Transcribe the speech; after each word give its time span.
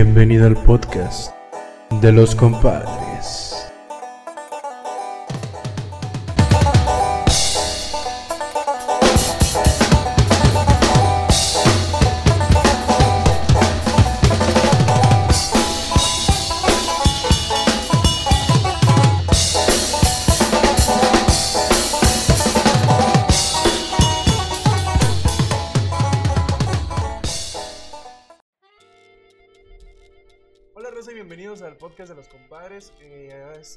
Bienvenido 0.00 0.46
al 0.46 0.54
podcast 0.54 1.32
de 2.00 2.12
los 2.12 2.36
compadres. 2.36 3.07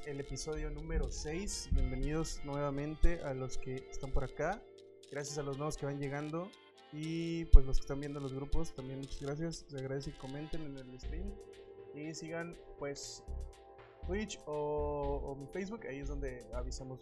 El 0.05 0.19
episodio 0.19 0.69
número 0.69 1.11
6. 1.11 1.69
Bienvenidos 1.71 2.39
nuevamente 2.45 3.21
a 3.23 3.33
los 3.33 3.57
que 3.57 3.75
están 3.91 4.11
por 4.11 4.23
acá. 4.23 4.61
Gracias 5.11 5.37
a 5.37 5.43
los 5.43 5.57
nuevos 5.57 5.75
que 5.75 5.85
van 5.85 5.99
llegando. 5.99 6.49
Y 6.93 7.45
pues 7.45 7.65
los 7.65 7.77
que 7.77 7.81
están 7.81 7.99
viendo 7.99 8.19
los 8.19 8.33
grupos, 8.33 8.73
también 8.73 8.99
muchas 8.99 9.21
gracias. 9.21 9.65
Se 9.67 9.77
agradece 9.77 10.11
y 10.11 10.13
comenten 10.13 10.61
en 10.61 10.77
el 10.77 10.99
stream. 10.99 11.33
Y 11.93 12.13
sigan 12.13 12.55
pues 12.79 13.23
Twitch 14.07 14.39
o, 14.45 15.35
mi 15.37 15.47
Facebook. 15.47 15.81
Ahí 15.87 15.99
es 15.99 16.07
donde 16.07 16.45
avisamos 16.53 16.99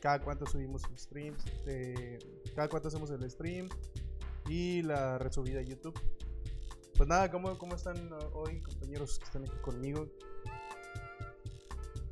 cada 0.00 0.20
cuánto 0.20 0.46
subimos 0.46 0.82
streams. 0.96 1.44
de- 1.64 2.18
cada 2.54 2.68
cuánto 2.68 2.88
hacemos 2.88 3.10
el 3.10 3.30
stream. 3.30 3.68
Y 4.48 4.82
la 4.82 5.18
resubida 5.18 5.60
a 5.60 5.62
YouTube. 5.62 5.98
Pues 6.96 7.08
nada, 7.08 7.30
¿cómo, 7.30 7.56
cómo 7.58 7.74
están 7.74 8.10
hoy, 8.34 8.60
compañeros 8.60 9.18
que 9.18 9.24
están 9.24 9.42
aquí 9.44 9.56
conmigo? 9.62 10.06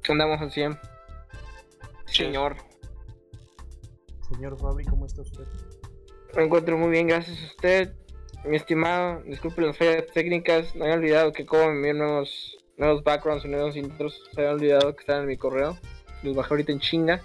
Andamos 0.08 0.40
al 0.40 0.50
100. 0.50 0.78
Señor, 2.06 2.56
Señor 4.32 4.58
Fabri, 4.58 4.84
¿cómo 4.84 5.06
está 5.06 5.22
usted? 5.22 5.44
me 6.34 6.44
encuentro 6.44 6.78
muy 6.78 6.90
bien, 6.90 7.06
gracias 7.06 7.38
a 7.40 7.46
usted. 7.46 7.92
Mi 8.44 8.56
estimado, 8.56 9.22
disculpe 9.22 9.62
las 9.62 9.76
fallas 9.76 10.06
técnicas. 10.12 10.74
No 10.74 10.84
había 10.84 10.96
olvidado 10.96 11.32
que 11.32 11.46
como 11.46 11.66
me 11.66 11.74
enviar 11.74 11.96
nuevos, 11.96 12.58
nuevos 12.76 13.04
backgrounds 13.04 13.44
y 13.44 13.48
nuevos 13.48 13.76
intros. 13.76 14.20
Se 14.34 14.40
había 14.40 14.52
olvidado 14.52 14.94
que 14.94 15.00
estaban 15.00 15.22
en 15.22 15.28
mi 15.28 15.36
correo. 15.36 15.78
Los 16.22 16.34
bajé 16.34 16.54
ahorita 16.54 16.72
en 16.72 16.80
chinga. 16.80 17.20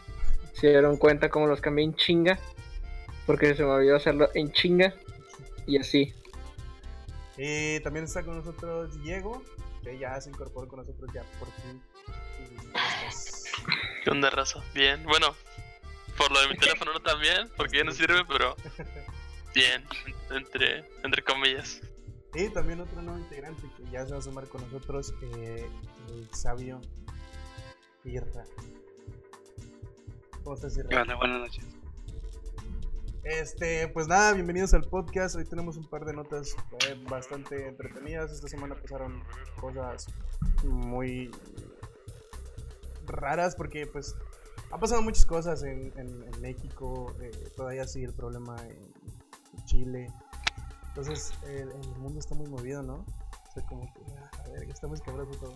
Se 0.53 0.69
dieron 0.69 0.97
cuenta 0.97 1.30
cómo 1.30 1.47
los 1.47 1.62
cambié 1.62 1.86
en 1.86 1.95
chinga. 1.95 2.38
Porque 3.25 3.56
se 3.56 3.64
me 3.64 3.69
olvidó 3.69 3.95
hacerlo 3.95 4.30
en 4.34 4.52
chinga. 4.52 4.94
Y 5.66 5.78
así. 5.78 6.14
Eh, 7.38 7.80
también 7.84 8.06
está 8.06 8.23
con 8.23 8.38
nosotros 8.38 9.02
Diego, 9.02 9.41
que 9.84 9.97
ya 9.97 10.19
se 10.19 10.30
incorporó 10.30 10.67
con 10.67 10.80
nosotros 10.80 11.09
ya 11.14 11.23
por 11.39 11.50
fin. 11.52 11.81
¿Qué 14.03 14.09
onda, 14.09 14.30
raza? 14.30 14.64
Bien, 14.73 15.03
bueno, 15.03 15.28
por 16.17 16.31
lo 16.31 16.42
de 16.42 16.47
mi 16.50 16.56
teléfono 16.59 16.94
no 16.94 17.00
tan 17.02 17.19
bien, 17.19 17.50
porque 17.58 17.78
ya 17.78 17.84
no 17.84 17.92
sirve, 17.92 18.23
pero 18.25 18.56
bien, 19.53 19.84
entre, 20.31 20.86
entre 21.03 21.23
comillas. 21.23 21.81
y 22.34 22.50
también 22.50 22.80
otro 22.81 23.02
nuevo 23.02 23.19
integrante 23.19 23.64
que 23.75 23.89
ya 23.92 24.06
se 24.06 24.14
va 24.14 24.19
a 24.19 24.22
sumar 24.22 24.47
con 24.47 24.61
nosotros, 24.61 25.14
eh, 25.22 25.67
el 26.09 26.30
sabio 26.34 26.81
Irra. 28.06 28.45
¿Cómo 30.44 30.56
estás, 30.56 30.78
Irra? 30.78 31.02
Hola, 31.02 31.16
buenas 31.16 31.39
noches. 31.39 31.66
Este, 33.23 33.89
pues 33.89 34.08
nada, 34.08 34.31
bienvenidos 34.31 34.73
al 34.73 34.84
podcast. 34.84 35.36
Hoy 35.36 35.44
tenemos 35.44 35.75
un 35.75 35.85
par 35.90 36.06
de 36.06 36.13
notas 36.13 36.56
eh, 36.88 36.96
bastante 37.09 37.68
entretenidas. 37.68 38.31
Esta 38.31 38.47
semana 38.47 38.75
pasaron 38.75 39.22
cosas 39.59 40.07
muy 40.63 41.30
raras 43.16 43.56
porque 43.56 43.88
pues 43.88 44.16
han 44.72 44.79
pasado 44.79 45.01
muchas 45.01 45.25
cosas 45.25 45.63
en, 45.63 45.94
en- 45.97 46.23
en 46.34 46.41
México. 46.41 47.16
eh, 47.22 47.31
todavía 47.56 47.85
sigue 47.88 48.07
el 48.07 48.13
problema 48.13 48.56
en, 48.68 48.78
en 49.57 49.66
Chile. 49.66 50.12
Entonces 50.90 51.31
el, 51.45 51.69
el 51.72 51.88
mundo 52.00 52.19
está 52.19 52.35
muy 52.35 52.47
movido, 52.50 52.81
¿no? 52.81 53.06
O 53.06 53.51
sea, 53.53 53.63
como 53.66 53.91
que, 53.94 54.00
a 54.40 54.47
ver, 54.53 54.69
está 54.69 54.88
muy 54.88 55.00
cabroso 55.00 55.31
todo. 55.40 55.56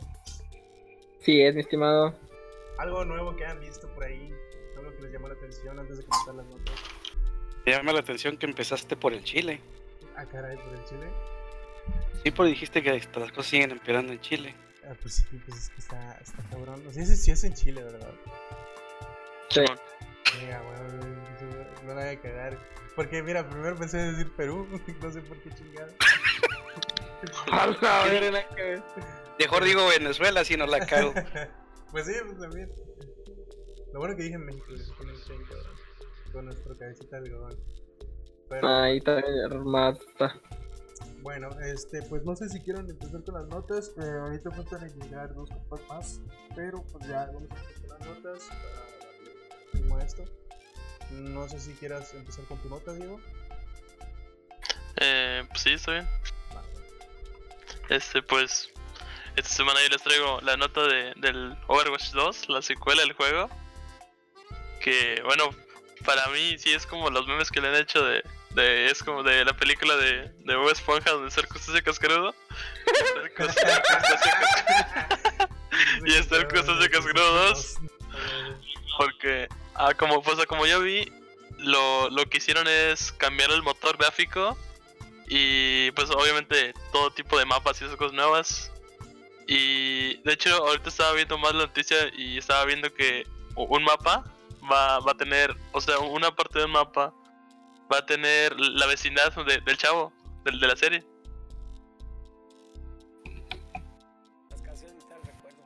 Sí, 1.20 1.42
es 1.42 1.54
mi 1.56 1.62
estimado. 1.62 2.16
Algo 2.78 3.04
nuevo 3.06 3.36
que 3.36 3.46
han 3.46 3.60
visto 3.60 3.88
por 3.94 4.04
ahí, 4.04 4.32
algo 4.78 4.92
que 4.96 5.04
les 5.04 5.12
llamó 5.12 5.28
la 5.28 5.34
atención 5.36 5.78
antes 5.78 5.98
de 5.98 6.04
comenzar 6.06 6.36
las 6.36 6.46
notas. 6.46 6.76
Me 7.66 7.72
llama 7.74 7.92
la 7.94 8.00
atención 8.00 8.38
que 8.38 8.46
empezaste 8.48 8.96
por 8.96 9.14
el 9.14 9.24
Chile. 9.24 9.62
Ah, 10.16 10.26
caray, 10.26 10.58
por 10.58 10.74
el 10.74 10.84
Chile. 10.86 11.08
Sí, 12.24 12.32
porque 12.32 12.50
dijiste 12.52 12.82
que 12.82 12.90
hasta 12.92 13.20
las 13.20 13.32
cosas 13.32 13.48
siguen 13.48 13.72
empeorando 13.72 14.14
en 14.14 14.22
Chile. 14.22 14.56
Ah, 14.88 14.96
pues 15.02 15.16
sí, 15.16 15.24
pues 15.46 15.58
es 15.58 15.70
que 15.70 15.80
está, 15.80 16.14
está 16.22 16.44
cabrón. 16.50 16.84
O 16.88 16.92
sea, 16.92 17.04
ese 17.04 17.16
sí 17.16 17.32
es 17.32 17.44
en 17.44 17.54
Chile, 17.54 17.84
¿verdad? 17.84 18.14
Sí. 19.50 19.62
Mira, 20.40 20.62
weón, 20.64 21.00
no 21.86 21.94
la 21.94 22.06
voy 22.06 22.16
a 22.16 22.22
cagar. 22.22 22.58
Porque, 22.96 23.22
mira, 23.22 23.48
primero 23.48 23.76
pensé 23.78 24.00
en 24.00 24.12
decir 24.12 24.32
Perú, 24.36 24.68
no 25.02 25.12
sé 25.12 25.22
por 25.22 25.38
qué 25.42 25.50
chingada. 25.52 25.94
A 27.52 27.68
la 27.68 28.48
que. 28.56 28.82
Mejor 29.40 29.64
digo 29.64 29.88
Venezuela 29.88 30.44
si 30.44 30.58
no 30.58 30.66
la 30.66 30.86
cago. 30.86 31.14
pues 31.92 32.06
sí, 32.06 32.14
pues 32.26 32.40
también. 32.40 32.70
Lo 33.94 34.00
bueno 34.00 34.16
que 34.16 34.24
dije 34.24 34.36
en 34.36 34.46
México, 34.46 34.66
con 36.32 36.46
nuestro 36.46 36.78
cabecita 36.78 37.20
de 37.20 37.30
algodón. 37.30 37.60
Pero, 38.50 38.68
Ahí 38.68 39.02
también 39.02 39.64
mata. 39.66 40.40
Bueno, 41.22 41.50
este, 41.62 42.02
pues 42.04 42.24
no 42.24 42.36
sé 42.36 42.50
si 42.50 42.60
quieren 42.62 42.90
empezar 42.90 43.24
con 43.24 43.36
las 43.36 43.48
notas. 43.48 43.92
Eh, 43.98 44.12
ahorita 44.22 44.52
faltan 44.52 44.90
llegar 45.00 45.34
dos 45.34 45.50
compas 45.50 45.82
más, 45.88 46.22
pero 46.56 46.84
pues 46.84 47.08
ya 47.08 47.26
vamos 47.28 47.52
a 47.52 47.56
empezar 47.56 47.82
con 47.82 47.90
las 47.90 48.08
notas 48.08 48.50
a 50.00 50.04
esto. 50.04 50.24
No 51.12 51.48
sé 51.48 51.60
si 51.60 51.74
quieras 51.74 52.14
empezar 52.14 52.46
con 52.46 52.58
tu 52.60 52.70
nota, 52.70 52.94
Diego. 52.94 53.20
Eh, 54.98 55.44
pues 55.50 55.62
sí, 55.62 55.74
está 55.74 55.92
bien. 55.92 56.08
Este, 57.90 58.22
pues, 58.22 58.70
esta 59.36 59.50
semana 59.50 59.80
yo 59.82 59.90
les 59.90 60.02
traigo 60.02 60.40
la 60.42 60.56
nota 60.58 60.84
de, 60.84 61.14
del 61.18 61.58
Overwatch 61.68 62.12
2, 62.12 62.50
la 62.50 62.62
secuela 62.62 63.02
del 63.02 63.14
juego. 63.14 63.50
Que, 64.80 65.22
bueno, 65.26 65.50
para 66.06 66.28
mí 66.28 66.58
sí 66.58 66.74
es 66.74 66.86
como 66.86 67.10
los 67.10 67.28
memes 67.28 67.52
que 67.52 67.62
le 67.62 67.68
han 67.68 67.76
hecho 67.76 68.04
de, 68.04 68.24
de 68.56 68.88
es 68.88 69.04
como 69.04 69.24
de 69.24 69.46
la 69.46 69.54
película 69.54 69.96
de, 69.96 70.32
de 70.40 70.56
Bob 70.56 70.70
Esponja 70.70 71.12
donde 71.12 71.32
Cerco 71.32 71.58
se 71.60 71.72
hace 71.72 71.84
cascarudo. 71.84 72.36
Y 76.06 76.14
está 76.14 76.38
el 76.38 76.48
Cruz 76.48 76.66
de 76.80 76.90
Cascarudo 76.90 77.50
2. 77.50 77.76
Porque, 78.98 79.48
ah, 79.76 79.94
como, 79.94 80.22
pues, 80.22 80.46
como 80.46 80.66
yo 80.66 80.82
vi, 80.82 81.12
lo, 81.58 82.10
lo 82.10 82.26
que 82.26 82.38
hicieron 82.38 82.68
es 82.68 83.12
cambiar 83.14 83.52
el 83.52 83.64
motor 83.64 83.98
gráfico 83.98 84.58
y 85.28 85.92
pues 85.92 86.10
obviamente 86.10 86.74
todo 86.92 87.12
tipo 87.12 87.38
de 87.38 87.46
mapas 87.46 87.82
y 87.82 87.86
esas 87.86 87.96
cosas 87.96 88.14
nuevas. 88.14 88.72
Y 89.48 90.18
de 90.24 90.34
hecho 90.34 90.54
ahorita 90.56 90.90
estaba 90.90 91.14
viendo 91.14 91.38
más 91.38 91.54
la 91.54 91.68
noticia 91.68 91.98
y 92.16 92.38
estaba 92.38 92.66
viendo 92.66 92.94
que 92.94 93.26
un 93.56 93.84
mapa 93.84 94.26
va, 94.70 95.00
va 95.00 95.12
a 95.12 95.18
tener, 95.18 95.56
o 95.72 95.82
sea, 95.82 96.00
una 96.00 96.36
parte 96.36 96.60
del 96.60 96.68
mapa 96.68 97.14
va 97.92 97.98
a 98.00 98.06
tener 98.06 98.58
la 98.60 98.86
vecindad 98.86 99.34
de- 99.46 99.62
del 99.62 99.78
chavo, 99.78 100.14
del, 100.46 100.60
de 100.60 100.68
la 100.68 100.76
serie. 100.76 101.06
Las 104.50 104.62
canciones 104.62 104.96
me 104.96 105.02
traen 105.04 105.24
recuerdo. 105.24 105.58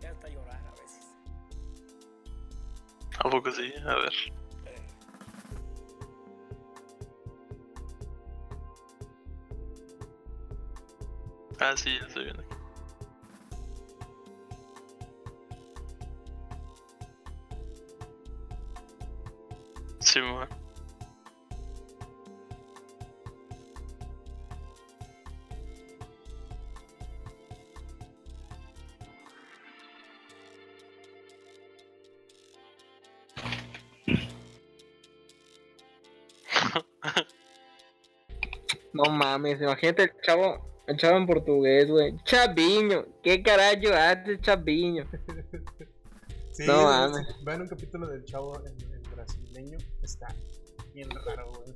Ya 0.00 0.10
hasta 0.10 0.28
llorar 0.28 0.62
a 0.66 0.80
veces. 0.82 1.06
¿A 3.18 3.30
poco 3.30 3.50
sí? 3.52 3.72
A 3.86 3.94
ver. 3.96 4.12
Ah, 11.60 11.76
sí, 11.76 11.90
ya 11.98 12.06
estoy 12.06 12.24
viendo. 12.24 12.42
aquí. 12.42 12.56
Sí, 20.00 20.20
No 38.92 39.04
mames, 39.10 39.60
imagínate 39.60 40.02
el 40.04 40.12
chavo, 40.22 40.82
el 40.86 40.96
chavo 40.96 41.16
en 41.16 41.26
portugués, 41.26 41.88
güey. 41.88 42.14
Chaviño, 42.24 43.04
¿qué 43.22 43.42
carajo 43.42 43.94
hace 43.94 44.40
Chaviño? 44.40 45.06
Sí, 46.52 46.64
No 46.66 46.80
es- 46.80 46.84
mames. 47.12 47.26
vean 47.44 47.62
un 47.62 47.68
capítulo 47.68 48.06
del 48.08 48.24
chavo 48.26 48.60
en, 48.66 48.92
en 48.92 49.02
brasileño. 49.14 49.78
Está 50.02 50.28
bien 50.92 51.08
raro, 51.24 51.50
güey. 51.50 51.72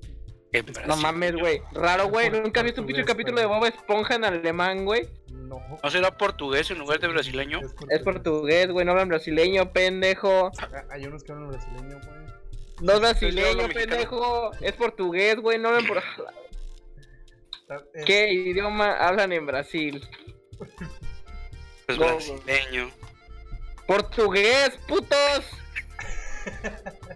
No 0.86 0.96
mames, 0.96 1.34
güey. 1.34 1.62
Raro, 1.72 2.08
güey. 2.10 2.30
¿Nunca 2.30 2.60
has 2.60 2.64
visto 2.64 2.82
un 2.82 2.86
pinche 2.86 3.04
capítulo 3.04 3.40
de. 3.40 3.46
Bob 3.46 3.64
Esponja 3.64 4.16
en 4.16 4.24
alemán, 4.24 4.84
güey? 4.84 5.08
No. 5.30 5.60
¿No 5.82 5.90
será 5.90 6.16
portugués 6.16 6.70
en 6.70 6.78
lugar 6.78 7.00
de 7.00 7.08
brasileño? 7.08 7.60
Es 7.88 8.00
portugués, 8.02 8.68
güey. 8.70 8.84
No 8.84 8.92
hablan 8.92 9.08
brasileño, 9.08 9.72
pendejo. 9.72 10.50
Ah, 10.58 10.84
Hay 10.90 11.06
unos 11.06 11.24
que 11.24 11.32
hablan 11.32 11.48
brasileño, 11.48 11.98
güey. 11.98 12.26
No 12.82 12.92
es 12.92 13.00
brasileño, 13.00 13.68
pendejo. 13.68 14.50
Es 14.60 14.72
portugués, 14.72 15.36
güey. 15.40 15.58
No 15.58 15.68
hablan 15.70 15.86
por. 15.86 16.02
Es- 17.94 18.04
¿Qué 18.04 18.32
idioma 18.32 18.92
hablan 18.96 19.32
en 19.32 19.46
Brasil? 19.46 20.06
Pues 21.86 21.98
No, 21.98 22.06
brasileño. 22.06 22.90
¡Portugués, 23.86 24.78
putos! 24.88 25.44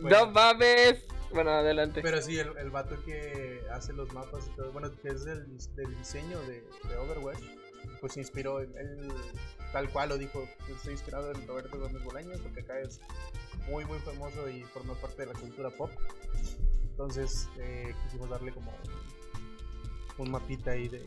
Bueno. 0.00 0.26
No 0.26 0.30
mames. 0.30 1.04
Bueno, 1.32 1.50
adelante. 1.50 2.00
Pero 2.02 2.22
sí, 2.22 2.38
el, 2.38 2.56
el 2.58 2.70
vato 2.70 3.02
que 3.04 3.60
hace 3.72 3.92
los 3.92 4.12
mapas 4.12 4.46
y 4.46 4.54
todo, 4.54 4.70
bueno, 4.70 4.92
que 5.02 5.08
es 5.08 5.24
del, 5.24 5.44
del 5.74 5.98
diseño 5.98 6.38
de, 6.42 6.60
de 6.88 6.96
Overwatch, 6.96 7.42
pues 8.00 8.12
se 8.12 8.20
inspiró, 8.20 8.60
él, 8.60 8.72
él 8.78 9.08
tal 9.72 9.90
cual 9.90 10.10
lo 10.10 10.16
dijo, 10.18 10.48
estoy 10.72 10.92
inspirado 10.92 11.32
en 11.32 11.44
Roberto 11.48 11.80
Gómez 11.80 12.00
Bolaños, 12.04 12.40
porque 12.40 12.60
acá 12.60 12.78
es 12.78 13.00
muy, 13.66 13.84
muy 13.86 13.98
famoso 13.98 14.48
y 14.48 14.62
forma 14.72 14.94
parte 14.94 15.26
de 15.26 15.32
la 15.32 15.38
cultura 15.38 15.70
pop. 15.70 15.90
Entonces, 16.84 17.48
eh, 17.58 17.92
quisimos 18.04 18.30
darle 18.30 18.52
como 18.52 18.72
un, 20.18 20.30
mapita 20.30 20.72
ahí 20.72 20.88
de, 20.88 21.06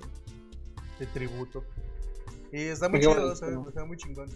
de 1.00 1.06
tributo. 1.08 1.63
Y 2.52 2.63
está 2.63 2.90
muy 2.90 3.00
chido, 3.00 3.31
está 3.34 3.86
muy 3.86 3.98
chingón. 3.98 4.30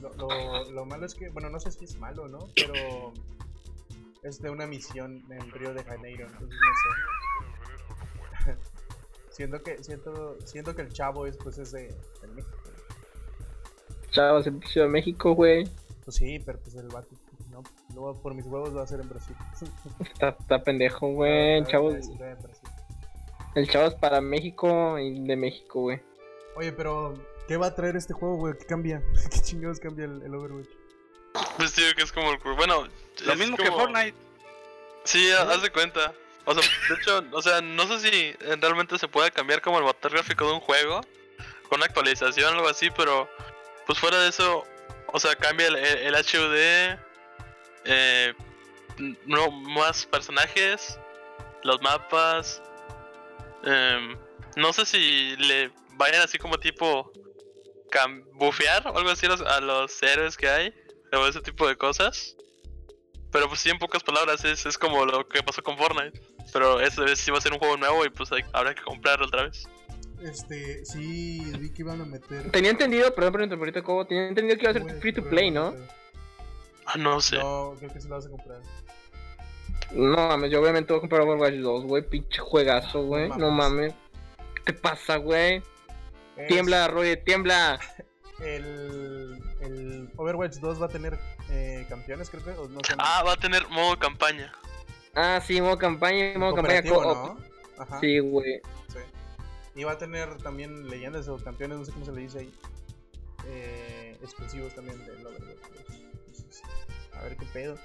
Lo, 0.00 0.12
lo, 0.14 0.70
lo 0.70 0.86
malo 0.86 1.06
es 1.06 1.14
que, 1.14 1.30
bueno, 1.30 1.48
no 1.50 1.60
sé 1.60 1.70
si 1.70 1.84
es 1.84 1.98
malo, 1.98 2.28
¿no? 2.28 2.48
Pero 2.54 3.12
es 4.24 4.40
de 4.40 4.50
una 4.50 4.66
misión 4.66 5.22
en 5.30 5.50
Río 5.50 5.72
de 5.74 5.84
Janeiro, 5.84 6.26
entonces 6.26 6.58
no 6.58 6.74
sé. 8.44 8.56
siento 9.30 9.62
que 9.62 9.82
siento 9.84 10.38
siento 10.44 10.74
que 10.74 10.82
el 10.82 10.92
chavo 10.92 11.26
es 11.26 11.36
pues 11.36 11.58
es 11.58 11.72
de, 11.72 11.88
de 11.88 12.28
México. 12.34 12.58
Chavos, 14.10 14.46
en 14.46 14.62
Ciudad 14.62 14.86
de 14.86 14.92
México, 14.92 15.34
güey. 15.34 15.68
Pues 16.04 16.16
sí, 16.16 16.38
pero 16.44 16.58
pues 16.60 16.74
el 16.76 16.88
vato 16.88 17.08
no, 17.50 17.62
luego 17.94 18.20
por 18.20 18.34
mis 18.34 18.46
huevos 18.46 18.74
va 18.76 18.82
a 18.82 18.86
ser 18.86 19.00
en 19.00 19.08
Brasil. 19.08 19.36
Está, 20.00 20.30
está 20.30 20.62
pendejo, 20.62 21.08
güey. 21.12 21.58
El 21.58 21.66
chavo, 21.66 21.90
Brasil. 21.90 22.18
El 23.54 23.68
chavo 23.70 23.86
es 23.88 23.94
para 23.94 24.20
México 24.20 24.98
y 24.98 25.26
de 25.26 25.36
México, 25.36 25.80
güey. 25.82 26.00
Oye, 26.56 26.72
pero 26.72 27.14
¿qué 27.48 27.56
va 27.56 27.66
a 27.68 27.74
traer 27.74 27.96
este 27.96 28.12
juego, 28.14 28.36
güey? 28.36 28.54
¿Qué 28.58 28.66
cambia? 28.66 29.02
¿Qué 29.32 29.40
chingados 29.40 29.80
cambia 29.80 30.04
el, 30.06 30.22
el 30.22 30.34
Overwatch? 30.34 30.68
Pues 31.56 31.74
digo 31.74 31.88
que 31.96 32.02
es 32.02 32.12
como 32.12 32.30
el. 32.30 32.38
Bueno, 32.56 32.86
Lo 33.24 33.32
es 33.32 33.38
mismo 33.38 33.56
que 33.56 33.70
Fortnite. 33.70 34.14
Sí, 35.04 35.30
ha- 35.32 35.42
haz 35.42 35.62
de 35.62 35.70
cuenta. 35.70 36.12
O 36.46 36.54
sea, 36.54 36.62
de 36.62 36.94
hecho, 37.00 37.24
o 37.32 37.42
sea, 37.42 37.60
no 37.62 37.86
sé 37.86 38.00
si 38.00 38.16
eh, 38.16 38.36
realmente 38.60 38.98
se 38.98 39.08
puede 39.08 39.30
cambiar 39.30 39.62
como 39.62 39.78
el 39.78 39.84
motor 39.84 40.12
gráfico 40.12 40.46
de 40.46 40.52
un 40.52 40.60
juego 40.60 41.00
con 41.68 41.78
una 41.78 41.86
actualización 41.86 42.52
o 42.54 42.56
algo 42.58 42.68
así, 42.68 42.90
pero 42.90 43.28
pues 43.86 43.98
fuera 43.98 44.18
de 44.20 44.28
eso, 44.28 44.62
o 45.06 45.18
sea, 45.18 45.34
cambia 45.36 45.68
el, 45.68 45.76
el, 45.76 46.14
el 46.14 46.14
HUD, 46.14 46.98
eh, 47.86 48.34
no 49.26 49.50
más 49.50 50.06
personajes, 50.06 50.98
los 51.62 51.80
mapas. 51.82 52.62
Em, 53.64 54.16
no 54.56 54.72
sé 54.72 54.86
si 54.86 55.36
le 55.36 55.70
vayan 55.96 56.22
así 56.22 56.38
como 56.38 56.58
tipo 56.58 57.10
bufear 58.32 58.86
o 58.88 58.96
algo 58.98 59.10
así 59.10 59.26
a 59.26 59.30
los, 59.30 59.40
a 59.40 59.60
los 59.60 60.02
héroes 60.02 60.36
que 60.36 60.48
hay, 60.48 60.74
o 61.12 61.26
ese 61.26 61.40
tipo 61.40 61.66
de 61.68 61.76
cosas. 61.76 62.36
Pero 63.30 63.48
pues 63.48 63.60
sí, 63.60 63.70
en 63.70 63.78
pocas 63.78 64.02
palabras, 64.02 64.44
es, 64.44 64.64
es 64.66 64.78
como 64.78 65.04
lo 65.04 65.28
que 65.28 65.42
pasó 65.42 65.62
con 65.62 65.76
Fortnite. 65.76 66.20
Pero 66.52 66.80
esta 66.80 67.02
vez 67.02 67.18
sí 67.18 67.30
va 67.30 67.38
a 67.38 67.40
ser 67.40 67.52
un 67.52 67.58
juego 67.58 67.76
nuevo 67.76 68.04
y 68.04 68.10
pues 68.10 68.30
hay- 68.32 68.44
habrá 68.52 68.74
que 68.74 68.82
comprarlo 68.82 69.26
otra 69.26 69.44
vez. 69.44 69.66
Este, 70.22 70.84
sí, 70.84 71.40
vi 71.58 71.70
que 71.70 71.82
iban 71.82 72.00
a 72.00 72.04
meter 72.04 72.50
Tenía 72.50 72.70
entendido, 72.70 73.14
perdón 73.14 73.32
por 73.32 73.42
interrumpirte, 73.42 73.82
Cobo, 73.82 74.06
tenía 74.06 74.28
entendido 74.28 74.56
que 74.56 74.62
iba 74.62 74.70
a 74.70 74.74
ser 74.74 75.00
free 75.00 75.12
to 75.12 75.28
play, 75.28 75.50
no. 75.50 75.74
Ah, 76.86 76.96
no 76.96 77.20
sé. 77.20 77.38
No, 77.38 77.74
creo 77.78 77.92
que 77.92 78.00
sí 78.00 78.08
lo 78.08 78.14
vas 78.16 78.26
a 78.26 78.30
comprar. 78.30 78.60
No 79.92 80.16
mames, 80.28 80.50
yo 80.50 80.60
obviamente 80.60 80.92
voy 80.92 80.98
a 80.98 81.00
comprar 81.00 81.22
Overwatch 81.22 81.54
2, 81.54 81.84
güey, 81.84 82.02
pinche 82.08 82.40
juegazo, 82.40 83.02
güey. 83.04 83.28
No 83.28 83.36
No 83.36 83.50
mames. 83.50 83.94
¿Qué 84.54 84.72
te 84.72 84.72
pasa, 84.72 85.16
güey? 85.16 85.62
Es- 86.36 86.48
Tiembla, 86.48 86.88
Roy, 86.88 87.16
tiembla. 87.24 87.78
El, 88.40 89.40
el 89.60 90.10
Overwatch 90.16 90.56
2 90.56 90.82
va 90.82 90.86
a 90.86 90.88
tener 90.88 91.18
eh, 91.50 91.86
campeones, 91.88 92.30
creo 92.30 92.42
que. 92.44 92.50
O 92.50 92.68
no 92.68 92.80
sé. 92.86 92.94
Ah, 92.98 93.22
va 93.24 93.34
a 93.34 93.36
tener 93.36 93.68
modo 93.68 93.96
campaña. 93.98 94.52
Ah, 95.14 95.40
sí, 95.46 95.60
modo 95.60 95.78
campaña, 95.78 96.36
modo 96.38 96.56
campaña 96.56 96.82
co-op. 96.82 97.38
¿no? 97.38 97.38
Ajá. 97.82 98.00
Sí, 98.00 98.18
güey. 98.18 98.60
Sí. 98.88 98.98
Y 99.76 99.84
va 99.84 99.92
a 99.92 99.98
tener 99.98 100.36
también 100.42 100.88
leyendas 100.90 101.28
o 101.28 101.36
campeones, 101.36 101.78
no 101.78 101.84
sé 101.84 101.92
cómo 101.92 102.04
se 102.04 102.12
le 102.12 102.20
dice 102.22 102.38
ahí. 102.40 102.52
Eh, 103.46 104.16
exclusivos 104.22 104.74
también 104.74 104.98
del 105.06 105.24
Overwatch. 105.24 105.58
pues. 105.68 106.00
Entonces, 106.26 106.62
a 107.12 107.22
ver 107.22 107.36
qué 107.36 107.46
pedo. 107.52 107.78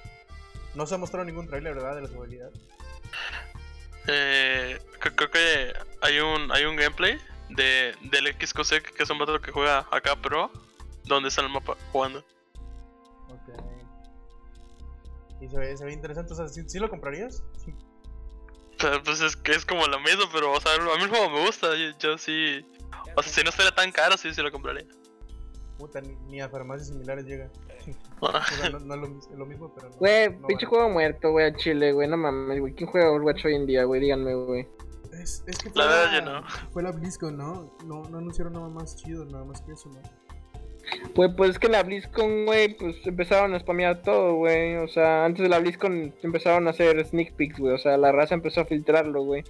No 0.74 0.86
se 0.86 0.94
ha 0.94 0.98
mostrado 0.98 1.24
ningún 1.24 1.46
trailer, 1.48 1.74
¿verdad? 1.74 1.96
De 1.96 2.02
la 2.02 2.08
jugabilidad. 2.08 2.50
Eh, 4.06 4.78
cre- 5.00 5.14
creo 5.14 5.30
que 5.30 5.72
hay 6.00 6.18
un 6.20 6.50
hay 6.52 6.64
un 6.64 6.76
gameplay 6.76 7.18
de 7.50 7.94
del 8.02 8.26
XQC 8.28 8.82
que 8.94 9.02
es 9.02 9.10
un 9.10 9.18
vato 9.18 9.40
que 9.40 9.52
juega 9.52 9.86
acá 9.90 10.16
pro, 10.16 10.50
donde 11.04 11.28
está 11.28 11.42
el 11.42 11.48
mapa 11.50 11.76
jugando. 11.92 12.20
Ok. 13.28 13.54
Y 15.40 15.48
se 15.48 15.58
ve, 15.58 15.76
se 15.76 15.84
ve 15.84 15.92
interesante. 15.92 16.32
O 16.32 16.36
sea, 16.36 16.48
¿sí, 16.48 16.62
sí 16.68 16.78
lo 16.78 16.88
comprarías? 16.88 17.42
Pues 19.04 19.20
es 19.20 19.36
que 19.36 19.52
es 19.52 19.66
como 19.66 19.86
lo 19.86 20.00
mismo, 20.00 20.24
pero 20.32 20.52
o 20.52 20.60
sea, 20.60 20.74
a 20.74 20.78
mí 20.78 21.02
el 21.02 21.08
juego 21.10 21.28
me 21.30 21.44
gusta, 21.44 21.74
yo, 21.76 21.90
yo 21.98 22.16
sí. 22.16 22.64
O 23.14 23.22
sea, 23.22 23.30
si 23.32 23.42
no 23.44 23.52
fuera 23.52 23.74
tan 23.74 23.92
caro, 23.92 24.16
sí, 24.16 24.32
sí 24.32 24.40
lo 24.40 24.50
compraría. 24.50 24.86
Puta, 25.80 26.00
ni, 26.00 26.14
ni 26.28 26.40
a 26.40 26.48
farmacias 26.48 26.88
similares 26.88 27.24
llega. 27.24 27.50
O 28.20 28.30
sea, 28.30 28.68
no, 28.68 28.80
no 28.80 28.94
es 28.94 29.00
lo, 29.00 29.18
es 29.18 29.38
lo 29.38 29.46
mismo, 29.46 29.72
pero 29.74 29.88
no. 29.88 29.96
Güey, 29.96 30.28
no 30.28 30.46
pinche 30.46 30.66
vale. 30.66 30.76
juego 30.76 30.90
muerto, 30.90 31.30
güey, 31.32 31.46
a 31.46 31.56
Chile, 31.56 31.92
güey. 31.92 32.06
No 32.06 32.18
mames, 32.18 32.60
güey. 32.60 32.74
¿Quién 32.74 32.90
juega 32.90 33.10
Overwatch 33.10 33.46
hoy 33.46 33.54
en 33.54 33.64
día, 33.64 33.84
güey? 33.84 34.02
Díganme, 34.02 34.34
güey. 34.34 34.68
Es, 35.14 35.42
es 35.46 35.56
que 35.56 35.70
La 35.70 35.84
fue 35.84 35.86
verdad, 35.86 36.12
yo 36.12 36.22
no. 36.22 36.42
Fue 36.70 36.82
la 36.82 36.92
BlizzCon, 36.92 37.36
¿no? 37.36 37.72
¿no? 37.86 38.02
No 38.10 38.18
anunciaron 38.18 38.52
nada 38.52 38.68
más 38.68 38.94
chido, 38.96 39.24
nada 39.24 39.44
más 39.44 39.62
que 39.62 39.72
eso, 39.72 39.88
¿no? 39.88 40.00
Pues, 41.14 41.30
pues 41.36 41.50
es 41.52 41.58
que 41.58 41.68
la 41.68 41.82
BlizzCon, 41.82 42.44
güey, 42.46 42.76
pues 42.76 42.96
empezaron 43.06 43.54
a 43.54 43.60
spamear 43.60 44.02
todo, 44.02 44.34
güey. 44.34 44.76
O 44.76 44.88
sea, 44.88 45.24
antes 45.24 45.42
de 45.42 45.48
la 45.48 45.58
BlizzCon 45.58 46.14
empezaron 46.22 46.66
a 46.66 46.70
hacer 46.70 47.04
sneak 47.06 47.34
peeks, 47.36 47.58
güey. 47.58 47.74
O 47.74 47.78
sea, 47.78 47.96
la 47.96 48.12
raza 48.12 48.34
empezó 48.34 48.60
a 48.60 48.66
filtrarlo, 48.66 49.22
güey. 49.22 49.44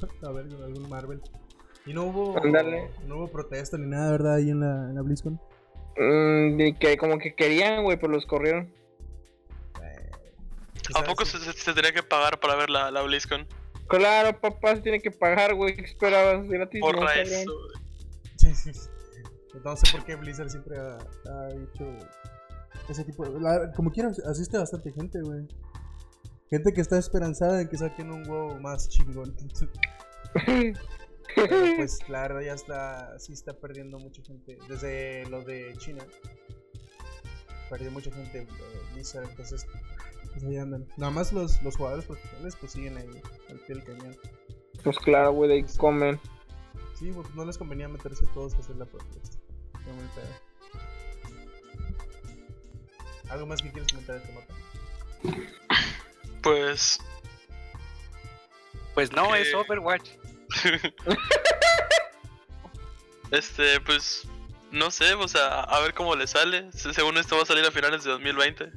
A 0.22 0.30
ver, 0.30 0.46
algún 0.64 0.88
Marvel. 0.88 1.20
Y 1.86 1.94
no 1.94 2.04
hubo. 2.04 2.40
No 3.06 3.16
hubo 3.16 3.28
protesta 3.28 3.78
ni 3.78 3.86
nada, 3.86 4.12
¿verdad? 4.12 4.34
Ahí 4.34 4.50
en 4.50 4.60
la, 4.60 4.88
en 4.88 4.94
la 4.94 5.02
BlizzCon. 5.02 5.40
Mm, 5.96 6.78
que 6.78 6.96
como 6.98 7.18
que 7.18 7.34
querían, 7.34 7.82
güey, 7.82 7.98
pues 7.98 8.12
los 8.12 8.26
corrieron. 8.26 8.72
¿A 10.94 11.04
poco 11.04 11.24
se, 11.24 11.38
se, 11.38 11.52
se 11.52 11.72
tenía 11.72 11.92
que 11.92 12.02
pagar 12.02 12.40
para 12.40 12.56
ver 12.56 12.70
la, 12.70 12.90
la 12.90 13.02
BlizzCon? 13.02 13.46
Claro, 13.88 14.38
papá, 14.40 14.76
se 14.76 14.82
tiene 14.82 15.00
que 15.00 15.10
pagar, 15.10 15.54
güey. 15.54 15.74
¿Qué 15.74 15.82
esperabas? 15.82 16.48
Gratis, 16.48 16.80
Porra 16.80 17.00
no, 17.00 17.10
eso. 17.10 17.52
Sí, 18.36 18.54
sí. 18.54 18.72
sí. 18.72 18.88
No 19.64 19.76
sé 19.76 19.90
por 19.90 20.04
qué 20.04 20.14
Blizzard 20.14 20.48
siempre 20.48 20.78
ha, 20.78 20.96
ha 20.96 21.50
hecho 21.50 21.84
ese 22.88 23.04
tipo 23.04 23.28
de. 23.28 23.40
la- 23.40 23.72
como 23.72 23.90
quiera, 23.90 24.10
asiste 24.28 24.58
bastante 24.58 24.92
gente, 24.92 25.20
güey. 25.20 25.46
Gente 26.50 26.72
que 26.72 26.80
está 26.80 26.98
esperanzada 26.98 27.60
en 27.60 27.68
que 27.68 27.76
saquen 27.76 28.10
un 28.10 28.28
huevo 28.28 28.58
más 28.60 28.88
chingón. 28.88 29.34
Pero 31.34 31.48
pues 31.76 32.08
la 32.08 32.22
verdad 32.22 32.40
ya 32.40 32.54
está, 32.54 33.18
sí 33.18 33.32
está 33.32 33.54
perdiendo 33.54 33.98
mucha 33.98 34.22
gente. 34.22 34.58
Desde 34.68 35.26
lo 35.28 35.42
de 35.42 35.74
China. 35.78 36.04
Perdió 37.68 37.90
mucha 37.90 38.10
gente 38.10 38.40
eh, 38.42 38.46
Blizzard, 38.92 39.28
entonces 39.28 39.66
pues 40.32 40.44
ahí 40.44 40.56
andan. 40.56 40.86
Nada 40.96 41.12
más 41.12 41.32
los, 41.32 41.62
los 41.62 41.76
jugadores 41.76 42.04
profesionales 42.04 42.56
pues 42.58 42.72
siguen 42.72 42.96
ahí 42.96 43.22
al 43.48 43.58
pie 43.60 43.76
del 43.76 43.84
cañón. 43.84 44.16
Pues 44.82 44.98
claro, 44.98 45.32
güey, 45.32 45.48
de 45.48 45.54
ahí 45.56 45.64
comen. 45.76 46.18
Sí, 46.94 47.12
pues 47.14 47.34
no 47.34 47.44
les 47.44 47.56
convenía 47.58 47.88
meterse 47.88 48.26
todos 48.34 48.54
a 48.54 48.58
hacer 48.58 48.76
la 48.76 48.86
protesta. 48.86 49.38
Fue 49.72 49.92
muy 49.92 50.04
pedo. 50.14 50.50
¿Algo 53.30 53.46
más 53.46 53.62
que 53.62 53.70
quieres 53.70 53.92
comentar 53.92 54.16
de 54.16 54.22
este 54.22 54.34
mapa? 54.34 54.54
Pues. 56.42 56.98
Pues 58.94 59.12
no, 59.12 59.34
es 59.34 59.54
Overwatch. 59.54 60.10
Este, 63.30 63.80
pues. 63.80 64.26
No 64.72 64.90
sé, 64.90 65.14
o 65.14 65.26
sea, 65.28 65.60
a 65.62 65.80
ver 65.80 65.94
cómo 65.94 66.14
le 66.14 66.26
sale. 66.26 66.70
Se- 66.72 66.94
Según 66.94 67.16
esto 67.18 67.36
va 67.36 67.42
a 67.42 67.46
salir 67.46 67.64
a 67.64 67.70
finales 67.72 68.04
de 68.04 68.10
2020. 68.10 68.70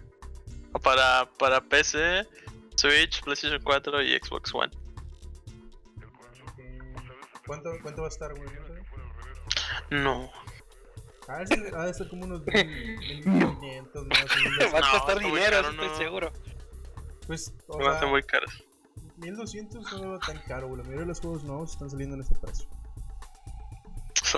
Para, 0.81 1.29
para 1.37 1.61
PC, 1.61 2.27
Switch, 2.75 3.21
PlayStation 3.23 3.61
4 3.63 4.01
y 4.01 4.17
Xbox 4.19 4.53
One. 4.55 4.71
¿Cuánto, 7.45 7.69
¿Cuánto 7.83 8.01
va 8.01 8.07
a 8.07 8.09
estar, 8.09 8.33
güey? 8.33 8.49
¿No 8.49 8.67
sabes? 8.67 8.83
No. 9.91 10.31
A 11.27 11.37
ver 11.37 11.47
si 11.47 11.53
ha 11.75 11.85
de 11.85 11.93
ser 11.93 12.07
como 12.09 12.25
unos 12.25 12.41
1500 12.45 14.05
más. 14.07 14.19
Va 14.73 14.79
a 14.79 14.91
costar 14.91 15.19
dinero, 15.19 15.59
estoy 15.59 15.87
no. 15.87 15.97
seguro. 15.97 16.33
Pues, 17.27 17.53
o 17.67 17.77
Me 17.77 17.87
hacen 17.87 18.09
muy 18.09 18.23
caras. 18.23 18.51
1200 19.23 19.91
no 19.91 20.01
veo 20.01 20.19
tan 20.19 20.37
caro, 20.39 20.67
güey. 20.67 20.77
La 20.77 20.83
mayoría 20.83 21.01
de 21.01 21.07
los 21.07 21.19
juegos 21.19 21.43
nuevos 21.43 21.71
están 21.71 21.89
saliendo 21.89 22.15
en 22.15 22.21
ese 22.21 22.35
precio. 22.35 22.67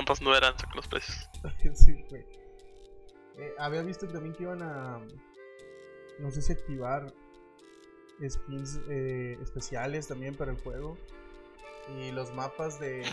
Pasando 0.06 0.34
de 0.34 0.42
lanza 0.42 0.66
con 0.68 0.76
los 0.78 0.88
precios. 0.88 1.30
sí, 1.74 1.94
güey. 2.10 2.26
Eh, 3.38 3.54
había 3.58 3.82
visto 3.82 4.08
también 4.08 4.34
que 4.36 4.44
iban 4.44 4.62
a. 4.62 5.00
No 6.20 6.32
sé 6.32 6.42
si 6.42 6.54
activar 6.54 7.14
skins 8.26 8.80
eh, 8.90 9.38
especiales 9.42 10.08
también 10.08 10.36
para 10.36 10.52
el 10.52 10.58
juego. 10.58 10.98
Y 11.98 12.12
los 12.12 12.34
mapas 12.34 12.80
de. 12.80 13.04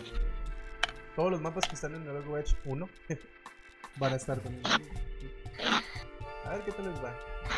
Todos 1.16 1.30
los 1.30 1.40
mapas 1.40 1.66
que 1.68 1.74
están 1.74 1.94
en 1.94 2.02
el 2.02 2.08
Overwatch 2.08 2.54
1 2.64 2.88
van 3.98 4.12
a 4.12 4.16
estar 4.16 4.40
también. 4.40 4.64
A 6.44 6.50
ver 6.50 6.64
qué 6.64 6.72
tal 6.72 6.90
les 6.90 7.04
va. 7.04 7.14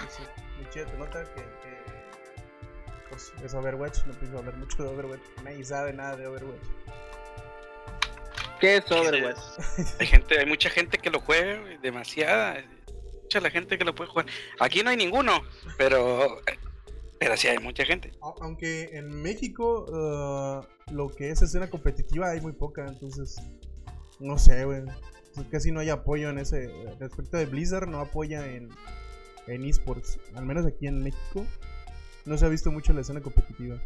Sí, 0.08 0.22
muy 0.56 0.68
chido, 0.70 0.86
te 0.86 0.98
nota 0.98 1.24
que, 1.34 1.40
que, 1.40 1.73
pues, 3.14 3.32
es 3.44 3.54
Overwatch, 3.54 4.04
no 4.06 4.12
pienso 4.14 4.38
hablar 4.38 4.56
mucho 4.56 4.82
de 4.82 4.88
Overwatch. 4.88 5.20
Nadie 5.44 5.64
sabe 5.64 5.92
nada 5.92 6.16
de 6.16 6.26
Overwatch. 6.26 6.62
¿Qué 8.60 8.76
es 8.76 8.90
Overwatch? 8.90 9.38
Hay 10.00 10.06
gente, 10.06 10.38
hay 10.38 10.46
mucha 10.46 10.70
gente 10.70 10.98
que 10.98 11.10
lo 11.10 11.20
juega, 11.20 11.60
demasiada. 11.82 12.64
Mucha 13.22 13.40
la 13.40 13.50
gente 13.50 13.76
que 13.78 13.84
lo 13.84 13.94
puede 13.94 14.10
jugar. 14.10 14.26
Aquí 14.60 14.82
no 14.82 14.90
hay 14.90 14.96
ninguno, 14.96 15.42
pero 15.76 16.38
pero 17.18 17.36
sí 17.36 17.48
hay 17.48 17.58
mucha 17.58 17.84
gente. 17.84 18.12
A- 18.22 18.34
Aunque 18.42 18.90
en 18.96 19.22
México 19.22 19.86
uh, 19.88 20.92
lo 20.94 21.08
que 21.08 21.30
es 21.30 21.40
escena 21.42 21.68
competitiva 21.70 22.30
hay 22.30 22.40
muy 22.40 22.52
poca, 22.52 22.86
entonces 22.86 23.36
no 24.20 24.38
sé, 24.38 24.64
güey. 24.64 24.82
Sea, 25.32 25.44
Casi 25.50 25.72
no 25.72 25.80
hay 25.80 25.90
apoyo 25.90 26.30
en 26.30 26.38
ese. 26.38 26.68
Respecto 27.00 27.36
de 27.38 27.46
Blizzard, 27.46 27.88
no 27.88 28.00
apoya 28.00 28.46
en, 28.46 28.68
en 29.48 29.64
esports. 29.64 30.18
Al 30.36 30.44
menos 30.46 30.64
aquí 30.66 30.86
en 30.86 31.02
México 31.02 31.44
no 32.24 32.38
se 32.38 32.46
ha 32.46 32.48
visto 32.48 32.70
mucho 32.70 32.92
la 32.92 33.00
escena 33.02 33.20
competitiva. 33.20 33.76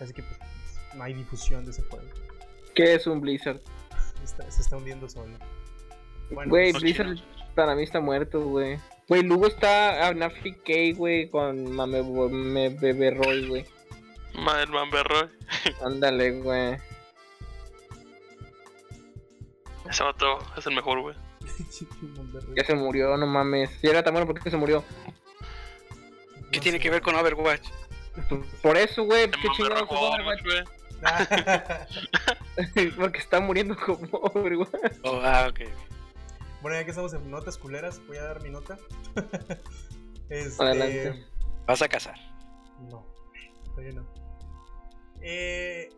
Así 0.00 0.12
que 0.12 0.22
pues 0.22 0.38
no 0.94 1.02
hay 1.02 1.14
difusión 1.14 1.64
de 1.64 1.72
ese 1.72 1.82
juego. 1.82 2.06
¿Qué 2.74 2.94
es 2.94 3.06
un 3.06 3.20
Blizzard? 3.20 3.60
Está- 4.22 4.50
se 4.50 4.62
está 4.62 4.76
hundiendo 4.76 5.08
solo. 5.08 5.36
Bueno, 6.30 6.50
Güey, 6.50 6.72
Blizzard 6.72 7.16
para 7.54 7.74
mí 7.74 7.82
está 7.82 8.00
muerto, 8.00 8.40
güey. 8.40 8.78
Güey, 9.08 9.22
luego 9.22 9.46
está 9.46 10.06
Anafi 10.08 10.52
K, 10.52 10.72
güey, 10.96 11.30
con 11.30 11.72
Mame 11.72 12.02
me, 12.02 12.68
Bebé 12.68 13.12
Roy, 13.12 13.48
güey. 13.48 13.66
Madre 14.34 14.66
Berroy. 14.92 15.30
Ándale, 15.82 16.40
güey. 16.40 16.76
Ese 19.90 20.04
vato 20.04 20.38
es 20.56 20.66
el 20.66 20.74
mejor, 20.74 21.00
güey. 21.00 21.16
Ya 22.56 22.64
se 22.64 22.74
murió, 22.74 23.16
no 23.16 23.26
mames. 23.26 23.70
Si 23.80 23.86
era 23.86 24.02
tan 24.02 24.12
bueno, 24.12 24.26
¿por 24.26 24.40
qué 24.40 24.50
se 24.50 24.56
murió? 24.56 24.84
¿Qué 26.50 26.60
tiene 26.60 26.78
que 26.80 26.90
ver 26.90 27.02
con 27.02 27.14
Overwatch? 27.14 27.68
Por 28.62 28.76
eso, 28.76 29.04
güey, 29.04 29.30
qué 29.30 29.48
chingados 29.56 29.82
es 29.82 29.88
jugaba 29.88 30.14
Overwatch? 30.16 30.42
güey. 30.44 30.64
Porque 32.96 33.18
está 33.18 33.40
muriendo 33.40 33.76
como 33.76 34.18
Overwatch. 34.34 34.98
Oh, 35.04 35.20
ah, 35.22 35.48
ok. 35.50 35.60
bueno, 36.62 36.76
ya 36.78 36.84
que 36.84 36.90
estamos 36.90 37.12
en 37.14 37.30
notas 37.30 37.56
culeras, 37.58 38.00
voy 38.06 38.16
a 38.16 38.22
dar 38.24 38.42
mi 38.42 38.50
nota. 38.50 38.76
Este, 40.30 40.62
Adelante. 40.62 41.24
Vas 41.66 41.80
a 41.80 41.88
casar. 41.88 42.14
No, 42.90 43.06
todavía 43.64 43.92
no. 43.94 44.06
Eh, 45.22 45.88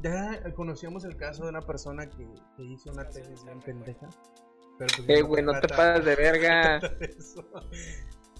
ya 0.00 0.40
conocíamos 0.54 1.04
el 1.04 1.16
caso 1.16 1.42
de 1.42 1.48
una 1.48 1.60
persona 1.60 2.08
que, 2.08 2.24
que 2.56 2.62
hizo 2.62 2.92
una 2.92 3.08
tesis 3.08 3.42
bien 3.44 3.58
pendeja. 3.60 4.08
Pero 4.78 4.94
pues 4.96 5.08
Eh, 5.08 5.22
no 5.22 5.26
güey, 5.26 5.42
no 5.42 5.52
te 5.54 5.66
trata- 5.66 5.76
pases 5.76 6.04
de 6.04 6.14
verga. 6.14 6.80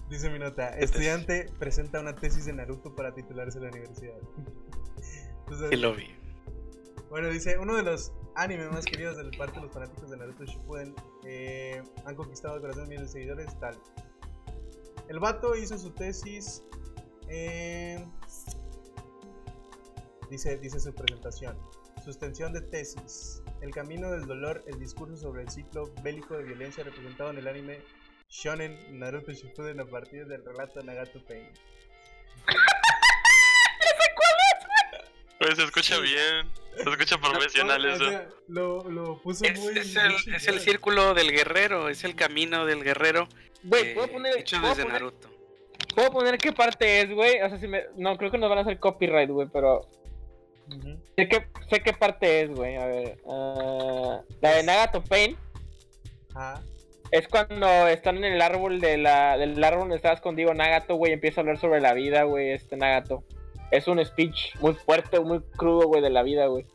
Dice 0.09 0.29
mi 0.29 0.37
nota, 0.37 0.69
estudiante 0.77 1.49
presenta 1.57 1.99
una 1.99 2.15
tesis 2.15 2.45
de 2.45 2.53
Naruto 2.53 2.95
para 2.95 3.13
titularse 3.13 3.57
en 3.57 3.63
la 3.63 3.69
universidad. 3.71 4.17
Entonces, 5.39 5.69
Sí 5.71 5.75
lo 5.77 5.95
vi. 5.95 6.07
bueno, 7.09 7.29
dice, 7.29 7.57
uno 7.57 7.75
de 7.75 7.83
los 7.83 8.13
animes 8.35 8.71
más 8.71 8.85
queridos 8.85 9.17
del 9.17 9.31
parte 9.37 9.55
de 9.55 9.65
los 9.65 9.73
fanáticos 9.73 10.09
de 10.09 10.17
Naruto 10.17 10.45
Shippuden 10.45 10.93
eh, 11.23 11.81
han 12.05 12.15
conquistado 12.15 12.55
el 12.55 12.61
corazón 12.61 12.83
de 12.83 12.89
miles 12.89 13.07
de 13.07 13.19
seguidores, 13.19 13.59
tal. 13.59 13.77
El 15.07 15.19
vato 15.19 15.55
hizo 15.55 15.77
su 15.77 15.91
tesis 15.91 16.63
eh, 17.27 18.03
dice, 20.29 20.57
dice 20.57 20.79
su 20.79 20.93
presentación. 20.93 21.57
Sustención 22.03 22.53
de 22.53 22.61
tesis. 22.61 23.41
El 23.61 23.71
camino 23.71 24.11
del 24.11 24.25
dolor, 24.25 24.63
el 24.67 24.79
discurso 24.79 25.17
sobre 25.17 25.41
el 25.43 25.49
ciclo 25.49 25.91
bélico 26.03 26.35
de 26.35 26.43
violencia 26.43 26.83
representado 26.83 27.31
en 27.31 27.37
el 27.37 27.47
anime 27.47 27.79
Shonen 28.29 28.99
Naruto 28.99 29.31
Shippuden 29.31 29.79
a 29.79 29.85
partir 29.85 30.25
del 30.27 30.43
relato 30.43 30.79
de 30.79 30.85
Nagato 30.85 31.23
Pain. 31.25 31.49
Güey, 35.39 35.55
se 35.55 35.63
escucha 35.63 35.99
bien. 35.99 36.49
Se 36.75 36.89
escucha 36.89 37.17
profesional 37.21 37.85
eso. 37.85 38.09
sea, 38.09 38.27
Lo, 38.47 38.83
lo 38.89 39.21
puso 39.21 39.45
Es, 39.45 39.59
muy... 39.59 39.77
es 39.77 39.95
el, 39.95 40.13
es 40.33 40.47
el 40.47 40.59
círculo 40.59 41.13
del 41.13 41.31
guerrero, 41.31 41.89
es 41.89 42.03
el 42.03 42.15
camino 42.15 42.65
del 42.65 42.83
guerrero. 42.83 43.27
Güey, 43.63 43.89
eh, 43.89 43.93
¿puedo 43.93 44.07
poner, 44.07 44.37
hecho 44.39 44.57
¿puedo, 44.57 44.69
desde 44.69 44.83
poner, 44.83 45.01
Naruto. 45.01 45.29
¿puedo 45.93 46.11
poner 46.11 46.37
qué 46.37 46.51
parte 46.51 47.01
es, 47.01 47.13
güey? 47.13 47.41
O 47.41 47.49
sea, 47.49 47.59
si 47.59 47.67
me... 47.67 47.83
No, 47.95 48.17
creo 48.17 48.31
que 48.31 48.37
nos 48.37 48.49
van 48.49 48.59
a 48.59 48.61
hacer 48.61 48.79
copyright, 48.79 49.29
güey, 49.29 49.47
pero... 49.51 49.81
Sé 51.15 51.27
qué, 51.27 51.47
sé 51.69 51.81
qué 51.81 51.93
parte 51.93 52.41
es, 52.41 52.49
güey. 52.49 52.75
A 52.75 52.85
ver. 52.87 53.19
ah, 53.29 54.21
la 54.41 54.49
de 54.51 54.63
Nagato 54.63 55.03
Pain 55.03 55.37
Ajá. 56.33 56.63
Es 57.11 57.27
cuando 57.27 57.67
están 57.87 58.17
en 58.17 58.25
el 58.25 58.41
árbol 58.41 58.79
de 58.79 58.97
la, 58.97 59.37
del 59.37 59.63
árbol 59.63 59.81
donde 59.81 59.95
estaba 59.97 60.15
escondido 60.15 60.53
Nagato, 60.53 60.95
güey. 60.95 61.13
Empieza 61.13 61.39
a 61.39 61.43
hablar 61.43 61.57
sobre 61.59 61.81
la 61.81 61.93
vida, 61.93 62.23
güey, 62.23 62.51
este 62.51 62.77
Nagato. 62.77 63.23
Es 63.71 63.87
un 63.87 64.03
speech 64.03 64.55
muy 64.59 64.73
fuerte, 64.73 65.19
muy 65.19 65.41
crudo, 65.57 65.87
güey, 65.87 66.01
de 66.01 66.09
la 66.09 66.23
vida, 66.23 66.47
güey. 66.47 66.65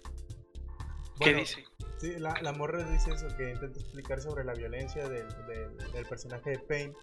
¿Qué 1.20 1.26
Bueno, 1.26 1.38
dice? 1.40 1.64
Sí, 1.98 2.14
la, 2.18 2.34
la 2.40 2.52
morra 2.52 2.82
dice 2.84 3.10
eso, 3.12 3.26
que 3.36 3.50
intenta 3.50 3.78
explicar 3.78 4.20
sobre 4.20 4.44
la 4.44 4.54
violencia 4.54 5.06
del, 5.08 5.28
del- 5.46 5.92
del 5.92 6.06
personaje 6.06 6.50
de 6.50 6.58
Pain. 6.58 6.94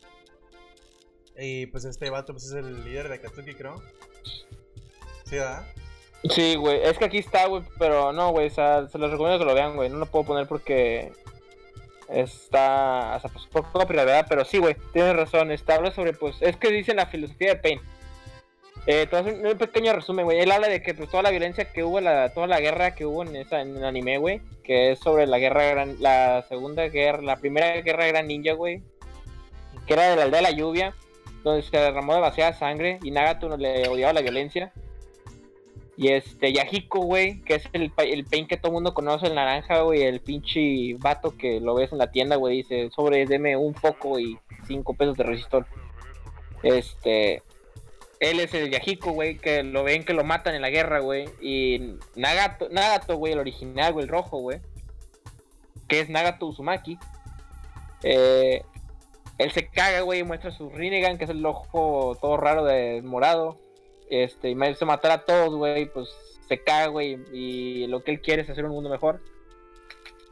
Y 1.37 1.67
pues 1.67 1.85
este 1.85 2.09
vato 2.09 2.33
pues, 2.33 2.45
es 2.45 2.53
el 2.53 2.83
líder 2.83 3.09
de 3.09 3.15
Akatsuki, 3.15 3.53
creo. 3.53 3.75
Sí, 5.25 5.35
¿verdad? 5.35 5.67
Sí, 6.31 6.55
güey. 6.55 6.81
Es 6.81 6.97
que 6.97 7.05
aquí 7.05 7.19
está, 7.19 7.45
güey, 7.45 7.61
pero 7.77 8.11
no, 8.11 8.31
güey. 8.31 8.47
O 8.47 8.49
sea, 8.49 8.87
se 8.87 8.97
los 8.97 9.11
recomiendo 9.11 9.37
que 9.37 9.45
lo 9.45 9.53
vean, 9.53 9.75
güey. 9.75 9.89
No 9.89 9.97
lo 9.97 10.07
puedo 10.07 10.25
poner 10.25 10.47
porque 10.47 11.11
está. 12.09 13.15
O 13.17 13.19
sea, 13.19 13.29
pues 13.31 13.45
copyright, 13.51 14.05
¿verdad? 14.05 14.25
Pero 14.27 14.45
sí, 14.45 14.57
güey. 14.57 14.75
Tienes 14.93 15.15
razón. 15.15 15.51
Está 15.51 15.75
habla 15.75 15.91
sobre, 15.91 16.13
pues. 16.13 16.37
Es 16.41 16.57
que 16.57 16.71
dice 16.71 16.93
la 16.93 17.07
filosofía 17.07 17.49
de 17.49 17.55
Pain. 17.57 17.81
Eh, 18.89 19.05
hacer 19.11 19.45
un 19.45 19.57
pequeño 19.57 19.91
resumen, 19.91 20.23
güey. 20.23 20.39
Él 20.39 20.49
habla 20.49 20.69
de 20.69 20.81
que 20.81 20.93
pues, 20.93 21.09
toda 21.09 21.21
la 21.21 21.29
violencia 21.29 21.73
que 21.73 21.83
hubo, 21.83 21.99
la, 21.99 22.29
toda 22.29 22.47
la 22.47 22.61
guerra 22.61 22.95
que 22.95 23.05
hubo 23.05 23.21
en 23.23 23.35
esa 23.35 23.59
en 23.59 23.75
el 23.75 23.83
anime, 23.83 24.17
güey, 24.17 24.41
que 24.63 24.93
es 24.93 24.99
sobre 24.99 25.27
la 25.27 25.39
guerra 25.39 25.65
gran, 25.65 26.01
la 26.01 26.45
segunda 26.47 26.87
guerra, 26.87 27.21
la 27.21 27.35
primera 27.35 27.81
guerra 27.81 28.07
gran 28.07 28.27
ninja, 28.27 28.53
güey, 28.53 28.81
que 29.85 29.93
era 29.93 30.11
de 30.11 30.15
la 30.15 30.23
aldea 30.23 30.41
de 30.41 30.51
la 30.51 30.51
lluvia, 30.51 30.95
donde 31.43 31.63
se 31.63 31.77
derramó 31.77 32.15
demasiada 32.15 32.53
sangre 32.53 32.99
y 33.03 33.11
Nagato 33.11 33.57
le 33.57 33.89
odiaba 33.89 34.13
la 34.13 34.21
violencia. 34.21 34.71
Y 35.97 36.09
este, 36.09 36.53
Yahiko, 36.53 36.99
güey, 36.99 37.41
que 37.41 37.55
es 37.55 37.63
el, 37.73 37.91
el 37.97 38.25
pain 38.25 38.47
que 38.47 38.57
todo 38.57 38.71
mundo 38.71 38.93
conoce, 38.93 39.25
el 39.25 39.35
naranja, 39.35 39.81
güey, 39.81 40.03
el 40.03 40.21
pinche 40.21 40.93
vato 40.99 41.35
que 41.35 41.59
lo 41.59 41.73
ves 41.73 41.91
en 41.91 41.97
la 41.97 42.11
tienda, 42.11 42.35
güey, 42.35 42.57
dice, 42.57 42.91
sobre, 42.95 43.25
deme 43.25 43.57
un 43.57 43.73
foco 43.73 44.19
y 44.19 44.37
cinco 44.67 44.93
pesos 44.93 45.17
de 45.17 45.23
resistor. 45.23 45.65
Este, 46.61 47.41
él 48.19 48.39
es 48.39 48.53
el 48.53 48.69
Yahiko, 48.69 49.11
güey, 49.11 49.37
que 49.37 49.63
lo 49.63 49.83
ven 49.83 50.03
que 50.03 50.13
lo 50.13 50.23
matan 50.23 50.53
en 50.53 50.61
la 50.61 50.69
guerra, 50.69 50.99
güey. 50.99 51.29
Y 51.41 51.95
Nagato, 52.15 52.69
Nagato, 52.69 53.17
güey, 53.17 53.33
el 53.33 53.39
original, 53.39 53.93
güey, 53.93 54.05
el 54.05 54.11
rojo, 54.11 54.37
güey. 54.37 54.59
Que 55.87 55.99
es 55.99 56.09
Nagato 56.09 56.45
Uzumaki. 56.45 56.97
Eh, 58.03 58.61
él 59.37 59.51
se 59.51 59.67
caga, 59.67 60.01
güey, 60.01 60.19
y 60.19 60.23
muestra 60.23 60.51
su 60.51 60.69
Rinnegan, 60.69 61.17
que 61.17 61.23
es 61.23 61.29
el 61.29 61.45
ojo 61.45 62.17
todo 62.19 62.37
raro 62.37 62.63
de 62.65 63.01
morado. 63.03 63.59
Este, 64.09 64.49
y 64.49 64.57
hizo 64.69 64.85
matar 64.85 65.11
a 65.11 65.25
todos, 65.25 65.55
güey, 65.55 65.91
pues 65.91 66.09
se 66.47 66.63
caga, 66.63 66.87
güey. 66.87 67.19
Y 67.33 67.87
lo 67.87 68.03
que 68.03 68.11
él 68.11 68.21
quiere 68.21 68.41
es 68.43 68.49
hacer 68.49 68.65
un 68.65 68.71
mundo 68.71 68.89
mejor. 68.89 69.19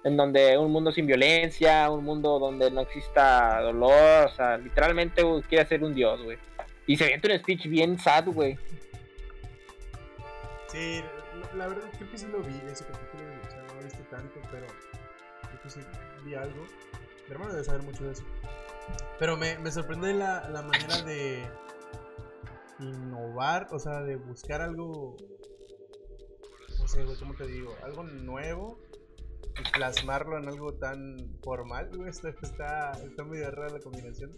En 0.03 0.17
donde 0.17 0.57
un 0.57 0.71
mundo 0.71 0.91
sin 0.91 1.07
violencia, 1.07 1.89
un 1.89 2.03
mundo 2.03 2.37
donde 2.39 2.69
no 2.71 2.81
exista 2.81 3.59
dolor. 3.61 4.27
O 4.27 4.35
sea, 4.35 4.57
literalmente 4.57 5.23
quiere 5.49 5.65
ser 5.65 5.83
un 5.83 5.93
dios, 5.93 6.21
güey. 6.23 6.37
Y 6.87 6.95
se 6.97 7.05
avienta 7.05 7.31
un 7.31 7.39
speech 7.39 7.65
bien 7.67 7.99
sad, 7.99 8.25
güey. 8.27 8.57
Sí, 10.67 11.01
la- 11.55 11.67
verdad 11.67 11.89
creo 11.97 12.11
que 12.11 12.17
sí 12.17 12.27
lo 12.27 12.39
vi 12.39 12.53
ese 12.71 12.85
capítulo, 12.85 13.23
o 13.47 13.49
sea, 13.49 13.61
no 13.63 13.73
lo 13.75 13.81
he 13.81 13.83
visto 13.85 14.03
tanto, 14.11 14.39
pero 14.51 14.67
creo 14.67 15.61
que 15.63 15.69
sí 15.69 15.79
vi 16.23 16.35
algo. 16.35 16.65
Mi 17.27 17.31
hermano 17.31 17.53
debe 17.53 17.63
saber 17.63 17.81
mucho 17.83 18.03
de 18.03 18.11
eso. 18.11 18.23
Pero 19.17 19.37
me, 19.37 19.57
me 19.59 19.71
sorprende 19.71 20.13
la, 20.13 20.47
la 20.49 20.61
manera 20.61 21.01
de 21.03 21.47
innovar, 22.79 23.67
o 23.71 23.79
sea, 23.79 24.01
de 24.01 24.15
buscar 24.15 24.61
algo, 24.61 25.17
no 26.79 26.87
sé, 26.87 27.03
güey, 27.03 27.17
¿cómo 27.17 27.33
te 27.35 27.47
digo? 27.47 27.75
Algo 27.83 28.03
nuevo 28.03 28.79
y 29.59 29.71
plasmarlo 29.71 30.37
en 30.37 30.47
algo 30.47 30.73
tan 30.73 31.17
formal, 31.43 31.89
güey, 31.95 32.09
está, 32.09 32.29
está, 32.29 32.91
está 32.91 33.23
muy 33.23 33.41
rara 33.41 33.69
la 33.69 33.79
combinación. 33.79 34.37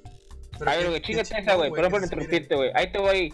Pero 0.57 0.71
A 0.71 0.75
ver, 0.75 0.89
güey, 0.89 1.01
chingate 1.01 1.39
esa, 1.39 1.55
güey. 1.55 1.71
Perdón 1.71 1.91
por 1.91 2.03
interrumpirte, 2.03 2.55
güey. 2.55 2.71
Ahí 2.73 2.91
te 2.91 2.99
voy. 2.99 3.33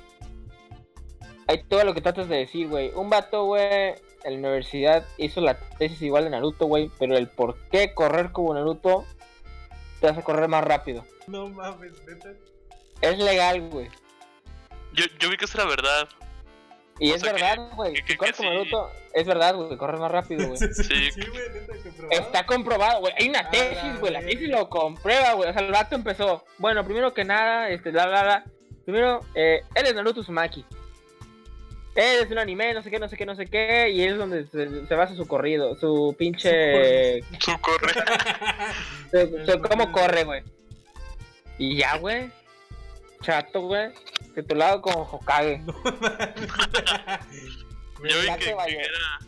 Ahí 1.47 1.63
todo 1.67 1.83
lo 1.83 1.93
que 1.93 2.01
tratas 2.01 2.27
de 2.27 2.37
decir, 2.37 2.67
güey. 2.67 2.91
Un 2.95 3.09
vato, 3.09 3.45
güey, 3.45 3.95
en 4.23 4.33
la 4.33 4.37
universidad 4.37 5.05
hizo 5.17 5.41
la 5.41 5.57
tesis 5.77 6.01
igual 6.01 6.25
de 6.25 6.31
Naruto, 6.31 6.65
güey. 6.65 6.91
Pero 6.99 7.15
el 7.17 7.29
por 7.29 7.57
qué 7.69 7.93
correr 7.93 8.31
como 8.31 8.53
Naruto 8.53 9.05
te 10.01 10.07
hace 10.07 10.23
correr 10.23 10.49
más 10.49 10.63
rápido. 10.63 11.05
No 11.27 11.49
mames, 11.49 11.93
neta. 12.05 12.33
Es 13.01 13.17
legal, 13.17 13.69
güey. 13.69 13.89
Yo, 14.93 15.05
yo 15.19 15.29
vi 15.29 15.37
que 15.37 15.45
eso 15.45 15.57
era 15.59 15.67
verdad. 15.69 16.07
Y 16.99 17.11
O 17.11 17.15
es 17.15 17.23
verdad, 17.23 17.57
güey. 17.75 17.93
que- 17.93 18.11
Si 18.13 18.17
corres 18.17 18.35
como. 18.37 18.49
Naruto, 18.51 18.91
es 19.13 19.25
verdad, 19.25 19.55
güey. 19.55 19.77
Corres 19.77 19.99
más 19.99 20.11
rápido, 20.11 20.47
güey. 20.47 20.57
Sí, 20.73 21.11
sí, 21.11 21.21
güey, 21.27 21.49
neta, 21.53 21.73
comprobado. 21.83 22.09
Está 22.11 22.45
comprobado, 22.45 22.99
güey. 22.99 23.13
Hay 23.19 23.29
una 23.29 23.39
A 23.39 23.49
tesis, 23.49 23.83
la 23.83 23.97
güey. 23.99 24.13
La 24.13 24.19
tesis 24.21 24.49
lo 24.49 24.69
comprueba, 24.69 25.33
güey. 25.33 25.49
O 25.49 25.53
sea, 25.53 25.61
el 25.63 25.71
vato 25.71 25.95
empezó. 25.95 26.45
Bueno, 26.59 26.83
primero 26.85 27.13
que 27.13 27.25
nada, 27.25 27.69
este, 27.69 27.89
bla, 27.91 28.05
bla, 28.07 28.23
bla. 28.23 28.43
Primero, 28.85 29.21
eh, 29.33 29.61
él 29.75 29.85
es 29.87 29.95
Naruto 29.95 30.19
Uzumaki. 30.19 30.63
Él 31.95 32.23
es 32.23 32.31
un 32.31 32.39
anime, 32.39 32.73
no 32.73 32.81
sé 32.83 32.89
qué, 32.89 32.99
no 32.99 33.07
sé 33.07 33.15
qué, 33.17 33.25
no 33.25 33.35
sé 33.35 33.45
qué. 33.47 33.89
Y 33.91 34.03
es 34.03 34.17
donde 34.17 34.45
se, 34.47 34.85
se 34.87 34.95
basa 34.95 35.15
su 35.15 35.27
corrido. 35.27 35.75
Su 35.79 36.15
pinche. 36.17 37.21
Su 37.39 37.57
corre. 37.59 37.93
su- 39.11 39.45
su- 39.51 39.61
¿Cómo 39.61 39.91
corre, 39.91 40.23
güey? 40.23 40.43
Y 41.59 41.77
ya, 41.77 41.97
güey. 41.97 42.29
Chato, 43.23 43.61
güey. 43.61 43.91
Titulado 44.35 44.81
como 44.81 45.01
Hokage. 45.03 45.63
No. 48.03 48.09
Yo 48.09 48.19
vi 48.19 48.27
que, 48.37 48.39
que 48.39 48.49
era. 48.51 49.19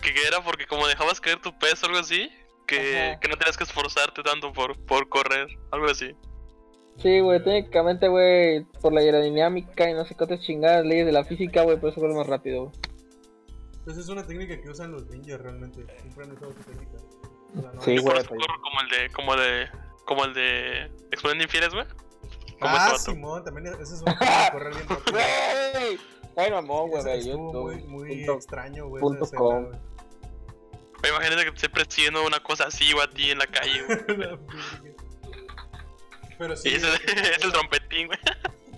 Que, 0.00 0.14
que 0.14 0.26
era 0.28 0.40
porque 0.44 0.64
como 0.66 0.86
dejabas 0.86 1.20
caer 1.20 1.40
tu 1.40 1.58
peso 1.58 1.86
o 1.86 1.88
algo 1.88 2.00
así. 2.00 2.30
Que, 2.66 3.16
que 3.20 3.28
no 3.28 3.36
tenías 3.36 3.56
que 3.56 3.64
esforzarte 3.64 4.22
tanto 4.22 4.52
por, 4.52 4.78
por 4.86 5.08
correr. 5.08 5.48
Algo 5.72 5.86
así. 5.86 6.14
Sí, 7.02 7.20
güey, 7.20 7.42
técnicamente, 7.42 8.06
güey, 8.08 8.64
por 8.80 8.92
la 8.92 9.00
aerodinámica 9.00 9.90
y 9.90 9.94
no 9.94 10.04
sé 10.06 10.14
qué 10.14 10.24
otras 10.24 10.40
chingadas 10.40 10.84
leyes 10.86 11.04
de 11.06 11.12
la 11.12 11.24
física, 11.24 11.62
güey, 11.62 11.78
por 11.78 11.90
eso 11.90 12.00
corre 12.00 12.14
más 12.14 12.26
rápido, 12.26 12.66
güey. 12.66 12.74
Pues 13.84 13.96
es 13.98 14.08
una 14.08 14.26
técnica 14.26 14.60
que 14.60 14.70
usan 14.70 14.92
los 14.92 15.06
ninjas 15.10 15.40
realmente. 15.40 15.84
Siempre 16.00 16.24
han 16.24 16.32
usado 16.32 16.52
esa 16.52 16.60
técnica. 16.70 16.98
O 17.56 17.60
sea, 17.60 17.72
no 17.72 17.80
Sí, 17.82 17.98
güey, 17.98 18.18
eso 18.18 18.28
pues. 18.28 18.40
corro 18.46 18.60
como 18.62 18.80
el 18.82 18.88
de. 18.88 19.10
Como 19.12 19.36
de. 19.36 19.68
Como 20.06 20.24
el 20.24 20.34
de. 20.34 20.84
Explodiendo 21.10 21.44
infieles, 21.44 21.74
güey. 21.74 21.86
Ah. 22.60 22.96
Simón, 22.98 23.44
también 23.44 23.66
ese 23.74 23.82
es 23.94 24.04
de 24.04 24.04
correr 24.52 24.74
bien 24.74 24.88
rápido. 24.88 25.12
¡Güey! 25.12 25.98
Ay, 26.36 26.50
mamón, 26.50 26.90
güey, 26.90 27.22
YouTube. 27.24 27.62
muy, 27.62 27.82
muy 27.84 28.16
punto- 28.18 28.34
extraño, 28.34 28.88
güey. 28.88 29.00
punto 29.00 29.26
com. 29.30 29.70
Imagínate 31.08 31.44
que 31.44 31.50
te 31.50 31.56
esté 31.56 31.68
persiguiendo 31.68 32.24
una 32.26 32.40
cosa 32.42 32.64
así 32.64 32.92
o 32.92 33.00
a 33.00 33.08
ti 33.08 33.30
en 33.30 33.38
la 33.38 33.46
calle, 33.46 33.82
güey. 33.84 34.16
güey. 34.16 34.96
Pero 36.38 36.56
sí. 36.56 36.74
ese 36.74 36.86
es 37.36 37.44
el 37.44 37.52
trompetín, 37.52 38.08
güey. 38.08 38.18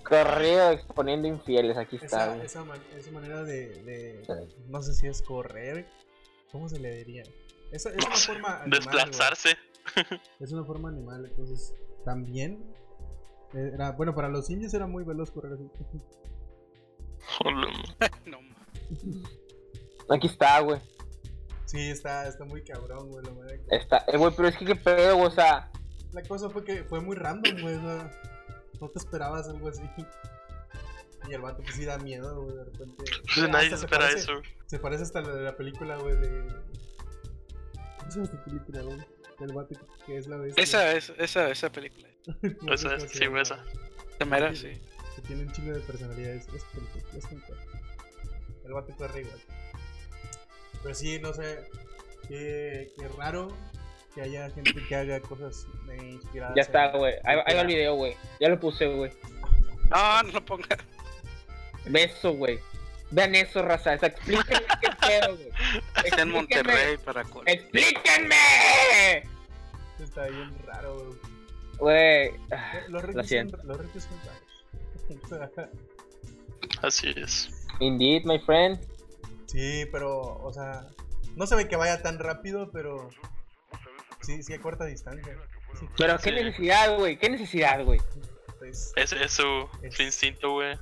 Corrido 0.03 0.71
exponiendo 0.71 1.27
infieles, 1.27 1.77
aquí 1.77 1.97
está, 1.97 2.05
Esa, 2.07 2.27
güey. 2.33 2.45
esa, 2.45 2.63
man- 2.63 2.83
esa 2.97 3.11
manera 3.11 3.43
de, 3.43 3.67
de- 3.83 4.47
No 4.67 4.81
sé 4.81 4.93
si 4.93 5.07
es 5.07 5.21
correr. 5.21 5.87
¿Cómo 6.51 6.67
se 6.69 6.79
le 6.79 6.91
diría? 7.03 7.23
Esa, 7.71 7.89
es 7.91 8.03
una 8.05 8.15
forma 8.15 8.61
animal. 8.61 8.69
güey. 8.69 8.79
Desplazarse. 9.03 9.57
Es 10.39 10.51
una 10.51 10.63
forma 10.63 10.89
animal, 10.89 11.25
entonces. 11.25 11.73
También. 12.05 12.73
Era, 13.53 13.91
bueno, 13.91 14.13
para 14.13 14.29
los 14.29 14.49
indios 14.49 14.73
era 14.73 14.85
muy 14.87 15.03
veloz 15.03 15.31
correr 15.31 15.53
así. 15.53 15.69
No, 18.25 18.37
Aquí 20.09 20.27
está, 20.27 20.59
güey. 20.61 20.79
Sí, 21.65 21.89
está, 21.89 22.27
está 22.27 22.45
muy 22.45 22.63
cabrón, 22.63 23.09
güey. 23.09 23.23
La, 23.25 23.75
Está, 23.77 24.03
eh, 24.07 24.17
güey, 24.17 24.33
pero 24.35 24.47
es 24.47 24.57
que 24.57 24.65
qué 24.65 24.75
pedo, 24.75 25.15
güey, 25.17 25.27
o 25.27 25.31
sea. 25.31 25.71
la 26.13 26.23
cosa 26.23 26.49
fue 26.49 26.63
que 26.63 26.83
fue 26.83 26.99
muy 26.99 27.15
random, 27.15 27.61
güey. 27.61 27.75
o 27.75 27.81
sea, 27.81 28.11
no 28.81 28.89
te 28.89 28.97
esperabas 28.97 29.47
algo 29.47 29.67
así. 29.69 29.83
Y 31.29 31.33
el 31.33 31.41
vato, 31.41 31.61
pues 31.61 31.75
sí 31.75 31.85
da 31.85 31.99
miedo, 31.99 32.41
güey. 32.41 32.55
De 32.55 32.63
repente. 32.65 33.03
Pues 33.35 33.49
nadie 33.49 33.67
espera 33.73 33.99
parece- 34.07 34.17
eso. 34.19 34.33
Se 34.65 34.79
parece 34.79 35.03
hasta 35.03 35.21
la 35.21 35.35
de 35.35 35.41
la 35.43 35.55
película, 35.55 35.97
güey, 35.97 36.15
de. 36.15 36.47
¿Cómo 37.99 38.11
se 38.11 38.19
llama 38.19 38.23
esta 38.25 38.43
película, 38.43 38.81
güey? 38.81 38.97
El 39.41 39.53
vato 39.53 39.69
que- 39.75 40.05
que 40.05 40.17
es 40.17 40.27
la 40.27 40.37
bestia. 40.37 40.63
Esa, 40.63 40.91
es, 40.93 41.13
esa, 41.19 41.49
esa 41.51 41.71
película. 41.71 42.08
Esa 42.73 42.95
es, 42.95 43.03
se 43.03 43.09
sí, 43.09 43.25
esa. 43.39 43.63
Esa 44.15 44.25
mera, 44.25 44.55
sí. 44.55 44.79
Que 45.15 45.21
tiene 45.23 45.43
un 45.43 45.51
chingo 45.51 45.73
de 45.73 45.79
personalidades. 45.81 46.47
Es 46.49 46.63
es. 47.15 47.25
El 48.65 48.73
vato 48.73 48.93
corre 48.95 49.21
igual. 49.21 49.39
Pero 50.83 50.95
sí, 50.95 51.19
no 51.19 51.33
sé. 51.33 51.63
Qué, 52.27 52.91
qué 52.95 53.07
raro 53.17 53.55
que 54.13 54.21
haya 54.21 54.49
gente 54.51 54.73
que 54.87 54.95
haga 54.95 55.19
cosas 55.19 55.65
eh, 55.89 56.11
inspiradas. 56.13 56.55
Ya 56.55 56.61
está, 56.61 56.91
güey. 56.91 57.15
Ahí, 57.23 57.39
ahí 57.45 57.55
va 57.55 57.61
el 57.61 57.67
video, 57.67 57.95
güey. 57.95 58.15
Ya 58.39 58.49
lo 58.49 58.59
puse, 58.59 58.85
güey. 58.87 59.11
No, 59.89 60.23
no 60.23 60.31
lo 60.33 60.45
ponga. 60.45 60.77
Beso, 61.85 62.33
güey. 62.33 62.59
Vean 63.11 63.33
eso, 63.33 63.63
raza. 63.63 63.95
O 63.95 63.97
sea, 63.99 64.09
explíquenme 64.09 64.65
qué 64.81 64.89
pedo, 65.07 65.35
güey. 65.35 65.49
Está 65.49 66.21
en 66.21 66.29
Explíquenme. 66.29 66.31
Monterrey 66.33 66.97
para 66.97 67.23
col- 67.23 67.43
¡Explíquenme! 67.47 69.23
Está 69.99 70.27
bien 70.27 70.55
raro, 70.65 70.95
güey. 70.95 71.17
Güey. 71.79 72.27
Eh, 72.27 72.33
Los 72.89 73.27
siento. 73.27 73.57
son, 73.57 73.67
los 73.67 73.77
retos 73.77 74.03
son 74.03 74.19
raros. 75.29 75.69
Así 76.81 77.13
es. 77.15 77.49
Indeed, 77.79 78.25
my 78.25 78.39
friend. 78.39 78.79
sí, 79.47 79.85
pero, 79.91 80.19
o 80.43 80.51
sea, 80.53 80.87
no 81.35 81.47
se 81.47 81.55
ve 81.55 81.67
que 81.67 81.75
vaya 81.75 82.01
tan 82.01 82.19
rápido, 82.19 82.69
pero 82.71 83.09
sí, 84.21 84.43
sí 84.43 84.53
a 84.53 84.61
corta 84.61 84.85
distancia. 84.85 85.37
Sí, 85.79 85.85
Pero 85.97 86.17
qué 86.17 86.29
Sí. 86.31 86.35
necesidad, 86.43 86.97
güey. 86.97 87.17
¿Qué 87.17 87.29
necesidad, 87.29 87.83
güey? 87.85 87.99
pues, 88.59 88.91
es 88.97 89.09
su, 89.31 89.67
Es- 89.81 89.95
su 89.95 90.03
instinto, 90.03 90.51
güey. 90.51 90.77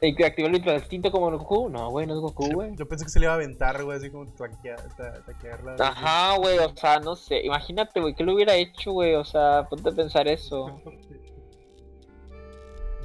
¿Y 0.00 0.14
que 0.14 0.26
activó 0.26 0.46
el 0.48 0.54
instinto 0.56 1.10
como 1.10 1.36
Goku? 1.36 1.68
No, 1.68 1.90
güey, 1.90 2.06
no 2.06 2.14
es 2.14 2.20
Goku, 2.20 2.52
güey. 2.52 2.76
yo 2.76 2.86
pensé 2.86 3.04
que 3.04 3.10
se 3.10 3.18
le 3.18 3.24
iba 3.26 3.32
a 3.32 3.36
aventar, 3.36 3.82
güey, 3.82 3.98
así 3.98 4.10
como 4.10 4.30
taquear, 4.32 4.80
ta- 4.96 5.24
taquearla. 5.24 5.74
Ajá, 5.80 6.36
güey, 6.36 6.58
o 6.58 6.76
sea, 6.76 7.00
no 7.00 7.16
sé. 7.16 7.44
Imagínate, 7.44 8.00
güey, 8.00 8.14
¿qué 8.14 8.22
lo 8.22 8.34
hubiera 8.34 8.54
hecho, 8.54 8.92
güey? 8.92 9.14
O 9.16 9.24
sea, 9.24 9.66
ponte 9.68 9.88
a 9.88 9.92
pensar 9.92 10.28
eso. 10.28 10.80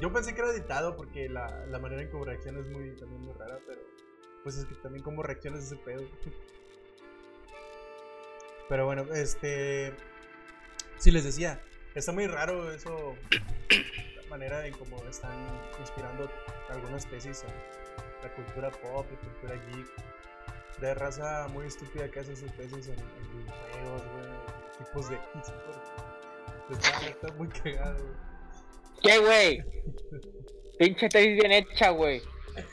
Yo 0.00 0.12
pensé 0.12 0.34
que 0.34 0.40
era 0.40 0.50
editado 0.50 0.96
porque 0.96 1.28
la, 1.28 1.66
la 1.66 1.78
manera 1.78 2.02
en 2.02 2.10
cómo 2.10 2.24
reacciona 2.24 2.60
es 2.60 2.66
muy, 2.66 2.94
también 2.96 3.22
muy 3.22 3.32
rara, 3.34 3.58
pero 3.66 3.80
pues 4.42 4.56
es 4.56 4.66
que 4.66 4.74
también 4.76 5.02
cómo 5.02 5.22
reaccionas 5.22 5.64
ese 5.64 5.76
pedo. 5.76 6.02
Pero 8.68 8.86
bueno, 8.86 9.02
este... 9.14 9.94
Sí, 10.96 11.10
les 11.10 11.24
decía, 11.24 11.60
está 11.94 12.12
muy 12.12 12.26
raro 12.26 12.72
eso, 12.72 13.14
manera 14.34 14.66
en 14.66 14.74
cómo 14.74 14.96
están 15.08 15.30
inspirando 15.78 16.28
algunas 16.68 17.06
tesis 17.06 17.44
en 17.44 17.54
la 18.20 18.34
cultura 18.34 18.68
pop, 18.68 19.06
la 19.08 19.18
cultura 19.20 19.54
geek. 19.68 19.86
De 20.80 20.92
raza 20.92 21.46
muy 21.52 21.66
estúpida 21.66 22.10
que 22.10 22.18
hace 22.18 22.34
sus 22.34 22.52
tesis 22.54 22.88
en, 22.88 22.98
en 22.98 23.38
videojuegos, 23.38 24.02
güey, 24.12 24.26
tipos 24.78 25.08
de... 25.08 25.18
Está, 26.68 27.06
está 27.06 27.32
muy 27.34 27.48
cagado, 27.48 27.96
güey. 28.02 28.16
¿Qué, 29.04 29.18
güey? 29.18 29.64
Pinche 30.80 31.08
tesis 31.08 31.40
bien 31.40 31.52
hecha, 31.52 31.90
güey. 31.90 32.20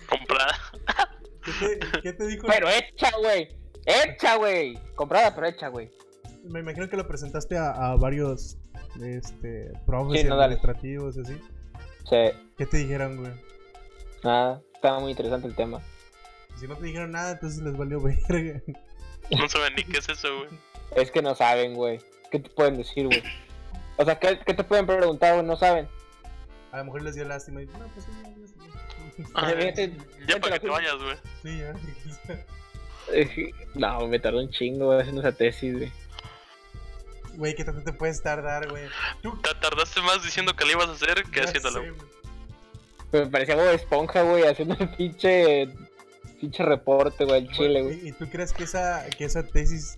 Comprada. 0.09 0.55
¿Qué 1.45 1.51
te, 1.59 2.01
qué 2.01 2.13
te 2.13 2.25
dijo? 2.25 2.47
Pero 2.47 2.69
hecha, 2.69 3.11
güey. 3.19 3.55
Hecha, 3.85 4.35
güey. 4.37 4.79
Comprada, 4.95 5.35
pero 5.35 5.45
hecha, 5.45 5.67
güey. 5.67 5.91
Me 6.43 6.61
imagino 6.61 6.89
que 6.89 6.97
lo 6.97 7.07
presentaste 7.07 7.55
a, 7.55 7.69
a 7.69 7.95
varios 7.97 8.57
este, 8.99 9.71
profes 9.85 10.21
Sí, 10.21 10.27
no, 10.27 10.35
administrativos 10.35 11.17
y 11.17 11.21
así. 11.21 11.33
Sí, 12.09 12.17
¿Qué 12.57 12.65
te 12.65 12.77
dijeron, 12.77 13.17
güey? 13.17 13.31
nada. 14.23 14.61
Estaba 14.73 14.99
muy 14.99 15.11
interesante 15.11 15.47
el 15.47 15.55
tema. 15.55 15.79
Si 16.59 16.67
no 16.67 16.75
te 16.75 16.85
dijeron 16.85 17.11
nada, 17.11 17.31
entonces 17.33 17.61
les 17.61 17.77
valió 17.77 18.01
verga. 18.29 18.61
No 19.37 19.47
saben 19.47 19.75
ni 19.75 19.83
qué 19.83 19.99
es 19.99 20.09
eso, 20.09 20.27
güey. 20.39 20.49
Es 20.95 21.11
que 21.11 21.21
no 21.21 21.35
saben, 21.35 21.75
güey. 21.75 21.99
¿Qué 22.31 22.39
te 22.39 22.49
pueden 22.49 22.77
decir, 22.77 23.05
güey? 23.05 23.23
O 23.97 24.05
sea, 24.05 24.17
¿qué, 24.19 24.39
qué 24.45 24.53
te 24.53 24.63
pueden 24.63 24.85
preguntar, 24.85 25.35
güey? 25.35 25.45
No 25.45 25.55
saben. 25.55 25.87
A 26.71 26.77
lo 26.79 26.85
mejor 26.85 27.03
les 27.03 27.15
dio 27.15 27.25
lástima 27.25 27.61
y 27.61 27.65
no, 27.67 27.79
pues 27.93 28.05
sí, 28.05 28.11
no, 28.23 28.47
sí. 28.47 29.31
Ah, 29.35 29.53
Ya 30.27 30.39
para 30.39 30.55
que 30.55 30.61
te 30.61 30.69
vayas, 30.69 30.95
güey. 30.97 31.15
Sí, 31.43 31.59
ya. 31.59 31.73
Eh, 33.13 33.51
No, 33.75 34.07
me 34.07 34.19
tardó 34.19 34.39
un 34.39 34.49
chingo 34.51 34.85
güey, 34.85 34.99
haciendo 35.01 35.21
esa 35.21 35.31
tesis, 35.31 35.75
güey. 35.75 35.91
Güey, 37.35 37.55
¿qué 37.55 37.63
tanto 37.63 37.83
te 37.83 37.93
puedes 37.93 38.21
tardar, 38.21 38.69
güey? 38.69 38.85
Tú, 39.21 39.37
Te 39.41 39.53
tardaste 39.55 40.01
más 40.01 40.23
diciendo 40.23 40.55
que 40.55 40.65
lo 40.65 40.71
ibas 40.71 40.89
a 40.89 40.91
hacer 40.93 41.23
que 41.23 41.39
ya 41.39 41.45
haciéndolo. 41.45 41.81
sé. 41.81 41.91
Me 43.11 43.27
parecía 43.27 43.55
como 43.55 43.69
esponja, 43.69 44.21
güey, 44.23 44.43
haciendo 44.43 44.75
el 44.79 44.89
pinche. 44.89 45.69
Pinche 46.39 46.63
reporte, 46.63 47.25
güey, 47.25 47.45
al 47.45 47.51
chile, 47.51 47.81
güey. 47.83 48.07
¿Y, 48.07 48.11
tú 48.13 48.27
crees 48.29 48.51
que 48.51 48.63
esa, 48.63 49.05
que 49.09 49.25
esa 49.25 49.43
tesis 49.43 49.97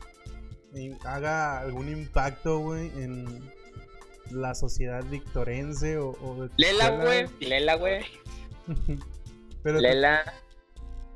eh, 0.76 0.98
haga 1.06 1.60
algún 1.60 1.89
impacto, 1.89 2.60
güey, 2.60 2.88
en 3.02 3.52
la 4.32 4.56
sociedad 4.56 5.04
victorense 5.06 5.98
o, 5.98 6.17
o 6.22 6.43
de 6.43 6.50
tu 6.50 6.56
Lela, 6.58 6.89
güey. 6.89 7.28
Lela, 7.39 7.76
güey. 7.76 8.04
Pero 9.63 9.80
Lela. 9.80 10.34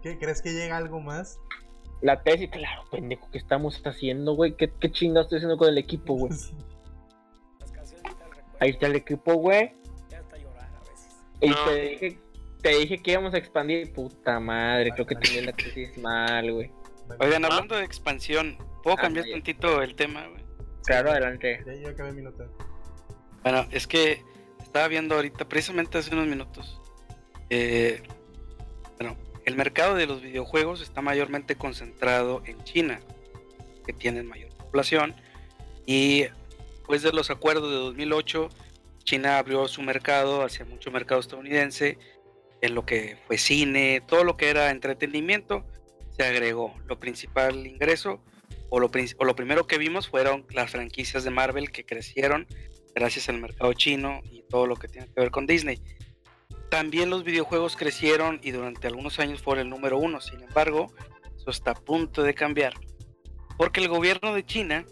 ¿qué, 0.01 0.17
¿crees 0.17 0.41
que 0.41 0.53
llega 0.53 0.77
algo 0.77 0.99
más? 0.99 1.39
La 2.01 2.21
tesis, 2.21 2.49
claro, 2.51 2.83
pendejo, 2.91 3.27
¿qué 3.31 3.38
estamos 3.39 3.81
haciendo, 3.86 4.33
güey? 4.36 4.55
¿Qué, 4.55 4.71
qué 4.79 4.91
chingados 4.91 5.25
estoy 5.25 5.38
haciendo 5.38 5.57
con 5.57 5.69
el 5.69 5.77
equipo, 5.77 6.13
güey? 6.15 6.31
Las 7.60 7.71
canciones 7.71 8.03
te 8.03 8.23
recuerdan. 8.23 8.45
Ahí 8.60 8.69
está 8.69 8.88
el 8.88 8.95
equipo, 8.95 9.33
güey. 9.36 9.71
Ya 10.10 10.19
hasta 10.19 10.38
llorar 10.38 10.69
a 10.75 10.79
veces. 10.89 11.17
Y 11.41 11.49
No. 11.49 11.55
te 11.65 11.81
dije, 11.81 12.19
te 12.62 12.69
dije 12.69 12.97
que 13.01 13.12
íbamos 13.12 13.33
a 13.33 13.38
expandir. 13.38 13.91
Puta 13.93 14.39
madre, 14.39 14.91
creo 14.91 15.05
que 15.07 15.15
tenía 15.15 15.41
la 15.41 15.53
tesis 15.53 15.97
mal, 15.97 16.51
güey. 16.53 16.71
Oigan, 17.19 17.45
hablando 17.45 17.75
de 17.75 17.83
expansión, 17.86 18.57
¿puedo 18.83 18.97
Ah, 18.97 19.01
cambiar 19.01 19.25
vaya. 19.25 19.36
tantito 19.36 19.81
el 19.81 19.95
tema, 19.95 20.27
güey? 20.27 20.43
Claro, 20.86 21.12
adelante. 21.12 21.63
Ya, 21.65 21.73
ya 21.73 21.89
acabé 21.89 22.12
mi 22.12 22.21
nota. 22.21 22.45
Bueno, 23.43 23.65
es 23.71 23.88
que 23.88 24.21
estaba 24.62 24.88
viendo 24.88 25.15
ahorita, 25.15 25.47
precisamente 25.47 25.97
hace 25.97 26.13
unos 26.13 26.27
minutos, 26.27 26.79
eh, 27.49 28.03
el 29.47 29.55
mercado 29.55 29.95
de 29.95 30.07
los 30.07 30.21
videojuegos 30.21 30.81
está 30.81 31.01
mayormente 31.01 31.55
concentrado 31.55 32.41
en 32.45 32.62
China, 32.65 32.99
que 33.86 33.93
tienen 33.93 34.27
mayor 34.27 34.49
población, 34.57 35.15
y 35.86 36.25
después 36.79 37.01
de 37.01 37.13
los 37.13 37.29
acuerdos 37.29 37.69
de 37.69 37.77
2008, 37.77 38.49
China 39.05 39.38
abrió 39.38 39.65
su 39.69 39.81
mercado 39.81 40.43
hacia 40.43 40.65
mucho 40.65 40.91
mercado 40.91 41.21
estadounidense, 41.21 41.97
en 42.60 42.75
lo 42.75 42.86
que 42.86 43.15
fue 43.25 43.38
cine, 43.38 44.03
todo 44.05 44.25
lo 44.25 44.36
que 44.36 44.49
era 44.49 44.69
entretenimiento, 44.69 45.63
se 46.17 46.23
agregó. 46.25 46.75
Lo 46.86 46.99
principal 46.99 47.65
ingreso, 47.65 48.19
o 48.67 48.81
lo, 48.81 48.91
o 49.17 49.23
lo 49.23 49.36
primero 49.38 49.65
que 49.65 49.77
vimos 49.77 50.10
fueron 50.10 50.45
las 50.49 50.71
franquicias 50.71 51.23
de 51.23 51.29
Marvel 51.29 51.71
que 51.71 51.86
crecieron 51.86 52.47
gracias 52.93 53.29
al 53.29 53.39
mercado 53.39 53.71
chino 53.71 54.19
y 54.29 54.41
todo 54.49 54.67
lo 54.67 54.75
que 54.75 54.89
tiene 54.89 55.07
que 55.07 55.21
ver 55.21 55.31
con 55.31 55.47
Disney. 55.47 55.79
También 56.69 57.10
los 57.10 57.23
videojuegos 57.23 57.75
crecieron 57.75 58.39
y 58.43 58.51
durante 58.51 58.88
algunos 58.88 59.19
años 59.19 59.41
fueron 59.41 59.65
el 59.65 59.69
número 59.69 59.97
uno. 59.97 60.19
Sin 60.21 60.41
embargo, 60.43 60.91
eso 61.38 61.49
está 61.49 61.71
a 61.71 61.75
punto 61.75 62.23
de 62.23 62.34
cambiar. 62.34 62.73
Porque 63.58 63.80
el 63.80 63.88
gobierno 63.88 64.34
de 64.34 64.45
China 64.45 64.86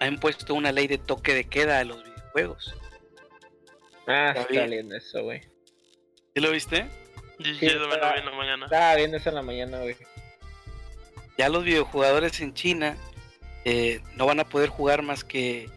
ha 0.00 0.06
impuesto 0.06 0.54
una 0.54 0.72
ley 0.72 0.86
de 0.86 0.98
toque 0.98 1.34
de 1.34 1.44
queda 1.44 1.78
a 1.78 1.84
los 1.84 2.02
videojuegos. 2.04 2.74
Ah, 4.06 4.28
Está 4.28 4.40
está 4.42 4.52
bien. 4.52 4.70
viendo 4.70 4.96
eso, 4.96 5.22
güey. 5.22 5.40
¿Sí 6.34 6.40
lo 6.40 6.50
viste? 6.50 6.86
Sí, 7.42 7.68
lo 7.70 7.92
estaba- 7.92 8.12
vi 8.12 8.18
en 8.20 8.26
la 8.26 8.32
mañana. 8.32 8.66
Estaba 8.66 8.94
viendo 8.96 9.16
eso 9.16 9.28
en 9.30 9.34
la 9.36 9.42
mañana, 9.42 9.78
güey. 9.80 9.96
Ya 11.38 11.48
los 11.48 11.64
videojugadores 11.64 12.40
en 12.40 12.54
China 12.54 12.96
eh, 13.64 14.00
no 14.16 14.26
van 14.26 14.40
a 14.40 14.44
poder 14.48 14.68
jugar 14.68 15.02
más 15.02 15.24
que 15.24 15.68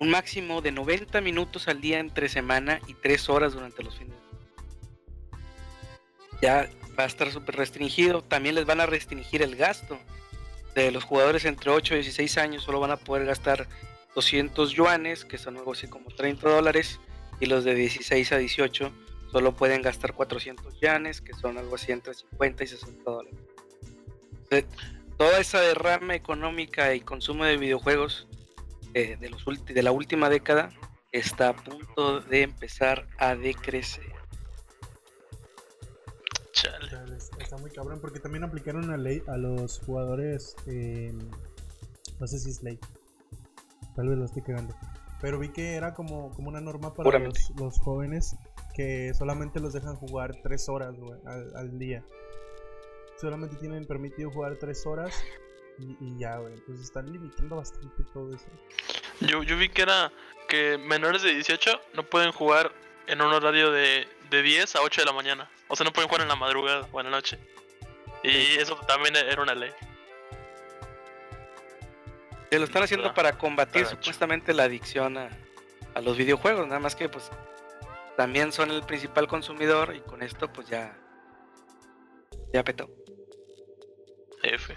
un 0.00 0.10
máximo 0.10 0.60
de 0.62 0.72
90 0.72 1.20
minutos 1.20 1.68
al 1.68 1.80
día 1.80 2.00
entre 2.00 2.28
semana 2.28 2.80
y 2.88 2.94
3 2.94 3.28
horas 3.28 3.52
durante 3.52 3.82
los 3.84 3.96
fines. 3.96 4.16
Ya 6.42 6.68
va 6.98 7.04
a 7.04 7.06
estar 7.06 7.30
súper 7.30 7.56
restringido. 7.56 8.22
También 8.22 8.54
les 8.54 8.66
van 8.66 8.80
a 8.80 8.86
restringir 8.86 9.42
el 9.42 9.56
gasto. 9.56 9.98
De 10.74 10.90
los 10.90 11.04
jugadores 11.04 11.44
entre 11.44 11.70
8 11.70 11.94
y 11.94 11.98
16 11.98 12.38
años 12.38 12.62
solo 12.62 12.80
van 12.80 12.92
a 12.92 12.96
poder 12.96 13.26
gastar 13.26 13.66
200 14.14 14.72
yuanes, 14.72 15.24
que 15.24 15.38
son 15.38 15.56
algo 15.56 15.72
así 15.72 15.86
como 15.86 16.10
30 16.10 16.48
dólares. 16.48 17.00
Y 17.40 17.46
los 17.46 17.64
de 17.64 17.74
16 17.74 18.32
a 18.32 18.38
18 18.38 18.92
solo 19.32 19.56
pueden 19.56 19.82
gastar 19.82 20.12
400 20.14 20.80
yuanes, 20.80 21.20
que 21.20 21.34
son 21.34 21.58
algo 21.58 21.74
así 21.74 21.92
entre 21.92 22.14
50 22.14 22.64
y 22.64 22.66
60 22.66 23.10
dólares. 23.10 23.38
Entonces, 24.50 24.64
toda 25.16 25.38
esa 25.38 25.60
derrama 25.60 26.14
económica 26.14 26.94
y 26.94 27.00
consumo 27.00 27.44
de 27.44 27.56
videojuegos 27.56 28.26
eh, 28.94 29.16
de, 29.20 29.30
los 29.30 29.44
de 29.64 29.82
la 29.82 29.92
última 29.92 30.28
década 30.28 30.70
está 31.12 31.50
a 31.50 31.56
punto 31.56 32.20
de 32.20 32.42
empezar 32.42 33.06
a 33.18 33.34
decrecer. 33.36 34.19
Chale. 36.52 36.88
Chale, 36.88 37.16
Está 37.38 37.56
muy 37.58 37.70
cabrón 37.70 38.00
porque 38.00 38.20
también 38.20 38.44
aplicaron 38.44 38.84
una 38.84 38.96
ley 38.96 39.22
a 39.28 39.36
los 39.36 39.80
jugadores. 39.80 40.56
eh, 40.66 41.12
no 42.18 42.26
sé 42.26 42.38
si 42.38 42.50
es 42.50 42.62
ley. 42.62 42.78
Tal 43.96 44.08
vez 44.08 44.18
lo 44.18 44.24
estoy 44.26 44.42
cagando. 44.42 44.74
Pero 45.20 45.38
vi 45.38 45.50
que 45.50 45.74
era 45.74 45.94
como, 45.94 46.30
como 46.34 46.48
una 46.48 46.60
norma 46.60 46.92
para 46.94 47.18
los, 47.18 47.50
los 47.58 47.78
jóvenes 47.78 48.36
que 48.74 49.12
solamente 49.14 49.60
los 49.60 49.72
dejan 49.74 49.96
jugar 49.96 50.36
3 50.42 50.68
horas 50.68 50.94
al, 51.26 51.56
al 51.56 51.78
día. 51.78 52.04
Solamente 53.20 53.56
tienen 53.56 53.86
permitido 53.86 54.30
jugar 54.30 54.56
3 54.58 54.86
horas 54.86 55.14
y, 55.78 55.96
y 56.00 56.18
ya, 56.18 56.38
güey. 56.38 56.54
Entonces 56.54 56.86
están 56.86 57.12
limitando 57.12 57.56
bastante 57.56 58.02
todo 58.12 58.34
eso. 58.34 58.46
Yo, 59.20 59.42
yo 59.42 59.56
vi 59.58 59.68
que 59.68 59.82
era 59.82 60.10
que 60.48 60.78
menores 60.78 61.22
de 61.22 61.34
18 61.34 61.70
no 61.94 62.02
pueden 62.04 62.32
jugar 62.32 62.72
en 63.10 63.20
un 63.20 63.32
horario 63.32 63.70
de, 63.70 64.08
de 64.30 64.42
10 64.42 64.76
a 64.76 64.82
8 64.82 65.02
de 65.02 65.06
la 65.06 65.12
mañana. 65.12 65.50
O 65.68 65.76
sea, 65.76 65.84
no 65.84 65.92
pueden 65.92 66.08
jugar 66.08 66.22
en 66.22 66.28
la 66.28 66.36
madrugada 66.36 66.88
o 66.92 67.00
en 67.00 67.06
la 67.06 67.10
noche. 67.10 67.38
Y 68.22 68.56
eso 68.56 68.76
también 68.86 69.16
era 69.16 69.42
una 69.42 69.54
ley. 69.54 69.72
Se 72.50 72.58
lo 72.58 72.64
están 72.64 72.82
haciendo 72.82 73.08
Ah, 73.08 73.14
para 73.14 73.38
combatir 73.38 73.86
supuestamente 73.86 74.52
la 74.52 74.64
adicción 74.64 75.16
a, 75.16 75.30
a 75.94 76.00
los 76.00 76.16
videojuegos, 76.16 76.66
nada 76.66 76.80
más 76.80 76.96
que 76.96 77.08
pues 77.08 77.30
también 78.16 78.52
son 78.52 78.70
el 78.70 78.82
principal 78.82 79.28
consumidor 79.28 79.94
y 79.94 80.00
con 80.00 80.22
esto 80.22 80.52
pues 80.52 80.68
ya 80.68 80.96
ya 82.52 82.64
petó. 82.64 82.90
F. 84.42 84.76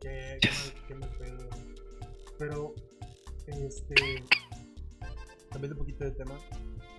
Pedo. 0.00 1.50
Pero, 2.38 2.74
este. 3.52 3.94
Cambiando 5.50 5.74
un 5.74 5.78
poquito 5.78 6.04
de 6.04 6.10
tema, 6.12 6.38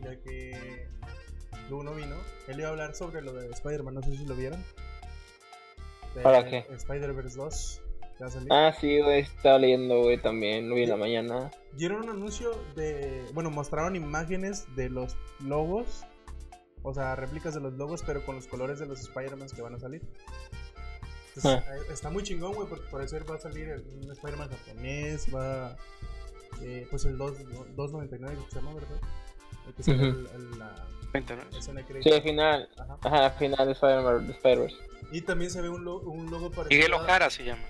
ya 0.01 0.15
que 0.21 0.87
Luego 1.69 1.83
no 1.83 1.93
vino. 1.93 2.15
Él 2.47 2.59
iba 2.59 2.67
a 2.67 2.71
hablar 2.71 2.93
sobre 2.95 3.21
lo 3.21 3.31
de 3.33 3.47
Spider-Man, 3.49 3.93
no 3.95 4.01
sé 4.03 4.17
si 4.17 4.25
lo 4.25 4.35
vieron. 4.35 4.61
De 6.15 6.21
¿Para 6.21 6.45
qué? 6.45 6.65
Spider-Verse 6.69 7.37
2. 7.37 7.81
que 8.17 8.23
va 8.23 8.27
a 8.27 8.31
salir. 8.31 8.47
Ah, 8.51 8.73
sí, 8.79 8.99
güey, 9.01 9.21
estaba 9.21 9.57
leyendo, 9.57 9.99
güey, 10.01 10.21
también, 10.21 10.67
lo 10.69 10.75
vi 10.75 10.83
en 10.83 10.89
la 10.89 10.97
mañana. 10.97 11.51
Dieron 11.73 12.03
un 12.03 12.09
anuncio 12.09 12.51
de. 12.75 13.23
Bueno, 13.33 13.49
mostraron 13.51 13.95
imágenes 13.95 14.65
de 14.75 14.89
los 14.89 15.15
logos. 15.39 16.03
O 16.83 16.93
sea, 16.93 17.15
réplicas 17.15 17.53
de 17.53 17.61
los 17.61 17.73
logos, 17.73 18.03
pero 18.05 18.25
con 18.25 18.35
los 18.35 18.47
colores 18.47 18.79
de 18.79 18.87
los 18.87 18.99
Spider-Man 19.01 19.47
que 19.55 19.61
van 19.61 19.75
a 19.75 19.79
salir. 19.79 20.01
Entonces, 21.35 21.63
Ah. 21.69 21.75
eh, 21.75 21.93
está 21.93 22.09
muy 22.09 22.23
chingón, 22.23 22.53
güey, 22.53 22.67
porque 22.67 22.87
por 22.89 23.01
eso 23.01 23.17
va 23.29 23.35
a 23.35 23.39
salir 23.39 23.85
un 24.03 24.11
Spider-Man 24.11 24.49
japonés. 24.49 25.33
Va. 25.33 25.77
Eh, 26.61 26.87
pues 26.89 27.05
el 27.05 27.17
2, 27.17 27.37
299 27.75 28.37
que 28.45 28.51
se 28.51 28.55
llama, 28.57 28.73
¿verdad? 28.73 28.99
El 29.67 29.73
que 29.73 29.83
sale 29.83 30.09
Ujú. 30.09 30.19
el- 30.19 30.27
el- 30.53 30.59
la 30.59 30.75
escena 31.57 31.81
de 31.81 31.85
Sí, 31.87 31.93
crédito. 31.93 32.15
al 32.15 32.21
final, 32.21 32.69
Ajá. 32.77 32.97
ajá, 33.03 33.25
al 33.25 33.31
final 33.33 33.65
de 33.65 33.71
Spider-Man, 33.73 34.27
de 34.27 34.33
Spider-Verse. 34.33 34.77
Y 35.11 35.21
también 35.21 35.51
se 35.51 35.61
ve 35.61 35.69
un, 35.69 35.83
lo- 35.83 35.99
un 35.99 36.29
logo 36.31 36.49
parecido. 36.51 36.69
Miguel 36.77 36.93
a- 36.93 36.97
Ojara 36.97 37.29
se 37.29 37.43
llama. 37.43 37.63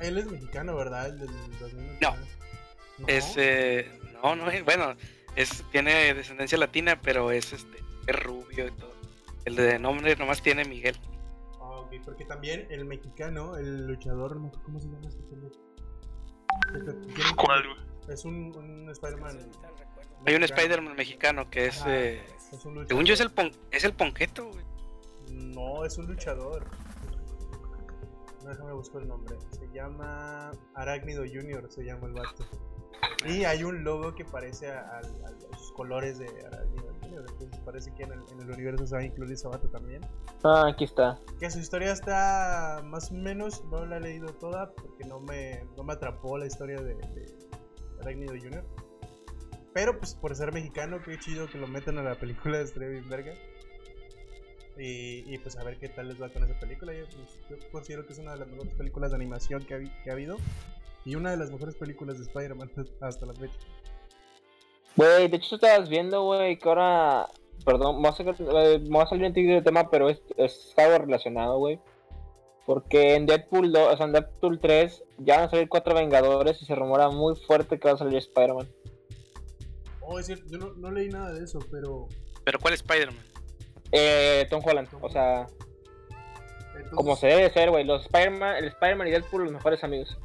Él 0.00 0.18
es 0.18 0.26
mexicano, 0.30 0.74
¿verdad? 0.76 1.06
El 1.08 1.18
del 1.20 1.28
2099. 1.28 1.98
No. 2.00 2.16
No. 2.98 3.08
Es, 3.08 3.34
eh, 3.36 3.90
no, 4.22 4.36
no, 4.36 4.50
es- 4.50 4.64
bueno, 4.64 4.94
es, 5.36 5.64
tiene 5.72 6.12
descendencia 6.14 6.58
latina, 6.58 7.00
pero 7.00 7.30
es 7.30 7.52
este, 7.52 7.78
es 8.06 8.22
rubio 8.22 8.66
y 8.66 8.70
todo. 8.72 8.92
El 9.44 9.56
de 9.56 9.78
nombre 9.78 10.14
nomás 10.16 10.42
tiene 10.42 10.64
Miguel. 10.64 10.96
Ah, 11.60 11.80
ok, 11.80 11.94
porque 12.04 12.24
también 12.24 12.66
el 12.70 12.84
mexicano, 12.84 13.56
el 13.56 13.86
luchador, 13.86 14.36
no 14.36 14.52
sé 14.52 14.60
cómo 14.64 14.78
se 14.80 14.86
llama 14.88 15.08
este 15.08 15.22
pendejo. 15.22 15.54
Es 18.08 18.24
un, 18.24 18.54
un 18.56 18.90
Spider-Man. 18.90 19.38
Hay 20.26 20.34
un. 20.34 20.42
Spider-Man 20.42 20.94
mexicano 20.96 21.48
que 21.50 21.66
es, 21.66 21.82
eh, 21.86 22.24
es 22.52 22.64
un 22.64 22.86
según 22.86 23.04
yo 23.04 23.14
es 23.14 23.20
el, 23.20 23.30
pon- 23.30 23.52
es 23.70 23.84
el 23.84 23.92
Ponqueto, 23.94 24.48
güey. 24.48 24.64
No, 25.30 25.84
es 25.84 25.96
un 25.98 26.06
luchador. 26.06 26.66
No, 28.42 28.48
déjame 28.50 28.72
buscar 28.72 29.02
el 29.02 29.08
nombre. 29.08 29.36
Se 29.50 29.68
llama 29.72 30.50
Arácnido 30.74 31.22
Junior, 31.24 31.70
se 31.70 31.84
llama 31.84 32.06
el 32.08 32.12
vato. 32.14 32.44
Y 33.26 33.44
hay 33.44 33.62
un 33.64 33.82
logo 33.84 34.14
que 34.14 34.24
parece 34.24 34.70
a, 34.70 34.80
a- 34.80 34.98
a 34.98 35.30
los 35.52 35.72
colores 35.72 36.18
de 36.18 36.26
Arácnido 36.46 36.91
Junior. 37.12 37.24
Entonces 37.30 37.60
parece 37.64 37.94
que 37.94 38.02
en 38.04 38.12
el, 38.12 38.20
en 38.32 38.40
el 38.40 38.50
universo 38.50 38.86
se 38.86 38.94
va 38.94 39.00
a 39.02 39.04
incluir 39.04 39.36
vato 39.44 39.68
también. 39.68 40.02
Ah, 40.44 40.68
aquí 40.68 40.84
está. 40.84 41.18
Que 41.38 41.50
su 41.50 41.58
historia 41.58 41.92
está 41.92 42.82
más 42.84 43.10
o 43.10 43.14
menos, 43.14 43.64
no 43.66 43.84
la 43.84 43.98
he 43.98 44.00
leído 44.00 44.28
toda 44.34 44.72
porque 44.72 45.04
no 45.04 45.20
me, 45.20 45.64
no 45.76 45.84
me 45.84 45.92
atrapó 45.92 46.38
la 46.38 46.46
historia 46.46 46.80
de, 46.80 46.94
de 46.94 47.34
Arácnido 48.00 48.34
Junior. 48.34 48.64
Pero 49.74 49.98
pues 49.98 50.14
por 50.14 50.34
ser 50.34 50.52
mexicano, 50.52 51.00
qué 51.02 51.18
chido 51.18 51.48
que 51.48 51.58
lo 51.58 51.66
metan 51.66 51.98
a 51.98 52.02
la 52.02 52.14
película 52.14 52.58
de 52.58 52.66
Streven 52.66 53.08
Verga. 53.08 53.32
Y, 54.78 55.32
y, 55.32 55.38
pues 55.38 55.56
a 55.58 55.64
ver 55.64 55.78
qué 55.78 55.88
tal 55.90 56.08
les 56.08 56.20
va 56.20 56.30
con 56.30 56.44
esa 56.44 56.58
película. 56.58 56.94
Yo, 56.94 57.04
pues, 57.04 57.38
yo 57.60 57.70
considero 57.70 58.06
que 58.06 58.14
es 58.14 58.18
una 58.18 58.32
de 58.32 58.38
las 58.38 58.48
mejores 58.48 58.74
películas 58.74 59.10
de 59.10 59.16
animación 59.16 59.64
que 59.64 59.74
ha, 59.74 59.78
que 59.78 60.10
ha 60.10 60.12
habido. 60.12 60.38
Y 61.04 61.14
una 61.14 61.30
de 61.30 61.36
las 61.36 61.50
mejores 61.50 61.74
películas 61.76 62.18
de 62.18 62.24
Spider-Man 62.24 62.70
hasta 63.00 63.26
la 63.26 63.34
fecha. 63.34 63.58
Güey, 64.96 65.28
de 65.28 65.36
hecho 65.36 65.50
tú 65.50 65.54
estabas 65.66 65.88
viendo, 65.88 66.22
güey, 66.24 66.58
que 66.58 66.68
ahora... 66.68 67.28
Perdón, 67.64 67.96
me 67.96 68.02
voy 68.02 68.10
a, 68.10 68.12
sacar- 68.12 68.34
eh, 68.40 68.78
me 68.80 68.88
voy 68.88 69.02
a 69.02 69.06
salir 69.06 69.24
un 69.26 69.32
de 69.32 69.62
tema, 69.62 69.88
pero 69.88 70.08
es, 70.10 70.20
es 70.36 70.74
algo 70.76 70.98
relacionado, 70.98 71.58
güey. 71.58 71.78
Porque 72.66 73.14
en 73.14 73.26
Deadpool 73.26 73.72
2, 73.72 73.94
o 73.94 73.96
sea, 73.96 74.06
en 74.06 74.12
Deadpool 74.12 74.58
3 74.60 75.04
ya 75.18 75.36
van 75.36 75.44
a 75.46 75.50
salir 75.50 75.68
cuatro 75.68 75.94
Vengadores 75.94 76.60
y 76.60 76.64
se 76.64 76.74
rumora 76.74 77.08
muy 77.10 77.36
fuerte 77.36 77.78
que 77.78 77.88
va 77.88 77.94
a 77.94 77.98
salir 77.98 78.16
Spider-Man. 78.18 78.68
Oh, 80.00 80.18
es 80.18 80.26
cierto, 80.26 80.44
yo 80.50 80.58
no, 80.58 80.72
no 80.74 80.90
leí 80.90 81.08
nada 81.08 81.32
de 81.32 81.44
eso, 81.44 81.60
pero. 81.70 82.08
Pero 82.44 82.58
¿cuál 82.58 82.74
Spider-Man? 82.74 83.24
Eh, 83.92 84.46
Tom 84.50 84.60
Holland, 84.64 84.88
o 85.00 85.08
sea, 85.10 85.46
entonces- 86.74 86.92
como 86.94 87.14
se 87.16 87.28
debe 87.28 87.50
ser, 87.50 87.70
güey. 87.70 87.84
Los 87.84 88.02
Spider-Man, 88.02 88.56
el 88.56 88.64
Spider-Man 88.66 89.06
y 89.08 89.10
Deadpool, 89.12 89.44
los 89.44 89.52
mejores 89.52 89.82
amigos. 89.84 90.16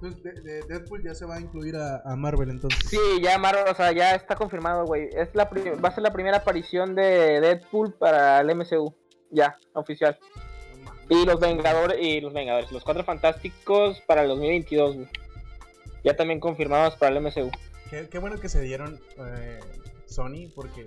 Entonces, 0.00 0.22
de, 0.22 0.40
de 0.42 0.62
Deadpool 0.62 1.02
ya 1.02 1.12
se 1.12 1.26
va 1.26 1.36
a 1.36 1.40
incluir 1.40 1.76
a, 1.76 2.02
a 2.04 2.14
Marvel, 2.14 2.50
entonces. 2.50 2.88
Sí, 2.88 2.98
ya 3.20 3.36
Marvel, 3.36 3.64
o 3.68 3.74
sea, 3.74 3.90
ya 3.90 4.14
está 4.14 4.36
confirmado, 4.36 4.84
güey. 4.84 5.08
Es 5.12 5.34
la 5.34 5.44
va 5.44 5.88
a 5.88 5.94
ser 5.94 6.02
la 6.02 6.12
primera 6.12 6.36
aparición 6.36 6.94
de 6.94 7.40
Deadpool 7.40 7.94
para 7.94 8.40
el 8.40 8.54
MCU. 8.54 8.94
Ya, 9.30 9.58
oficial. 9.74 10.16
Y 11.08 11.24
los 11.24 11.40
Vengadores, 11.40 11.98
y 12.00 12.20
los 12.20 12.32
Vengadores, 12.32 12.70
los 12.70 12.84
Cuatro 12.84 13.02
Fantásticos 13.02 14.00
para 14.02 14.22
el 14.22 14.28
2022, 14.28 14.94
güey. 14.94 15.08
Ya 16.04 16.14
también 16.16 16.38
confirmados 16.38 16.94
para 16.96 17.16
el 17.16 17.22
MCU. 17.22 17.50
Qué, 17.90 18.08
qué 18.08 18.18
bueno 18.18 18.38
que 18.38 18.48
se 18.48 18.60
dieron 18.60 19.00
eh, 19.18 19.58
Sony, 20.06 20.48
porque 20.54 20.84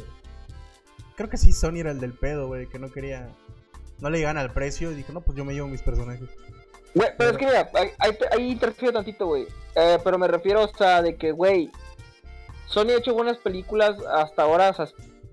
creo 1.17 1.29
que 1.29 1.37
sí, 1.37 1.51
Sony 1.51 1.79
era 1.79 1.91
el 1.91 1.99
del 1.99 2.13
pedo, 2.13 2.47
güey, 2.47 2.67
que 2.67 2.79
no 2.79 2.91
quería. 2.91 3.29
No 3.99 4.09
le 4.09 4.19
llegaban 4.19 4.37
al 4.37 4.53
precio 4.53 4.91
y 4.91 4.95
dijo, 4.95 5.11
no, 5.11 5.21
pues 5.21 5.37
yo 5.37 5.43
me 5.43 5.53
llevo 5.53 5.67
mis 5.67 5.81
personajes. 5.81 6.29
Güey, 6.93 7.09
pero 7.17 7.31
es 7.31 7.37
que 7.37 7.45
mira, 7.45 7.69
ahí, 7.99 8.17
ahí, 8.31 8.51
interfiero 8.51 8.93
tantito, 8.93 9.27
güey. 9.27 9.47
Eh, 9.75 9.97
pero 10.03 10.17
me 10.17 10.27
refiero, 10.27 10.63
o 10.63 10.77
sea, 10.77 11.01
de 11.01 11.15
que, 11.15 11.31
güey, 11.31 11.69
Sony 12.67 12.89
ha 12.89 12.97
hecho 12.97 13.13
buenas 13.13 13.37
películas 13.37 13.95
hasta 14.13 14.43
ahora, 14.43 14.69
o 14.69 14.73
sea, 14.73 14.87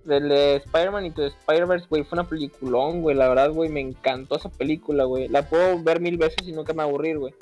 del 0.05 0.29
de 0.29 0.57
Spider-Man 0.57 1.07
y 1.07 1.11
de 1.11 1.27
Spider-Verse, 1.27 1.87
güey, 1.89 2.05
fue 2.05 2.19
una 2.19 2.29
peliculón, 2.29 3.03
güey, 3.03 3.17
la 3.17 3.29
verdad, 3.29 3.51
güey, 3.51 3.69
me 3.69 3.81
encantó 3.81 4.37
esa 4.37 4.51
película, 4.51 5.05
güey. 5.05 5.29
La 5.29 5.49
puedo 5.49 5.83
ver 5.83 6.01
mil 6.01 6.17
veces 6.17 6.47
y 6.47 6.53
nunca 6.53 6.73
me 6.73 6.83
aburrir, 6.83 7.19
güey. 7.19 7.35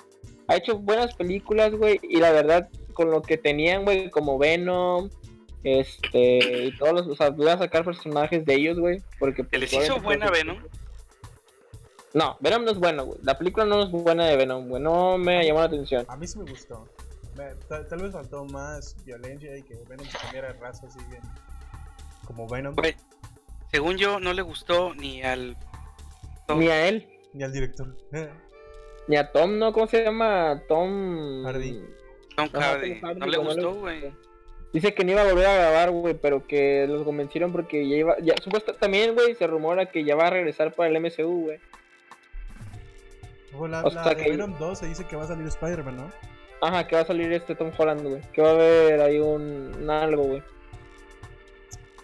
Ha 0.48 0.56
hecho 0.56 0.78
buenas 0.78 1.14
películas, 1.14 1.72
güey, 1.72 2.00
y 2.02 2.18
la 2.18 2.32
verdad, 2.32 2.68
con 2.94 3.10
lo 3.10 3.22
que 3.22 3.36
tenían, 3.36 3.84
güey, 3.84 4.10
como 4.10 4.38
Venom, 4.38 5.10
este, 5.62 6.66
y 6.66 6.76
todos 6.76 6.92
los, 6.92 7.06
o 7.08 7.16
sea, 7.16 7.30
voy 7.30 7.48
a 7.48 7.58
sacar 7.58 7.84
personajes 7.84 8.44
de 8.44 8.54
ellos, 8.54 8.78
güey, 8.78 9.02
porque... 9.18 9.42
¿Se 9.42 9.48
pues, 9.48 9.60
les 9.60 9.72
hizo 9.72 10.00
buena 10.00 10.28
pues, 10.28 10.44
Venom? 10.44 10.58
No, 12.14 12.36
Venom 12.40 12.64
no 12.64 12.70
es 12.70 12.78
bueno, 12.78 13.04
güey. 13.04 13.18
La 13.22 13.36
película 13.36 13.64
no 13.66 13.82
es 13.82 13.90
buena 13.90 14.26
de 14.26 14.36
Venom, 14.36 14.68
güey. 14.68 14.82
No 14.82 15.18
me 15.18 15.44
llamó 15.44 15.60
la 15.60 15.66
atención. 15.66 16.04
A 16.08 16.16
mí 16.16 16.26
sí 16.26 16.38
me 16.38 16.50
gustó. 16.50 16.86
Me- 17.36 17.54
tal, 17.68 17.86
tal 17.88 18.02
vez 18.02 18.12
faltó 18.12 18.44
más 18.46 18.96
violencia 19.04 19.54
y 19.56 19.62
que 19.62 19.74
Venom 19.88 20.06
se 20.06 20.16
cambiara 20.18 20.52
de 20.52 20.58
raza 20.58 20.86
así 20.86 20.98
bien. 21.10 21.20
Como 22.26 22.48
Venom. 22.48 22.74
Güey, 22.74 22.96
según 23.70 23.96
yo, 23.98 24.18
no 24.20 24.32
le 24.32 24.42
gustó 24.42 24.94
ni 24.94 25.22
al. 25.22 25.56
Ni 26.48 26.68
a 26.68 26.88
él, 26.88 27.08
Ni 27.34 27.42
al 27.42 27.52
director. 27.52 27.94
ni 29.08 29.16
a 29.16 29.32
Tom, 29.32 29.58
¿no? 29.58 29.72
¿Cómo 29.72 29.88
se 29.88 30.04
llama? 30.04 30.62
Tom... 30.68 31.44
Hardy. 31.44 31.82
Tom 32.36 32.48
Ajá, 32.54 32.70
Hardy. 32.74 33.00
Tom 33.00 33.08
Hardy, 33.08 33.20
No 33.20 33.26
le 33.26 33.38
gustó, 33.38 33.74
güey. 33.74 34.12
Dice 34.72 34.94
que 34.94 35.04
no 35.04 35.12
iba 35.12 35.22
a 35.22 35.24
volver 35.24 35.46
a 35.46 35.54
grabar, 35.56 35.90
güey, 35.90 36.14
pero 36.14 36.46
que 36.46 36.86
los 36.88 37.02
convencieron 37.02 37.50
porque 37.50 37.88
ya 37.88 37.96
iba... 37.96 38.16
Ya, 38.20 38.34
supuesto, 38.42 38.74
también, 38.74 39.14
güey, 39.14 39.34
se 39.34 39.46
rumora 39.46 39.86
que 39.90 40.04
ya 40.04 40.14
va 40.16 40.26
a 40.28 40.30
regresar 40.30 40.72
para 40.72 40.88
el 40.88 41.00
MCU, 41.00 41.44
güey. 41.46 41.58
Ojo, 43.54 43.68
la, 43.68 43.82
O 43.82 43.90
la 43.90 44.04
sea 44.04 44.14
de 44.14 44.22
que- 44.24 44.30
Venom 44.30 44.56
2 44.58 44.78
se 44.78 44.86
dice 44.86 45.04
que 45.06 45.16
va 45.16 45.24
a 45.24 45.26
salir 45.28 45.46
Spider-Man, 45.46 45.96
¿no? 45.96 46.10
Ajá, 46.62 46.86
que 46.86 46.96
va 46.96 47.02
a 47.02 47.06
salir 47.06 47.32
este 47.32 47.54
Tom 47.54 47.70
Holland, 47.76 48.02
güey. 48.02 48.20
Que 48.32 48.42
va 48.42 48.48
a 48.50 48.52
haber 48.52 49.00
ahí 49.00 49.18
un, 49.18 49.72
un 49.78 49.90
algo, 49.90 50.22
güey. 50.24 50.42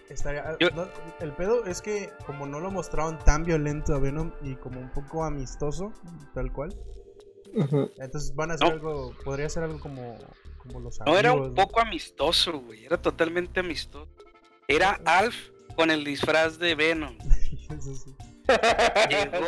Estaría- 0.09 0.55
Yo- 0.59 0.69
no, 0.71 0.87
el 1.21 1.31
pedo 1.33 1.65
es 1.65 1.81
que 1.81 2.09
como 2.25 2.45
no 2.45 2.59
lo 2.59 2.69
mostraron 2.69 3.17
tan 3.19 3.43
violento 3.45 3.95
a 3.95 3.99
Venom 3.99 4.31
y 4.43 4.55
como 4.55 4.79
un 4.79 4.89
poco 4.91 5.23
amistoso, 5.23 5.91
tal 6.35 6.51
cual, 6.53 6.75
entonces 7.97 8.35
van 8.35 8.51
a 8.51 8.53
hacer 8.55 8.67
No. 8.67 8.73
algo, 8.75 9.13
podría 9.23 9.49
ser 9.49 9.63
algo 9.63 9.79
como, 9.79 10.17
como 10.57 10.79
los 10.81 10.99
No 10.99 11.17
era 11.17 11.33
un 11.33 11.39
amigos, 11.39 11.57
¿no? 11.57 11.63
poco 11.67 11.79
amistoso, 11.81 12.59
güey. 12.59 12.85
Era 12.85 13.01
totalmente 13.01 13.59
amistoso. 13.61 14.07
Era 14.67 14.99
Alf 15.05 15.35
con 15.75 15.89
el 15.89 16.03
disfraz 16.03 16.59
de 16.59 16.75
Venom. 16.75 17.17
Eso 17.69 17.95
sí. 17.95 18.15
Llegó, 19.09 19.47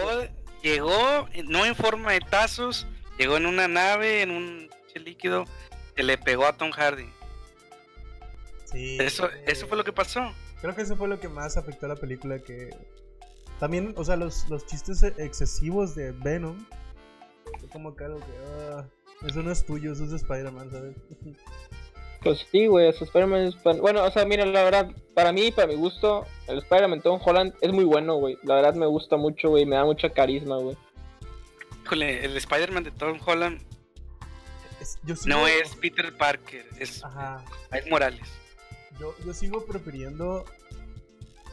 llegó 0.65 1.28
eh, 1.34 1.43
no 1.43 1.63
en 1.65 1.75
forma 1.75 2.12
de 2.12 2.19
tazos, 2.19 2.88
llegó 3.19 3.38
en 3.38 3.45
una 3.45 3.67
nave, 3.67 4.23
en 4.23 4.32
un 4.32 4.69
líquido, 4.95 5.45
que 5.95 6.04
le 6.04 6.17
pegó 6.17 6.45
a 6.45 6.58
Tom 6.58 6.71
Hardy. 6.71 7.10
Sí, 8.65 8.97
Eso, 8.99 9.30
eh, 9.30 9.43
eso 9.45 9.67
fue 9.67 9.78
lo 9.78 9.84
que 9.84 9.93
pasó. 9.93 10.34
Creo 10.62 10.75
que 10.75 10.82
eso 10.82 10.95
fue 10.95 11.08
lo 11.08 11.19
que 11.19 11.30
más 11.30 11.58
afectó 11.58 11.86
a 11.86 11.89
la 11.89 11.95
película 11.95 12.39
que... 12.39 12.75
También, 13.60 13.93
o 13.95 14.04
sea, 14.04 14.15
los, 14.15 14.49
los 14.49 14.65
chistes 14.65 15.04
excesivos 15.04 15.95
de 15.95 16.12
Venom. 16.12 16.65
Fue 17.60 17.69
como 17.69 17.95
que 17.95 18.06
algo 18.06 18.19
que... 18.19 18.34
ah, 18.71 18.88
eso 19.25 19.43
no 19.43 19.51
es 19.51 19.65
tuyo, 19.65 19.93
eso 19.93 20.06
es 20.06 20.12
de 20.12 20.17
Spider-Man, 20.17 20.71
¿sabes? 20.71 20.95
Pues 22.26 22.44
sí, 22.52 22.66
güey, 22.66 22.92
su 22.92 23.04
Spider-Man 23.04 23.42
es 23.44 23.56
fan- 23.62 23.80
Bueno, 23.80 24.04
o 24.04 24.10
sea, 24.12 24.26
mira, 24.26 24.46
la 24.48 24.64
verdad, 24.64 24.90
para 25.14 25.32
mí, 25.32 25.52
para 25.52 25.68
mi 25.68 25.76
gusto, 25.76 26.26
el 26.48 26.58
Spider-Man 26.58 27.02
Tom 27.02 27.22
Holland 27.24 27.54
es 27.62 27.72
muy 27.72 27.84
bueno, 27.86 28.16
güey. 28.16 28.38
La 28.42 28.56
verdad 28.56 28.74
me 28.74 28.88
gusta 28.88 29.16
mucho, 29.16 29.50
güey, 29.52 29.66
me 29.68 29.76
da 29.76 29.86
mucha 29.86 30.10
carisma, 30.10 30.58
güey. 30.58 30.76
Híjole, 31.86 32.26
el 32.26 32.36
Spider-Man 32.36 32.84
de 32.84 32.92
Tom 32.92 33.20
Holland 33.24 33.62
Es- 34.82 34.98
yo 35.04 35.16
sigo- 35.16 35.36
no 35.38 35.48
es 35.48 35.76
Peter 35.76 36.12
Parker, 36.18 36.66
es. 36.80 37.04
Miles 37.72 37.90
Morales. 37.92 38.28
Yo, 39.00 39.14
yo 39.24 39.34
sigo 39.34 39.64
prefiriendo 39.64 40.46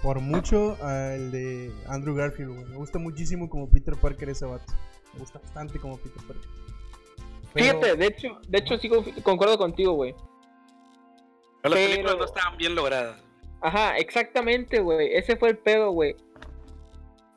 por 0.02 0.20
mucho 0.20 0.76
al 0.82 1.30
de 1.32 1.70
Andrew 1.86 2.14
Garfield, 2.16 2.54
güey. 2.54 2.64
Me 2.64 2.76
gusta 2.76 2.98
muchísimo 2.98 3.50
como 3.50 3.68
Peter 3.68 3.94
Parker 3.94 4.30
ese 4.30 4.46
vato. 4.46 4.72
Me 5.12 5.20
gusta 5.20 5.38
bastante 5.38 5.78
como 5.78 5.98
Peter 5.98 6.22
Parker. 6.26 6.48
Pero- 7.52 7.66
Fíjate, 7.80 7.96
de 7.96 8.06
hecho, 8.06 8.38
de 8.48 8.58
hecho 8.58 8.78
sí 8.78 8.88
con- 8.88 9.04
concuerdo 9.22 9.58
contigo, 9.58 9.92
güey. 9.92 10.14
Pero 11.62 11.74
las 11.74 11.84
películas 11.88 12.16
no 12.18 12.24
estaban 12.24 12.56
bien 12.58 12.74
logradas. 12.74 13.18
Ajá, 13.60 13.96
exactamente, 13.98 14.80
güey. 14.80 15.14
Ese 15.14 15.36
fue 15.36 15.50
el 15.50 15.58
pedo, 15.58 15.92
güey. 15.92 16.16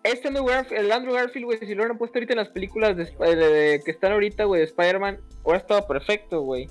Este 0.03 0.27
Andrew 0.27 0.45
Garfield, 0.45 0.85
el 0.85 0.91
Andrew 0.91 1.13
Garfield, 1.15 1.45
güey, 1.45 1.57
si 1.59 1.65
lo 1.73 1.81
hubieran 1.81 1.97
puesto 1.97 2.17
ahorita 2.19 2.33
en 2.33 2.37
las 2.39 2.49
películas 2.49 2.95
de, 2.95 3.05
de- 3.05 3.35
de- 3.35 3.81
que 3.83 3.91
están 3.91 4.11
ahorita, 4.11 4.43
güey, 4.43 4.59
de 4.61 4.65
Spider-Man, 4.67 5.19
hubiera 5.43 5.59
estado 5.59 5.87
perfecto, 5.87 6.41
güey. 6.41 6.67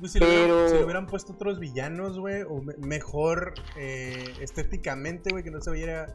Güey, 0.00 0.10
si, 0.10 0.18
le 0.18 0.26
hubieran, 0.26 0.46
pero- 0.48 0.68
si 0.68 0.74
le 0.76 0.84
hubieran 0.84 1.06
puesto 1.06 1.32
otros 1.34 1.58
villanos, 1.60 2.18
güey, 2.18 2.42
o 2.42 2.62
me- 2.62 2.74
mejor 2.78 3.52
eh, 3.76 4.24
estéticamente, 4.40 5.30
güey, 5.30 5.44
que 5.44 5.50
no 5.50 5.60
se 5.60 5.70
viera 5.72 6.06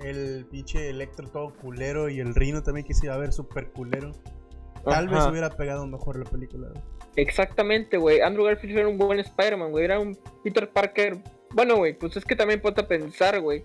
el 0.00 0.46
pinche 0.50 0.88
Electro 0.88 1.28
todo 1.28 1.52
culero 1.54 2.08
y 2.08 2.20
el 2.20 2.34
Rino 2.34 2.62
también 2.62 2.86
que 2.86 2.94
se 2.94 3.06
iba 3.06 3.14
a 3.14 3.18
ver 3.18 3.32
súper 3.32 3.70
culero. 3.70 4.12
Tal 4.84 5.08
vez 5.08 5.24
hubiera 5.26 5.50
pegado 5.50 5.86
mejor 5.86 6.18
la 6.18 6.24
película. 6.24 6.68
Exactamente, 7.16 7.98
güey. 7.98 8.20
Andrew 8.20 8.44
Garfield 8.44 8.78
era 8.78 8.88
un 8.88 8.98
buen 8.98 9.18
Spider-Man, 9.18 9.70
güey. 9.70 9.84
Era 9.84 9.98
un 9.98 10.16
Peter 10.42 10.68
Parker. 10.68 11.18
Bueno, 11.50 11.76
güey, 11.76 11.94
pues 11.94 12.16
es 12.16 12.24
que 12.24 12.36
también 12.36 12.60
ponte 12.60 12.80
a 12.80 12.88
pensar, 12.88 13.40
güey. 13.40 13.64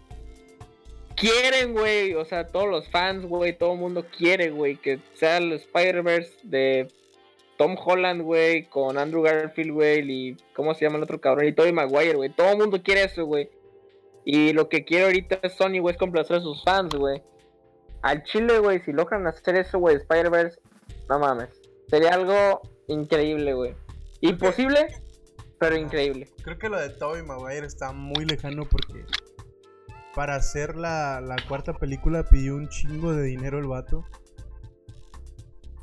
Quieren, 1.16 1.74
güey. 1.74 2.14
O 2.16 2.26
sea, 2.26 2.48
todos 2.48 2.70
los 2.70 2.90
fans, 2.90 3.26
güey. 3.26 3.58
Todo 3.58 3.74
el 3.74 3.80
mundo 3.80 4.06
quiere, 4.18 4.50
güey. 4.50 4.76
Que 4.76 5.00
sea 5.14 5.38
el 5.38 5.54
Spider-Verse 5.54 6.38
de 6.44 6.88
Tom 7.58 7.76
Holland, 7.84 8.22
güey. 8.22 8.66
Con 8.66 8.98
Andrew 8.98 9.22
Garfield, 9.22 9.72
güey. 9.72 10.12
Y 10.12 10.38
¿cómo 10.56 10.74
se 10.74 10.86
llama 10.86 10.98
el 10.98 11.04
otro 11.04 11.22
cabrón? 11.22 11.48
Y 11.48 11.54
Tobey 11.54 11.72
Maguire, 11.72 12.16
güey. 12.16 12.30
Todo 12.30 12.52
el 12.52 12.58
mundo 12.58 12.82
quiere 12.84 13.04
eso, 13.04 13.26
güey. 13.26 13.50
Y 14.26 14.54
lo 14.54 14.68
que 14.70 14.84
quiere 14.84 15.06
ahorita 15.06 15.40
es 15.44 15.54
Sony, 15.54 15.80
güey, 15.80 15.94
es 15.94 16.00
complacer 16.00 16.38
a 16.38 16.42
sus 16.42 16.64
fans, 16.64 16.96
güey. 16.96 17.22
Al 18.02 18.24
chile, 18.24 18.58
güey, 18.58 18.82
si 18.82 18.92
logran 18.92 19.28
hacer 19.28 19.56
eso, 19.56 19.78
güey, 19.78 19.96
de 19.96 20.02
Spider-Verse, 20.02 20.60
no 21.10 21.20
mames. 21.20 21.50
Sería 21.88 22.14
algo 22.14 22.62
increíble, 22.88 23.54
güey. 23.54 23.76
Imposible, 24.22 24.88
pero 25.60 25.78
increíble. 25.78 26.30
Creo 26.44 26.58
que 26.58 26.70
lo 26.70 26.80
de 26.80 26.90
Tobey 26.90 27.24
Maguire 27.24 27.66
está 27.66 27.92
muy 27.92 28.26
lejano 28.26 28.66
porque 28.66 29.06
para 30.16 30.36
hacer 30.36 30.76
la, 30.76 31.22
la 31.22 31.36
cuarta 31.48 31.74
película 31.74 32.24
pidió 32.24 32.56
un 32.56 32.70
chingo 32.70 33.14
de 33.14 33.24
dinero 33.24 33.60
el 33.60 33.68
vato. 33.68 34.06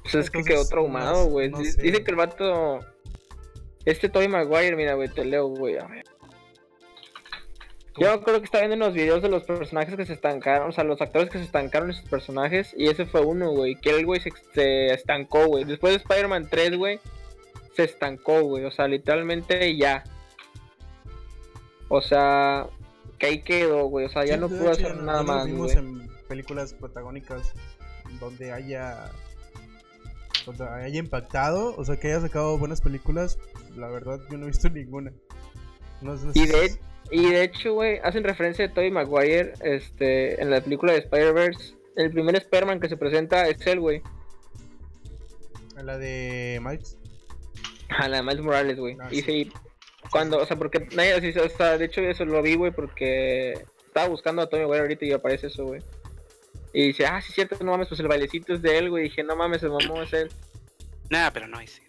Pues 0.03 0.15
es 0.15 0.31
que 0.31 0.43
quedó 0.43 0.67
traumado, 0.67 1.27
güey. 1.27 1.51
no 1.51 1.59
Dice 1.59 1.81
que 1.81 2.11
el 2.11 2.17
vato. 2.17 2.81
Este 3.85 4.09
Tobey 4.09 4.29
Maguire, 4.29 4.77
mira, 4.77 4.95
güey, 4.95 5.09
te 5.09 5.25
leo, 5.25 5.49
güey. 5.49 5.77
A 5.79 5.87
ver. 5.87 6.05
Yo 7.99 8.11
acuerdo 8.11 8.41
que 8.41 8.47
estaba 8.47 8.67
viendo 8.67 8.85
unos 8.85 8.95
videos 8.95 9.21
de 9.23 9.29
los 9.29 9.45
personajes 9.45 9.95
que 9.97 10.07
se 10.07 10.15
estancaron, 10.15 10.71
o 10.71 10.73
sea, 10.73 10.83
los 10.85 11.01
actores 11.03 11.29
que 11.29 11.39
se 11.39 11.45
estancaron 11.45 11.91
en 11.91 11.97
sus 11.97 12.09
personajes, 12.09 12.75
y 12.77 12.87
ese 12.89 13.05
fue 13.05 13.21
uno, 13.21 13.51
güey, 13.51 13.75
que 13.77 13.91
el 13.91 14.07
güey 14.07 14.21
se, 14.21 14.31
se 14.55 14.87
estancó, 14.95 15.47
güey. 15.47 15.65
Después 15.65 15.93
de 15.93 15.99
Spider-Man 15.99 16.49
3, 16.51 16.77
güey, 16.79 17.01
se 17.77 17.85
estancó, 17.85 18.43
güey, 18.45 18.65
o 18.65 18.71
sea, 18.71 18.89
literalmente 18.89 19.77
ya. 19.77 20.05
O 21.89 22.01
sea, 22.01 22.67
que 23.19 23.27
ahí 23.27 23.43
quedó, 23.43 23.85
güey, 23.87 24.07
o 24.07 24.09
sea, 24.09 24.25
ya 24.25 24.35
Sí, 24.35 24.41
no 24.41 24.49
pudo 24.49 24.71
hacer 24.71 24.97
no- 24.97 25.03
nada 25.03 25.19
no 25.23 25.25
más, 25.33 25.47
vimos 25.47 25.73
en 25.75 26.09
películas 26.29 26.73
protagónicas 26.75 27.53
donde 28.19 28.53
haya 28.53 29.11
donde 30.47 30.65
haya 30.69 30.99
impactado, 30.99 31.75
o 31.77 31.85
sea, 31.85 31.99
que 32.01 32.09
haya 32.09 32.21
sacado 32.23 32.59
buenas 32.59 32.81
películas, 32.81 33.39
la 33.77 33.87
verdad 33.89 34.19
yo 34.31 34.39
no 34.39 34.45
he 34.45 34.49
visto 34.49 34.69
ninguna. 34.71 35.13
No 36.01 36.17
sé 36.17 36.29
Y 36.35 36.41
si- 36.41 36.47
de, 36.47 36.79
y 37.13 37.31
de 37.31 37.45
hecho, 37.45 37.75
güey, 37.75 38.01
hacen 38.03 38.25
referencia 38.25 38.67
de 38.67 38.73
Tobey 38.73 38.91
Maguire 38.91 39.53
este, 39.63 40.41
en 40.41 40.51
la 40.51 40.63
película 40.63 40.93
de 40.93 41.01
Spider-Verse. 41.01 41.75
El 41.95 42.11
primer 42.11 42.35
Spider-Man 42.37 42.81
que 42.81 42.89
se 42.89 42.97
presenta 42.97 43.47
es 43.49 43.67
él, 43.67 43.81
güey. 43.81 44.03
a 45.77 45.83
la 45.83 45.99
de 45.99 46.59
Miles. 46.63 46.97
A 47.91 48.09
la 48.09 48.17
de 48.17 48.23
Miles 48.23 48.41
Morales, 48.41 48.79
güey. 48.79 48.97
Ah, 48.99 49.09
y 49.11 49.17
sí. 49.17 49.23
sí, 49.23 49.53
cuando, 50.11 50.39
o 50.39 50.47
sea, 50.47 50.57
porque 50.57 50.89
nadie, 50.97 51.13
así, 51.13 51.39
o 51.39 51.49
sea, 51.51 51.77
de 51.77 51.85
hecho 51.85 52.01
eso 52.01 52.25
lo 52.25 52.41
vi, 52.41 52.55
güey, 52.55 52.73
porque 52.73 53.53
estaba 53.87 54.09
buscando 54.09 54.41
a 54.41 54.49
Tobey 54.49 54.65
Maguire 54.65 54.83
ahorita 54.83 55.05
y 55.05 55.13
aparece 55.13 55.49
eso, 55.49 55.67
güey. 55.67 55.83
Y 56.73 56.87
dice, 56.89 57.05
ah, 57.05 57.21
sí, 57.21 57.33
cierto, 57.33 57.63
no 57.63 57.73
mames, 57.73 57.89
pues 57.89 58.01
el 58.01 58.09
bailecito 58.09 58.55
es 58.55 58.63
de 58.63 58.79
él, 58.79 58.89
güey. 58.89 59.05
Y 59.05 59.09
dije, 59.11 59.23
no 59.23 59.37
mames, 59.37 59.63
el 59.63 59.71
mamón 59.71 60.05
es 60.05 60.13
él. 60.15 60.29
Nah, 61.11 61.31
pero 61.31 61.47
no 61.47 61.59
hay 61.59 61.67
sí. 61.67 61.83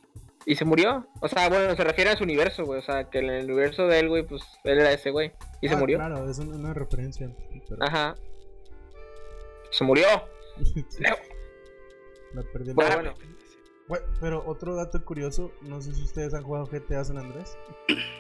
Y 0.46 0.56
se 0.56 0.66
murió. 0.66 1.08
O 1.22 1.28
sea, 1.30 1.48
bueno, 1.50 1.76
se 1.76 1.84
refiere 1.84 2.10
a 2.12 2.18
su 2.18 2.24
universo, 2.24 2.66
güey. 2.66 2.80
O 2.80 2.84
sea, 2.84 3.10
que 3.10 3.20
en 3.20 3.30
el 3.30 3.46
universo 3.46 3.88
de 3.88 4.00
él, 4.00 4.10
güey, 4.10 4.24
pues 4.24 4.44
él 4.66 4.80
era 4.80 4.92
ese 4.92 5.10
güey. 5.12 5.32
Y 5.62 5.70
se 5.70 5.76
Ah, 5.76 5.78
murió. 5.78 5.98
Claro, 5.98 6.30
es 6.30 6.38
un- 6.40 6.54
una 6.54 6.74
referencia. 6.74 7.30
pero- 7.70 7.84
Ajá. 7.84 8.16
Se 9.72 9.84
murió. 9.84 10.06
Me 12.34 12.44
perdí 12.44 12.70
el- 12.70 12.76
Bueno, 12.76 12.96
bueno. 12.96 13.14
pero- 13.18 13.34
Bueno, 13.88 14.06
pero 14.22 14.44
otro 14.48 14.76
dato 14.76 15.04
curioso, 15.04 15.52
no 15.62 15.82
sé 15.82 15.94
si 15.94 16.02
ustedes 16.04 16.34
han 16.34 16.44
jugado 16.44 16.66
GTA 16.68 17.04
San 17.04 17.18
Andrés. 17.18 17.58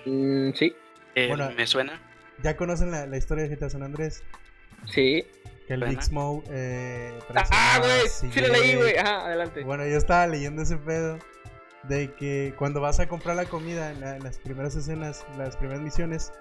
Mm, 0.05 0.51
sí, 0.53 0.75
eh, 1.15 1.27
Bueno. 1.29 1.49
me 1.55 1.65
suena. 1.67 2.01
¿Ya 2.43 2.57
conocen 2.57 2.91
la, 2.91 3.05
la 3.05 3.17
historia 3.17 3.45
de 3.47 3.55
GTA 3.55 3.69
San 3.69 3.83
Andrés? 3.83 4.23
sí. 4.87 5.25
Que 5.67 5.75
el. 5.75 5.85
Big 5.85 6.03
Smoke 6.03 6.43
eh, 6.51 7.17
Ah, 7.51 7.79
güey. 7.79 8.09
Sí 8.09 8.41
lo 8.41 8.49
leí, 8.49 8.75
güey. 8.75 8.97
Ajá, 8.97 9.27
adelante. 9.27 9.63
Bueno, 9.63 9.87
yo 9.87 9.95
estaba 9.95 10.27
leyendo 10.27 10.61
ese 10.61 10.75
pedo 10.75 11.17
de 11.89 12.13
que 12.15 12.53
cuando 12.57 12.79
vas 12.81 12.99
a 12.99 13.07
comprar 13.07 13.35
la 13.35 13.45
comida 13.45 13.91
en, 13.91 13.99
la- 14.01 14.15
en 14.17 14.23
las 14.23 14.37
primeras 14.37 14.75
escenas, 14.75 15.25
las 15.37 15.57
primeras 15.57 15.81
misiones, 15.81 16.31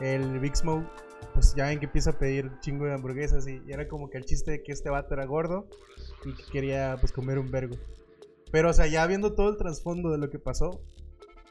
el 0.00 0.38
Big 0.40 0.56
Smoke, 0.56 0.86
pues 1.34 1.54
ya 1.54 1.66
ven 1.66 1.78
que 1.78 1.86
empieza 1.86 2.10
a 2.10 2.18
pedir 2.18 2.50
chingo 2.60 2.86
de 2.86 2.94
hamburguesas 2.94 3.46
y, 3.46 3.60
y 3.66 3.72
era 3.72 3.86
como 3.88 4.08
que 4.10 4.18
el 4.18 4.24
chiste 4.24 4.50
de 4.52 4.62
que 4.62 4.72
este 4.72 4.90
vato 4.90 5.14
era 5.14 5.24
gordo 5.26 5.68
y 6.24 6.34
que 6.34 6.42
quería 6.50 6.96
pues 7.00 7.12
comer 7.12 7.38
un 7.38 7.50
vergo. 7.50 7.76
Pero 8.50 8.70
o 8.70 8.72
sea, 8.72 8.86
ya 8.86 9.06
viendo 9.06 9.34
todo 9.34 9.50
el 9.50 9.56
trasfondo 9.56 10.10
de 10.10 10.18
lo 10.18 10.30
que 10.30 10.38
pasó, 10.38 10.82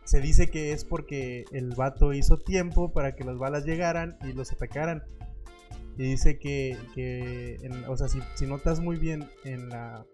se 0.04 0.20
dice 0.22 0.50
que 0.50 0.72
es 0.72 0.86
porque 0.86 1.46
el 1.52 1.76
vato 1.76 2.14
hizo 2.14 2.38
tiempo 2.38 2.92
para 2.92 3.16
que 3.16 3.24
las 3.24 3.38
balas 3.38 3.64
llegaran 3.66 4.18
y 4.24 4.34
los 4.34 4.52
atacaran. 4.52 5.04
Y 5.98 6.04
dice 6.04 6.40
que, 6.40 6.78
que 6.96 7.56
en- 7.62 7.86
o 7.86 7.96
sea, 7.96 8.08
si, 8.08 8.20
si 8.36 8.48
notas 8.48 8.80
muy 8.80 8.98
bien 8.98 9.30
en 9.44 9.70
la, 9.70 10.06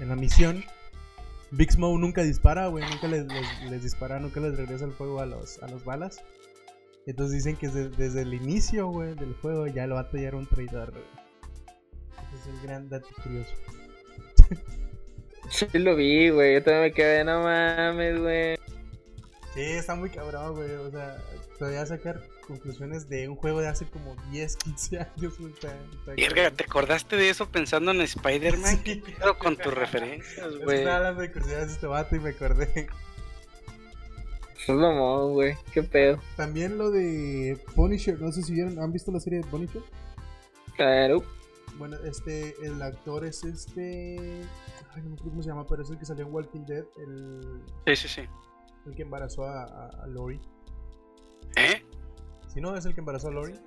en 0.00 0.08
la 0.08 0.16
misión, 0.16 0.64
Big 1.52 1.70
Smoke 1.72 1.98
nunca 2.00 2.22
dispara, 2.22 2.66
güey, 2.68 2.84
nunca 2.90 3.06
les, 3.08 3.24
les- 3.26 3.70
les 3.70 3.82
dispara, 3.82 4.18
nunca 4.18 4.40
les 4.40 4.56
regresa 4.56 4.84
el 4.84 4.92
fuego 4.92 5.20
a 5.20 5.26
los, 5.26 5.62
a 5.62 5.68
los 5.68 5.84
balas. 5.84 6.22
Entonces 7.06 7.36
dicen 7.36 7.56
que 7.56 7.68
desde, 7.68 7.88
desde 7.90 8.22
el 8.22 8.34
inicio, 8.34 8.88
güey, 8.88 9.14
del 9.14 9.32
juego 9.34 9.66
ya 9.68 9.84
el 9.84 9.90
vato 9.92 10.16
ya 10.16 10.28
era 10.28 10.36
un 10.36 10.46
traidor, 10.46 10.90
güey. 10.90 11.04
Ese 12.34 12.50
es 12.50 12.54
el 12.56 12.60
gran 12.66 12.88
dato 12.88 13.08
curioso. 13.22 13.54
Sí 15.48 15.66
lo 15.78 15.94
vi, 15.94 16.30
güey. 16.30 16.54
Yo 16.54 16.62
también 16.64 16.82
me 16.82 16.92
quedé, 16.92 17.22
no 17.24 17.44
mames, 17.44 18.20
güey. 18.20 18.56
Sí, 19.54 19.62
está 19.62 19.94
muy 19.94 20.10
cabrón, 20.10 20.54
güey, 20.54 20.70
o 20.72 20.90
sea, 20.90 21.16
todavía 21.58 21.86
sacar 21.86 22.20
conclusiones 22.46 23.08
de 23.08 23.28
un 23.28 23.36
juego 23.36 23.60
de 23.60 23.68
hace 23.68 23.86
como 23.86 24.16
10, 24.30 24.56
15 24.56 24.98
años, 25.00 25.38
güey, 25.38 25.52
está, 25.52 25.74
está 25.74 26.12
Verga, 26.12 26.34
cabrón. 26.34 26.56
¿te 26.56 26.64
acordaste 26.64 27.16
de 27.16 27.28
eso 27.30 27.50
pensando 27.50 27.90
en 27.90 28.00
Spider-Man? 28.00 28.80
Sí. 28.84 29.02
Pero 29.18 29.38
con 29.38 29.56
tus 29.56 29.74
referencias, 29.74 30.56
güey. 30.58 30.78
Estaba 30.78 30.96
hablando 30.96 31.22
de 31.22 31.32
curiosidades 31.32 31.68
de 31.68 31.74
este 31.74 31.86
vato 31.86 32.16
y 32.16 32.20
me 32.20 32.30
acordé. 32.30 32.88
Es 34.68 34.74
mamón, 34.74 35.34
güey. 35.34 35.56
Qué 35.72 35.82
pedo. 35.82 36.18
También 36.36 36.76
lo 36.78 36.90
de 36.90 37.56
Punisher, 37.74 38.20
no 38.20 38.32
sé 38.32 38.42
si 38.42 38.52
vieron, 38.54 38.78
¿han 38.80 38.92
visto 38.92 39.12
la 39.12 39.20
serie 39.20 39.40
de 39.40 39.46
Punisher? 39.46 39.82
Claro. 40.76 41.22
Bueno, 41.78 41.96
este, 42.04 42.54
el 42.62 42.80
actor 42.82 43.24
es 43.24 43.44
este... 43.44 44.42
Ay, 44.94 45.02
no 45.02 45.10
me 45.10 45.14
acuerdo 45.14 45.30
cómo 45.30 45.42
se 45.42 45.50
llama, 45.50 45.66
pero 45.68 45.82
es 45.82 45.90
el 45.90 45.98
que 45.98 46.06
salió 46.06 46.26
en 46.26 46.32
Walking 46.32 46.64
Dead, 46.66 46.84
el, 46.96 47.62
Sí, 47.86 47.96
sí, 47.96 48.08
sí. 48.08 48.22
el 48.86 48.94
que 48.94 49.02
embarazó 49.02 49.44
a, 49.44 49.64
a, 49.64 49.88
a 50.02 50.06
Lori. 50.06 50.40
¿Eh? 51.54 51.85
Si 52.56 52.62
no, 52.62 52.74
es 52.74 52.86
el 52.86 52.94
que 52.94 53.00
embarazó 53.00 53.28
a 53.28 53.32
Lori, 53.32 53.52
Sí, 53.52 53.60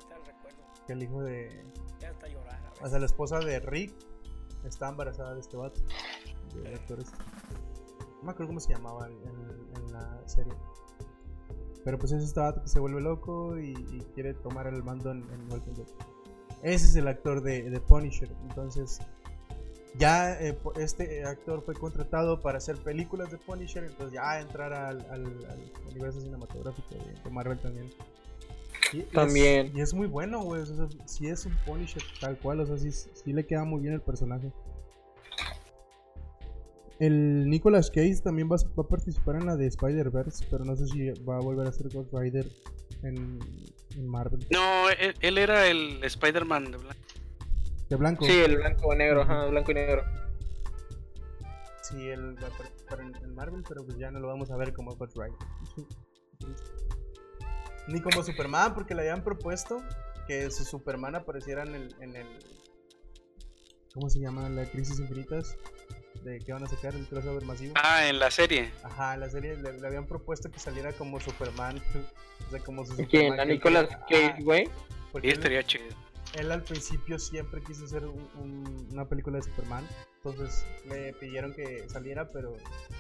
que 0.87 0.93
el 0.93 1.03
hijo 1.03 1.21
de... 1.21 1.63
Ya 1.99 2.09
hasta 2.09 2.27
llorar 2.27 2.59
a. 2.81 2.85
O 2.85 2.89
sea, 2.89 2.97
la 2.97 3.05
esposa 3.05 3.37
de 3.37 3.59
Rick 3.59 3.93
está 4.65 4.89
embarazada 4.89 5.35
de 5.35 5.41
este 5.41 5.57
vato. 5.57 5.79
De 6.55 6.73
actor 6.73 6.99
este. 6.99 7.15
No 8.17 8.23
me 8.23 8.31
acuerdo 8.31 8.47
cómo 8.47 8.59
se 8.59 8.73
llamaba 8.73 9.07
en, 9.07 9.91
la 9.93 10.27
serie. 10.27 10.53
Pero 11.85 11.99
pues 11.99 12.13
es 12.13 12.23
este 12.23 12.39
vato 12.39 12.63
que 12.63 12.67
se 12.67 12.79
vuelve 12.79 12.99
loco 12.99 13.59
y, 13.59 13.73
y 13.91 13.99
quiere 14.15 14.33
tomar 14.33 14.65
el 14.65 14.81
mando 14.83 15.11
en, 15.11 15.19
en 15.33 15.51
Walking 15.51 15.73
Dead. 15.73 15.87
Ese 16.63 16.87
es 16.87 16.95
el 16.95 17.07
actor 17.07 17.43
de, 17.43 17.69
de 17.69 17.79
Punisher. 17.79 18.31
Entonces, 18.49 18.99
ya 19.99 20.33
eh, 20.41 20.57
este 20.77 21.23
actor 21.25 21.61
fue 21.61 21.75
contratado 21.75 22.41
para 22.41 22.57
hacer 22.57 22.77
películas 22.77 23.29
de 23.29 23.37
Punisher. 23.37 23.83
Entonces, 23.83 24.13
ya 24.15 24.39
entrar 24.41 24.73
al, 24.73 25.01
al- 25.11 25.45
al 25.45 25.71
universo 25.91 26.19
cinematográfico 26.21 26.95
de, 26.95 27.13
de 27.23 27.29
Marvel 27.29 27.59
también. 27.59 27.87
Y 28.93 28.99
es- 29.01 29.09
También. 29.09 29.71
y 29.75 29.81
es 29.81 29.93
muy 29.93 30.07
bueno, 30.07 30.41
güey. 30.43 30.61
O 30.61 30.65
sea, 30.65 30.87
sí 31.05 31.27
es 31.27 31.45
un 31.45 31.53
Punisher 31.65 32.01
tal 32.19 32.37
cual. 32.39 32.59
O 32.61 32.65
sea, 32.65 32.77
sí, 32.77 32.91
sí 32.91 33.33
le 33.33 33.45
queda 33.45 33.63
muy 33.63 33.81
bien 33.81 33.93
el 33.93 34.01
personaje. 34.01 34.51
El 36.99 37.49
Nicolas 37.49 37.89
Cage 37.89 38.17
también 38.23 38.49
va, 38.51 38.55
a- 38.57 38.75
va 38.77 38.83
a 38.83 38.87
participar 38.87 39.35
en 39.37 39.45
la 39.45 39.55
de 39.55 39.67
Spider-Verse, 39.67 40.45
pero 40.51 40.65
no 40.65 40.75
sé 40.75 40.85
si 40.87 41.09
va 41.21 41.37
a 41.37 41.39
volver 41.39 41.65
a 41.67 41.71
ser 41.71 41.87
Ghost 41.93 42.13
Rider 42.13 42.45
en, 43.03 43.39
en 43.95 44.07
Marvel. 44.07 44.45
No, 44.51 44.89
él, 44.89 45.13
él 45.21 45.37
era 45.37 45.67
el 45.67 46.03
Spider-Man 46.03 46.71
de 46.71 46.77
blanco. 46.77 47.01
De 47.89 47.95
blanco. 47.95 48.25
Sí, 48.25 48.31
el 48.33 48.57
blanco 48.57 48.87
o 48.87 48.95
negro, 48.95 49.21
ajá, 49.21 49.45
blanco 49.45 49.71
y 49.71 49.75
negro. 49.75 50.03
Sí, 51.83 52.07
él 52.09 52.35
va 52.43 52.47
a 52.47 52.51
participar 52.57 52.99
en, 53.01 53.15
en 53.23 53.33
Marvel, 53.33 53.63
pero 53.67 53.83
pues 53.85 53.97
ya 53.97 54.11
no 54.11 54.19
lo 54.19 54.27
vamos 54.27 54.51
a 54.51 54.57
ver 54.57 54.73
como 54.73 54.93
Ghost 54.95 55.15
Rider. 55.15 55.33
Ni 57.87 58.01
como 58.01 58.23
Superman, 58.23 58.73
porque 58.73 58.93
le 58.95 59.01
habían 59.01 59.23
propuesto 59.23 59.81
que 60.27 60.51
su 60.51 60.63
Superman 60.63 61.15
apareciera 61.15 61.63
en 61.63 61.75
el, 61.75 61.95
en 62.01 62.15
el 62.15 62.27
¿Cómo 63.93 64.09
se 64.09 64.19
llama? 64.19 64.47
La 64.49 64.65
Crisis 64.65 64.99
Infinitas. 64.99 65.57
De 66.23 66.37
que 66.39 66.51
van 66.51 66.63
a 66.63 66.67
sacar 66.67 66.93
el 66.95 67.07
crossover 67.07 67.43
masivo. 67.45 67.73
Ah, 67.81 68.07
en 68.07 68.19
la 68.19 68.29
serie. 68.29 68.71
Ajá, 68.83 69.13
en 69.13 69.21
la 69.21 69.29
serie 69.29 69.55
le, 69.55 69.79
le 69.79 69.87
habían 69.87 70.05
propuesto 70.05 70.51
que 70.51 70.59
saliera 70.59 70.91
como 70.93 71.19
Superman. 71.19 71.77
o 72.47 72.51
sea, 72.51 72.59
como 72.59 72.85
su 72.85 72.95
¿Quién? 72.95 73.07
Superman 73.09 73.39
¿A 73.39 73.43
que- 73.45 73.51
Nicolas 73.53 73.87
Cage, 74.09 74.43
güey? 74.43 74.65
Sí, 74.65 74.71
él- 75.23 75.29
estaría 75.31 75.63
chido. 75.63 75.85
él 76.37 76.51
al 76.51 76.61
principio 76.63 77.17
siempre 77.17 77.63
quiso 77.63 77.85
hacer 77.85 78.05
un- 78.05 78.29
un- 78.37 78.87
una 78.91 79.05
película 79.07 79.37
de 79.37 79.43
Superman. 79.43 79.87
Entonces 80.23 80.65
le 80.89 81.13
pidieron 81.13 81.53
que 81.53 81.87
saliera, 81.87 82.29
pero 82.31 82.57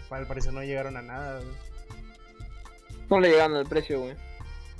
al 0.09 0.25
parecer 0.25 0.53
no 0.53 0.63
llegaron 0.63 0.95
a 0.95 1.01
nada. 1.01 1.41
güey. 1.41 1.55
No 3.09 3.19
le 3.19 3.29
llegaron 3.31 3.57
al 3.57 3.65
precio, 3.67 3.99
güey. 3.99 4.15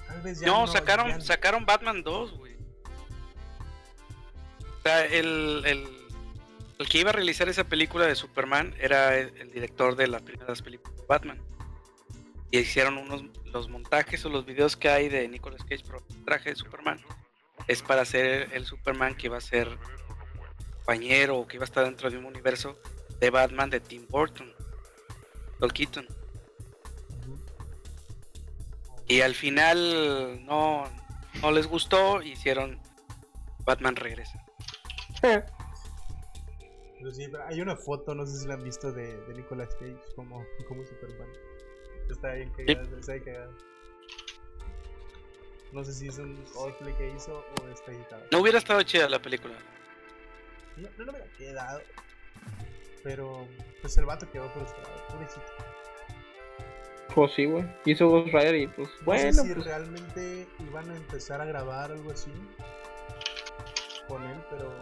Tal 0.09 0.21
vez 0.21 0.39
ya 0.39 0.47
No, 0.47 0.67
sacaron, 0.67 1.21
sacaron 1.21 1.65
Batman 1.65 2.03
2, 2.03 2.37
güey. 2.37 2.55
O 4.61 4.81
sea, 4.83 5.05
el, 5.05 5.63
el, 5.65 5.87
el 6.77 6.89
que 6.89 6.99
iba 6.99 7.09
a 7.11 7.13
realizar 7.13 7.47
esa 7.49 7.63
película 7.63 8.05
de 8.05 8.15
Superman 8.15 8.75
era 8.79 9.17
el, 9.17 9.35
el 9.37 9.51
director 9.51 9.95
de 9.95 10.07
las 10.07 10.21
primeras 10.21 10.61
películas 10.61 10.97
de 10.97 11.05
Batman. 11.07 11.41
Y 12.51 12.59
hicieron 12.59 12.97
unos 12.97 13.23
los 13.45 13.69
montajes 13.69 14.25
o 14.25 14.29
los 14.29 14.45
videos 14.45 14.75
que 14.75 14.89
hay 14.89 15.09
de 15.09 15.27
Nicolas 15.27 15.63
Cage 15.63 15.83
pro 15.83 16.03
traje 16.25 16.49
de 16.49 16.55
Superman. 16.55 16.99
Es 17.67 17.81
para 17.81 18.01
hacer 18.01 18.49
el 18.53 18.65
Superman 18.65 19.15
que 19.15 19.27
iba 19.27 19.37
a 19.37 19.41
ser 19.41 19.77
compañero 20.89 21.37
o 21.37 21.47
que 21.47 21.57
iba 21.57 21.63
a 21.63 21.67
estar 21.67 21.85
dentro 21.85 22.09
de 22.09 22.17
un 22.17 22.25
universo 22.25 22.79
de 23.19 23.29
Batman 23.29 23.69
de 23.69 23.79
Tim 23.79 24.07
Burton. 24.09 24.51
Paul 25.59 25.73
Keaton. 25.73 26.07
Y 29.09 29.21
al 29.21 29.33
final 29.33 30.45
no, 30.45 30.83
no 31.41 31.51
les 31.51 31.65
gustó, 31.65 32.21
hicieron 32.21 32.79
Batman 33.65 33.95
Regresa. 33.95 34.45
Pero 35.21 37.11
sí, 37.11 37.27
hay 37.47 37.59
una 37.59 37.75
foto, 37.75 38.13
no 38.13 38.25
sé 38.27 38.37
si 38.37 38.47
la 38.47 38.53
han 38.53 38.63
visto, 38.63 38.91
de, 38.91 39.17
de 39.25 39.33
Nicolas 39.33 39.69
Cage 39.79 39.97
como, 40.15 40.45
como 40.67 40.85
Superman. 40.85 41.27
Está 42.07 42.33
bien 42.33 42.51
cagada, 42.51 42.97
está 42.99 43.13
bien 43.13 43.23
cagada. 43.25 43.51
No 45.71 45.83
sé 45.83 45.93
si 45.93 46.07
es 46.07 46.19
un 46.19 46.35
cosplay 46.53 46.93
que 46.95 47.11
hizo 47.11 47.43
o 47.61 47.67
está 47.67 47.91
editado. 47.91 48.25
No 48.31 48.39
hubiera 48.39 48.59
estado 48.59 48.83
chida 48.83 49.09
la 49.09 49.21
película. 49.21 49.55
No, 50.77 50.87
no 50.97 51.05
le 51.05 51.11
hubiera 51.11 51.27
quedado. 51.35 51.81
Pero, 53.03 53.47
pues 53.81 53.97
el 53.97 54.05
vato 54.05 54.29
quedó 54.31 54.49
frustrado, 54.51 55.07
pobrecito. 55.07 55.41
Pues 57.19 57.33
sí, 57.33 57.43
güey. 57.45 57.65
Hizo 57.85 58.07
Ghost 58.07 58.27
Rider 58.27 58.55
y 58.55 58.67
pues, 58.67 58.87
No 58.99 59.05
bueno, 59.07 59.33
sé 59.33 59.41
si 59.47 59.53
pues. 59.53 59.65
realmente 59.65 60.47
iban 60.59 60.89
a 60.89 60.95
empezar 60.95 61.41
a 61.41 61.45
grabar 61.45 61.91
algo 61.91 62.11
así 62.11 62.31
con 64.07 64.23
él, 64.23 64.37
pero 64.49 64.73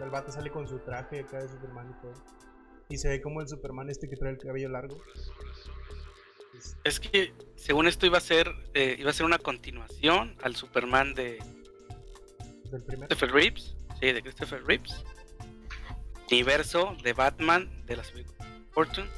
el 0.00 0.10
vato 0.10 0.30
sale 0.30 0.48
con 0.50 0.68
su 0.68 0.78
traje 0.78 1.18
acá 1.20 1.38
de 1.42 1.48
Superman 1.48 1.90
y 1.90 2.02
todo. 2.02 2.14
Y 2.88 2.98
se 2.98 3.08
ve 3.08 3.20
como 3.20 3.40
el 3.40 3.48
Superman 3.48 3.90
este 3.90 4.08
que 4.08 4.14
trae 4.16 4.30
el 4.30 4.38
cabello 4.38 4.68
largo. 4.68 4.96
Es- 6.84 7.00
que 7.00 7.32
según 7.56 7.88
esto 7.88 8.06
iba 8.06 8.18
a 8.18 8.20
ser 8.20 8.48
eh, 8.74 8.94
iba 8.96 9.10
a 9.10 9.12
ser 9.12 9.26
una 9.26 9.38
continuación 9.38 10.36
al 10.44 10.54
Superman 10.54 11.14
de 11.14 11.38
del. 12.70 12.84
Christopher 12.84 13.32
Reeves, 13.32 13.76
sí, 14.00 14.12
de 14.12 14.22
Christopher 14.22 14.62
Reeves. 14.64 15.04
Universo 16.30 16.94
de 17.02 17.12
Batman 17.12 17.84
de 17.86 17.96
las 17.96 18.12
Burton 18.72 19.08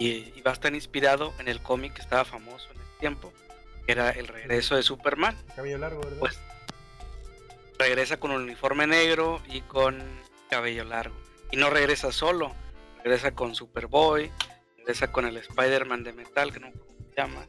y, 0.00 0.32
y 0.34 0.40
va 0.40 0.50
a 0.50 0.54
estar 0.54 0.74
inspirado 0.74 1.32
en 1.38 1.46
el 1.46 1.62
cómic 1.62 1.92
que 1.92 2.00
estaba 2.00 2.24
famoso 2.24 2.68
en 2.72 2.80
ese 2.80 2.90
tiempo, 2.98 3.32
que 3.86 3.92
era 3.92 4.10
El 4.10 4.26
regreso 4.26 4.74
de 4.74 4.82
Superman. 4.82 5.36
Cabello 5.54 5.78
largo, 5.78 6.00
¿verdad? 6.00 6.18
Pues 6.18 6.40
regresa 7.78 8.18
con 8.18 8.30
un 8.30 8.42
uniforme 8.42 8.86
negro 8.86 9.40
y 9.46 9.60
con 9.60 10.02
cabello 10.48 10.84
largo. 10.84 11.14
Y 11.52 11.58
no 11.58 11.68
regresa 11.70 12.12
solo, 12.12 12.54
regresa 13.04 13.32
con 13.32 13.54
Superboy, 13.54 14.30
regresa 14.78 15.12
con 15.12 15.26
el 15.26 15.36
Spider-Man 15.36 16.02
de 16.04 16.12
metal, 16.14 16.52
que 16.52 16.60
no 16.60 16.70
se 16.70 17.16
llama. 17.16 17.46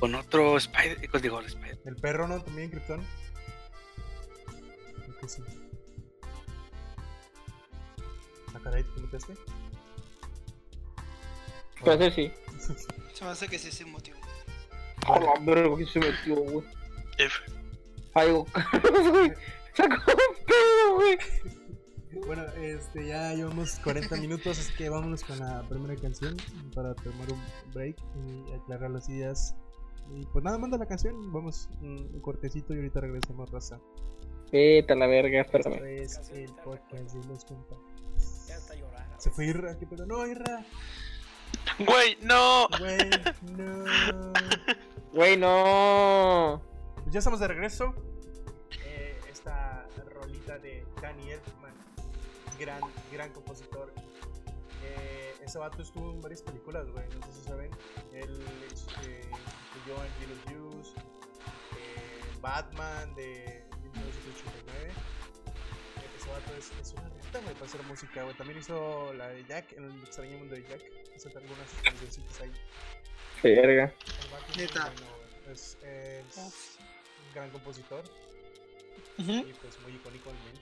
Con 0.00 0.14
otro 0.16 0.56
Spider, 0.56 1.08
pues 1.10 1.22
digo, 1.22 1.38
el 1.38 1.46
Spider. 1.46 1.78
El 1.84 1.96
perro, 1.96 2.26
¿no? 2.26 2.42
También, 2.42 2.70
Krypton. 2.70 3.04
Creo 4.96 5.20
que 5.20 5.28
sí. 5.28 5.42
Ah, 8.54 8.60
caray, 8.62 8.82
¿te 8.82 9.18
metiste? 11.84 11.84
Parece 11.84 12.10
sí. 12.14 12.74
Se 13.14 13.24
me 13.24 13.30
hace 13.30 13.48
que 13.48 13.58
sí 13.58 13.72
se 13.72 13.84
motivó. 13.84 14.18
Hola, 15.08 15.32
verga, 15.40 15.76
que 15.76 15.86
se 15.86 15.98
metió, 15.98 16.36
güey. 16.36 16.66
F. 17.18 17.34
Ay, 18.14 18.30
güey. 18.30 18.44
Sacó 19.74 19.94
un 19.94 20.46
pedo, 20.46 20.94
güey. 20.96 21.18
Bueno, 22.26 22.44
este, 22.60 23.06
ya 23.06 23.34
llevamos 23.34 23.78
40 23.80 24.16
minutos, 24.16 24.58
así 24.58 24.72
que 24.74 24.88
vámonos 24.88 25.22
con 25.24 25.38
la 25.38 25.62
primera 25.68 25.94
canción 26.00 26.36
para 26.74 26.94
tomar 26.94 27.30
un 27.32 27.40
break 27.72 27.96
y 28.14 28.52
aclarar 28.52 28.90
las 28.90 29.08
ideas. 29.08 29.54
Y 30.10 30.24
pues 30.26 30.42
nada, 30.42 30.58
manda 30.58 30.78
la 30.78 30.86
canción, 30.86 31.32
vamos 31.32 31.68
un, 31.80 32.20
cortecito 32.20 32.72
y 32.72 32.76
ahorita 32.76 33.00
regresamos, 33.00 33.50
raza. 33.50 33.78
Vete 34.50 34.92
a 34.92 34.96
la 34.96 35.06
verga, 35.06 35.42
Esto 35.42 35.58
espérame. 35.58 36.02
es 36.02 36.30
el 36.30 36.50
podcast 36.64 37.14
de 37.14 37.28
los 37.28 37.44
a 37.44 39.18
Se 39.18 39.30
fue 39.30 39.46
Irra, 39.46 39.78
¿qué 39.78 39.86
pedo? 39.86 40.06
No, 40.06 40.26
Irra, 40.26 40.64
Güey, 41.78 42.18
no. 42.22 42.68
güey, 42.78 42.98
no. 43.56 44.32
Güey, 45.12 45.36
no. 45.36 46.62
Pues 47.02 47.12
ya 47.12 47.18
estamos 47.18 47.40
de 47.40 47.48
regreso. 47.48 47.94
Eh, 48.84 49.18
esta 49.30 49.86
rolita 50.14 50.58
de 50.58 50.86
Danny 51.00 51.30
Elfman, 51.32 51.74
gran, 52.58 52.80
gran 53.12 53.32
compositor. 53.32 53.92
Eh, 54.84 55.34
ese 55.44 55.58
vato 55.58 55.82
estuvo 55.82 56.12
en 56.12 56.20
varias 56.20 56.42
películas, 56.42 56.88
güey, 56.90 57.06
no 57.08 57.26
sé 57.26 57.32
si 57.32 57.48
saben. 57.48 57.70
Él 58.12 58.44
este, 58.70 59.28
incluyó 59.76 60.04
en 60.04 60.28
Beetlejuice, 60.28 60.90
eh, 61.78 62.22
Batman 62.40 63.14
de 63.14 63.64
1989. 63.82 63.98
Eh, 63.98 64.38
Ese 64.38 64.47
vato 66.28 66.54
es, 66.56 66.70
es 66.80 66.92
una 66.92 67.08
reta, 67.08 67.40
güey, 67.40 67.54
para 67.54 67.66
hacer 67.66 67.82
música, 67.84 68.22
güey. 68.22 68.36
También 68.36 68.58
hizo 68.58 69.12
la 69.14 69.28
de 69.28 69.44
Jack, 69.44 69.72
en 69.72 69.84
el 69.84 70.02
extraño 70.02 70.38
mundo 70.38 70.54
de 70.54 70.62
Jack. 70.62 70.82
Hizo 71.16 71.28
algunas 71.28 71.68
cancioncitas 71.82 72.40
ahí. 72.40 72.52
Verga. 73.42 73.92
Neta. 74.56 74.84
bueno. 74.90 75.18
Es, 75.52 75.78
es 75.82 76.36
un 76.36 77.34
gran 77.34 77.48
compositor 77.50 78.04
Ujú. 79.18 79.32
y 79.32 79.54
pues 79.54 79.80
muy 79.80 79.92
icónico 79.94 80.30
también. 80.30 80.60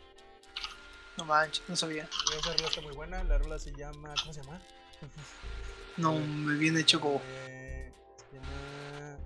No 1.16 1.24
manches, 1.24 1.62
no 1.68 1.74
sabía. 1.76 2.08
Y 2.32 2.38
esa 2.38 2.52
rola 2.52 2.68
está 2.68 2.80
muy 2.82 2.94
buena. 2.94 3.24
La 3.24 3.38
rola 3.38 3.58
se 3.58 3.72
llama. 3.72 4.14
¿Cómo 4.22 4.32
se 4.32 4.42
llama? 4.42 4.60
No, 5.96 6.12
me 6.12 6.58
viene 6.58 6.80
hecho 6.80 7.00
como. 7.00 7.22
Eh, 7.48 7.90
se 8.30 8.36
llama. 8.36 9.16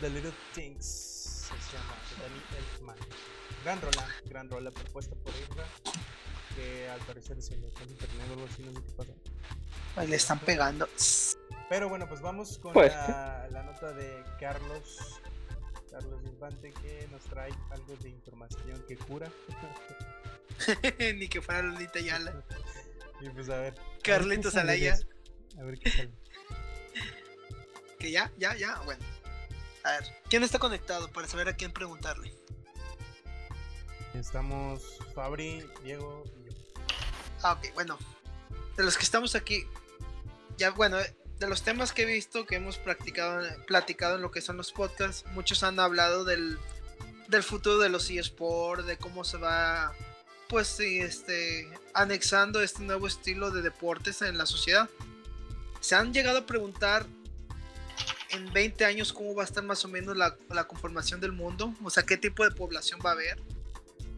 The 0.00 0.08
Little 0.08 0.32
Things. 0.54 0.86
Se 0.86 1.76
llama 1.76 1.94
de 2.08 2.22
Danny 2.22 2.42
Elfman. 2.56 2.96
Gran 3.64 3.80
rola, 3.80 4.06
gran 4.26 4.50
rola 4.50 4.70
propuesta 4.70 5.14
por 5.16 5.32
Isra. 5.34 5.64
Que 6.54 6.88
al 6.88 7.00
parecer 7.00 7.40
se 7.42 7.56
le 7.56 7.70
fue 7.70 7.86
internet 7.86 8.26
o 8.28 8.32
algo 8.34 8.46
así, 8.52 8.62
no 8.62 8.72
sé 8.72 8.86
qué 8.86 8.92
pasa. 8.92 9.12
Ay, 9.96 10.06
le 10.08 10.16
están 10.16 10.38
pegando. 10.40 10.88
Pero 11.68 11.88
bueno, 11.88 12.06
pues 12.08 12.20
vamos 12.20 12.58
con 12.58 12.72
Pues. 12.74 12.92
la, 12.92 13.48
la 13.50 13.62
nota 13.62 13.92
de 13.92 14.22
Carlos. 14.38 15.20
Carlos 15.90 16.20
Infante 16.24 16.72
que 16.82 17.08
nos 17.10 17.22
trae 17.22 17.52
algo 17.70 17.96
de 17.96 18.08
información 18.10 18.84
que 18.86 18.96
cura. 18.96 19.30
Ni 21.16 21.28
que 21.28 21.40
fuera 21.40 21.62
Lolita 21.62 22.00
Yala. 22.00 22.44
y 23.20 23.28
pues 23.30 23.48
a 23.48 23.56
ver. 23.58 23.74
Carlitos 24.02 24.56
a 24.56 24.64
ver 24.64 24.78
qué 24.78 24.90
Alaya. 24.90 24.96
sale 24.96 25.06
de 25.06 25.14
eso. 25.54 25.60
A 25.60 25.64
ver 25.64 25.78
qué 25.78 25.90
sale. 25.90 26.10
Que 27.98 28.10
ya, 28.10 28.30
ya, 28.38 28.54
ya. 28.56 28.80
Bueno. 28.84 29.04
A 29.84 29.90
ver, 29.92 30.04
¿quién 30.28 30.42
está 30.42 30.58
conectado 30.58 31.08
para 31.12 31.28
saber 31.28 31.48
a 31.48 31.54
quién 31.56 31.72
preguntarle? 31.72 32.34
Estamos 34.14 34.98
Fabri, 35.14 35.64
Diego 35.82 36.24
y 36.40 36.50
yo. 36.50 36.56
Ah, 37.42 37.52
ok, 37.52 37.74
bueno. 37.74 37.98
De 38.76 38.84
los 38.84 38.96
que 38.96 39.04
estamos 39.04 39.34
aquí, 39.34 39.66
ya 40.56 40.70
bueno, 40.70 40.98
de 41.38 41.48
los 41.48 41.62
temas 41.62 41.92
que 41.92 42.02
he 42.02 42.06
visto, 42.06 42.46
que 42.46 42.56
hemos 42.56 42.78
practicado, 42.78 43.46
platicado 43.66 44.16
en 44.16 44.22
lo 44.22 44.30
que 44.30 44.40
son 44.40 44.56
los 44.56 44.72
podcasts, 44.72 45.24
muchos 45.32 45.62
han 45.62 45.78
hablado 45.78 46.24
del, 46.24 46.58
del 47.28 47.42
futuro 47.42 47.78
de 47.78 47.88
los 47.88 48.10
eSports, 48.10 48.86
de 48.86 48.96
cómo 48.96 49.24
se 49.24 49.36
va, 49.36 49.92
pues 50.48 50.78
este, 50.80 51.68
anexando 51.92 52.62
este 52.62 52.82
nuevo 52.82 53.06
estilo 53.06 53.50
de 53.50 53.62
deportes 53.62 54.22
en 54.22 54.38
la 54.38 54.46
sociedad. 54.46 54.88
Se 55.80 55.94
han 55.94 56.12
llegado 56.12 56.38
a 56.38 56.46
preguntar 56.46 57.06
en 58.30 58.52
20 58.52 58.84
años 58.84 59.12
cómo 59.12 59.34
va 59.34 59.42
a 59.42 59.46
estar 59.46 59.62
más 59.62 59.84
o 59.84 59.88
menos 59.88 60.16
la, 60.16 60.36
la 60.50 60.66
conformación 60.66 61.20
del 61.20 61.32
mundo, 61.32 61.74
o 61.82 61.90
sea, 61.90 62.04
qué 62.04 62.16
tipo 62.16 62.44
de 62.44 62.50
población 62.50 63.00
va 63.04 63.10
a 63.10 63.12
haber. 63.12 63.40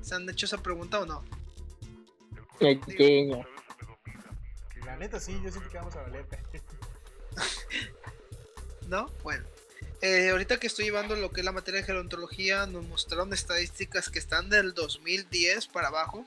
¿Se 0.07 0.15
han 0.15 0.29
hecho 0.31 0.47
esa 0.47 0.59
pregunta 0.59 1.01
o 1.01 1.05
no? 1.05 1.25
Pequeño. 2.61 3.45
La 4.85 4.97
neta 4.97 5.19
sí, 5.19 5.33
yo 5.43 5.51
siento 5.51 5.69
que 5.69 5.79
vamos 5.79 5.97
a 5.97 6.03
valer. 6.03 6.25
¿No? 8.87 9.11
Bueno. 9.25 9.45
Eh, 10.03 10.31
ahorita 10.31 10.61
que 10.61 10.69
estoy 10.69 10.85
llevando 10.85 11.17
lo 11.17 11.33
que 11.33 11.41
es 11.41 11.45
la 11.45 11.51
materia 11.51 11.81
de 11.81 11.87
gerontología, 11.87 12.67
nos 12.67 12.87
mostraron 12.87 13.33
estadísticas 13.33 14.09
que 14.09 14.21
están 14.21 14.49
del 14.49 14.75
2010 14.75 15.67
para 15.67 15.89
abajo, 15.89 16.25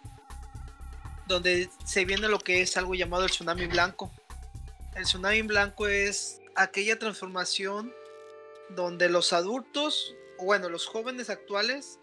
donde 1.28 1.70
se 1.86 2.04
viene 2.04 2.28
lo 2.28 2.40
que 2.40 2.62
es 2.62 2.76
algo 2.76 2.96
llamado 2.96 3.24
el 3.24 3.32
tsunami 3.32 3.68
blanco. 3.68 4.12
El 4.98 5.04
tsunami 5.04 5.44
blanco 5.44 5.88
es 5.88 6.42
aquella 6.54 7.00
transformación 7.00 7.94
donde 8.76 9.08
los 9.08 9.32
adultos, 9.32 10.16
o 10.38 10.44
bueno, 10.44 10.68
los 10.68 10.86
jóvenes 10.86 11.30
actuales, 11.30 11.98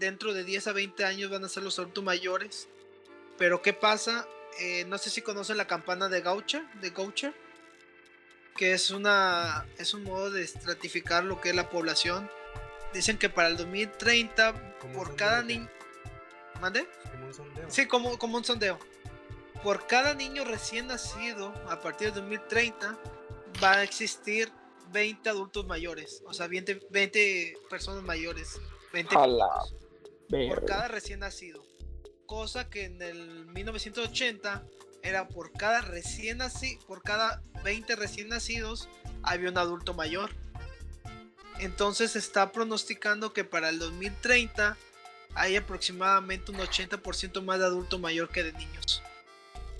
dentro 0.00 0.34
de 0.34 0.42
10 0.42 0.66
a 0.66 0.72
20 0.72 1.04
años 1.04 1.30
van 1.30 1.44
a 1.44 1.48
ser 1.48 1.62
los 1.62 1.78
adultos 1.78 2.02
mayores. 2.02 2.68
Pero 3.38 3.62
¿qué 3.62 3.72
pasa? 3.72 4.26
Eh, 4.58 4.84
no 4.86 4.98
sé 4.98 5.10
si 5.10 5.22
conocen 5.22 5.56
la 5.56 5.68
campana 5.68 6.08
de 6.08 6.20
Gaucher, 6.20 6.64
de 6.80 6.90
Gaucher 6.90 7.32
que 8.56 8.72
es 8.74 8.90
una 8.90 9.66
es 9.78 9.94
un 9.94 10.04
modo 10.04 10.30
de 10.30 10.42
estratificar 10.42 11.24
lo 11.24 11.40
que 11.40 11.50
es 11.50 11.54
la 11.54 11.70
población. 11.70 12.30
Dicen 12.92 13.16
que 13.16 13.30
para 13.30 13.48
el 13.48 13.56
2030 13.56 14.76
Como 14.80 14.98
un 14.98 15.06
por 15.06 15.16
cada 15.16 15.42
niño 15.42 15.70
¿Mande? 16.60 16.86
Como 17.10 17.26
un 17.26 17.34
sondeo. 17.34 17.70
Sí, 17.70 17.86
como, 17.86 18.18
como 18.18 18.36
un 18.36 18.44
sondeo. 18.44 18.78
Por 19.62 19.86
cada 19.86 20.12
niño 20.12 20.44
recién 20.44 20.88
nacido, 20.88 21.54
a 21.70 21.80
partir 21.80 22.12
del 22.12 22.22
2030, 22.22 22.98
va 23.62 23.72
a 23.76 23.82
existir 23.82 24.52
20 24.92 25.30
adultos 25.30 25.66
mayores. 25.66 26.22
O 26.26 26.34
sea, 26.34 26.46
20, 26.46 26.88
20 26.90 27.54
personas 27.70 28.02
mayores. 28.02 28.60
20 28.92 29.16
A 29.16 29.26
la 29.26 29.46
adultos 29.46 29.79
por 30.30 30.64
cada 30.64 30.88
recién 30.88 31.20
nacido. 31.20 31.64
Cosa 32.26 32.70
que 32.70 32.84
en 32.84 33.02
el 33.02 33.46
1980 33.46 34.64
era 35.02 35.28
por 35.28 35.52
cada 35.52 35.80
recién 35.80 36.38
nacido, 36.38 36.80
por 36.86 37.02
cada 37.02 37.42
20 37.64 37.96
recién 37.96 38.28
nacidos 38.28 38.88
había 39.22 39.50
un 39.50 39.58
adulto 39.58 39.94
mayor. 39.94 40.30
Entonces 41.58 42.12
se 42.12 42.18
está 42.18 42.52
pronosticando 42.52 43.32
que 43.32 43.44
para 43.44 43.68
el 43.68 43.78
2030 43.78 44.76
hay 45.34 45.56
aproximadamente 45.56 46.52
un 46.52 46.58
80% 46.58 47.42
más 47.42 47.58
de 47.58 47.66
adulto 47.66 47.98
mayor 47.98 48.30
que 48.30 48.42
de 48.42 48.52
niños. 48.52 49.02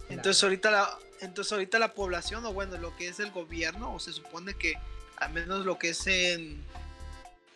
Entonces 0.09 0.43
ahorita 0.43 0.71
la 0.71 0.99
entonces 1.21 1.53
ahorita 1.53 1.79
la 1.79 1.93
población 1.93 2.45
o 2.47 2.53
bueno, 2.53 2.79
lo 2.79 2.97
que 2.97 3.09
es 3.09 3.21
el 3.21 3.31
gobierno 3.31 3.95
o 3.95 4.01
se 4.01 4.13
supone 4.13 4.55
que 4.55 4.75
al 5.17 5.33
menos 5.33 5.67
lo 5.67 5.79
que 5.79 5.91
es 5.91 6.07
en 6.07 6.65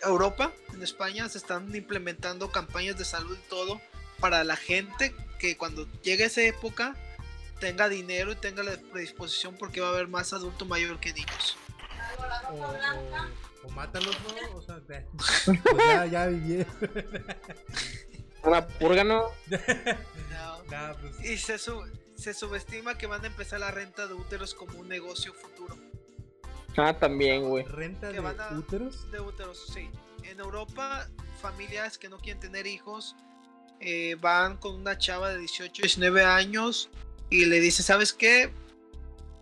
Europa, 0.06 0.52
en 0.72 0.82
España, 0.82 1.28
se 1.28 1.38
están 1.38 1.74
implementando 1.74 2.50
campañas 2.50 2.96
de 2.98 3.04
salud 3.04 3.36
y 3.36 3.48
todo 3.48 3.80
para 4.20 4.44
la 4.44 4.56
gente 4.56 5.14
que 5.38 5.56
cuando 5.56 5.86
llegue 6.02 6.24
esa 6.24 6.42
época 6.42 6.96
tenga 7.60 7.88
dinero 7.88 8.32
y 8.32 8.36
tenga 8.36 8.62
la 8.62 8.72
predisposición 8.92 9.56
porque 9.56 9.80
va 9.80 9.88
a 9.88 9.90
haber 9.90 10.08
más 10.08 10.32
adulto 10.32 10.64
mayor 10.64 11.00
que 11.00 11.12
niños. 11.12 11.56
O, 12.50 12.54
o, 12.54 13.68
o 13.68 13.70
mátalos, 13.70 14.16
¿no? 14.22 14.56
O 14.58 14.62
sea, 14.62 14.80
pues 14.86 15.46
ya, 15.86 16.06
ya 16.06 16.26
viví. 16.26 16.64
Una 18.42 18.66
purga, 18.66 19.04
¿no? 19.04 19.24
Nah, 20.70 20.94
pues, 20.94 21.24
Y 21.24 21.38
se, 21.38 21.58
su- 21.58 21.84
se 22.16 22.34
subestima 22.34 22.96
que 22.98 23.06
van 23.06 23.24
a 23.24 23.26
empezar 23.26 23.60
la 23.60 23.70
renta 23.70 24.06
de 24.06 24.14
úteros 24.14 24.54
como 24.54 24.78
un 24.80 24.88
negocio 24.88 25.32
futuro. 25.34 25.78
Ah, 26.76 26.92
también, 26.98 27.48
güey. 27.48 27.64
renta 27.64 28.10
de 28.10 28.20
van 28.20 28.40
a- 28.40 28.50
úteros. 28.58 29.10
De 29.10 29.20
úteros, 29.20 29.66
sí. 29.72 29.88
En 30.24 30.40
Europa, 30.40 31.08
familias 31.40 31.98
que 31.98 32.08
no 32.08 32.18
quieren 32.18 32.40
tener 32.40 32.66
hijos 32.66 33.14
eh, 33.80 34.16
van 34.20 34.56
con 34.56 34.74
una 34.76 34.96
chava 34.98 35.28
de 35.30 35.38
18, 35.38 35.82
19 35.82 36.24
años 36.24 36.88
y 37.28 37.44
le 37.44 37.60
dice, 37.60 37.82
¿sabes 37.82 38.12
qué? 38.12 38.50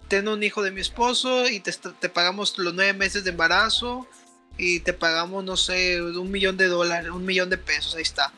Ten 0.09 0.27
un 0.29 0.43
hijo 0.43 0.63
de 0.63 0.71
mi 0.73 0.81
esposo 0.81 1.49
y 1.49 1.61
te 1.61 2.09
pagamos 2.09 2.59
los 2.59 2.75
nueve 2.75 2.93
meses 2.93 3.25
de 3.25 3.31
embarazo 3.31 4.07
y 4.59 4.81
te 4.81 4.93
pagamos, 4.93 5.45
no 5.45 5.57
sé, 5.57 6.03
un 6.03 6.31
millón 6.31 6.57
de 6.57 6.67
dólares, 6.67 7.11
un 7.11 7.25
millón 7.25 7.51
de 7.51 7.59
pesos, 7.59 7.95
ahí 7.95 8.03
está. 8.03 8.33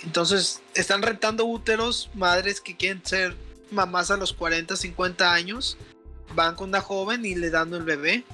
Entonces, 0.00 0.62
están 0.74 1.02
rentando 1.02 1.44
úteros, 1.44 2.10
madres 2.14 2.60
que 2.60 2.76
quieren 2.76 3.04
ser 3.04 3.36
mamás 3.70 4.10
a 4.10 4.16
los 4.16 4.32
40, 4.32 4.76
50 4.76 5.32
años, 5.32 5.76
van 6.34 6.54
con 6.56 6.68
una 6.70 6.80
joven 6.80 7.24
y 7.24 7.34
le 7.34 7.50
dan 7.50 7.72
el 7.74 7.82
bebé. 7.84 8.24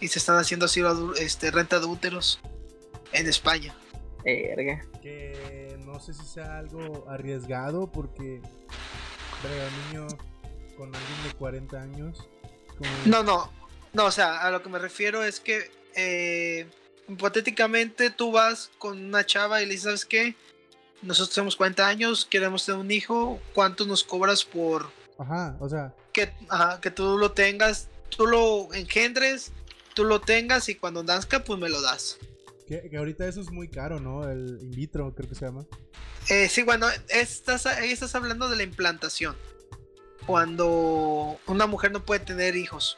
Y 0.00 0.08
se 0.08 0.18
están 0.18 0.36
haciendo 0.38 0.66
así 0.66 0.80
este, 1.18 1.50
renta 1.50 1.78
de 1.78 1.86
úteros 1.86 2.40
en 3.12 3.26
España. 3.28 3.74
Verga. 4.24 4.82
Que 5.02 5.76
no 5.84 6.00
sé 6.00 6.14
si 6.14 6.24
sea 6.24 6.58
algo 6.58 7.06
arriesgado 7.08 7.90
porque 7.90 8.40
un 9.44 9.92
niño 9.92 10.06
con 10.76 10.94
alguien 10.94 11.22
de 11.28 11.34
40 11.36 11.80
años. 11.82 12.28
como- 12.78 12.90
No, 13.04 13.22
no, 13.22 13.52
no, 13.92 14.04
o 14.06 14.10
sea, 14.10 14.40
a 14.40 14.50
lo 14.50 14.62
que 14.62 14.68
me 14.70 14.78
refiero 14.78 15.22
es 15.24 15.40
que 15.40 15.70
eh, 15.96 16.66
hipotéticamente 17.08 18.10
tú 18.10 18.32
vas 18.32 18.70
con 18.78 19.04
una 19.04 19.26
chava 19.26 19.60
y 19.62 19.66
le 19.66 19.72
dices, 19.72 19.84
¿sabes 19.84 20.04
qué? 20.06 20.34
Nosotros 21.02 21.34
tenemos 21.34 21.56
40 21.56 21.86
años, 21.86 22.26
queremos 22.30 22.64
tener 22.64 22.80
un 22.80 22.90
hijo, 22.90 23.40
¿cuánto 23.54 23.86
nos 23.86 24.04
cobras 24.04 24.44
por 24.44 24.90
Ajá, 25.20 25.56
o 25.60 25.68
sea, 25.68 25.94
que, 26.12 26.32
ajá, 26.48 26.80
que 26.80 26.90
tú 26.90 27.18
lo 27.18 27.32
tengas, 27.32 27.88
tú 28.08 28.26
lo 28.26 28.72
engendres, 28.72 29.52
tú 29.94 30.04
lo 30.04 30.20
tengas 30.20 30.68
y 30.70 30.74
cuando 30.74 31.02
nazca, 31.02 31.44
pues 31.44 31.58
me 31.58 31.68
lo 31.68 31.82
das? 31.82 32.18
que, 32.66 32.88
que 32.88 32.96
ahorita 32.96 33.26
eso 33.26 33.40
es 33.40 33.50
muy 33.50 33.68
caro, 33.68 33.98
¿no? 33.98 34.30
El 34.30 34.58
in 34.62 34.70
vitro, 34.70 35.12
creo 35.14 35.28
que 35.28 35.34
se 35.34 35.44
llama. 35.44 35.66
Eh, 36.28 36.48
sí, 36.48 36.62
bueno, 36.62 36.86
estás, 37.08 37.66
ahí 37.66 37.90
estás 37.90 38.14
hablando 38.14 38.48
de 38.48 38.56
la 38.56 38.62
implantación. 38.62 39.36
Cuando 40.24 41.38
una 41.46 41.66
mujer 41.66 41.90
no 41.90 42.04
puede 42.04 42.20
tener 42.20 42.56
hijos, 42.56 42.96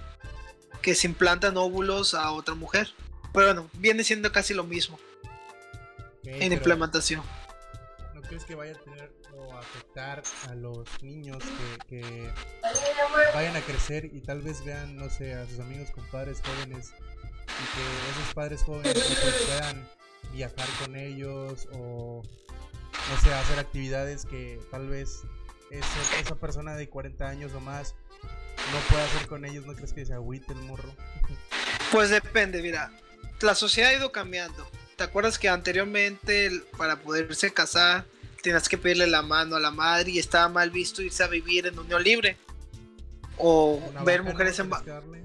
que 0.83 0.95
se 0.95 1.07
implantan 1.07 1.57
óvulos 1.57 2.13
a 2.13 2.31
otra 2.33 2.55
mujer. 2.55 2.89
Pero 3.33 3.47
bueno, 3.47 3.71
viene 3.75 4.05
siendo 4.05 4.31
casi 4.31 4.53
lo 4.53 4.65
mismo 4.65 4.99
en 6.25 6.39
pero 6.39 6.55
implementación. 6.55 7.23
¿No 8.33 8.39
crees 8.39 8.49
que 8.49 8.55
vaya 8.55 8.73
a 8.73 8.83
tener 8.83 9.13
o 9.37 9.53
afectar 9.59 10.23
a 10.49 10.55
los 10.55 10.89
niños 11.03 11.37
que, 11.87 12.01
que 12.01 12.31
vayan 13.35 13.55
a 13.55 13.61
crecer 13.61 14.07
y 14.07 14.23
tal 14.23 14.41
vez 14.41 14.65
vean, 14.65 14.97
no 14.97 15.11
sé, 15.11 15.35
a 15.35 15.47
sus 15.47 15.61
amigos 15.61 15.91
compadres 15.91 16.41
jóvenes 16.41 16.95
y 16.97 17.77
que 17.77 18.21
esos 18.23 18.33
padres 18.33 18.63
jóvenes 18.63 18.95
pues, 18.95 19.35
puedan 19.35 19.87
viajar 20.33 20.67
con 20.83 20.97
ellos 20.97 21.69
o, 21.75 22.23
no 22.23 23.21
sé, 23.23 23.35
hacer 23.35 23.59
actividades 23.59 24.25
que 24.25 24.59
tal 24.71 24.89
vez 24.89 25.25
esa 25.71 26.35
persona 26.37 26.75
de 26.75 26.89
40 26.89 27.29
años 27.29 27.53
o 27.53 27.61
más 27.61 27.95
no 28.73 28.79
pueda 28.89 29.05
hacer 29.05 29.27
con 29.27 29.45
ellos? 29.45 29.67
¿No 29.67 29.75
crees 29.75 29.93
que 29.93 30.07
se 30.07 30.15
agüite 30.15 30.55
el 30.55 30.61
morro? 30.61 30.91
Pues 31.91 32.09
depende, 32.09 32.63
mira. 32.63 32.91
La 33.43 33.55
sociedad 33.55 33.91
ha 33.91 33.95
ido 33.95 34.11
cambiando. 34.11 34.67
¿Te 34.97 35.05
acuerdas 35.05 35.39
que 35.39 35.51
anteriormente 35.51 36.63
para 36.79 36.97
poderse 36.97 37.53
casar 37.53 38.07
tenías 38.43 38.69
que 38.69 38.77
pedirle 38.77 39.07
la 39.07 39.23
mano 39.23 39.57
a 39.57 39.61
la 39.61 39.71
madre 39.71 40.11
y 40.11 40.19
estaba 40.19 40.49
mal 40.49 40.71
visto 40.71 41.01
irse 41.01 41.23
a 41.23 41.29
vivir 41.29 41.67
en 41.67 41.79
unión 41.79 42.03
libre? 42.03 42.37
O 43.39 43.75
Una 43.75 44.03
ver 44.03 44.23
¿no? 44.23 44.31
mujeres 44.31 44.59
darle. 44.59 45.23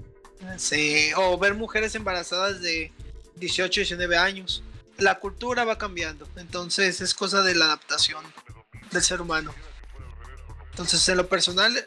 Sí, 0.56 1.10
o 1.16 1.36
ver 1.36 1.54
mujeres 1.54 1.94
embarazadas 1.94 2.60
de 2.60 2.92
18, 3.36 3.80
19 3.80 4.16
años. 4.16 4.62
La 4.96 5.18
cultura 5.18 5.64
va 5.64 5.78
cambiando, 5.78 6.26
entonces 6.36 7.00
es 7.00 7.14
cosa 7.14 7.42
de 7.42 7.54
la 7.54 7.66
adaptación 7.66 8.24
del 8.90 9.02
ser 9.02 9.20
humano. 9.20 9.54
Entonces, 10.70 11.08
en 11.08 11.16
lo 11.16 11.28
personal, 11.28 11.86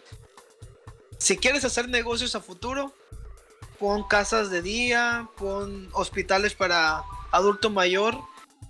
si 1.17 1.38
quieres 1.38 1.65
hacer 1.65 1.89
negocios 1.89 2.36
a 2.36 2.41
futuro, 2.41 2.93
pon 3.79 4.07
casas 4.07 4.49
de 4.49 4.61
día, 4.61 5.29
pon 5.38 5.89
hospitales 5.93 6.53
para 6.53 7.03
adulto 7.32 7.69
mayor 7.69 8.19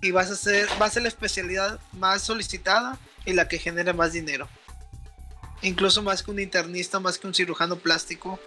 y 0.00 0.10
vas 0.10 0.30
a 0.30 0.32
hacer, 0.32 0.68
va 0.80 0.86
a 0.86 0.90
ser 0.90 1.02
la 1.02 1.08
especialidad 1.08 1.80
más 1.92 2.22
solicitada 2.22 2.98
y 3.24 3.32
la 3.34 3.48
que 3.48 3.58
genere 3.58 3.92
más 3.92 4.12
dinero. 4.12 4.48
Incluso 5.62 6.02
más 6.02 6.22
que 6.22 6.30
un 6.30 6.40
internista, 6.40 6.98
más 6.98 7.18
que 7.18 7.26
un 7.26 7.34
cirujano 7.34 7.76
plástico, 7.76 8.40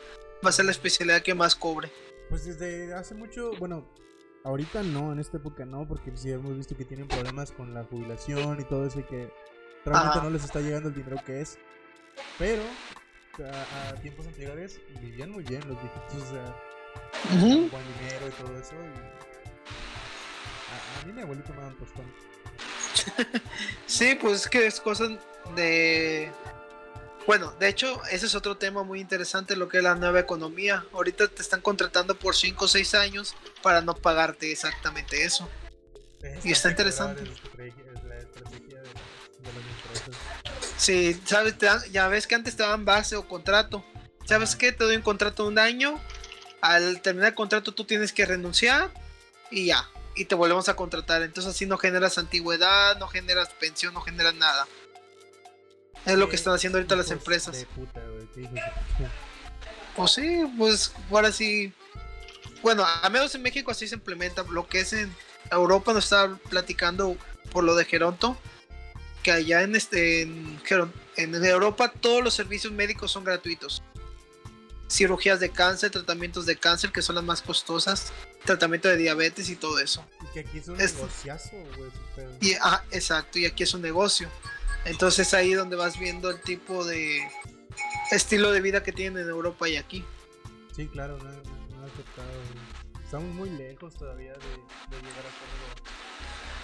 va 0.45 0.49
a 0.49 0.53
ser 0.53 0.65
la 0.65 0.71
especialidad 0.71 1.21
que 1.21 1.33
más 1.33 1.55
cobre. 1.55 1.91
Pues 2.29 2.43
desde 2.45 2.93
hace 2.93 3.15
mucho, 3.15 3.51
bueno, 3.57 3.87
ahorita 4.43 4.83
no, 4.83 5.13
en 5.13 5.19
esta 5.19 5.37
época 5.37 5.65
no, 5.65 5.87
porque 5.87 6.11
sí 6.17 6.31
hemos 6.31 6.57
visto 6.57 6.75
que 6.75 6.83
tienen 6.83 7.07
problemas 7.07 7.51
con 7.51 7.73
la 7.73 7.83
jubilación 7.85 8.59
y 8.59 8.65
todo 8.65 8.85
eso 8.85 8.99
y 8.99 9.03
que 9.03 9.31
realmente 9.85 10.17
Ajá. 10.17 10.23
no 10.23 10.29
les 10.29 10.43
está 10.43 10.59
llegando 10.59 10.89
el 10.89 10.95
dinero 10.95 11.17
que 11.25 11.39
es. 11.41 11.57
Pero 12.37 12.63
a, 13.43 13.91
a 13.91 13.95
tiempos 14.01 14.25
anteriores 14.27 14.79
vivían 15.01 15.31
muy 15.31 15.43
bien 15.43 15.61
los 15.67 15.77
viejitos, 15.81 16.27
o 16.27 16.31
sea, 16.31 16.55
Ujú. 17.37 17.69
buen 17.69 17.83
dinero 17.99 18.27
y 18.27 18.31
todo 18.43 18.57
eso. 18.57 18.73
Y 18.75 19.34
a, 21.01 21.05
mí 21.05 21.13
mi 21.13 21.21
abuelito 21.21 21.49
me 21.53 21.57
daban 21.57 21.75
tostón. 21.77 22.05
Sí, 23.87 24.15
pues 24.15 24.41
es 24.41 24.47
que 24.47 24.65
es 24.65 24.79
cosa 24.79 25.05
de... 25.55 26.31
Bueno, 27.27 27.51
de 27.59 27.67
hecho, 27.69 28.01
ese 28.11 28.27
es 28.27 28.35
otro 28.35 28.57
tema 28.57 28.83
muy 28.83 28.99
interesante, 29.01 29.55
lo 29.55 29.67
que 29.67 29.77
es 29.77 29.83
la 29.83 29.95
nueva 29.95 30.19
economía. 30.19 30.85
Ahorita 30.93 31.27
te 31.27 31.41
están 31.41 31.61
contratando 31.61 32.17
por 32.17 32.35
5 32.35 32.65
o 32.65 32.67
6 32.67 32.93
años 32.95 33.35
para 33.63 33.81
no 33.81 33.95
pagarte 33.95 34.51
exactamente 34.51 35.23
eso. 35.23 35.49
Es 36.21 36.45
Y 36.45 36.51
está 36.51 36.69
interesante. 36.69 37.23
Sí, 40.77 41.19
sabes, 41.25 41.57
Te 41.57 41.65
dan- 41.65 41.83
ya 41.91 42.07
ves 42.07 42.27
que 42.27 42.35
antes 42.35 42.55
te 42.55 42.63
daban 42.63 42.85
base 42.85 43.15
o 43.15 43.27
contrato. 43.27 43.83
¿Sabes 44.25 44.55
qué? 44.55 44.71
Te 44.71 44.83
doy 44.83 44.95
un 44.95 45.01
contrato 45.01 45.43
de 45.43 45.49
un 45.49 45.59
año. 45.59 45.99
Al 46.61 47.01
terminar 47.01 47.29
el 47.29 47.35
contrato 47.35 47.71
tú 47.73 47.85
tienes 47.85 48.11
que 48.13 48.25
renunciar 48.25 48.91
y 49.51 49.67
ya. 49.67 49.87
Y 50.15 50.25
te 50.25 50.35
volvemos 50.35 50.69
a 50.69 50.75
contratar. 50.75 51.21
Entonces 51.23 51.53
así 51.53 51.65
no 51.65 51.77
generas 51.77 52.17
antigüedad, 52.17 52.97
no 52.97 53.07
generas 53.07 53.49
pensión, 53.59 53.93
no 53.93 54.01
generas 54.01 54.35
nada. 54.35 54.67
Es 56.05 56.17
lo 56.17 56.29
que 56.29 56.35
están 56.35 56.53
haciendo 56.53 56.77
ahorita 56.77 56.95
las 56.95 57.11
empresas. 57.11 57.57
De 57.57 57.65
puta. 57.65 58.01
Pues 59.95 60.11
sí, 60.11 60.43
pues 60.57 60.91
ahora 61.09 61.31
sí. 61.31 61.73
Bueno, 62.61 62.85
a 62.85 63.09
menos 63.09 63.33
en 63.35 63.41
México 63.41 63.71
así 63.71 63.87
se 63.87 63.95
implementa. 63.95 64.43
Lo 64.49 64.67
que 64.67 64.81
es 64.81 64.93
en 64.93 65.13
Europa 65.51 65.93
nos 65.93 66.05
estaba 66.05 66.37
platicando 66.49 67.17
por 67.51 67.63
lo 67.63 67.75
de 67.75 67.85
Geronto. 67.85 68.37
Que 69.23 69.31
allá 69.31 69.63
en 69.63 69.75
este 69.75 70.21
en, 70.21 70.59
en 71.17 71.45
Europa 71.45 71.91
todos 71.91 72.23
los 72.23 72.35
servicios 72.35 72.71
médicos 72.71 73.11
son 73.11 73.23
gratuitos. 73.23 73.81
Cirugías 74.87 75.39
de 75.39 75.49
cáncer, 75.49 75.89
tratamientos 75.89 76.45
de 76.45 76.57
cáncer 76.57 76.91
que 76.91 77.01
son 77.01 77.15
las 77.15 77.23
más 77.23 77.41
costosas, 77.41 78.13
tratamiento 78.45 78.87
de 78.87 78.97
diabetes 78.97 79.49
y 79.49 79.55
todo 79.55 79.79
eso. 79.79 80.05
Y 80.23 80.33
que 80.33 80.39
aquí 80.41 80.57
es 80.59 80.67
un 80.67 80.79
Es- 80.79 80.95
negociazo, 80.95 81.51
güey. 81.77 81.89
Y 82.41 82.53
ah, 82.61 82.83
exacto, 82.91 83.39
y 83.39 83.45
aquí 83.45 83.63
es 83.63 83.73
un 83.73 83.81
negocio. 83.81 84.29
Entonces 84.85 85.33
ahí 85.33 85.53
donde 85.53 85.75
vas 85.75 85.97
viendo 85.99 86.29
el 86.29 86.39
tipo 86.41 86.85
de 86.85 87.27
estilo 88.11 88.51
de 88.51 88.61
vida 88.61 88.83
que 88.83 88.91
tienen 88.91 89.23
en 89.23 89.29
Europa 89.29 89.67
y 89.67 89.77
aquí. 89.77 90.05
Sí, 90.75 90.87
claro, 90.87 91.17
no, 91.17 91.23
no 91.25 91.85
aceptado. 91.85 92.29
Estamos 93.03 93.33
muy 93.35 93.49
lejos 93.49 93.93
todavía 93.95 94.33
de, 94.33 94.39
de 94.39 95.01
llegar 95.01 95.25
a 95.25 95.31
ser 95.31 95.49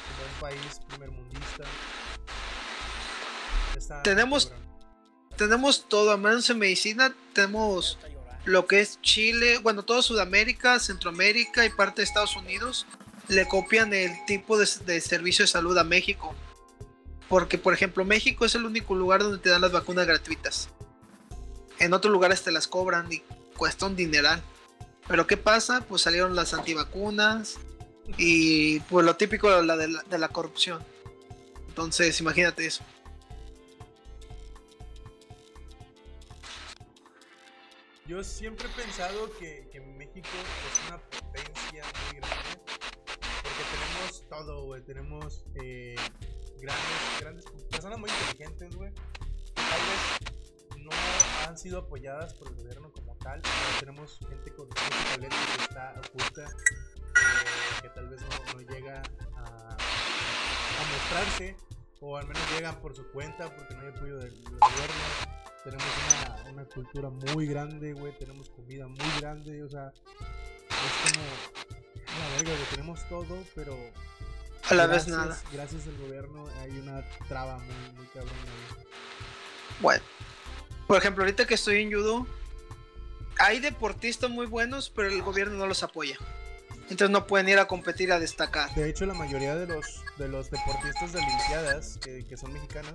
como 0.08 0.34
un 0.34 0.40
país 0.42 0.80
primermundista. 0.88 1.64
Está 3.78 4.04
Tenemos- 4.04 4.52
tenemos 5.38 5.88
todo, 5.88 6.12
al 6.12 6.20
menos 6.20 6.50
en 6.50 6.60
medicina 6.60 7.14
tenemos 7.34 7.98
lo 8.46 8.66
que 8.66 8.80
es 8.80 9.00
Chile, 9.02 9.60
bueno, 9.60 9.84
todo 9.84 10.02
Sudamérica, 10.02 10.80
Centroamérica 10.80 11.66
y 11.66 11.70
parte 11.70 12.02
de 12.02 12.06
Estados 12.06 12.36
Unidos 12.36 12.88
le 13.28 13.48
copian 13.48 13.94
el 13.94 14.12
tipo 14.26 14.58
de, 14.58 14.66
servicio 14.66 15.44
de 15.44 15.48
salud 15.48 15.78
a 15.78 15.84
México. 15.84 16.36
Porque, 17.30 17.58
por 17.58 17.74
ejemplo, 17.74 18.04
México 18.04 18.44
es 18.44 18.56
el 18.56 18.66
único 18.66 18.94
lugar 18.94 19.22
donde 19.22 19.38
te 19.38 19.50
dan 19.50 19.62
las 19.62 19.72
vacunas 19.72 20.06
gratuitas. 20.06 20.70
En 21.80 21.94
otros 21.94 22.12
lugares 22.12 22.44
te 22.44 22.52
las 22.52 22.68
cobran 22.68 23.12
y 23.12 23.24
cuesta 23.56 23.86
un 23.86 23.96
dineral. 23.96 24.42
Pero 25.08 25.28
¿qué 25.28 25.38
pasa? 25.38 25.82
Pues 25.82 26.02
salieron 26.02 26.36
las 26.36 26.54
antivacunas 26.54 27.58
y 28.18 28.82
pues 28.82 29.06
lo 29.06 29.16
típico 29.16 29.50
de 29.50 29.64
la, 29.64 29.78
de 29.78 30.18
la 30.18 30.28
corrupción. 30.30 30.84
Entonces, 31.70 32.20
imagínate 32.20 32.66
eso. 32.66 32.84
Yo 38.12 38.22
siempre 38.26 38.68
he 38.68 38.82
pensado 38.82 39.32
que, 39.40 39.70
que 39.72 39.80
México 39.80 40.28
es 40.28 40.90
una 40.90 40.98
potencia 40.98 41.82
muy 42.10 42.20
grande. 42.20 42.62
Porque 43.42 43.64
tenemos 43.72 44.28
todo, 44.28 44.66
güey. 44.66 44.82
Tenemos 44.84 45.46
eh, 45.56 45.96
grandes, 46.60 47.22
grandes 47.22 47.46
personas 47.70 48.00
muy 48.00 48.10
inteligentes, 48.10 48.76
güey. 48.76 48.92
Tal 49.54 49.80
vez 49.88 50.84
no 50.84 50.90
han 51.48 51.58
sido 51.58 51.80
apoyadas 51.80 52.34
por 52.34 52.50
el 52.50 52.56
gobierno 52.56 52.92
como 52.92 53.16
tal. 53.16 53.42
Pero 53.44 53.80
tenemos 53.80 54.20
gente 54.28 54.54
con 54.56 54.68
talento 54.68 55.38
que 55.56 55.64
está 55.64 56.02
oculta. 56.06 56.44
eh, 56.44 57.82
que 57.82 57.90
tal 57.92 58.10
vez 58.10 58.20
no, 58.20 58.54
no 58.56 58.74
llega 58.74 59.02
a, 59.38 59.70
a 59.70 60.84
mostrarse. 60.92 61.56
O 62.02 62.18
al 62.18 62.28
menos 62.28 62.44
llegan 62.52 62.76
por 62.82 62.94
su 62.94 63.10
cuenta 63.12 63.56
porque 63.56 63.74
no 63.74 63.84
hay 63.84 63.88
apoyo 63.88 64.18
del 64.18 64.34
gobierno 64.44 65.31
tenemos 65.64 65.86
una, 66.44 66.52
una 66.52 66.66
cultura 66.66 67.10
muy 67.10 67.46
grande, 67.48 67.94
güey, 67.94 68.18
tenemos 68.18 68.50
comida 68.50 68.88
muy 68.88 69.20
grande, 69.20 69.64
o 69.64 69.70
sea, 69.70 69.92
es 70.70 71.12
como 71.14 71.26
una 72.18 72.36
verga, 72.38 72.52
güey, 72.56 72.70
tenemos 72.72 73.08
todo, 73.10 73.38
pero 73.56 73.78
A 74.70 74.74
la 74.74 74.88
vez 74.88 75.06
gracias- 75.06 75.18
nada. 75.18 75.42
Gracias 75.52 75.88
al 75.88 75.98
gobierno 75.98 76.48
hay 76.60 76.72
una 76.80 77.04
traba 77.28 77.58
muy, 77.60 77.92
muy 77.96 78.06
cabrona. 78.08 78.32
ahí. 78.78 78.84
Bueno, 79.82 80.04
por 80.88 80.98
ejemplo, 80.98 81.24
ahorita 81.24 81.46
que 81.46 81.54
estoy 81.56 81.82
en 81.82 81.92
judo, 81.92 82.28
hay 83.40 83.60
deportistas 83.60 84.30
muy 84.30 84.46
buenos, 84.46 84.90
pero 84.90 85.10
el 85.10 85.22
gobierno 85.22 85.58
no 85.58 85.68
los 85.68 85.84
apoya. 85.84 86.18
Entonces 86.90 87.10
no 87.10 87.26
pueden 87.26 87.48
ir 87.48 87.58
a 87.60 87.68
competir 87.68 88.12
a 88.12 88.20
destacar. 88.20 88.74
De 88.76 88.90
hecho, 88.90 89.06
la 89.06 89.14
mayoría 89.14 89.56
de 89.56 89.66
los, 89.66 90.04
de 90.18 90.28
los 90.28 90.52
deportistas 90.52 91.14
de 91.14 91.20
Olimpiadas 91.20 91.98
que, 92.02 92.26
que 92.26 92.36
son 92.36 92.52
mexicanos 92.52 92.94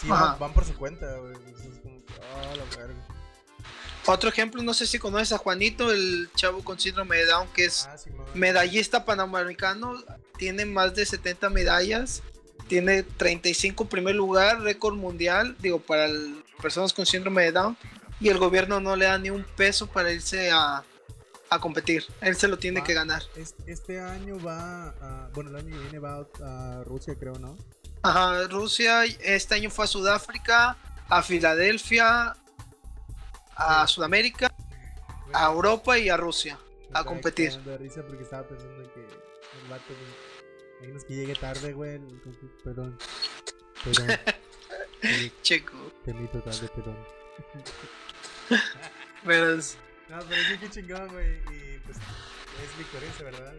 sí 0.00 0.08
van, 0.08 0.38
van 0.38 0.52
por 0.52 0.64
su 0.64 0.74
cuenta, 0.76 1.06
güey. 1.16 1.34
Entonces, 1.34 1.80
como, 1.82 2.00
ah, 2.22 2.54
la 2.56 2.76
verga. 2.76 3.06
Otro 4.06 4.28
ejemplo, 4.30 4.62
no 4.62 4.72
sé 4.74 4.86
si 4.86 4.98
conoces 4.98 5.32
a 5.32 5.38
Juanito, 5.38 5.92
el 5.92 6.30
chavo 6.34 6.64
con 6.64 6.80
síndrome 6.80 7.18
de 7.18 7.26
Down, 7.26 7.48
que 7.52 7.66
es 7.66 7.86
Ah, 7.86 7.98
sí, 7.98 8.10
medallista 8.34 9.04
panamericano, 9.04 10.02
tiene 10.38 10.64
más 10.64 10.94
de 10.94 11.04
70 11.04 11.50
medallas, 11.50 12.22
tiene 12.66 13.02
35 13.02 13.84
primer 13.88 14.14
lugar, 14.14 14.62
récord 14.62 14.94
mundial, 14.96 15.54
digo, 15.60 15.78
para 15.80 16.06
el- 16.06 16.42
personas 16.62 16.92
con 16.92 17.04
síndrome 17.04 17.42
de 17.44 17.52
Down, 17.52 17.76
y 18.20 18.28
el 18.30 18.38
gobierno 18.38 18.80
no 18.80 18.96
le 18.96 19.04
da 19.04 19.18
ni 19.18 19.30
un 19.30 19.44
peso 19.44 19.86
para 19.86 20.10
irse 20.12 20.50
a, 20.50 20.82
a 21.50 21.58
competir, 21.58 22.04
él 22.22 22.36
se 22.36 22.48
lo 22.48 22.58
tiene 22.58 22.82
que 22.82 22.94
ganar. 22.94 23.22
Es- 23.36 23.54
Este 23.66 24.00
año 24.00 24.38
va, 24.40 24.88
a- 25.00 25.28
bueno, 25.34 25.50
el 25.50 25.56
año 25.56 25.74
que 25.76 25.82
viene 25.82 25.98
va 25.98 26.26
a 26.42 26.82
Rusia, 26.84 27.14
creo, 27.18 27.38
¿no? 27.38 27.56
Ajá, 28.02 28.46
Rusia, 28.48 29.04
este 29.20 29.54
año 29.56 29.70
fue 29.70 29.84
a 29.84 29.88
Sudáfrica, 29.88 30.76
a 31.08 31.22
Filadelfia, 31.22 32.34
a 33.56 33.86
Sudamérica, 33.86 34.50
a 35.32 35.46
Europa 35.46 35.98
y 35.98 36.08
a 36.08 36.16
Rusia. 36.16 36.58
Me 36.90 36.98
a 36.98 37.04
competir. 37.04 37.52
de 37.60 37.78
risa 37.78 38.02
porque 38.06 38.22
estaba 38.24 38.42
pensando 38.48 38.82
en 38.82 38.90
que 38.90 39.00
el 39.00 39.68
vato, 39.70 39.84
güey, 39.88 40.78
imaginas 40.80 41.04
que 41.04 41.14
llegue 41.14 41.34
tarde, 41.34 41.72
güey. 41.72 41.96
el- 41.96 42.20
Perdón. 42.64 42.98
Perdón. 43.84 44.18
Sí, 45.02 45.32
Checo. 45.42 45.76
temí 46.04 46.26
total 46.28 46.58
de 46.60 46.68
perdón. 46.68 46.96
Pero 49.24 49.52
es- 49.58 49.76
No, 50.08 50.18
pero 50.28 50.42
sí 50.48 50.58
que 50.58 50.70
chingón, 50.70 51.08
güey. 51.08 51.36
Y 51.54 51.78
pues 51.80 51.98
es 52.64 52.78
victorioso, 52.78 53.24
¿verdad? 53.24 53.54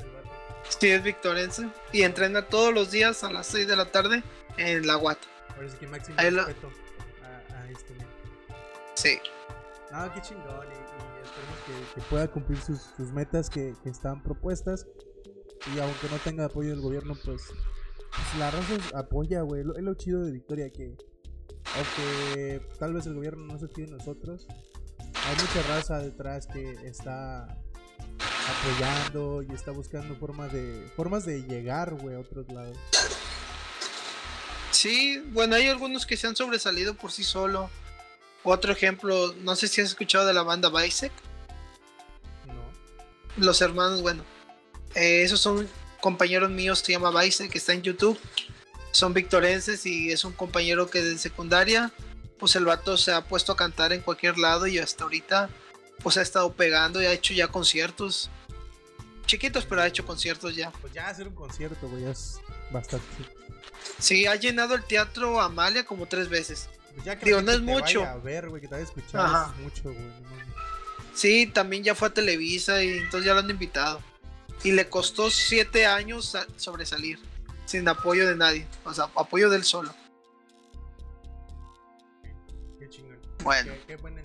Sí 0.70 0.90
es 0.90 1.04
victorense 1.04 1.70
y 1.92 2.04
entrena 2.04 2.48
todos 2.48 2.74
los 2.74 2.92
días 2.92 3.24
a 3.24 3.32
las 3.32 3.48
6 3.48 3.68
de 3.68 3.76
la 3.76 3.86
tarde 3.92 4.24
en 4.58 4.86
la 4.88 4.96
Guata. 4.96 5.28
Ahora 5.56 5.70
sí 5.70 5.78
que 5.78 5.88
máximo 5.88 6.16
Ahí 6.20 6.32
lo- 6.32 6.46
respeto 6.46 6.72
a, 7.24 7.56
a 7.56 7.70
este 7.70 7.94
men. 7.96 8.08
Sí. 8.96 9.20
No, 9.92 10.14
qué 10.14 10.22
chingón. 10.22 10.46
Y, 10.68 10.74
y 10.74 11.24
esperemos 11.24 11.60
que, 11.66 11.96
que 11.96 12.02
pueda 12.10 12.28
cumplir 12.30 12.60
sus, 12.62 12.82
sus 12.96 13.12
metas 13.12 13.50
que, 13.50 13.74
que 13.84 13.90
están 13.90 14.22
propuestas. 14.24 14.88
Y 15.76 15.80
aunque 15.80 16.08
no 16.10 16.18
tenga 16.18 16.46
apoyo 16.46 16.70
del 16.70 16.82
gobierno, 16.82 17.14
pues, 17.26 17.44
pues 17.48 18.36
la 18.40 18.50
raza 18.52 18.76
apoya, 18.98 19.42
güey. 19.42 19.64
Lo- 19.64 19.76
Es 19.76 19.84
lo 19.84 19.94
chido 19.96 20.24
de 20.24 20.32
Victoria 20.32 20.70
que, 20.72 20.96
aunque 21.76 22.62
tal 22.80 22.94
vez 22.94 23.06
el 23.08 23.16
gobierno 23.16 23.46
no 23.46 23.60
se 23.60 23.68
fíe 23.68 23.86
en 23.86 23.92
nosotros, 23.98 24.48
hay 25.00 25.36
mucha 25.36 25.68
raza 25.68 26.00
detrás 26.00 26.48
que 26.48 26.72
está 26.88 27.58
apoyando 28.52 29.44
y 29.44 29.54
está 29.54 29.72
buscando 29.72 30.16
formas 30.16 30.52
de 30.52 30.88
formas 30.96 31.26
de 31.26 31.42
llegar, 31.44 31.94
güey, 31.96 32.16
a 32.16 32.20
otros 32.20 32.48
lados. 32.50 32.78
Sí, 34.72 35.22
bueno, 35.32 35.56
hay 35.56 35.68
algunos 35.68 36.06
que 36.06 36.18
se 36.18 36.28
han 36.28 36.36
sobresalido 36.36 36.96
por 36.96 37.12
sí 37.12 37.24
solo. 37.24 37.70
Otro 38.44 38.72
ejemplo, 38.72 39.34
no 39.42 39.56
sé 39.56 39.68
si 39.68 39.82
has 39.82 39.90
escuchado 39.90 40.26
de 40.26 40.34
la 40.34 40.44
banda 40.44 40.70
Bisec, 40.70 41.12
No. 42.48 42.64
los 43.38 43.62
hermanos, 43.62 44.02
bueno, 44.02 44.24
eh, 44.96 45.22
esos 45.24 45.40
son 45.40 45.68
compañeros 46.00 46.50
míos, 46.50 46.80
se 46.80 46.94
llama 46.94 47.12
Bisec, 47.22 47.52
que 47.52 47.58
está 47.60 47.74
en 47.74 47.84
YouTube. 47.84 48.20
Son 48.92 49.14
victorenses 49.14 49.86
y 49.86 50.12
es 50.12 50.26
un 50.26 50.34
compañero 50.34 50.90
que 50.90 51.02
de 51.04 51.18
secundaria, 51.18 51.92
pues 52.40 52.56
el 52.56 52.66
vato 52.66 52.98
se 52.98 53.12
ha 53.14 53.26
puesto 53.26 53.52
a 53.52 53.56
cantar 53.56 53.94
en 53.94 54.02
cualquier 54.02 54.38
lado 54.38 54.66
y 54.68 54.80
hasta 54.80 55.04
ahorita, 55.04 55.50
pues 56.02 56.18
ha 56.18 56.22
estado 56.24 56.52
pegando 56.54 57.02
y 57.02 57.06
ha 57.06 57.14
hecho 57.14 57.34
ya 57.34 57.48
conciertos. 57.50 58.32
Chiquitos, 59.32 59.64
pero 59.66 59.82
ha 59.82 59.88
hecho 59.88 60.06
conciertos 60.06 60.54
ya. 60.58 60.72
Pues 60.72 60.92
ya 60.92 61.08
hacer 61.08 61.26
un 61.26 61.34
concierto, 61.36 61.88
güey, 61.88 62.04
es 62.04 62.38
bastante. 62.70 63.06
Sí, 63.98 64.26
ha 64.26 64.36
llenado 64.36 64.76
el 64.76 64.84
teatro 64.84 65.40
Amalia 65.40 65.86
como 65.86 66.06
tres 66.06 66.28
veces. 66.28 66.68
Pues 66.94 67.06
ya 67.06 67.16
Digo, 67.16 67.42
no 67.42 67.54
es 67.54 67.62
mucho. 67.62 68.04
a 68.04 68.18
ver, 68.18 68.50
güey, 68.50 68.62
que 68.62 68.68
te 68.68 68.74
vaya 68.76 68.84
a 68.84 68.88
escuchar, 68.90 69.22
Ajá. 69.22 69.44
eso 69.46 69.54
es 69.54 69.62
mucho, 69.64 69.84
güey. 69.84 70.12
Sí, 71.14 71.48
también 71.48 71.82
ya 71.82 71.96
fue 71.96 72.10
a 72.10 72.14
Televisa 72.14 72.84
y 72.84 72.90
entonces 72.90 73.26
ya 73.26 73.34
lo 73.34 73.40
han 73.40 73.50
invitado. 73.50 74.02
Y 74.66 74.74
le 74.74 74.90
costó 74.90 75.32
siete 75.32 75.86
años 75.86 76.26
sa- 76.32 76.46
sobresalir, 76.58 77.18
sin 77.66 77.88
apoyo 77.88 78.28
de 78.28 78.36
nadie, 78.36 78.68
o 78.84 78.94
sea, 78.94 79.06
apoyo 79.16 79.50
del 79.50 79.64
solo. 79.64 79.96
Qué 82.80 82.90
chingón. 82.90 83.18
Bueno, 83.46 83.72
Qué, 83.88 83.96
qué 83.96 84.22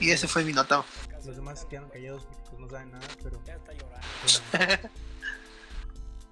y 0.00 0.10
ese 0.10 0.26
fue 0.26 0.42
mi 0.42 0.52
nota. 0.52 0.84
Los 1.28 1.36
demás 1.36 1.66
quedan 1.66 1.90
callados 1.90 2.24
porque 2.24 2.42
pues, 2.48 2.58
no 2.58 2.68
saben 2.70 2.90
nada, 2.90 3.06
pero. 3.22 3.38
Ya 3.44 3.56
está 3.56 3.74
llorando. 3.74 4.08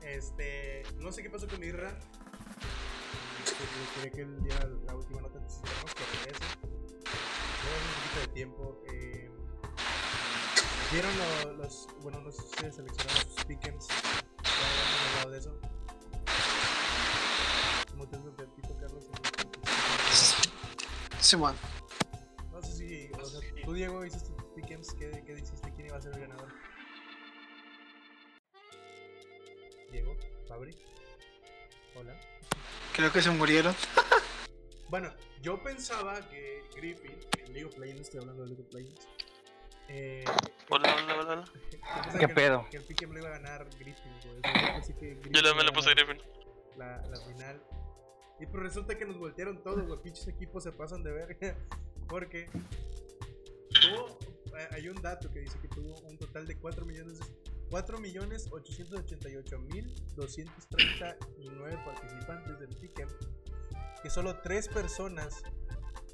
este. 0.00 0.84
No 0.96 1.12
sé 1.12 1.22
qué 1.22 1.28
pasó 1.28 1.46
con 1.46 1.62
Irra. 1.62 1.94
Quería 3.94 4.10
que 4.10 4.22
él 4.22 4.42
diera 4.42 4.66
la 4.86 4.94
última 4.94 5.20
nota 5.20 5.38
antes 5.38 5.60
de 5.60 5.68
que 5.68 6.18
regrese. 6.18 6.44
Lleva 6.62 7.76
un 7.76 7.92
poquito 7.94 8.20
de 8.20 8.26
tiempo. 8.28 8.82
Eh, 8.90 9.30
¿Vieron 10.92 11.10
lo- 11.18 11.52
los. 11.62 11.88
Bueno, 12.00 12.20
no 12.22 12.32
sé 12.32 12.40
si 12.40 12.46
ustedes 12.48 12.76
seleccionaron 12.76 13.22
sus 13.34 13.44
pick'ems. 13.44 13.88
Ya 13.88 13.94
habíamos 14.48 15.10
hablado 15.12 15.30
de 15.30 15.38
eso. 15.38 15.60
¿Cómo 17.90 18.08
te 18.08 18.16
haces 18.16 18.34
del 18.38 18.50
tipo, 18.54 18.74
Carlos? 18.78 19.04
Sí, 21.20 21.36
bueno. 21.36 21.58
No 22.50 22.62
sé 22.62 22.72
si, 22.72 23.10
o 23.12 23.26
sea, 23.26 23.40
tú 23.66 23.74
Diego 23.74 24.02
hiciste 24.02 24.30
¿qué, 24.98 25.22
¿qué 25.24 25.34
dijiste? 25.34 25.72
¿Quién 25.74 25.86
iba 25.86 25.96
a 25.96 26.02
ser 26.02 26.12
el 26.14 26.20
ganador? 26.20 26.48
Diego, 29.90 30.16
Fabri, 30.48 30.76
hola. 31.94 32.18
Creo 32.94 33.12
que 33.12 33.22
se 33.22 33.30
murieron. 33.30 33.74
Bueno, 34.88 35.12
yo 35.42 35.60
pensaba 35.64 36.20
que 36.30 36.62
Griffin, 36.76 37.18
en 37.38 37.52
League 37.52 37.64
of 37.64 37.76
Legends, 37.76 38.02
estoy 38.02 38.20
hablando 38.20 38.44
de 38.44 38.50
League 38.50 38.62
of 38.62 38.72
Legends. 38.72 39.08
Eh, 39.88 40.24
Hola, 40.70 40.94
hola, 40.94 41.14
hola, 41.14 41.32
hola. 41.32 41.44
¿Qué 42.12 42.18
que, 42.18 42.28
pedo? 42.28 42.66
Que 42.70 42.76
el 42.76 42.84
pick'em 42.84 43.10
lo 43.10 43.18
iba 43.18 43.28
a 43.28 43.32
ganar 43.32 43.68
Griffin, 43.80 44.12
güey. 44.22 44.40
Pensé 44.42 44.94
que 44.94 45.14
Griffin 45.14 45.32
Yo 45.32 45.42
también 45.42 45.66
le 45.66 45.70
a 45.70 45.74
puse 45.74 45.88
ganar 45.88 46.06
Griffin. 46.06 46.22
La, 46.76 47.02
la 47.08 47.16
final. 47.16 47.60
Y 48.38 48.46
pues 48.46 48.62
resulta 48.62 48.96
que 48.96 49.04
nos 49.06 49.18
voltearon 49.18 49.60
todos, 49.60 49.84
los 49.88 49.98
pinches 49.98 50.28
equipos 50.28 50.62
se 50.62 50.70
pasan 50.70 51.02
de 51.02 51.10
verga. 51.10 51.56
Porque 52.08 52.48
tuvo, 53.80 54.15
hay 54.70 54.88
un 54.88 55.00
dato 55.00 55.30
que 55.30 55.40
dice 55.40 55.58
que 55.60 55.68
tuvo 55.68 55.94
un 56.00 56.16
total 56.18 56.46
de 56.46 56.56
4 56.56 56.84
millones, 56.84 57.18
4 57.70 57.98
millones 57.98 58.48
888 58.50 59.58
mil 59.58 59.94
239 60.14 61.78
participantes 61.84 62.58
del 62.58 62.68
Pick'em. 62.70 63.08
Que 64.02 64.10
solo 64.10 64.40
3 64.40 64.68
personas 64.68 65.42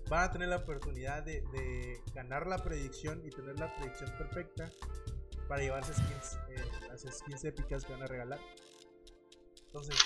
van 0.08 0.24
a 0.24 0.30
tener 0.30 0.48
la 0.48 0.56
oportunidad 0.56 1.22
de, 1.22 2.02
ganar 2.14 2.46
la 2.46 2.58
predicción 2.58 3.24
y 3.24 3.30
tener 3.30 3.58
la 3.58 3.74
predicción 3.76 4.10
perfecta 4.18 4.70
para 5.48 5.62
llevarse 5.62 5.92
skins, 5.94 6.38
eh, 6.50 7.10
skins 7.12 7.44
épicas 7.44 7.84
que 7.84 7.92
van 7.92 8.02
a 8.02 8.06
regalar. 8.06 8.38
Entonces, 9.66 9.96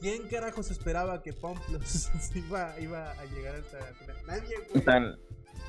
¿quién 0.00 0.28
carajos 0.28 0.70
esperaba 0.70 1.22
que 1.22 1.32
Pomplos 1.32 2.10
iba, 2.34 2.78
iba 2.78 3.10
a 3.10 3.24
llegar 3.26 3.56
hasta 3.56 3.78
la 3.80 3.94
final? 3.94 4.16
Nadie, 4.26 4.56
güey. 4.70 4.84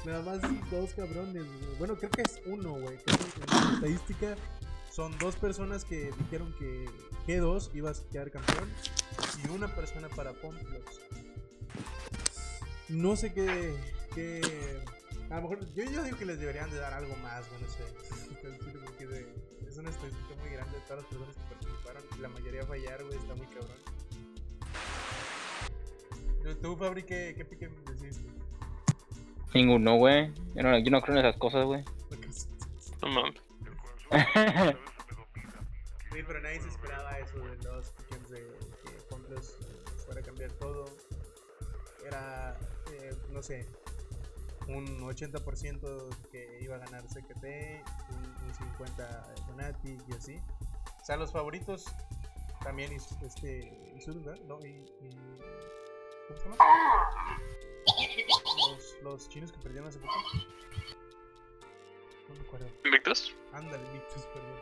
Nada 0.07 0.21
más 0.23 0.41
dos 0.71 0.93
cabrones. 0.93 1.43
Bueno, 1.79 1.97
creo 1.97 2.09
que 2.09 2.21
es 2.21 2.39
uno, 2.45 2.71
güey. 2.79 2.95
Creo 2.97 3.17
que 3.17 3.23
en 3.43 3.49
la 3.49 3.73
estadística 3.73 4.35
son 4.89 5.17
dos 5.19 5.35
personas 5.35 5.83
que 5.83 6.11
dijeron 6.17 6.55
que 6.57 6.85
G2 7.27 7.71
iba 7.73 7.89
a 7.91 7.93
quedar 8.09 8.31
campeón 8.31 8.69
y 9.43 9.49
una 9.49 9.67
persona 9.75 10.07
para 10.07 10.31
Pomplos. 10.31 11.01
No 12.87 13.17
sé 13.17 13.33
qué, 13.33 13.75
qué- 14.15 14.81
A 15.29 15.35
lo 15.35 15.41
mejor, 15.41 15.73
yo, 15.75 15.83
yo 15.83 16.01
digo 16.05 16.17
que 16.17 16.25
les 16.25 16.39
deberían 16.39 16.69
de 16.71 16.77
dar 16.77 16.93
algo 16.93 17.13
más, 17.17 17.45
güey, 17.49 17.61
no 17.63 17.67
sé. 17.67 17.83
Porque 18.29 19.27
es 19.67 19.77
una 19.77 19.89
estadística 19.89 20.35
muy 20.39 20.49
grande 20.51 20.77
de 20.77 20.83
todas 20.85 20.99
las 21.03 21.05
personas 21.07 21.35
que 21.35 21.43
participaron. 21.53 22.03
La 22.21 22.29
mayoría 22.29 22.65
fallar, 22.65 23.03
güey, 23.03 23.17
está 23.17 23.35
muy 23.35 23.47
cabrón. 23.47 23.77
¿Tú, 26.61 26.77
Fabri, 26.77 27.03
qué, 27.03 27.33
qué 27.35 27.43
pique 27.43 27.67
me 27.67 27.93
decís? 27.93 28.21
Ninguno, 29.53 29.95
güey. 29.95 30.33
Yo 30.55 30.63
no, 30.63 30.77
yo 30.77 30.91
no 30.91 31.01
creo 31.01 31.17
en 31.17 31.25
esas 31.25 31.39
cosas, 31.39 31.65
güey. 31.65 31.83
No 33.01 33.07
mames. 33.09 33.35
Sí, 36.11 36.23
pero 36.25 36.41
nadie 36.41 36.59
se 36.61 36.67
esperaba 36.69 37.17
eso 37.19 37.37
de 37.39 37.55
los 37.63 37.91
pick'ems 37.91 38.29
de 38.29 38.39
que 38.83 38.91
Pomplos 39.09 39.57
fuera 40.05 40.21
a 40.21 40.23
cambiar 40.23 40.51
todo. 40.53 40.85
Era, 42.05 42.57
eh, 42.91 43.15
no 43.31 43.43
sé, 43.43 43.67
un 44.67 44.85
80% 45.01 46.29
que 46.31 46.59
iba 46.61 46.75
a 46.75 46.79
ganar 46.79 47.03
CKT, 47.03 47.45
un, 48.09 48.45
un 48.45 48.53
50% 48.53 49.53
Fnatic 49.53 50.01
y 50.09 50.13
así. 50.13 50.39
sea, 51.03 51.17
los 51.17 51.31
favoritos 51.31 51.85
también 52.63 52.91
este 52.93 53.93
Isurus, 53.97 54.23
¿verdad? 54.25 54.43
No, 54.45 54.59
y, 54.61 54.69
y- 55.01 55.37
¿cómo 56.27 56.39
se 56.39 56.49
llama? 56.49 56.57
Los, 58.75 58.97
los 59.01 59.29
chinos 59.29 59.51
que 59.51 59.59
perdieron 59.59 59.89
hace 59.89 59.99
poco. 59.99 60.13
No 62.27 62.35
me 62.35 62.41
acuerdo. 62.41 62.67
¿Invictus? 62.83 63.35
Ándale, 63.53 63.83
Victus, 63.93 64.23
perdón. 64.33 64.59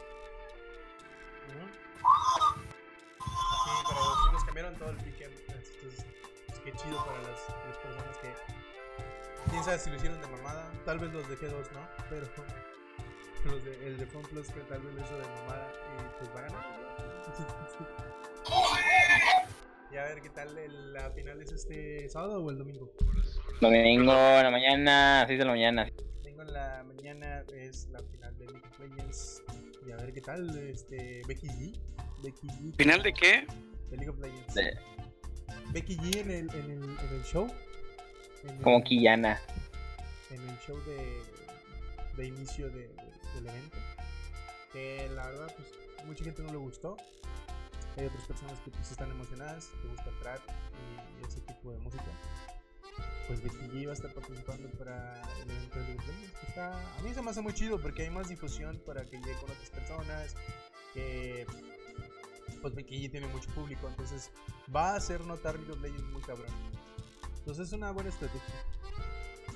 Ujú. 1.48 1.68
Sí, 3.64 3.72
pero 3.90 4.00
los 4.00 4.24
chinos 4.26 4.44
cambiaron 4.44 4.76
todo 4.78 4.90
el 4.90 4.98
pique. 4.98 5.26
Entonces, 5.26 6.06
pues, 6.48 6.60
qué 6.60 6.72
chido 6.74 7.04
para 7.06 7.22
las, 7.24 7.50
las 7.68 7.78
personas 7.78 8.18
que. 8.18 8.34
Quién 9.50 9.64
sabe 9.64 9.80
si 9.80 9.90
lo 9.90 9.96
hicieron 9.96 10.22
de 10.22 10.28
mamada. 10.28 10.72
Tal 10.86 11.00
vez 11.00 11.12
los 11.14 11.28
de 11.28 11.38
G2, 11.38 11.72
¿no? 11.72 11.88
Pero 12.10 12.28
los 13.46 13.64
de, 13.64 13.88
el 13.88 13.98
de 13.98 14.06
FunPlus 14.08 14.48
que 14.48 14.60
tal 14.62 14.82
vez 14.82 14.94
lo 14.94 15.02
hizo 15.02 15.18
de 15.18 15.28
mamada 15.28 15.72
y 15.72 16.20
pues 16.20 16.36
va 16.36 16.40
a 16.40 16.44
ganar. 16.44 16.66
Y 19.92 19.98
a 19.98 20.04
ver 20.04 20.22
qué 20.22 20.30
tal 20.30 20.58
el- 20.58 20.94
la 20.94 21.10
final 21.12 21.42
es 21.42 21.52
este 21.52 22.10
sábado 22.10 22.44
o 22.44 22.50
el 22.52 22.58
domingo. 22.58 22.92
Domingo 23.62 24.12
en 24.12 24.44
la 24.44 24.52
mañana, 24.52 25.24
6 25.28 25.40
de 25.40 25.46
la 25.46 25.52
mañana. 25.52 25.90
Tengo 26.24 26.42
en 26.42 26.54
la 26.54 26.84
mañana 26.84 27.44
es 27.54 27.88
la 27.90 28.00
final 28.04 28.38
de 28.38 28.46
League 28.48 28.68
of 28.68 28.80
Legends. 28.80 29.44
Y 29.88 29.92
a 29.92 29.98
ver 29.98 30.12
qué 30.14 30.22
tal 30.22 30.58
este 30.68 31.22
Becky 31.28 31.48
G. 31.48 31.80
Becky 32.24 32.48
G. 32.48 32.76
¿Final 32.76 33.04
de 33.04 33.14
qué? 33.14 33.48
de 33.90 33.98
League 33.98 34.10
of 34.10 34.20
Legends. 34.20 34.54
De- 34.56 34.78
Becky 35.72 35.98
G 35.98 36.18
en 36.22 36.32
el, 36.32 36.50
en 36.56 36.72
el, 36.72 36.84
en 36.84 37.14
el 37.14 37.24
show. 37.24 37.48
En 38.48 38.58
Como 38.58 38.78
el- 38.78 38.84
Quillana. 38.84 39.40
En 40.32 40.42
el 40.50 40.58
show 40.60 40.78
de, 40.86 41.22
de 42.18 42.28
inicio 42.28 42.70
de- 42.70 42.88
de- 42.90 43.34
del 43.36 43.48
evento. 43.48 43.78
Que 44.74 45.08
la 45.16 45.28
verdad, 45.28 45.54
pues 45.56 45.70
mucha 46.06 46.24
gente 46.24 46.42
no 46.44 46.52
le 46.52 46.58
gustó. 46.58 46.98
Hay 47.98 48.06
otras 48.06 48.26
personas 48.26 48.60
que 48.60 48.72
pues, 48.72 48.92
están 48.92 49.10
emocionadas, 49.12 49.70
que 49.82 49.88
gusta 49.88 50.12
trap 50.22 50.42
y 51.22 51.26
ese 51.26 51.40
tipo 51.42 51.72
de 51.72 51.80
música. 51.80 52.04
Pues 53.28 53.42
Becky 53.42 53.68
G 53.68 53.88
va 53.88 53.92
a 53.92 53.96
estar 53.96 54.14
participando 54.14 54.70
para 54.78 55.22
el 55.42 55.50
evento 55.50 55.80
de 55.80 55.98
que 55.98 56.48
está, 56.48 56.98
a 56.98 57.02
mí 57.02 57.14
se 57.14 57.22
me 57.22 57.32
hace 57.32 57.42
muy 57.42 57.54
chido 57.54 57.82
porque 57.82 58.04
hay 58.04 58.10
más 58.10 58.30
difusión 58.30 58.82
para 58.86 59.04
que 59.06 59.18
llegue 59.18 59.34
con 59.36 59.52
otras 59.52 59.70
personas. 59.70 60.36
Que 60.94 61.46
pues 62.62 62.76
Becky 62.76 63.08
G 63.08 63.12
tiene 63.12 63.28
mucho 63.28 63.50
público, 63.52 63.88
entonces 63.88 64.32
va 64.74 64.92
a 64.92 64.96
hacer 64.96 65.22
notar 65.22 65.56
League 65.56 65.72
of 65.72 65.82
Legends 65.82 66.12
muy 66.12 66.22
cabrón. 66.22 66.52
Entonces 67.40 67.68
es 67.68 67.74
una 67.74 67.92
buena 67.92 68.10
estrategia. 68.10 68.56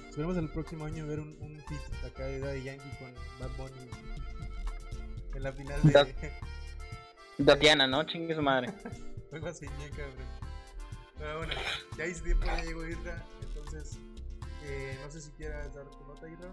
Esperemos 0.10 0.38
el 0.38 0.50
próximo 0.50 0.86
año 0.86 1.08
ver 1.08 1.20
un, 1.20 1.38
un 1.42 1.60
hit 1.68 2.06
acá 2.06 2.26
de 2.26 2.40
Daddy 2.40 2.64
Yankee 2.64 2.98
con 3.00 3.14
Bad 3.40 3.56
Bunny 3.58 3.90
en 5.36 5.44
la 5.44 5.54
final 5.54 5.82
de 5.84 5.92
Tatiana, 7.46 7.88
¿no? 7.88 8.04
Chingue 8.04 8.36
su 8.36 8.42
madre. 8.42 8.74
algo 9.32 9.48
así, 9.48 9.66
bien 9.78 9.92
cabrón. 9.92 10.40
Pero 11.18 11.38
bueno, 11.38 11.54
ya 11.98 12.06
hice 12.06 12.24
tiempo, 12.24 12.46
ya 12.46 12.64
llegó 12.64 12.86
Irra, 12.86 13.24
entonces 13.42 14.00
eh, 14.66 14.98
no 15.04 15.12
sé 15.12 15.22
si 15.22 15.32
quieras 15.32 15.74
dar 15.74 15.86
tu 15.90 16.04
nota, 16.06 16.30
Irra. 16.30 16.50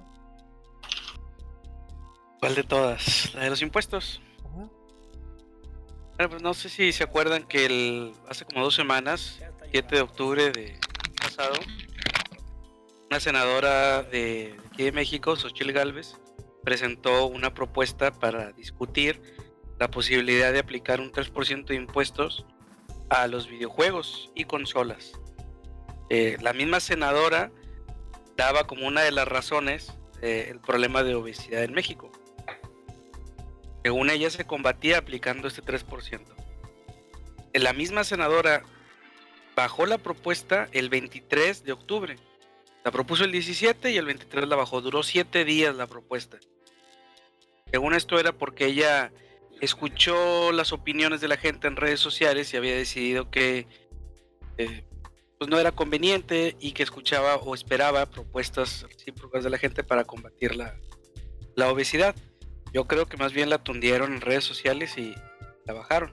¿Cuál 2.41 2.55
de 2.55 2.63
todas? 2.65 3.35
La 3.35 3.45
de 3.45 3.51
los 3.51 3.63
impuestos. 3.63 4.21
Ajá. 4.45 4.69
Bueno, 6.17 6.31
pues 6.31 6.43
no 6.43 6.55
sé 6.55 6.69
si 6.69 6.93
se 6.93 7.05
acuerdan 7.05 7.45
que 7.45 7.67
el, 7.67 8.13
hace 8.29 8.45
como 8.45 8.65
dos 8.65 8.75
semanas, 8.75 9.41
7 9.71 9.97
de 9.97 10.01
octubre 10.01 10.51
de 10.51 10.79
pasado, 11.21 11.55
una 13.11 13.21
senadora 13.21 14.03
de 14.03 14.57
aquí 14.67 14.85
de 14.85 14.93
México, 14.93 15.37
Xochitl 15.37 15.73
Galvez, 15.73 16.17
presentó 16.65 17.27
una 17.27 17.55
propuesta 17.55 18.13
para 18.13 18.53
discutir 18.53 19.21
la 19.79 19.91
posibilidad 19.91 20.53
de 20.53 20.59
aplicar 20.59 21.01
un 21.01 21.13
3% 21.13 21.67
de 21.67 21.75
impuestos 21.75 22.45
a 23.09 23.27
los 23.27 23.49
videojuegos 23.49 24.31
y 24.35 24.45
consolas. 24.45 25.13
Eh, 26.09 26.37
la 26.41 26.53
misma 26.53 26.81
senadora 26.81 27.51
daba 28.37 28.67
como 28.67 28.87
una 28.87 29.03
de 29.03 29.13
las 29.13 29.27
razones 29.27 29.93
eh, 30.23 30.49
el 30.51 30.61
problema 30.61 31.03
de 31.03 31.15
obesidad 31.15 31.63
en 31.63 31.73
México. 31.73 32.11
Según 33.83 34.11
ella 34.11 34.31
se 34.31 34.45
combatía 34.45 34.99
aplicando 34.99 35.49
este 35.49 35.63
3%. 35.63 36.21
Eh, 37.53 37.59
La 37.59 37.73
misma 37.73 38.05
senadora 38.05 38.63
bajó 39.55 39.87
la 39.87 39.99
propuesta 39.99 40.69
el 40.73 40.89
23 40.89 41.65
de 41.65 41.73
octubre. 41.73 42.17
La 42.85 42.91
propuso 42.91 43.25
el 43.25 43.33
17 43.33 43.91
y 43.91 43.97
el 43.97 44.07
23 44.07 44.49
la 44.49 44.57
bajó. 44.57 44.81
Duró 44.81 45.03
7 45.03 45.45
días 45.45 45.75
la 45.75 45.87
propuesta. 45.87 46.39
Según 47.71 47.95
esto 47.95 48.19
era 48.19 48.33
porque 48.33 48.67
ella 48.67 49.13
escuchó 49.61 50.53
las 50.53 50.73
opiniones 50.73 51.21
de 51.21 51.29
la 51.29 51.37
gente 51.37 51.67
en 51.67 51.77
redes 51.77 52.01
sociales 52.01 52.53
y 52.53 52.57
había 52.57 52.77
decidido 52.77 53.31
que 53.31 53.67
eh, 54.59 54.85
pues 55.39 55.51
no 55.51 55.59
era 55.59 55.73
conveniente 55.73 56.57
y 56.61 56.73
que 56.73 56.83
escuchaba 56.83 57.37
o 57.37 57.55
esperaba 57.55 58.07
propuestas 58.07 58.87
recíprocas 58.89 59.45
de 59.45 59.51
la 59.51 59.59
gente 59.59 59.85
para 59.85 60.05
combatir 60.05 60.57
la, 60.57 60.75
la 61.55 61.71
obesidad. 61.71 62.15
Yo 62.73 62.87
creo 62.87 63.07
que 63.07 63.17
más 63.17 63.33
bien 63.33 63.51
la 63.51 63.63
tundieron 63.63 64.15
en 64.15 64.21
redes 64.21 64.45
sociales 64.45 64.97
y 64.99 65.15
la 65.67 65.75
bajaron. 65.75 66.13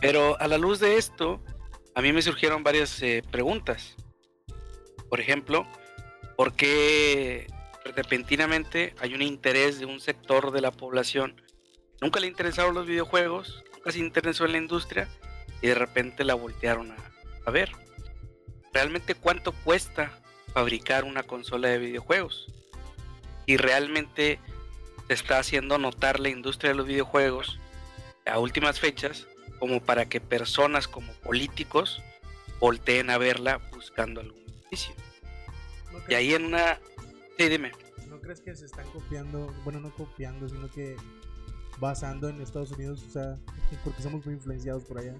Pero 0.00 0.40
a 0.40 0.46
la 0.46 0.58
luz 0.58 0.80
de 0.80 0.96
esto, 0.96 1.42
a 1.94 2.02
mí 2.02 2.12
me 2.12 2.22
surgieron 2.22 2.62
varias 2.62 3.02
eh, 3.02 3.22
preguntas. 3.30 3.96
Por 5.08 5.20
ejemplo, 5.20 5.66
¿por 6.36 6.54
qué 6.54 7.46
repentinamente 7.96 8.94
hay 9.00 9.14
un 9.14 9.22
interés 9.22 9.78
de 9.78 9.86
un 9.86 10.00
sector 10.00 10.52
de 10.52 10.60
la 10.60 10.70
población? 10.70 11.40
Nunca 12.00 12.20
le 12.20 12.26
interesaron 12.28 12.74
los 12.74 12.86
videojuegos, 12.86 13.64
nunca 13.74 13.92
se 13.92 13.98
interesó 13.98 14.44
en 14.44 14.52
la 14.52 14.58
industria 14.58 15.08
y 15.60 15.68
de 15.68 15.74
repente 15.74 16.24
la 16.24 16.34
voltearon 16.34 16.92
a, 16.92 16.96
a 17.44 17.50
ver. 17.50 17.72
¿Realmente 18.72 19.14
cuánto 19.14 19.52
cuesta 19.52 20.12
fabricar 20.52 21.04
una 21.04 21.22
consola 21.24 21.68
de 21.68 21.78
videojuegos? 21.78 22.52
Y 23.46 23.56
realmente 23.56 24.38
se 25.08 25.14
está 25.14 25.38
haciendo 25.38 25.78
notar 25.78 26.20
la 26.20 26.28
industria 26.28 26.70
de 26.70 26.76
los 26.76 26.86
videojuegos 26.86 27.58
a 28.26 28.38
últimas 28.38 28.78
fechas 28.78 29.26
como 29.58 29.82
para 29.82 30.08
que 30.08 30.20
personas 30.20 30.86
como 30.86 31.12
políticos 31.14 32.02
volteen 32.60 33.10
a 33.10 33.18
verla 33.18 33.58
buscando 33.72 34.20
algún 34.20 34.44
beneficio. 34.46 34.94
¿No 35.92 36.00
Y 36.08 36.14
ahí 36.14 36.34
en 36.34 36.44
una... 36.44 36.78
Sí, 37.38 37.48
dime. 37.48 37.72
¿No 38.08 38.20
crees 38.20 38.40
que 38.40 38.54
se 38.54 38.66
están 38.66 38.88
copiando? 38.90 39.52
Bueno, 39.64 39.80
no 39.80 39.92
copiando, 39.94 40.48
sino 40.48 40.70
que 40.70 40.96
basando 41.80 42.28
en 42.28 42.40
Estados 42.40 42.72
Unidos, 42.72 43.04
o 43.08 43.10
sea, 43.10 43.38
porque 43.84 44.02
somos 44.02 44.24
muy 44.24 44.34
influenciados 44.34 44.84
por 44.84 44.98
allá. 44.98 45.14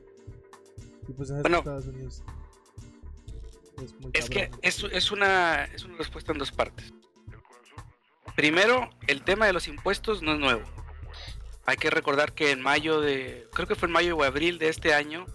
Y 1.06 1.12
pues 1.12 1.30
es 1.30 1.42
Bueno. 1.42 1.58
Estados 1.58 1.86
Unidos. 1.86 2.22
Es 3.82 3.94
muy 4.00 4.10
Es 4.12 4.28
que 4.28 4.50
es, 4.62 4.84
es, 4.90 5.10
una, 5.12 5.64
es 5.64 5.84
una 5.84 5.96
respuesta 5.96 6.32
en 6.32 6.38
dos 6.38 6.52
partes. 6.52 6.92
Primero, 8.34 8.90
el 9.06 9.22
tema 9.22 9.46
de 9.46 9.52
los 9.52 9.68
impuestos 9.68 10.22
no 10.22 10.34
es 10.34 10.38
nuevo. 10.38 10.62
Hay 11.66 11.76
que 11.76 11.90
recordar 11.90 12.32
que 12.34 12.50
en 12.50 12.62
mayo 12.62 13.00
de, 13.00 13.48
creo 13.52 13.66
que 13.66 13.74
fue 13.74 13.88
en 13.88 13.92
mayo 13.92 14.16
o 14.16 14.22
abril 14.22 14.58
de 14.58 14.68
este 14.68 14.94
año, 14.94 15.26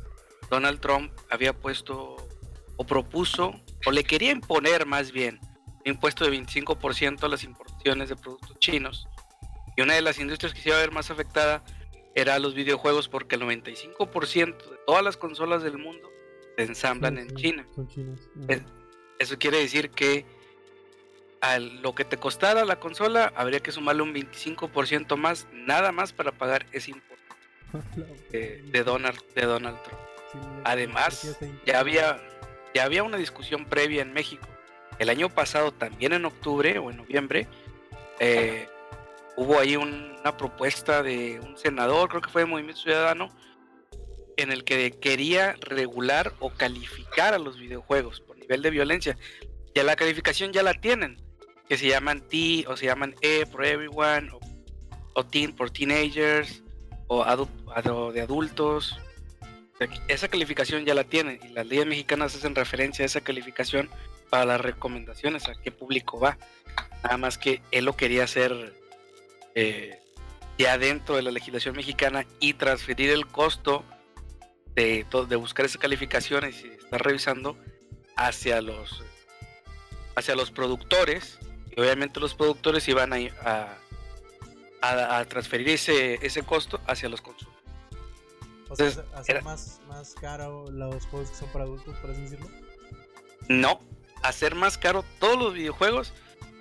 Donald 0.49 0.79
Trump 0.79 1.11
había 1.29 1.53
puesto 1.53 2.15
o 2.75 2.85
propuso, 2.85 3.53
o 3.85 3.91
le 3.91 4.03
quería 4.03 4.31
imponer 4.31 4.85
más 4.85 5.11
bien, 5.11 5.39
un 5.85 5.91
impuesto 5.91 6.25
de 6.25 6.31
25% 6.31 7.23
a 7.23 7.27
las 7.27 7.43
importaciones 7.43 8.09
de 8.09 8.15
productos 8.15 8.57
chinos. 8.59 9.07
Y 9.75 9.81
una 9.81 9.95
de 9.95 10.01
las 10.01 10.19
industrias 10.19 10.53
que 10.53 10.61
se 10.61 10.69
iba 10.69 10.77
a 10.77 10.81
ver 10.81 10.91
más 10.91 11.09
afectada 11.11 11.63
era 12.15 12.37
los 12.39 12.53
videojuegos 12.53 13.09
porque 13.09 13.35
el 13.35 13.41
95% 13.41 14.57
de 14.57 14.77
todas 14.85 15.03
las 15.03 15.17
consolas 15.17 15.63
del 15.63 15.77
mundo 15.77 16.09
se 16.55 16.63
ensamblan 16.63 17.15
Sí, 17.15 17.21
en 17.21 17.35
China. 17.35 17.67
Son 17.75 17.87
Eso 19.19 19.37
quiere 19.39 19.57
decir 19.57 19.89
que 19.89 20.25
a 21.41 21.59
lo 21.59 21.93
que 21.95 22.05
te 22.05 22.17
costara 22.17 22.65
la 22.65 22.79
consola 22.79 23.33
habría 23.35 23.59
que 23.59 23.71
sumarle 23.71 24.03
un 24.03 24.13
25% 24.13 25.17
más, 25.17 25.47
nada 25.51 25.91
más 25.91 26.13
para 26.13 26.31
pagar 26.31 26.65
ese 26.71 26.91
impuesto 26.91 27.35
de, 28.31 28.61
de 28.61 28.83
Donald, 28.83 29.19
de 29.33 29.45
Donald 29.45 29.81
Trump. 29.83 29.99
Además, 30.63 31.37
Ya 31.65 31.79
había, 31.79 32.19
ya 32.73 32.83
había 32.85 33.03
una 33.03 33.17
discusión 33.17 33.65
previa 33.65 34.01
en 34.01 34.13
México. 34.13 34.47
El 34.99 35.09
año 35.09 35.29
pasado, 35.29 35.71
también 35.71 36.13
en 36.13 36.25
octubre 36.25 36.77
o 36.79 36.91
en 36.91 36.97
noviembre, 36.97 37.47
eh, 38.19 38.67
hubo 39.37 39.59
ahí 39.59 39.75
un- 39.75 40.13
una 40.19 40.37
propuesta 40.37 41.03
de 41.03 41.39
un 41.39 41.57
senador, 41.57 42.09
creo 42.09 42.21
que 42.21 42.29
fue 42.29 42.43
de 42.43 42.47
Movimiento 42.47 42.81
Ciudadano, 42.81 43.29
en 44.37 44.51
el 44.51 44.63
que 44.63 44.91
quería 44.91 45.55
regular 45.61 46.33
o 46.39 46.49
calificar 46.49 47.33
a 47.33 47.39
los 47.39 47.59
videojuegos 47.59 48.21
por 48.21 48.37
nivel 48.37 48.61
de 48.61 48.69
violencia. 48.69 49.17
Ya 49.75 49.83
la 49.83 49.95
calificación 49.95 50.51
ya 50.53 50.63
la 50.63 50.73
tienen, 50.73 51.21
que 51.67 51.77
se 51.77 51.87
llaman 51.87 52.21
T 52.27 52.65
o 52.67 52.75
se 52.77 52.85
llaman 52.85 53.15
E 53.21 53.45
por 53.45 53.65
Everyone, 53.65 54.29
o, 54.31 54.39
o 55.13 55.25
Teen 55.25 55.55
por 55.55 55.69
Teenagers, 55.71 56.63
o 57.07 57.23
de 58.11 58.21
adultos. 58.21 58.97
Esa 60.07 60.27
calificación 60.29 60.85
ya 60.85 60.93
la 60.93 61.03
tienen 61.03 61.39
y 61.43 61.49
las 61.49 61.67
leyes 61.67 61.85
mexicanas 61.85 62.35
hacen 62.35 62.55
referencia 62.55 63.03
a 63.03 63.05
esa 63.05 63.21
calificación 63.21 63.89
para 64.29 64.45
las 64.45 64.61
recomendaciones, 64.61 65.47
a 65.47 65.53
qué 65.61 65.71
público 65.71 66.19
va. 66.19 66.37
Nada 67.03 67.17
más 67.17 67.37
que 67.37 67.61
él 67.71 67.85
lo 67.85 67.95
quería 67.95 68.23
hacer 68.23 68.73
eh, 69.55 69.99
ya 70.57 70.77
dentro 70.77 71.15
de 71.15 71.21
la 71.23 71.31
legislación 71.31 71.75
mexicana 71.75 72.25
y 72.39 72.53
transferir 72.53 73.09
el 73.11 73.27
costo 73.27 73.83
de, 74.75 75.05
de 75.27 75.35
buscar 75.35 75.65
esas 75.65 75.77
calificaciones 75.77 76.63
y 76.63 76.67
estar 76.67 77.03
revisando 77.03 77.57
hacia 78.15 78.61
los 78.61 79.03
hacia 80.15 80.35
los 80.35 80.51
productores 80.51 81.39
y 81.75 81.81
obviamente 81.81 82.19
los 82.19 82.35
productores 82.35 82.87
iban 82.87 83.13
a, 83.13 83.17
a, 83.43 83.77
a- 84.81 85.17
a 85.19 85.25
transferir 85.25 85.69
ese, 85.69 86.19
ese 86.25 86.43
costo 86.43 86.79
hacia 86.85 87.09
los 87.09 87.21
consumidores. 87.21 87.63
O 88.69 88.75
sea, 88.75 88.87
Entonces, 88.87 89.13
hacer 89.15 89.35
era- 89.37 89.43
más, 89.45 89.81
más 89.87 90.13
caro 90.15 90.69
los 90.71 91.03
juegos 91.07 91.31
que 91.31 91.35
son 91.35 91.49
para 91.51 91.63
adultos, 91.65 91.95
por 91.97 92.11
así 92.11 92.21
decirlo. 92.21 92.47
No, 93.49 93.81
hacer 94.21 94.53
más 94.55 94.77
caro 94.77 95.03
todos 95.19 95.37
los 95.37 95.53
videojuegos 95.55 96.13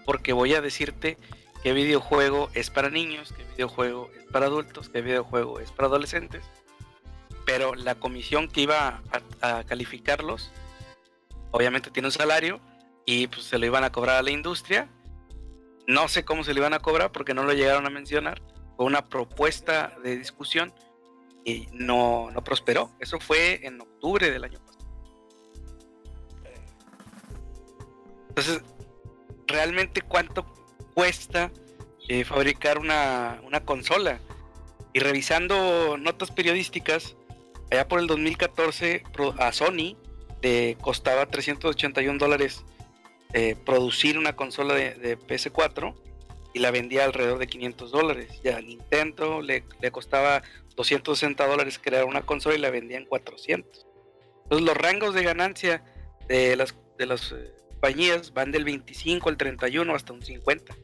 porque 0.06 0.32
voy 0.32 0.54
a 0.54 0.60
decirte 0.62 1.18
qué 1.62 1.72
videojuego 1.72 2.50
es 2.54 2.70
para 2.70 2.90
niños, 2.90 3.32
qué 3.36 3.44
videojuego 3.44 4.10
es 4.18 4.26
para 4.32 4.46
adultos, 4.46 4.88
qué 4.88 5.00
videojuego 5.00 5.60
es 5.60 5.70
para 5.70 5.86
adolescentes. 5.88 6.44
Pero 7.46 7.74
la 7.74 7.94
comisión 7.94 8.48
que 8.48 8.62
iba 8.62 9.02
a, 9.40 9.64
calificarlos, 9.64 10.50
obviamente 11.50 11.90
tiene 11.90 12.08
un 12.08 12.12
salario 12.12 12.60
y 13.06 13.26
pues 13.28 13.44
se 13.44 13.58
lo 13.58 13.66
iban 13.66 13.84
a 13.84 13.92
cobrar 13.92 14.16
a 14.16 14.22
la 14.22 14.30
industria. 14.30 14.88
No 15.86 16.08
sé 16.08 16.24
cómo 16.24 16.44
se 16.44 16.54
lo 16.54 16.60
iban 16.60 16.74
a 16.74 16.80
cobrar 16.80 17.12
porque 17.12 17.34
no 17.34 17.44
lo 17.44 17.52
llegaron 17.52 17.86
a 17.86 17.90
mencionar. 17.90 18.42
Fue 18.76 18.86
una 18.86 19.08
propuesta 19.08 19.94
de 20.02 20.16
discusión 20.16 20.72
y 21.44 21.68
no, 21.72 22.30
no 22.30 22.44
prosperó. 22.44 22.90
Eso 23.00 23.18
fue 23.20 23.66
en 23.66 23.80
octubre 23.80 24.30
del 24.30 24.44
año 24.44 24.58
pasado. 24.60 24.72
Entonces, 28.28 28.62
realmente 29.46 30.00
cuánto 30.00 30.46
cuesta 30.94 31.50
eh, 32.08 32.24
fabricar 32.24 32.78
una, 32.78 33.40
una 33.44 33.60
consola. 33.64 34.18
Y 34.92 35.00
revisando 35.00 35.96
notas 35.96 36.30
periodísticas, 36.30 37.16
allá 37.70 37.88
por 37.88 38.00
el 38.00 38.06
2014 38.06 39.02
pro- 39.12 39.34
a 39.38 39.52
Sony 39.52 39.96
le 40.42 40.76
costaba 40.80 41.26
381 41.26 42.18
dólares 42.18 42.64
eh, 43.32 43.56
producir 43.64 44.18
una 44.18 44.36
consola 44.36 44.74
de, 44.74 44.94
de 44.94 45.18
PS4 45.18 45.94
y 46.52 46.58
la 46.58 46.70
vendía 46.70 47.04
alrededor 47.04 47.38
de 47.38 47.46
500 47.46 47.90
dólares. 47.90 48.40
Ya 48.44 48.60
Nintendo 48.60 49.40
le, 49.40 49.64
le 49.80 49.90
costaba 49.90 50.42
260 50.76 51.46
dólares 51.46 51.78
crear 51.82 52.04
una 52.04 52.22
consola 52.22 52.56
y 52.56 52.58
la 52.58 52.70
vendía 52.70 52.98
en 52.98 53.06
400. 53.06 53.86
Entonces 54.42 54.66
los 54.66 54.76
rangos 54.76 55.14
de 55.14 55.22
ganancia 55.22 55.82
de 56.28 56.54
las, 56.56 56.74
de 56.98 57.06
las 57.06 57.32
eh, 57.32 57.54
compañías 57.82 58.32
van 58.32 58.52
del 58.52 58.64
25 58.64 59.28
al 59.28 59.36
31 59.36 59.92
hasta 59.92 60.12
un 60.12 60.22
50. 60.22 60.76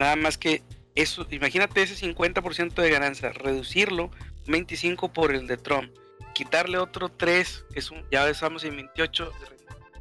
Nada 0.00 0.16
más 0.16 0.36
que 0.36 0.64
eso, 0.96 1.24
imagínate 1.30 1.82
ese 1.82 1.94
50% 1.94 2.74
de 2.74 2.90
ganancia, 2.90 3.30
reducirlo 3.30 4.10
un 4.44 4.52
25 4.52 5.12
por 5.12 5.32
el 5.32 5.46
de 5.46 5.56
Trump, 5.56 5.94
quitarle 6.34 6.78
otro 6.78 7.10
3, 7.10 7.66
que 7.72 7.78
es 7.78 7.92
un, 7.92 8.04
ya 8.10 8.28
estamos 8.28 8.64
en 8.64 8.74
28, 8.74 9.24
de 9.24 9.46
rendimiento. 9.46 10.00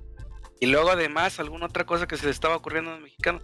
y 0.60 0.66
luego 0.66 0.90
además 0.90 1.40
alguna 1.40 1.68
otra 1.68 1.86
cosa 1.86 2.08
que 2.08 2.18
se 2.18 2.26
le 2.26 2.32
estaba 2.32 2.56
ocurriendo 2.56 2.90
a 2.90 2.96
los 2.96 3.04
mexicanos, 3.04 3.44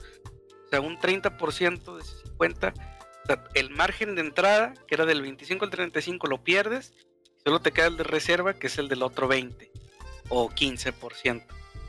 o 0.65 0.69
sea, 0.69 0.81
un 0.81 0.97
30% 0.97 1.97
de 1.97 2.01
ese 2.01 2.17
50, 2.29 2.73
o 2.73 3.27
sea, 3.27 3.43
el 3.53 3.69
margen 3.69 4.15
de 4.15 4.21
entrada, 4.21 4.73
que 4.87 4.95
era 4.95 5.05
del 5.05 5.21
25 5.21 5.65
al 5.65 5.69
35, 5.69 6.25
lo 6.25 6.43
pierdes, 6.43 6.93
solo 7.45 7.59
te 7.59 7.71
queda 7.71 7.85
el 7.87 7.97
de 7.97 8.05
reserva, 8.05 8.55
que 8.55 8.65
es 8.65 8.79
el 8.79 8.87
del 8.87 9.03
otro 9.03 9.27
20 9.27 9.76
o 10.29 10.49
15%. 10.49 11.43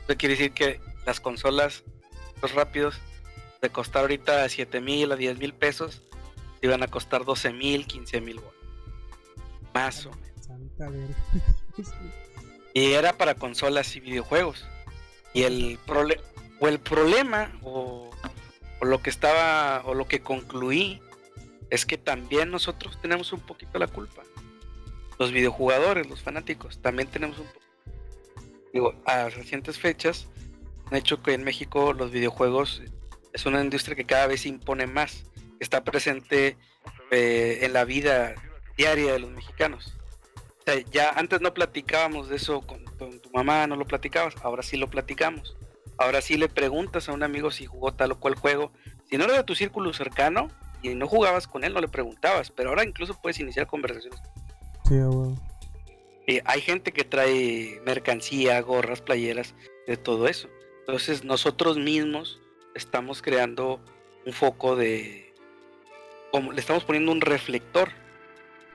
Eso 0.07 0.17
quiere 0.17 0.35
decir 0.35 0.51
que 0.51 0.79
las 1.05 1.19
consolas, 1.19 1.83
los 2.41 2.53
rápidos, 2.53 2.95
de 3.61 3.69
costar 3.69 4.01
ahorita 4.03 4.47
7 4.47 4.79
mil 4.81 5.11
a 5.11 5.15
10 5.15 5.37
mil 5.39 5.53
pesos, 5.53 6.01
iban 6.61 6.81
a 6.83 6.87
costar 6.87 7.25
12 7.25 7.51
mil, 7.53 7.85
15 7.85 8.21
mil 8.21 8.39
Más 9.73 10.05
o 10.05 10.11
menos. 10.11 11.15
Y 12.73 12.93
era 12.93 13.13
para 13.13 13.33
consolas 13.35 13.95
y 13.95 13.99
videojuegos. 13.99 14.65
Y 15.33 15.43
el, 15.43 15.79
prole- 15.85 16.21
o 16.59 16.67
el 16.67 16.79
problema, 16.79 17.51
o, 17.63 18.09
o 18.79 18.85
lo 18.85 19.01
que 19.01 19.09
estaba, 19.09 19.81
o 19.85 19.93
lo 19.95 20.07
que 20.07 20.21
concluí, 20.21 21.01
es 21.71 21.85
que 21.85 21.97
también 21.97 22.51
nosotros 22.51 22.99
tenemos 23.01 23.33
un 23.33 23.39
poquito 23.39 23.79
la 23.79 23.87
culpa. 23.87 24.21
Los 25.17 25.31
videojugadores, 25.31 26.07
los 26.07 26.21
fanáticos, 26.21 26.79
también 26.79 27.09
tenemos 27.09 27.39
un 27.39 27.47
poco. 27.47 27.58
Digo, 28.73 28.93
a 29.05 29.29
recientes 29.29 29.79
fechas, 29.79 30.27
han 30.89 30.97
hecho 30.97 31.21
que 31.21 31.33
en 31.33 31.43
México 31.43 31.93
los 31.93 32.11
videojuegos 32.11 32.81
es 33.33 33.45
una 33.45 33.61
industria 33.61 33.95
que 33.95 34.05
cada 34.05 34.27
vez 34.27 34.41
se 34.41 34.49
impone 34.49 34.87
más. 34.87 35.25
Está 35.59 35.83
presente 35.83 36.57
eh, 37.11 37.59
en 37.61 37.73
la 37.73 37.85
vida 37.85 38.35
diaria 38.77 39.13
de 39.13 39.19
los 39.19 39.31
mexicanos. 39.31 39.95
O 40.59 40.63
sea, 40.65 40.79
ya 40.91 41.11
antes 41.11 41.41
no 41.41 41.53
platicábamos 41.53 42.29
de 42.29 42.37
eso 42.37 42.61
con, 42.61 42.85
tu 43.21 43.29
mamá, 43.31 43.65
no 43.67 43.75
lo 43.75 43.85
platicabas, 43.85 44.35
ahora 44.43 44.63
sí 44.63 44.77
lo 44.77 44.89
platicamos. 44.89 45.55
Ahora 45.97 46.21
sí 46.21 46.37
le 46.37 46.47
preguntas 46.47 47.09
a 47.09 47.13
un 47.13 47.23
amigo 47.23 47.51
si 47.51 47.65
jugó 47.65 47.93
tal 47.93 48.13
o 48.13 48.19
cual 48.19 48.35
juego. 48.35 48.71
Si 49.09 49.17
no 49.17 49.25
era 49.25 49.37
de 49.37 49.43
tu 49.43 49.55
círculo 49.55 49.91
cercano 49.93 50.49
y 50.81 50.95
no 50.95 51.07
jugabas 51.07 51.47
con 51.47 51.63
él, 51.63 51.73
no 51.73 51.81
le 51.81 51.87
preguntabas, 51.87 52.51
pero 52.51 52.69
ahora 52.69 52.85
incluso 52.85 53.19
puedes 53.21 53.39
iniciar 53.39 53.67
conversaciones. 53.67 54.21
Sí. 54.87 54.95
Eh, 56.29 56.43
hay 56.45 56.61
gente 56.61 56.91
que 56.91 57.03
trae 57.03 57.81
mercancía, 57.87 58.61
gorras, 58.61 59.01
playeras, 59.01 59.55
de 59.87 59.97
todo 59.97 60.27
eso. 60.27 60.47
Entonces 60.81 61.23
nosotros 61.23 61.79
mismos 61.79 62.39
estamos 62.75 63.23
creando 63.23 63.79
un 64.27 64.33
foco 64.33 64.75
de... 64.75 65.33
Como, 66.31 66.51
le 66.51 66.59
estamos 66.59 66.83
poniendo 66.83 67.11
un 67.11 67.21
reflector. 67.21 67.89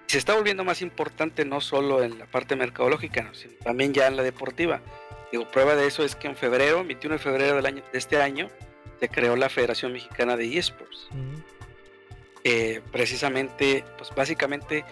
Se 0.09 0.19
está 0.19 0.35
volviendo 0.35 0.65
más 0.65 0.83
importante 0.83 1.45
no 1.45 1.61
solo 1.61 2.03
en 2.03 2.19
la 2.19 2.27
parte 2.27 2.57
mercadológica, 2.57 3.23
¿no? 3.23 3.35
sino 3.35 3.55
también 3.63 3.95
ya 3.95 4.09
en 4.09 4.17
la 4.17 4.25
deportiva. 4.25 4.81
Digo, 5.31 5.49
prueba 5.49 5.77
de 5.77 5.87
eso 5.87 6.05
es 6.05 6.17
que 6.17 6.27
en 6.27 6.37
febrero, 6.37 6.85
21 6.85 7.19
de 7.19 7.23
febrero 7.23 7.55
del 7.55 7.67
año, 7.67 7.85
de 7.93 7.99
este 7.99 8.21
año, 8.21 8.49
se 8.99 9.09
creó 9.09 9.37
la 9.37 9.49
Federación 9.49 9.93
Mexicana 9.93 10.37
de 10.37 10.59
eSports. 10.59 11.07
Eh, 12.43 12.83
precisamente, 12.91 13.85
pues 13.97 14.11
básicamente 14.13 14.85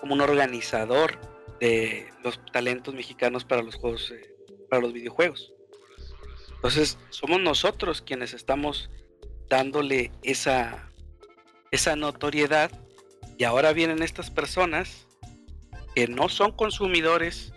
como 0.00 0.14
un 0.14 0.22
organizador 0.22 1.35
de 1.60 2.10
los 2.22 2.40
talentos 2.52 2.94
mexicanos 2.94 3.44
para 3.44 3.62
los 3.62 3.76
juegos, 3.76 4.10
eh, 4.10 4.34
para 4.68 4.82
los 4.82 4.92
videojuegos. 4.92 5.52
Entonces, 6.56 6.98
somos 7.10 7.40
nosotros 7.40 8.02
quienes 8.02 8.34
estamos 8.34 8.90
dándole 9.48 10.10
esa, 10.22 10.90
esa 11.70 11.96
notoriedad 11.96 12.70
y 13.38 13.44
ahora 13.44 13.72
vienen 13.72 14.02
estas 14.02 14.30
personas 14.30 15.06
que 15.94 16.08
no 16.08 16.28
son 16.28 16.52
consumidores, 16.52 17.52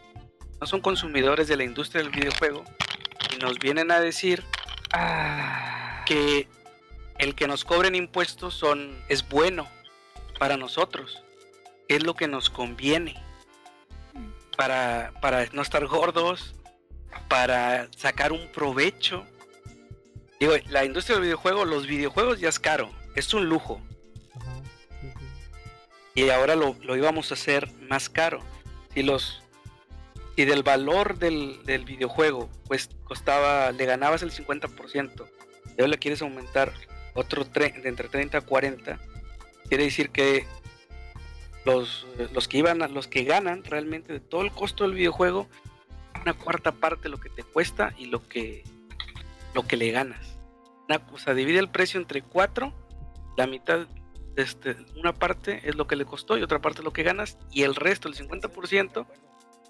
no 0.61 0.67
son 0.67 0.81
consumidores 0.81 1.47
de 1.47 1.57
la 1.57 1.63
industria 1.63 2.03
del 2.03 2.11
videojuego 2.11 2.63
y 3.33 3.39
nos 3.39 3.57
vienen 3.59 3.91
a 3.91 3.99
decir 3.99 4.43
que 6.05 6.47
el 7.17 7.35
que 7.35 7.47
nos 7.47 7.65
cobren 7.65 7.95
impuestos 7.95 8.53
son 8.53 8.97
es 9.09 9.27
bueno 9.27 9.67
para 10.37 10.57
nosotros, 10.57 11.23
es 11.87 12.03
lo 12.03 12.13
que 12.13 12.27
nos 12.27 12.49
conviene 12.49 13.28
para, 14.59 15.13
para 15.21 15.45
no 15.53 15.61
estar 15.61 15.85
gordos, 15.87 16.53
para 17.29 17.87
sacar 17.95 18.33
un 18.33 18.45
provecho. 18.51 19.25
Digo, 20.37 20.51
la 20.69 20.83
industria 20.83 21.15
del 21.15 21.23
videojuego, 21.23 21.63
los 21.63 21.87
videojuegos 21.87 22.41
ya 22.41 22.49
es 22.49 22.59
caro, 22.59 22.91
es 23.15 23.33
un 23.33 23.47
lujo. 23.47 23.81
Ajá. 24.35 24.61
Sí, 25.01 25.07
sí. 26.15 26.21
y 26.25 26.29
ahora 26.29 26.57
lo, 26.57 26.75
lo 26.81 26.97
íbamos 26.97 27.31
a 27.31 27.35
hacer 27.35 27.71
más 27.89 28.09
caro. 28.09 28.41
Si 28.93 29.01
los 29.01 29.41
si 30.35 30.43
del 30.43 30.63
valor 30.63 31.17
del, 31.19 31.61
del 31.65 31.85
videojuego 31.85 32.49
pues 32.67 32.89
costaba, 33.05 33.71
le 33.71 33.85
ganabas 33.85 34.23
el 34.23 34.31
50%, 34.33 35.25
y 35.65 35.69
ahora 35.81 35.87
le 35.87 35.97
quieres 35.99 36.21
aumentar 36.21 36.73
otro 37.13 37.45
tre- 37.45 37.81
de 37.81 37.87
entre 37.87 38.09
30 38.09 38.39
a 38.39 38.41
40, 38.41 38.99
quiere 39.69 39.83
decir 39.85 40.09
que 40.09 40.45
los, 41.69 42.47
que 42.47 42.57
iban 42.57 42.81
a- 42.81 42.87
los 42.87 43.07
que 43.07 43.23
ganan 43.23 43.63
realmente 43.63 44.13
de 44.13 44.19
todo 44.19 44.41
el 44.41 44.51
costo 44.51 44.83
del 44.83 44.93
videojuego, 44.93 45.47
una 46.21 46.33
cuarta 46.33 46.71
parte 46.71 47.09
lo 47.09 47.19
que 47.19 47.29
te 47.29 47.43
cuesta 47.43 47.93
y 47.97 48.05
lo 48.05 48.27
que 48.27 48.63
lo 49.53 49.65
que 49.65 49.77
le 49.77 49.89
ganas. 49.91 50.37
Una 50.87 50.99
cosa, 50.99 51.33
divide 51.33 51.59
el 51.59 51.69
precio 51.69 51.99
entre 51.99 52.21
cuatro, 52.21 52.73
la 53.37 53.47
mitad 53.47 53.87
este, 54.35 54.75
una 54.95 55.13
parte 55.13 55.61
es 55.67 55.75
lo 55.75 55.87
que 55.87 55.95
le 55.95 56.05
costó 56.05 56.37
y 56.37 56.43
otra 56.43 56.59
parte 56.59 56.79
es 56.79 56.85
lo 56.85 56.93
que 56.93 57.03
ganas 57.03 57.37
y 57.51 57.63
el 57.63 57.75
resto, 57.75 58.07
el 58.07 58.15
50%, 58.15 59.05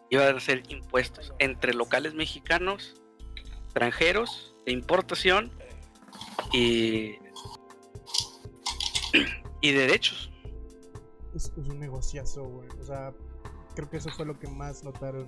iban 0.10 0.36
a 0.36 0.40
ser 0.40 0.64
impuestos 0.70 1.34
entre 1.40 1.74
locales 1.74 2.14
mexicanos, 2.14 2.96
extranjeros, 3.66 4.54
de 4.66 4.74
importación 4.74 5.52
y, 6.52 7.16
y 9.62 9.72
derechos. 9.72 10.29
Es, 11.36 11.52
es 11.58 11.68
un 11.70 11.80
negociazo, 11.80 12.44
güey. 12.44 12.70
O 12.80 12.84
sea, 12.84 13.14
creo 13.76 13.90
que 13.90 13.98
eso 13.98 14.10
fue 14.10 14.26
lo 14.26 14.38
que 14.40 14.48
más 14.48 14.84
notaron. 14.84 15.28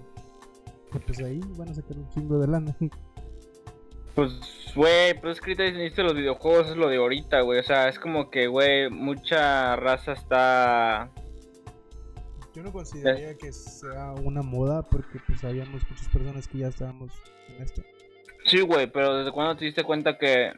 Que 0.92 1.00
pues 1.00 1.20
ahí 1.20 1.40
van 1.58 1.70
a 1.70 1.74
sacar 1.74 1.98
un 1.98 2.10
chingo 2.10 2.40
de 2.40 2.48
lana. 2.48 2.76
Pues, 4.16 4.34
güey, 4.76 5.20
pues 5.22 5.38
es 5.38 5.42
que 5.42 5.52
ahorita 5.52 6.04
los 6.04 6.16
videojuegos 6.16 6.70
es 6.70 6.76
lo 6.76 6.90
de 6.90 6.98
ahorita, 6.98 7.42
güey. 7.42 7.60
O 7.60 7.64
sea, 7.64 7.88
es 7.88 7.98
como 7.98 8.30
que, 8.30 8.48
güey, 8.48 8.90
mucha 8.90 9.76
raza 9.78 10.14
está. 10.14 11.10
Yo 12.54 12.64
no 12.64 12.74
consideraría 12.74 13.38
que 13.38 13.54
sea 13.54 14.12
una 14.12 14.42
moda 14.42 14.82
porque 14.82 15.20
pues 15.26 15.42
habíamos 15.46 15.90
muchas 15.90 16.10
personas 16.10 16.48
que 16.50 16.58
ya 16.58 16.68
estábamos 16.68 17.14
en 17.48 17.64
esto. 17.64 17.82
Sí, 18.46 18.60
güey, 18.60 18.92
pero 18.92 19.16
¿desde 19.16 19.32
cuándo 19.32 19.56
te 19.56 19.66
diste 19.66 19.84
cuenta 19.84 20.18
que. 20.18 20.52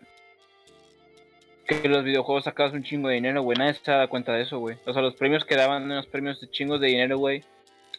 Que 1.67 1.87
los 1.89 2.03
videojuegos 2.03 2.43
sacabas 2.45 2.73
un 2.73 2.83
chingo 2.83 3.07
de 3.09 3.15
dinero, 3.15 3.41
güey? 3.41 3.57
Nadie 3.57 3.73
se 3.75 3.91
da 3.91 4.07
cuenta 4.07 4.33
de 4.33 4.41
eso, 4.43 4.59
güey. 4.59 4.77
O 4.85 4.93
sea, 4.93 5.01
los 5.01 5.15
premios 5.15 5.45
que 5.45 5.55
daban 5.55 5.83
unos 5.83 6.07
premios 6.07 6.39
de 6.41 6.49
chingos 6.49 6.79
de 6.81 6.87
dinero, 6.87 7.17
güey. 7.17 7.43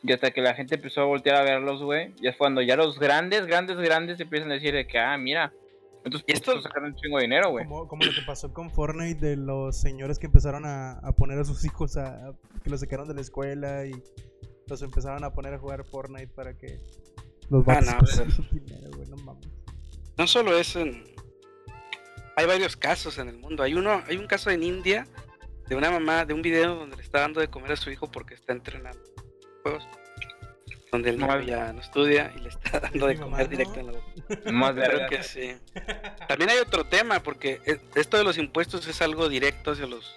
Y 0.03 0.13
hasta 0.13 0.31
que 0.33 0.43
la 0.43 0.55
gente 0.55 0.75
empezó 0.75 1.01
a 1.01 1.05
voltear 1.05 1.37
a 1.37 1.43
verlos, 1.45 1.83
güey. 1.83 2.13
Ya 2.21 2.31
es 2.31 2.37
cuando 2.37 2.61
ya 2.61 2.77
los 2.77 2.99
grandes, 2.99 3.47
grandes, 3.47 3.79
grandes 3.79 4.21
empiezan 4.21 4.51
a 4.51 4.55
decir 4.55 4.75
de 4.75 4.87
que, 4.87 4.99
ah, 4.99 5.17
mira. 5.17 5.53
Entonces, 6.05 6.27
Y 6.29 6.33
esto 6.33 6.51
esto- 6.53 6.63
sacar 6.63 6.83
un 6.83 6.95
chingo 6.95 7.17
de 7.17 7.23
dinero, 7.25 7.51
güey. 7.51 7.65
Como, 7.65 7.89
como 7.89 8.05
lo 8.05 8.11
que 8.11 8.21
pasó 8.27 8.53
con 8.53 8.71
Fortnite 8.71 9.27
de 9.27 9.37
los 9.37 9.75
señores 9.81 10.19
que 10.19 10.27
empezaron 10.27 10.67
a, 10.67 10.99
a 10.99 11.13
poner 11.13 11.39
a 11.39 11.45
sus 11.45 11.65
hijos 11.65 11.97
a, 11.97 12.29
a- 12.29 12.35
que 12.63 12.69
los 12.69 12.81
sacaron 12.81 13.09
de 13.09 13.15
la 13.15 13.23
escuela 13.23 13.87
y 13.87 13.93
los 14.67 14.83
empezaron 14.83 15.25
a 15.25 15.31
poner 15.33 15.55
a 15.55 15.59
jugar 15.59 15.83
Fortnite 15.85 16.29
para 16.29 16.53
que 16.59 16.79
los 17.49 17.67
Ah, 17.67 17.81
vatos 17.81 17.87
no, 17.87 17.99
consiguieran 17.99 18.67
dinero, 18.67 18.91
güey, 18.97 19.09
no 19.09 19.17
mames. 19.17 19.49
No 20.19 20.27
solo 20.27 20.59
eso, 20.59 20.81
en... 20.81 21.14
hay 22.37 22.47
varios 22.47 22.77
casos 22.77 23.19
en 23.19 23.29
el 23.29 23.39
mundo. 23.39 23.63
Hay 23.63 23.75
uno, 23.75 24.03
hay 24.07 24.17
un 24.17 24.27
caso 24.27 24.51
en 24.51 24.63
India 24.63 25.07
de 25.67 25.77
una 25.77 25.91
mamá, 25.91 26.25
de 26.25 26.35
un 26.35 26.43
video 26.43 26.75
donde 26.75 26.97
le 26.97 27.03
está 27.03 27.21
dando 27.21 27.41
de 27.41 27.49
comer 27.49 27.73
a 27.73 27.77
su 27.77 27.91
hijo 27.91 28.11
porque 28.11 28.35
está 28.35 28.53
entrenando 28.53 29.01
juegos. 29.63 29.87
Donde 30.93 31.11
el 31.11 31.17
niño 31.17 31.27
Mal. 31.27 31.45
ya 31.45 31.73
no 31.73 31.81
estudia 31.81 32.33
y 32.37 32.41
le 32.41 32.51
está 32.51 32.79
dando 32.81 33.07
de 33.07 33.17
comer 33.17 33.31
mamá, 33.31 33.43
¿no? 33.43 33.49
directo 33.49 33.81
en 33.81 33.87
la 33.87 33.93
boca. 33.93 34.53
Más 34.53 34.75
verga. 34.75 35.09
que 35.09 35.23
sí. 35.23 35.57
También 36.29 36.51
hay 36.51 36.59
otro 36.59 36.85
tema, 36.85 37.21
porque 37.21 37.61
esto 37.95 38.17
de 38.17 38.25
los 38.25 38.39
impuestos 38.39 38.87
es 38.87 39.03
algo 39.03 39.29
directo 39.29 39.73
hacia 39.73 39.87
los, 39.87 40.15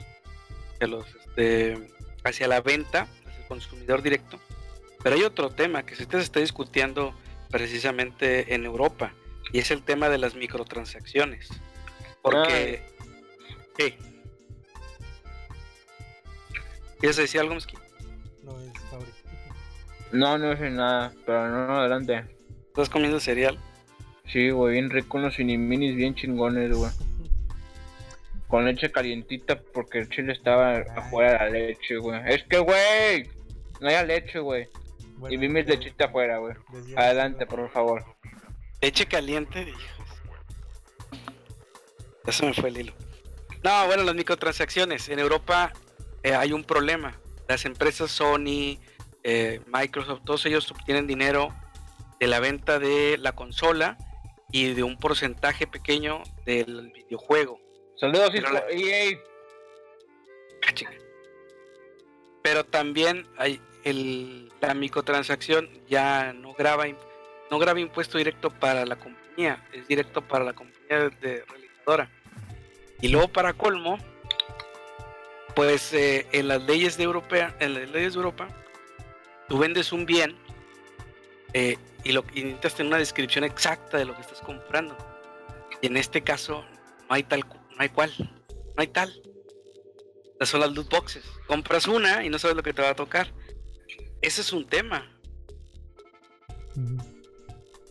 hacia 0.76 0.88
los, 0.88 1.08
este, 1.16 1.94
hacia 2.24 2.48
la 2.48 2.62
venta, 2.62 3.08
hacia 3.26 3.42
el 3.42 3.48
consumidor 3.48 4.04
directo. 4.04 4.40
Pero 5.02 5.16
hay 5.16 5.24
otro 5.24 5.50
tema 5.50 5.84
que 5.84 5.96
se 5.96 6.04
está 6.04 6.40
discutiendo 6.40 7.16
precisamente 7.50 8.54
en 8.54 8.66
Europa, 8.66 9.14
y 9.52 9.60
es 9.60 9.72
el 9.72 9.82
tema 9.82 10.10
de 10.10 10.18
las 10.18 10.36
microtransacciones. 10.36 11.50
Porque, 12.32 12.82
¿qué? 13.78 13.98
¿Quieres 17.00 17.16
decir 17.16 17.42
algo, 17.42 17.54
Mosquito? 17.54 17.82
No 18.44 18.60
es. 18.60 18.72
No, 20.12 20.38
no 20.38 20.58
sé 20.58 20.70
nada, 20.70 21.14
pero 21.26 21.50
no, 21.50 21.68
no, 21.68 21.80
adelante. 21.80 22.26
¿Estás 22.68 22.90
comiendo 22.90 23.20
cereal? 23.20 23.58
Sí, 24.26 24.50
güey, 24.50 24.74
bien 24.74 24.90
rico, 24.90 25.18
unos 25.18 25.38
minis 25.40 25.96
bien 25.96 26.16
chingones, 26.16 26.76
güey. 26.76 26.92
Con 28.48 28.66
leche 28.66 28.92
calientita 28.92 29.60
porque 29.74 30.00
el 30.00 30.10
chile 30.10 30.34
estaba 30.34 30.78
afuera 30.96 31.32
de 31.32 31.38
la 31.38 31.50
leche, 31.50 31.98
güey. 31.98 32.22
Es 32.28 32.44
que, 32.44 32.60
güey, 32.60 33.30
no 33.82 33.90
hay 33.90 34.06
leche, 34.06 34.40
güey. 34.40 34.68
Bueno, 35.18 35.34
Y 35.34 35.38
vi 35.38 35.50
mis 35.50 35.66
lechita 35.66 36.06
afuera, 36.06 36.38
güey. 36.38 36.56
Adelante, 36.96 37.46
por 37.46 37.70
favor. 37.72 38.04
Leche 38.82 39.06
caliente, 39.06 39.62
hijos. 39.64 40.07
Eso 42.28 42.46
me 42.46 42.54
fue 42.54 42.70
el 42.70 42.78
hilo. 42.78 42.94
No, 43.64 43.88
bueno, 43.88 44.04
las 44.04 44.16
microtransacciones. 44.16 45.10
En 45.10 45.20
Europa 45.20 45.72
eh, 46.24 46.34
hay 46.36 46.54
un 46.54 46.64
problema. 46.64 47.20
Las 47.48 47.66
empresas 47.66 48.12
Sony, 48.12 48.78
eh, 49.24 49.62
Microsoft, 49.68 50.22
todos 50.26 50.46
ellos 50.46 50.70
obtienen 50.72 51.08
dinero 51.08 51.54
de 52.20 52.28
la 52.28 52.40
venta 52.40 52.80
de 52.80 53.18
la 53.18 53.32
consola 53.32 53.98
y 54.52 54.74
de 54.74 54.84
un 54.84 54.98
porcentaje 54.98 55.68
pequeño 55.68 56.24
del 56.46 56.92
videojuego. 56.92 57.60
Saludos, 57.96 58.30
Pero 58.32 58.52
la- 58.52 58.64
EA. 58.70 59.18
Ah. 60.68 60.90
Pero 62.44 62.64
también 62.66 63.28
hay 63.38 63.62
el, 63.84 64.52
la 64.62 64.74
microtransacción 64.74 65.70
ya 65.88 66.34
no 66.34 66.54
graba 66.54 66.86
no 67.50 67.60
graba 67.60 67.80
impuesto 67.80 68.18
directo 68.18 68.50
para 68.50 68.86
la 68.86 68.98
compañía, 68.98 69.66
es 69.72 69.88
directo 69.88 70.22
para 70.22 70.44
la 70.44 70.54
compañía 70.54 71.10
de 71.22 71.44
realizadora. 71.46 72.12
Y 73.02 73.10
luego 73.10 73.28
para 73.28 73.54
colmo, 73.54 73.98
pues 75.56 75.94
eh, 75.94 76.28
en 76.32 76.48
las 76.48 76.64
leyes 76.64 76.98
de 76.98 77.04
Europea, 77.04 77.56
en 77.60 77.74
las 77.74 77.90
leyes 77.90 78.14
de 78.14 78.18
Europa, 78.18 78.48
tú 79.48 79.58
vendes 79.58 79.92
un 79.92 80.06
bien 80.06 80.36
eh, 81.54 81.78
y 82.04 82.12
lo 82.12 82.24
y 82.34 82.44
necesitas 82.44 82.76
tener 82.76 82.88
una 82.90 82.98
descripción 82.98 83.44
exacta 83.44 83.98
de 83.98 84.06
lo 84.06 84.16
que 84.16 84.22
estás 84.22 84.42
comprando. 84.42 84.98
Y 85.82 85.88
en 85.88 85.98
este 85.98 86.22
caso 86.22 86.66
no 87.10 87.16
hay 87.16 87.24
tal, 87.24 87.42
no 87.42 87.78
hay 87.78 87.90
cual, 87.90 88.12
no 88.20 88.76
hay 88.78 88.88
tal. 88.88 89.22
Estas 90.34 90.50
son 90.50 90.60
las 90.60 90.72
loot 90.72 90.90
boxes. 90.90 91.24
Compras 91.48 91.88
una 91.88 92.24
y 92.24 92.30
no 92.30 92.38
sabes 92.38 92.56
lo 92.56 92.64
que 92.64 92.74
te 92.74 92.82
va 92.82 92.90
a 92.90 92.96
tocar. 92.96 93.32
Ese 94.22 94.42
es 94.42 94.54
un 94.54 94.68
tema. 94.68 95.10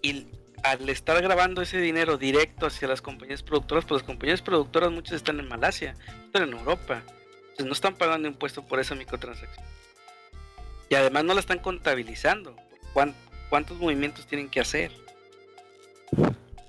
Y 0.02 0.26
al 0.70 0.88
estar 0.88 1.20
grabando 1.22 1.62
ese 1.62 1.78
dinero 1.78 2.16
directo 2.18 2.66
hacia 2.66 2.88
las 2.88 3.02
compañías 3.02 3.42
productoras, 3.42 3.84
pues 3.84 4.02
las 4.02 4.06
compañías 4.06 4.42
productoras 4.42 4.90
muchas 4.90 5.14
están 5.16 5.38
en 5.40 5.48
Malasia, 5.48 5.94
están 6.24 6.44
en 6.44 6.52
Europa. 6.52 7.02
Entonces 7.50 7.66
no 7.66 7.72
están 7.72 7.94
pagando 7.94 8.28
impuesto 8.28 8.66
por 8.66 8.80
esa 8.80 8.94
microtransacción. 8.94 9.64
Y 10.88 10.94
además 10.94 11.24
no 11.24 11.34
la 11.34 11.40
están 11.40 11.58
contabilizando. 11.58 12.54
¿Cuán- 12.92 13.14
¿Cuántos 13.48 13.78
movimientos 13.78 14.26
tienen 14.26 14.48
que 14.48 14.60
hacer? 14.60 14.90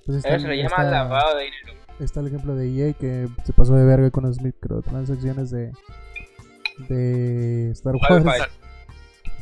Pues 0.06 0.18
está 0.18 0.30
Eso 0.36 0.42
se 0.44 0.48
le 0.48 0.58
llama 0.58 0.70
está- 0.70 0.84
lavado 0.92 1.38
de 1.38 1.44
dinero. 1.46 1.74
Está 2.00 2.20
el 2.20 2.28
ejemplo 2.28 2.56
de 2.56 2.68
EA 2.70 2.94
que 2.94 3.28
se 3.44 3.54
pasó 3.54 3.74
de 3.76 3.84
verga 3.86 4.12
con 4.12 4.24
las 4.26 4.40
microtransacciones 4.42 5.50
de 5.52 5.72
de 6.90 7.72
Star 7.72 7.96
Wars. 7.96 8.24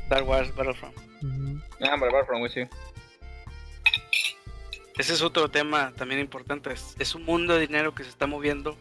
Star 0.04 0.24
Wars 0.24 0.56
Battlefront. 0.56 0.96
Ujú. 0.98 1.60
Ah, 1.82 1.94
hombre, 1.96 2.10
Battlefront, 2.12 2.50
sí. 2.50 2.62
Ese 4.98 5.14
es 5.14 5.22
otro 5.22 5.50
tema 5.50 5.92
también 5.98 6.22
importante. 6.22 6.72
Es, 6.72 6.96
es 7.00 7.16
un 7.16 7.24
mundo 7.26 7.54
de 7.56 7.62
dinero 7.62 7.94
que 7.94 8.04
se 8.04 8.10
está 8.10 8.28
moviendo 8.28 8.78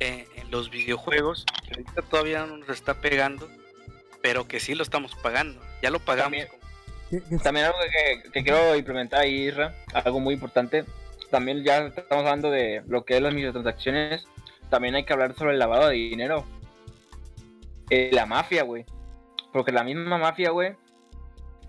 eh, 0.00 0.26
en 0.36 0.50
los 0.50 0.70
videojuegos. 0.70 1.44
Que 1.64 1.72
ahorita 1.74 2.02
todavía 2.02 2.46
no 2.46 2.56
nos 2.56 2.68
está 2.70 3.00
pegando, 3.00 3.48
pero 4.22 4.48
que 4.48 4.60
sí 4.60 4.74
lo 4.74 4.82
estamos 4.82 5.14
pagando. 5.16 5.60
Ya 5.82 5.90
lo 5.90 5.98
pagamos. 6.00 6.24
También. 6.32 6.48
como- 6.48 6.66
¿Qué- 7.10 7.22
qué- 7.28 7.38
También 7.38 7.66
algo 7.66 7.78
que, 7.78 8.30
que 8.32 8.42
quiero 8.42 8.74
implementar 8.74 9.20
ahí, 9.20 9.46
Isra, 9.48 9.74
algo 9.94 10.18
muy 10.20 10.34
importante. 10.34 10.84
También 11.30 11.62
ya 11.64 11.86
estamos 11.86 12.24
hablando 12.24 12.50
de 12.50 12.82
lo 12.88 13.04
que 13.04 13.16
es 13.16 13.22
las 13.22 13.32
microtransacciones. 13.34 14.26
También 14.70 14.94
hay 14.96 15.04
que 15.04 15.12
hablar 15.12 15.34
sobre 15.36 15.52
el 15.52 15.58
lavado 15.58 15.88
de 15.88 15.94
dinero. 15.94 16.44
Eh, 17.90 18.10
la 18.12 18.26
mafia, 18.26 18.62
güey. 18.64 18.84
Porque 19.52 19.70
la 19.72 19.84
misma 19.84 20.18
mafia, 20.18 20.50
güey, 20.50 20.74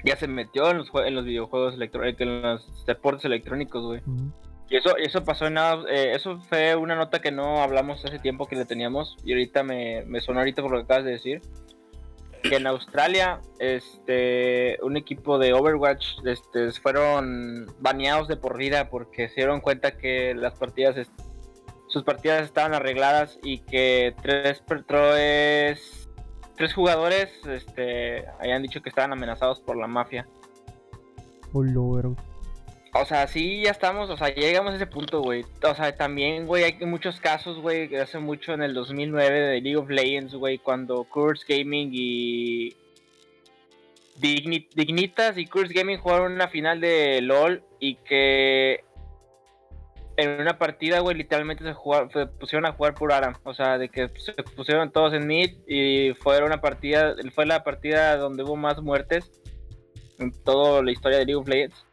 ya 0.04 0.16
se 0.16 0.28
metió 0.28 0.70
en 0.72 0.78
los, 0.80 0.90
en 1.06 1.16
los 1.16 1.26
videojuegos 1.26 1.74
electrónicos, 1.76 2.22
en 2.22 2.42
los 2.42 2.86
deportes 2.86 3.26
electrónicos, 3.26 3.84
güey. 3.84 4.00
Ujú. 4.06 4.32
Y 4.70 4.76
eso, 4.76 4.98
eso 4.98 5.24
pasó 5.24 5.48
en 5.48 5.54
nada, 5.54 5.84
eh, 5.90 6.12
eso 6.14 6.42
fue 6.50 6.76
una 6.76 6.96
nota 6.96 7.22
que 7.22 7.32
no 7.32 7.62
hablamos 7.62 8.04
hace 8.04 8.20
tiempo 8.20 8.48
que 8.48 8.58
le 8.58 8.66
teníamos 8.66 9.16
y 9.24 9.32
ahorita 9.32 9.64
me, 9.64 10.04
me 10.06 10.20
sonó 10.20 10.40
ahorita 10.40 10.62
por 10.62 10.72
lo 10.72 10.78
que 10.80 10.84
acabas 10.84 11.06
de 11.06 11.12
decir. 11.12 11.42
Que 12.44 12.58
en 12.58 12.68
Australia, 12.68 13.42
este, 13.60 14.78
un 14.84 14.96
equipo 14.96 15.40
de 15.40 15.54
Overwatch, 15.54 16.20
este, 16.26 16.72
fueron 16.74 17.66
baneados 17.80 18.28
de 18.28 18.38
por 18.38 18.58
vida 18.58 18.90
porque 18.90 19.28
se 19.30 19.36
dieron 19.36 19.60
cuenta 19.60 19.98
que 19.98 20.36
las 20.36 20.54
partidas, 20.54 21.10
sus 21.88 22.04
partidas 22.04 22.44
estaban 22.44 22.74
arregladas 22.74 23.40
y 23.44 23.60
que 23.60 24.14
tres, 24.22 24.62
per- 24.62 24.84
tres, 24.84 26.07
tres 26.58 26.74
jugadores, 26.74 27.30
este, 27.48 28.26
habían 28.40 28.62
dicho 28.64 28.82
que 28.82 28.90
estaban 28.90 29.14
amenazados 29.14 29.60
por 29.62 29.78
la 29.78 29.88
mafia. 29.88 30.28
Hola, 31.54 31.72
verga. 31.96 32.24
O 32.94 33.06
sea, 33.06 33.28
sí, 33.28 33.62
ya 33.62 33.72
estamos, 33.72 34.10
o 34.10 34.18
sea, 34.18 34.30
ya 34.30 34.42
llegamos 34.42 34.74
a 34.74 34.76
ese 34.78 34.88
punto, 34.88 35.22
güey. 35.22 35.46
O 35.64 35.76
sea, 35.76 35.96
también, 35.96 36.48
güey, 36.48 36.64
hay 36.64 36.78
muchos 36.86 37.20
casos, 37.20 37.60
güey, 37.60 37.90
que 37.90 38.00
hace 38.00 38.18
mucho 38.18 38.54
en 38.54 38.64
el 38.64 38.74
2009 38.74 39.40
de 39.40 39.62
League 39.62 39.78
of 39.78 39.90
Legends, 39.90 40.34
güey, 40.34 40.58
cuando 40.58 41.04
Curse 41.04 41.46
Gaming 41.48 41.90
y 41.94 42.76
Digni- 44.20 44.68
Dignitas 44.74 45.38
y 45.38 45.46
Curse 45.46 45.74
Gaming 45.74 46.00
jugaron 46.00 46.32
una 46.32 46.48
final 46.48 46.82
de 46.82 47.22
LOL 47.22 47.62
y 47.80 47.96
que 47.96 48.84
en 50.18 50.42
una 50.42 50.58
partida, 50.58 51.00
güey, 51.00 51.16
literalmente 51.16 51.64
se 51.64 51.74
jugaron, 51.74 52.10
se 52.12 52.26
pusieron 52.26 52.66
a 52.66 52.74
jugar 52.74 52.96
por 52.96 53.14
ARAM. 53.14 53.36
O 53.44 53.54
sea, 53.54 53.78
de 53.78 53.90
que 53.90 54.10
se 54.10 54.34
pusieron 54.56 54.92
todos 54.92 55.14
en 55.14 55.28
mid 55.28 55.52
y 55.68 56.14
fue 56.16 56.44
una 56.44 56.60
partida, 56.60 57.16
fue 57.34 57.46
la 57.46 57.64
partida 57.64 58.18
donde 58.18 58.44
hubo 58.44 58.56
más 58.56 58.82
muertes 58.82 59.32
en 60.18 60.32
toda 60.44 60.82
la 60.84 60.92
historia 60.92 61.20
de 61.20 61.26
League 61.26 61.40
of 61.40 61.48
Legends 61.48 61.86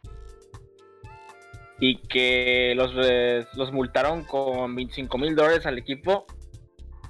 y 1.79 1.97
que 1.97 2.73
los, 2.75 2.91
eh, 3.03 3.45
los 3.55 3.71
multaron 3.71 4.23
con 4.23 4.75
25 4.75 5.17
mil 5.17 5.35
dólares 5.35 5.65
al 5.65 5.77
equipo 5.77 6.25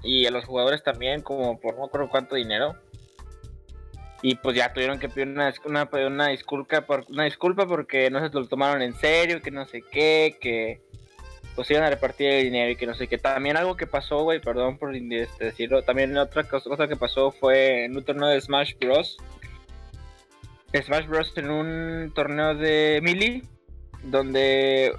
y 0.03 0.25
a 0.25 0.31
los 0.31 0.45
jugadores 0.45 0.83
también 0.83 1.21
como 1.21 1.59
por 1.59 1.75
no 1.75 1.85
recuerdo 1.85 2.09
cuánto 2.09 2.35
dinero 2.35 2.75
Y 4.21 4.35
pues 4.35 4.55
ya 4.57 4.73
tuvieron 4.73 4.99
que 4.99 5.07
pedir 5.07 5.27
una, 5.27 5.53
una, 5.65 5.89
una 6.07 6.27
disculpa 6.29 6.83
una 7.09 7.25
disculpa 7.25 7.67
porque 7.67 8.09
no 8.09 8.19
se 8.19 8.33
lo 8.33 8.47
tomaron 8.47 8.81
en 8.81 8.93
serio, 8.95 9.41
que 9.41 9.51
no 9.51 9.65
sé 9.67 9.83
qué, 9.91 10.37
que 10.41 10.81
pues 11.55 11.71
iban 11.71 11.83
a 11.83 11.89
repartir 11.89 12.29
el 12.29 12.43
dinero 12.43 12.69
y 12.71 12.75
que 12.75 12.85
no 12.85 12.93
sé 12.93 13.07
qué. 13.07 13.17
También 13.17 13.57
algo 13.57 13.77
que 13.77 13.87
pasó, 13.87 14.23
güey, 14.23 14.41
perdón 14.41 14.77
por 14.77 14.93
este, 14.95 15.45
decirlo, 15.45 15.83
también 15.83 16.17
otra 16.17 16.43
cosa, 16.43 16.87
que 16.87 16.97
pasó 16.97 17.31
fue 17.31 17.85
en 17.85 17.95
un 17.95 18.03
torneo 18.03 18.27
de 18.27 18.41
Smash 18.41 18.73
Bros. 18.79 19.17
Smash 20.73 21.07
Bros. 21.07 21.33
en 21.37 21.49
un 21.49 22.11
torneo 22.13 22.55
de 22.55 22.99
Melee, 23.01 23.43
donde 24.03 24.93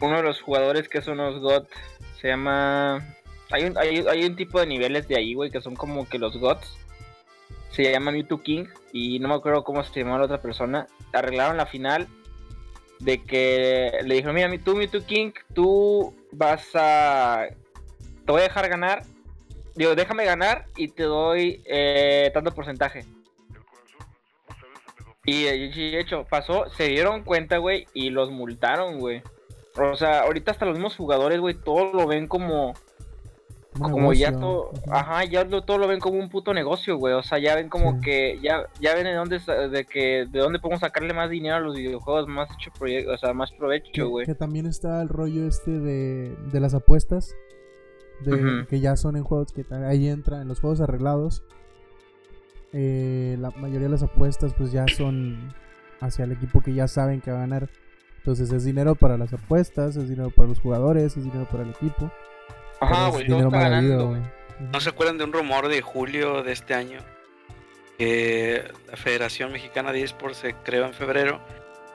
uno 0.00 0.16
de 0.18 0.22
los 0.22 0.42
jugadores 0.42 0.88
que 0.88 1.00
son 1.00 1.16
los 1.16 1.40
GOT 1.40 1.68
se 2.20 2.28
llama... 2.28 3.16
Hay 3.50 3.64
un, 3.64 3.76
hay, 3.78 4.04
hay 4.08 4.24
un 4.24 4.36
tipo 4.36 4.60
de 4.60 4.66
niveles 4.66 5.08
de 5.08 5.16
ahí, 5.16 5.34
güey, 5.34 5.50
que 5.50 5.60
son 5.60 5.74
como 5.74 6.08
que 6.08 6.18
los 6.18 6.36
GOTs. 6.36 6.76
Se 7.70 7.90
llama 7.90 8.10
Mewtwo 8.10 8.42
King 8.42 8.66
y 8.92 9.18
no 9.18 9.28
me 9.28 9.34
acuerdo 9.34 9.64
cómo 9.64 9.82
se 9.82 9.98
llamaba 9.98 10.18
la 10.18 10.24
otra 10.26 10.42
persona. 10.42 10.86
Arreglaron 11.12 11.56
la 11.56 11.66
final 11.66 12.06
de 13.02 13.22
que 13.22 13.98
le 14.04 14.14
dijeron, 14.14 14.34
mira, 14.34 14.50
tú 14.64 14.76
Mewtwo 14.76 15.04
King, 15.04 15.32
tú 15.54 16.14
vas 16.30 16.68
a... 16.74 17.46
Te 18.24 18.32
voy 18.32 18.40
a 18.40 18.44
dejar 18.44 18.68
ganar. 18.68 19.02
Digo, 19.74 19.94
déjame 19.94 20.24
ganar 20.24 20.66
y 20.76 20.88
te 20.88 21.02
doy 21.02 21.62
eh, 21.66 22.30
tanto 22.32 22.54
porcentaje. 22.54 23.04
Y 25.24 25.44
de 25.44 26.00
hecho, 26.00 26.26
pasó, 26.28 26.68
se 26.76 26.88
dieron 26.88 27.22
cuenta, 27.22 27.58
güey, 27.58 27.86
y 27.92 28.10
los 28.10 28.30
multaron, 28.30 28.98
güey. 28.98 29.22
O 29.76 29.96
sea, 29.96 30.22
ahorita 30.22 30.50
hasta 30.50 30.66
los 30.66 30.74
mismos 30.74 30.96
jugadores, 30.96 31.40
güey, 31.40 31.54
todo 31.54 31.92
lo 31.92 32.06
ven 32.06 32.26
como. 32.26 32.74
Como 33.78 34.12
ya 34.12 34.32
todo. 34.32 34.70
Ajá, 34.90 35.24
ya 35.24 35.44
lo, 35.44 35.62
todo 35.62 35.78
lo 35.78 35.88
ven 35.88 36.00
como 36.00 36.18
un 36.18 36.28
puto 36.28 36.52
negocio, 36.52 36.96
güey. 36.96 37.14
O 37.14 37.22
sea, 37.22 37.38
ya 37.38 37.54
ven 37.54 37.68
como 37.68 38.00
que. 38.00 38.38
Ya, 38.42 38.66
ya 38.80 38.94
ven 38.94 39.04
de 39.04 39.14
dónde, 39.14 39.38
de 39.70 39.84
que, 39.84 40.26
de 40.30 40.38
dónde 40.40 40.58
podemos 40.58 40.80
sacarle 40.80 41.14
más 41.14 41.30
dinero 41.30 41.56
a 41.56 41.60
los 41.60 41.76
videojuegos, 41.76 42.28
más 42.28 42.50
hecho 42.52 42.70
proyecto, 42.78 43.12
o 43.12 43.18
sea, 43.18 43.32
más 43.32 43.50
provecho, 43.52 44.08
güey. 44.08 44.26
Que, 44.26 44.34
también 44.34 44.66
está 44.66 45.00
el 45.00 45.08
rollo 45.08 45.46
este 45.46 45.70
de, 45.70 46.36
de 46.52 46.60
las 46.60 46.74
apuestas. 46.74 47.34
De, 48.20 48.66
Que 48.68 48.78
ya 48.78 48.96
son 48.96 49.16
en 49.16 49.24
juegos 49.24 49.52
que 49.52 49.64
ahí 49.74 50.08
entran, 50.08 50.42
en 50.42 50.48
los 50.48 50.60
juegos 50.60 50.80
arreglados. 50.80 51.42
Eh, 52.72 53.36
la 53.40 53.50
mayoría 53.50 53.86
de 53.86 53.92
las 53.92 54.02
apuestas, 54.02 54.54
pues 54.54 54.70
ya 54.70 54.86
son 54.88 55.52
hacia 56.00 56.24
el 56.24 56.32
equipo 56.32 56.60
que 56.60 56.74
ya 56.74 56.88
saben 56.88 57.20
que 57.20 57.30
va 57.30 57.38
a 57.38 57.40
ganar. 57.40 57.68
Entonces 58.18 58.52
es 58.52 58.64
dinero 58.64 58.94
para 58.94 59.18
las 59.18 59.32
apuestas, 59.32 59.96
es 59.96 60.08
dinero 60.08 60.30
para 60.30 60.48
los 60.48 60.60
jugadores, 60.60 61.16
es 61.16 61.24
dinero 61.24 61.48
para 61.50 61.64
el 61.64 61.70
equipo. 61.70 62.12
Ajá, 62.82 63.08
güey, 63.10 63.28
¿No 63.28 64.80
se 64.80 64.88
acuerdan 64.88 65.18
de 65.18 65.24
un 65.24 65.32
rumor 65.32 65.68
de 65.68 65.80
julio 65.82 66.42
de 66.42 66.52
este 66.52 66.74
año? 66.74 66.98
Que 67.96 68.64
la 68.88 68.96
Federación 68.96 69.52
Mexicana 69.52 69.92
de 69.92 70.02
Esports 70.02 70.38
se 70.38 70.54
creó 70.54 70.86
en 70.86 70.92
febrero. 70.92 71.40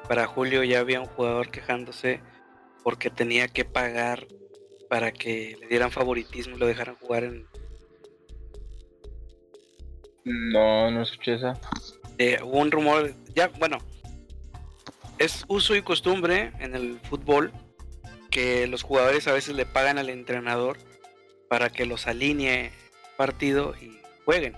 Para 0.08 0.28
julio 0.28 0.64
ya 0.64 0.80
había 0.80 1.02
un 1.02 1.08
jugador 1.08 1.50
quejándose 1.50 2.22
porque 2.84 3.10
tenía 3.10 3.50
que 3.50 3.66
pagar 3.66 4.28
para 4.90 5.12
que 5.12 5.58
le 5.60 5.68
dieran 5.68 5.92
favoritismo 5.92 6.56
y 6.56 6.60
lo 6.60 6.68
dejaran 6.68 6.96
jugar 6.96 7.26
en. 7.26 7.46
No, 10.24 10.90
no 10.90 11.02
escuché 11.02 11.36
esa. 11.36 11.60
Eh, 12.18 12.40
hubo 12.42 12.60
un 12.60 12.72
rumor, 12.72 13.14
ya, 13.36 13.50
bueno, 13.60 13.78
es 15.18 15.44
uso 15.50 15.76
y 15.76 15.82
costumbre 15.82 16.54
en 16.60 16.76
el 16.76 17.00
fútbol 17.02 17.52
que 18.30 18.68
los 18.68 18.84
jugadores 18.84 19.28
a 19.28 19.34
veces 19.34 19.56
le 19.56 19.66
pagan 19.66 19.98
al 19.98 20.10
entrenador 20.10 20.78
para 21.50 21.70
que 21.70 21.86
los 21.86 22.08
alinee 22.08 22.72
partido 23.16 23.74
y 23.82 24.00
jueguen. 24.26 24.56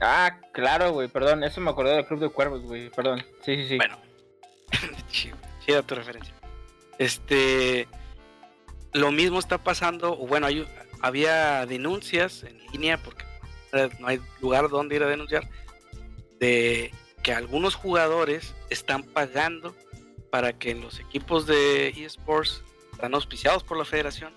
Ah, 0.00 0.40
claro, 0.52 0.92
güey, 0.92 1.08
perdón, 1.08 1.42
eso 1.42 1.60
me 1.60 1.70
acordé 1.70 1.94
del 1.94 2.06
Club 2.06 2.20
de 2.20 2.28
Cuervos, 2.28 2.62
güey, 2.62 2.90
perdón. 2.90 3.24
Sí, 3.42 3.56
sí, 3.56 3.68
sí. 3.68 3.76
Bueno, 3.76 3.98
chida 5.08 5.82
tu 5.82 5.94
referencia. 5.94 6.34
Este, 6.98 7.88
lo 8.92 9.10
mismo 9.12 9.38
está 9.38 9.58
pasando, 9.58 10.16
bueno, 10.16 10.46
hay, 10.46 10.66
había 11.00 11.64
denuncias 11.66 12.42
en 12.44 12.58
línea, 12.72 12.98
porque 13.02 13.24
no 13.98 14.08
hay 14.08 14.20
lugar 14.40 14.68
donde 14.68 14.96
ir 14.96 15.02
a 15.02 15.08
denunciar, 15.08 15.48
de 16.38 16.92
que 17.22 17.32
algunos 17.32 17.74
jugadores 17.74 18.54
están 18.70 19.02
pagando 19.02 19.74
para 20.30 20.58
que 20.58 20.74
los 20.74 21.00
equipos 21.00 21.46
de 21.46 21.88
eSports 21.88 22.62
están 22.96 23.14
auspiciados 23.14 23.62
por 23.62 23.76
la 23.76 23.84
federación 23.84 24.32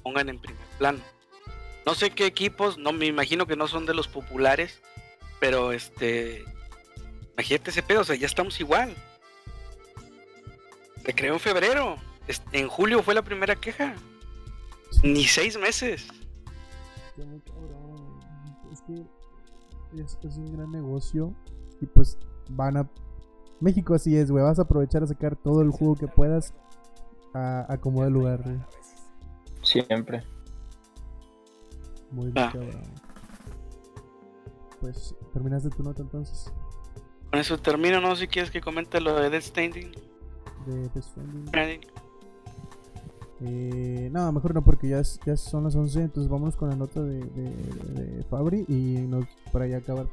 pongan 0.00 0.28
en 0.28 0.38
primer 0.38 0.66
plano. 0.78 1.00
No 1.86 1.94
sé 1.94 2.10
qué 2.10 2.26
equipos, 2.26 2.78
no 2.78 2.92
me 2.92 3.06
imagino 3.06 3.46
que 3.46 3.56
no 3.56 3.68
son 3.68 3.86
de 3.86 3.94
los 3.94 4.08
populares, 4.08 4.80
pero 5.38 5.72
este 5.72 6.44
imagínate 7.34 7.70
ese 7.70 7.82
pedo, 7.82 8.00
o 8.00 8.04
sea, 8.04 8.16
ya 8.16 8.26
estamos 8.26 8.58
igual. 8.60 8.94
Se 11.04 11.14
creó 11.14 11.34
en 11.34 11.40
febrero, 11.40 11.96
en 12.52 12.68
julio 12.68 13.02
fue 13.02 13.14
la 13.14 13.22
primera 13.22 13.56
queja. 13.56 13.94
Ni 15.02 15.24
seis 15.24 15.58
meses. 15.58 16.08
Es 18.72 20.16
que 20.16 20.28
es 20.28 20.36
un 20.36 20.56
gran 20.56 20.70
negocio 20.70 21.34
y 21.80 21.86
pues 21.86 22.18
van 22.50 22.76
a 22.76 22.90
México 23.60 23.94
así 23.94 24.16
es, 24.16 24.30
güey. 24.30 24.44
Vas 24.44 24.58
a 24.58 24.62
aprovechar 24.62 25.02
a 25.02 25.06
sacar 25.06 25.36
todo 25.36 25.62
el 25.62 25.70
juego 25.70 25.96
que 25.96 26.06
puedas 26.06 26.54
a, 27.34 27.78
como 27.80 28.04
de 28.04 28.10
lugar. 28.10 28.42
Siempre. 29.62 30.22
Muy 32.10 32.30
bien, 32.30 32.36
ah. 32.36 32.52
Pues, 34.80 35.14
¿terminaste 35.32 35.70
tu 35.70 35.82
nota 35.82 36.02
entonces? 36.02 36.52
Con 37.30 37.38
eso 37.38 37.58
termino, 37.58 38.00
no 38.00 38.16
sé 38.16 38.22
si 38.22 38.28
quieres 38.28 38.50
que 38.50 38.60
comente 38.60 39.00
lo 39.00 39.14
de 39.14 39.30
Death 39.30 39.44
Standing. 39.44 39.92
De 40.66 40.88
Death 40.88 41.04
Standing. 41.04 41.80
Eh, 43.42 44.10
no, 44.12 44.32
mejor 44.32 44.54
no, 44.54 44.62
porque 44.62 44.88
ya, 44.88 45.00
ya 45.24 45.36
son 45.36 45.64
las 45.64 45.74
11, 45.74 46.02
entonces 46.02 46.30
vamos 46.30 46.56
con 46.56 46.68
la 46.68 46.76
nota 46.76 47.02
de, 47.02 47.20
de, 47.20 48.24
Fabri 48.24 48.64
y 48.68 49.06
nos 49.06 49.24
para 49.52 49.66
ya 49.66 49.78
acabar. 49.78 50.06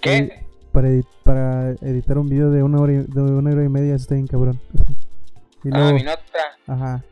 ¿Qué? 0.00 0.16
Eh, 0.16 0.46
para, 0.72 0.88
para 1.22 1.70
editar 1.70 2.18
un 2.18 2.28
video 2.28 2.50
de 2.50 2.62
una 2.62 2.80
hora 2.80 2.92
y, 2.92 2.96
de 2.98 3.20
una 3.20 3.50
hora 3.50 3.64
y 3.64 3.68
media 3.68 3.94
está 3.94 4.14
bien 4.14 4.26
cabrón. 4.26 4.60
ah, 5.72 5.92
mi 5.92 6.02
nota. 6.02 6.22
Ajá. 6.66 7.04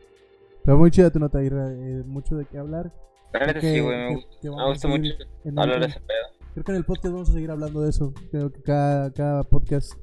Pero 0.63 0.77
muy 0.77 0.91
chida 0.91 1.11
tu 1.11 1.19
nota, 1.19 1.43
Ira, 1.43 1.71
eh, 1.71 2.03
mucho 2.05 2.35
de 2.35 2.45
qué 2.45 2.57
hablar. 2.57 2.91
Creo 3.31 3.61
sí, 3.61 3.79
güey, 3.79 3.97
me, 3.97 4.15
gusta, 4.15 4.87
mucho 4.87 5.13
hablar 5.55 5.79
de 5.79 5.87
ese 5.87 5.99
pedo. 5.99 6.39
Creo 6.53 6.63
que 6.63 6.71
en 6.71 6.77
el 6.77 6.85
podcast 6.85 7.13
vamos 7.13 7.29
a 7.29 7.33
seguir 7.33 7.51
hablando 7.51 7.81
de 7.81 7.89
eso. 7.89 8.13
Creo 8.31 8.51
que 8.51 8.61
cada, 8.61 9.13
cada 9.13 9.43
podcast 9.43 9.93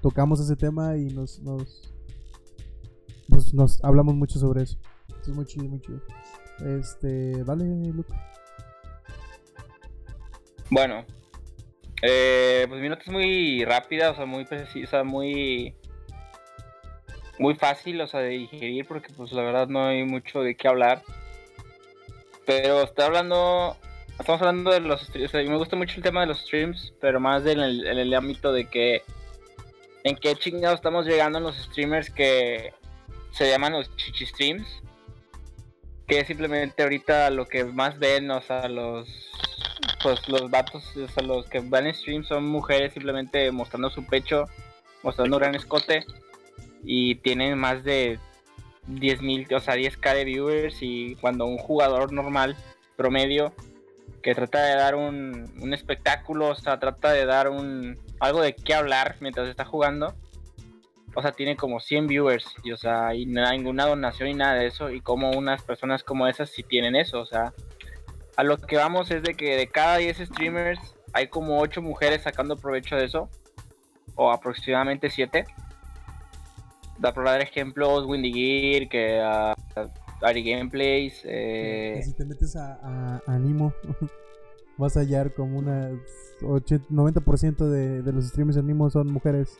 tocamos 0.00 0.40
ese 0.40 0.56
tema 0.56 0.96
y 0.96 1.04
nos, 1.06 1.40
nos, 1.40 1.94
nos, 3.28 3.54
nos 3.54 3.84
hablamos 3.84 4.14
mucho 4.14 4.38
sobre 4.38 4.62
eso. 4.62 4.78
Es 5.20 5.28
muy 5.28 5.44
chido, 5.44 5.66
muy 5.66 5.80
chido. 5.80 6.00
Este, 6.78 7.44
dale, 7.44 7.64
Luke. 7.92 8.12
Bueno, 10.70 11.04
eh, 12.02 12.64
pues 12.68 12.80
mi 12.80 12.88
nota 12.88 13.02
es 13.02 13.12
muy 13.12 13.64
rápida, 13.64 14.10
o 14.10 14.14
sea, 14.14 14.26
muy 14.26 14.44
precisa, 14.44 15.04
muy 15.04 15.76
muy 17.38 17.54
fácil, 17.54 18.00
o 18.00 18.06
sea, 18.06 18.20
de 18.20 18.30
digerir, 18.30 18.86
porque 18.86 19.12
pues 19.16 19.32
la 19.32 19.42
verdad 19.42 19.68
no 19.68 19.86
hay 19.86 20.04
mucho 20.04 20.42
de 20.42 20.54
qué 20.54 20.68
hablar. 20.68 21.02
Pero 22.44 22.82
estoy 22.82 23.04
hablando, 23.04 23.76
estamos 24.18 24.40
hablando 24.40 24.70
de 24.70 24.80
los 24.80 25.02
streams, 25.02 25.32
me 25.34 25.56
gusta 25.56 25.76
mucho 25.76 25.96
el 25.96 26.02
tema 26.02 26.22
de 26.22 26.26
los 26.26 26.40
streams, 26.40 26.92
pero 27.00 27.20
más 27.20 27.44
en 27.46 27.60
el, 27.60 27.86
en 27.86 27.98
el 27.98 28.14
ámbito 28.14 28.52
de 28.52 28.66
que 28.66 29.02
en 30.04 30.16
qué 30.16 30.34
chingados 30.34 30.76
estamos 30.76 31.06
llegando 31.06 31.38
en 31.38 31.44
los 31.44 31.56
streamers 31.56 32.10
que 32.10 32.72
se 33.30 33.48
llaman 33.48 33.72
los 33.72 33.94
chichi 33.96 34.26
streams, 34.26 34.82
que 36.06 36.24
simplemente 36.24 36.82
ahorita 36.82 37.30
lo 37.30 37.46
que 37.46 37.64
más 37.64 37.98
ven, 37.98 38.30
o 38.30 38.42
sea, 38.42 38.68
los 38.68 39.08
pues 40.02 40.28
los 40.28 40.50
vatos, 40.50 40.84
o 40.96 41.08
sea, 41.08 41.22
los 41.22 41.46
que 41.46 41.60
van 41.60 41.86
en 41.86 41.94
stream 41.94 42.24
son 42.24 42.44
mujeres 42.46 42.92
simplemente 42.92 43.50
mostrando 43.52 43.88
su 43.90 44.04
pecho, 44.04 44.46
mostrando 45.02 45.36
un 45.36 45.40
gran 45.42 45.54
escote 45.54 46.04
y 46.82 47.16
tienen 47.16 47.58
más 47.58 47.84
de 47.84 48.18
10.000, 48.88 49.54
o 49.54 49.60
sea, 49.60 49.76
10k 49.76 50.14
de 50.14 50.24
viewers 50.24 50.76
y 50.80 51.16
cuando 51.16 51.46
un 51.46 51.58
jugador 51.58 52.12
normal, 52.12 52.56
promedio, 52.96 53.52
que 54.22 54.34
trata 54.34 54.62
de 54.64 54.76
dar 54.76 54.94
un, 54.94 55.52
un 55.60 55.74
espectáculo, 55.74 56.48
o 56.48 56.54
sea, 56.54 56.78
trata 56.78 57.12
de 57.12 57.24
dar 57.24 57.48
un 57.48 57.98
algo 58.20 58.40
de 58.40 58.54
qué 58.54 58.74
hablar 58.74 59.16
mientras 59.20 59.48
está 59.48 59.64
jugando, 59.64 60.14
o 61.14 61.22
sea, 61.22 61.32
tiene 61.32 61.56
como 61.56 61.80
100 61.80 62.06
viewers 62.06 62.46
y, 62.62 62.72
o 62.72 62.76
sea, 62.76 63.14
y 63.14 63.26
no 63.26 63.46
hay 63.46 63.58
ninguna 63.58 63.86
donación 63.86 64.28
y 64.28 64.34
nada 64.34 64.54
de 64.54 64.66
eso 64.66 64.90
y 64.90 65.00
como 65.00 65.30
unas 65.30 65.62
personas 65.62 66.04
como 66.04 66.26
esas 66.28 66.50
sí 66.50 66.62
tienen 66.62 66.96
eso, 66.96 67.20
o 67.20 67.26
sea, 67.26 67.52
a 68.36 68.44
lo 68.44 68.56
que 68.58 68.76
vamos 68.76 69.10
es 69.10 69.22
de 69.22 69.34
que 69.34 69.56
de 69.56 69.66
cada 69.66 69.98
10 69.98 70.18
streamers 70.18 70.80
hay 71.12 71.28
como 71.28 71.60
8 71.60 71.82
mujeres 71.82 72.22
sacando 72.22 72.56
provecho 72.56 72.96
de 72.96 73.04
eso. 73.04 73.28
O 74.14 74.30
aproximadamente 74.30 75.10
7. 75.10 75.44
Da 76.98 77.12
por 77.12 77.24
dar 77.24 77.40
ejemplos, 77.40 78.06
Windy 78.06 78.32
Gear, 78.32 78.88
que 78.88 79.20
uh, 79.20 80.24
Ari 80.24 80.42
Gameplays. 80.44 81.20
Eh... 81.24 82.00
si 82.04 82.14
te 82.14 82.24
metes 82.24 82.54
a, 82.56 83.20
Animo, 83.26 83.72
vas 84.76 84.96
a 84.96 85.00
hallar 85.00 85.32
como 85.34 85.58
unas 85.58 85.92
80, 86.42 86.86
90% 86.90 87.56
de, 87.68 88.02
de 88.02 88.12
los 88.12 88.26
streamers 88.28 88.56
en 88.56 88.66
Nimo 88.66 88.88
son 88.90 89.12
mujeres. 89.12 89.58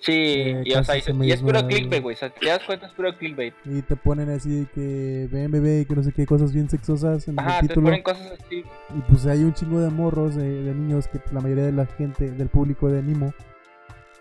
Sí, 0.00 0.12
Eh, 0.12 0.62
y, 0.66 0.74
o 0.74 0.84
sea, 0.84 0.96
y, 0.98 1.30
es 1.32 1.40
puro 1.40 1.66
clickbait, 1.66 2.02
güey. 2.02 2.14
O 2.14 2.18
sea, 2.18 2.28
te 2.28 2.46
das 2.46 2.62
cuenta, 2.66 2.86
es 2.86 2.92
puro 2.92 3.16
clickbait. 3.16 3.54
Y 3.64 3.80
te 3.80 3.96
ponen 3.96 4.28
así 4.28 4.50
de 4.50 4.66
que 4.66 5.28
bebé 5.30 5.80
y 5.80 5.84
que 5.86 5.94
no 5.94 6.02
sé 6.02 6.12
qué 6.12 6.26
cosas 6.26 6.52
bien 6.52 6.68
sexosas 6.68 7.26
en 7.26 7.40
Ajá, 7.40 7.54
el 7.54 7.60
te 7.62 7.68
título. 7.68 7.86
ponen 7.86 8.02
cosas 8.02 8.32
así. 8.32 8.64
Y 8.94 9.00
pues 9.08 9.24
hay 9.24 9.38
un 9.42 9.54
chingo 9.54 9.80
de 9.80 9.88
morros, 9.88 10.34
de, 10.34 10.62
de 10.62 10.74
niños, 10.74 11.08
que 11.08 11.20
la 11.32 11.40
mayoría 11.40 11.64
de 11.64 11.72
la 11.72 11.86
gente, 11.86 12.30
del 12.32 12.48
público 12.48 12.90
de 12.90 13.02
Nimo, 13.02 13.32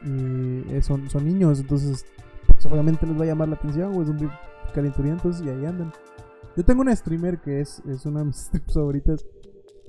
y, 0.06 0.74
eh, 0.74 0.82
son, 0.82 1.10
son 1.10 1.26
niños, 1.26 1.60
entonces 1.60 2.06
pues, 2.64 2.74
obviamente 2.74 3.06
les 3.06 3.20
va 3.20 3.24
a 3.24 3.28
llamar 3.28 3.50
la 3.50 3.56
atención, 3.56 3.94
güey, 3.94 4.08
son 4.08 4.32
calenturientos 4.74 5.42
y 5.42 5.50
ahí 5.50 5.66
andan. 5.66 5.92
Yo 6.56 6.64
tengo 6.64 6.82
una 6.82 6.96
streamer 6.96 7.42
que 7.42 7.62
es, 7.62 7.82
es 7.88 8.06
una 8.06 8.20
de 8.20 8.26
mis 8.28 8.38
streams 8.46 8.74
favoritas, 8.74 9.26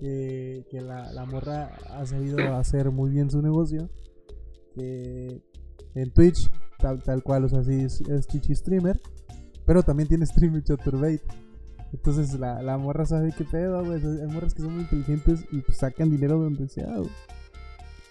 que, 0.01 0.67
que 0.71 0.81
la, 0.81 1.13
la 1.13 1.25
morra 1.25 1.77
ha 1.91 2.05
sabido 2.05 2.39
hacer 2.57 2.91
muy 2.91 3.11
bien 3.11 3.31
su 3.31 3.41
negocio, 3.41 3.89
que 4.75 5.41
en 5.95 6.11
Twitch, 6.13 6.51
tal, 6.79 7.03
tal 7.03 7.23
cual, 7.23 7.45
o 7.45 7.49
sea, 7.49 7.63
sí 7.63 7.83
es, 7.83 8.01
es 8.03 8.27
chichi 8.27 8.55
streamer, 8.55 9.01
pero 9.67 9.83
también 9.83 10.09
tiene 10.09 10.27
streamer 10.27 10.63
Chaturbate. 10.63 11.23
Entonces 11.93 12.39
la, 12.41 12.61
la 12.61 12.77
morra 12.77 13.07
sabe 13.07 13.33
qué 13.37 13.45
pedo, 13.45 13.85
güey. 13.85 14.05
Hay 14.05 14.27
morras 14.27 14.53
que 14.53 14.63
son 14.63 14.73
muy 14.75 14.83
inteligentes 14.83 15.45
y 15.53 15.61
pues 15.61 15.79
sacan 15.79 16.11
dinero 16.11 16.39
donde 16.39 16.69
sea, 16.69 16.97
güey. 16.97 17.11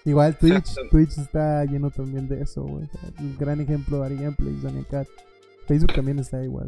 Igual 0.06 0.36
Twitch. 0.40 0.76
Twitch 0.92 1.18
está 1.18 1.64
lleno 1.66 1.90
también 1.92 2.28
de 2.28 2.42
eso, 2.42 2.64
güey. 2.64 2.90
un 3.20 3.38
gran 3.38 3.62
ejemplo, 3.62 4.04
Ari 4.04 4.16
Gameplays, 4.18 4.64
Daniel 4.64 4.86
Cat. 4.90 5.08
Facebook 5.68 5.94
también 5.94 6.20
está 6.20 6.44
igual. 6.44 6.68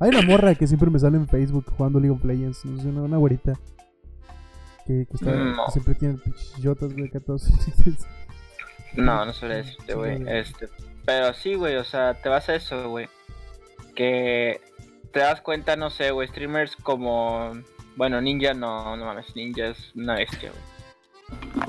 Hay 0.00 0.08
una 0.10 0.22
morra 0.22 0.54
que 0.54 0.66
siempre 0.66 0.90
me 0.90 0.98
sale 0.98 1.16
en 1.18 1.28
Facebook 1.28 1.66
jugando 1.76 2.00
League 2.00 2.14
of 2.16 2.24
Legends. 2.24 2.64
no 2.64 2.80
sé, 2.82 2.88
Una, 2.88 3.02
una 3.02 3.16
güerita. 3.18 3.52
Que, 4.86 5.06
que, 5.06 5.14
está, 5.14 5.30
No. 5.34 5.66
que 5.66 5.72
siempre 5.72 5.94
tiene 5.94 6.18
pichotas, 6.18 6.92
güey, 6.92 7.10
que 7.10 7.20
todos. 7.20 7.48
No, 8.94 9.24
no 9.24 9.32
suele 9.32 9.56
decirte, 9.56 9.94
güey. 9.94 10.22
Este, 10.28 10.68
pero 11.04 11.34
sí, 11.34 11.54
güey, 11.54 11.76
o 11.76 11.84
sea, 11.84 12.14
te 12.14 12.28
vas 12.28 12.48
a 12.48 12.54
eso, 12.54 12.88
güey. 12.90 13.08
Que 13.94 14.60
te 15.12 15.20
das 15.20 15.40
cuenta, 15.40 15.76
no 15.76 15.90
sé, 15.90 16.10
güey, 16.10 16.28
streamers 16.28 16.76
como. 16.76 17.52
Bueno, 17.96 18.20
Ninja 18.20 18.54
no, 18.54 18.96
no 18.96 19.04
mames, 19.04 19.34
Ninja 19.36 19.68
es 19.68 19.92
una 19.94 20.14
bestia, 20.14 20.50
güey. 20.50 20.62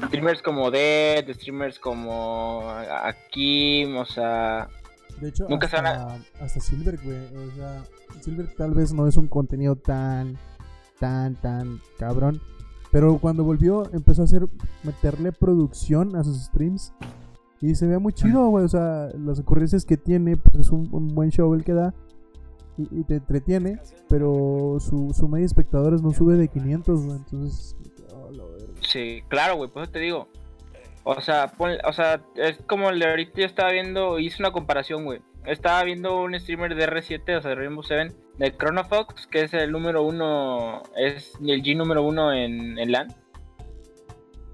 Streamers 0.07 0.41
como 0.41 0.72
Dead, 0.72 1.26
streamers 1.34 1.80
como 1.80 2.64
Akim, 2.69 3.98
o 3.98 4.06
sea. 4.06 4.68
De 5.19 5.30
hecho, 5.30 5.48
Nunca 5.49 5.68
hasta, 5.68 5.82
van 5.82 6.26
hasta 6.41 6.60
Silver, 6.60 6.99
güey. 7.03 7.18
O 7.18 7.56
sea, 7.56 7.84
Silver 8.22 8.53
tal 8.56 8.73
vez 8.73 8.94
no 8.94 9.07
es 9.07 9.18
un 9.18 9.27
contenido 9.27 9.76
tan, 9.76 10.38
tan, 10.99 11.36
tan 11.36 11.82
cabrón. 11.98 12.41
Pero 12.91 13.18
cuando 13.19 13.44
volvió, 13.44 13.91
empezó 13.94 14.22
a 14.22 14.26
hacer, 14.26 14.48
meterle 14.84 15.32
producción 15.32 16.15
a 16.15 16.23
sus 16.23 16.44
streams. 16.44 16.94
Y 17.61 17.76
se 17.76 17.88
ve 17.88 17.98
muy 17.98 18.14
chido, 18.14 18.48
güey. 18.49 18.65
O 18.65 18.69
sea, 18.69 19.10
las 19.18 19.40
ocurrencias 19.40 19.86
que 19.86 19.98
tiene, 19.98 20.38
pues 20.38 20.56
es 20.56 20.69
un, 20.69 20.90
un 20.91 21.07
buen 21.10 21.30
show 21.30 21.53
el 21.53 21.64
que 21.64 21.73
da. 21.73 21.94
Y, 22.77 22.99
y 22.99 23.03
te 23.03 23.15
entretiene. 23.15 23.80
Pero 24.10 24.77
su, 24.80 25.14
su 25.14 25.27
media 25.27 25.41
de 25.41 25.48
espectadores 25.48 26.02
no 26.02 26.11
sube 26.11 26.36
de 26.36 26.48
500, 26.48 27.06
güey. 27.06 27.18
Entonces. 27.18 27.76
Sí, 28.88 29.24
claro, 29.28 29.56
güey, 29.56 29.70
por 29.70 29.84
eso 29.84 29.91
te 29.91 29.99
digo. 29.99 30.28
O 31.03 31.22
sea, 31.22 31.48
pon- 31.48 31.78
o 31.86 31.94
sea, 31.94 32.22
es 32.36 32.57
como 32.68 32.90
el 32.90 32.99
de 32.99 33.07
ahorita 33.10 33.41
yo 33.41 33.45
estaba 33.45 33.72
viendo, 33.72 34.18
hice 34.20 34.41
una 34.41 34.52
comparación, 34.52 35.06
güey. 35.06 35.22
Estaba 35.45 35.84
viendo 35.84 36.20
un 36.22 36.40
streamer 36.40 36.74
de 36.76 36.88
R7, 36.88 37.38
o 37.38 37.41
sea, 37.41 37.49
de 37.49 37.56
Rainbow 37.56 37.84
Seven, 37.84 38.12
de 38.38 38.56
Chronofox, 38.57 39.28
que 39.28 39.44
es 39.44 39.53
el 39.53 39.72
número 39.72 40.02
uno, 40.02 40.82
es 40.98 41.34
el 41.40 41.62
G 41.62 41.78
número 41.78 42.02
uno 42.02 42.34
en, 42.34 42.80
en 42.80 42.91
LAN. 42.91 43.14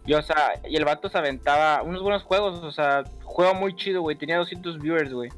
Y, 0.06 0.14
o 0.16 0.22
sea, 0.22 0.54
y 0.68 0.76
el 0.76 0.84
vato 0.84 1.08
se 1.08 1.18
aventaba 1.18 1.82
unos 1.84 2.02
buenos 2.02 2.24
juegos, 2.24 2.62
o 2.64 2.72
sea, 2.72 3.04
juega 3.24 3.54
muy 3.54 3.76
chido, 3.76 4.02
güey. 4.02 4.18
Tenía 4.18 4.38
200 4.38 4.80
viewers, 4.80 5.14
güey. 5.14 5.30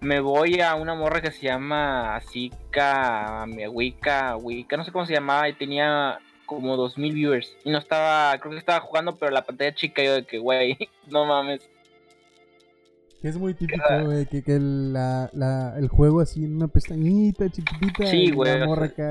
Me 0.00 0.20
voy 0.20 0.60
a 0.60 0.76
una 0.76 0.94
morra 0.94 1.20
que 1.20 1.32
se 1.32 1.46
llama 1.46 2.18
Zika, 2.30 3.44
Wika, 3.70 4.36
Wika, 4.36 4.76
no 4.76 4.84
sé 4.84 4.92
cómo 4.92 5.04
se 5.04 5.12
llamaba, 5.14 5.48
y 5.48 5.54
tenía 5.54 6.18
como 6.48 6.76
2000 6.76 7.12
viewers. 7.14 7.56
Y 7.64 7.70
no 7.70 7.78
estaba, 7.78 8.36
creo 8.40 8.52
que 8.52 8.58
estaba 8.58 8.80
jugando, 8.80 9.16
pero 9.16 9.30
la 9.30 9.44
pantalla 9.44 9.74
chica, 9.74 10.02
yo 10.02 10.14
de 10.14 10.24
que, 10.24 10.38
güey, 10.38 10.76
no 11.06 11.24
mames. 11.26 11.60
Que 13.22 13.28
es 13.28 13.36
muy 13.36 13.52
típico, 13.54 13.84
güey, 14.04 14.26
que, 14.26 14.42
que 14.42 14.58
la, 14.60 15.28
la, 15.32 15.74
el 15.76 15.88
juego 15.88 16.20
así 16.20 16.44
en 16.44 16.56
una 16.56 16.68
pestañita 16.68 17.48
chiquitita. 17.50 18.06
Sí, 18.06 18.30
güey, 18.30 18.58
La 18.58 18.66
morra 18.66 18.86
acá, 18.86 19.10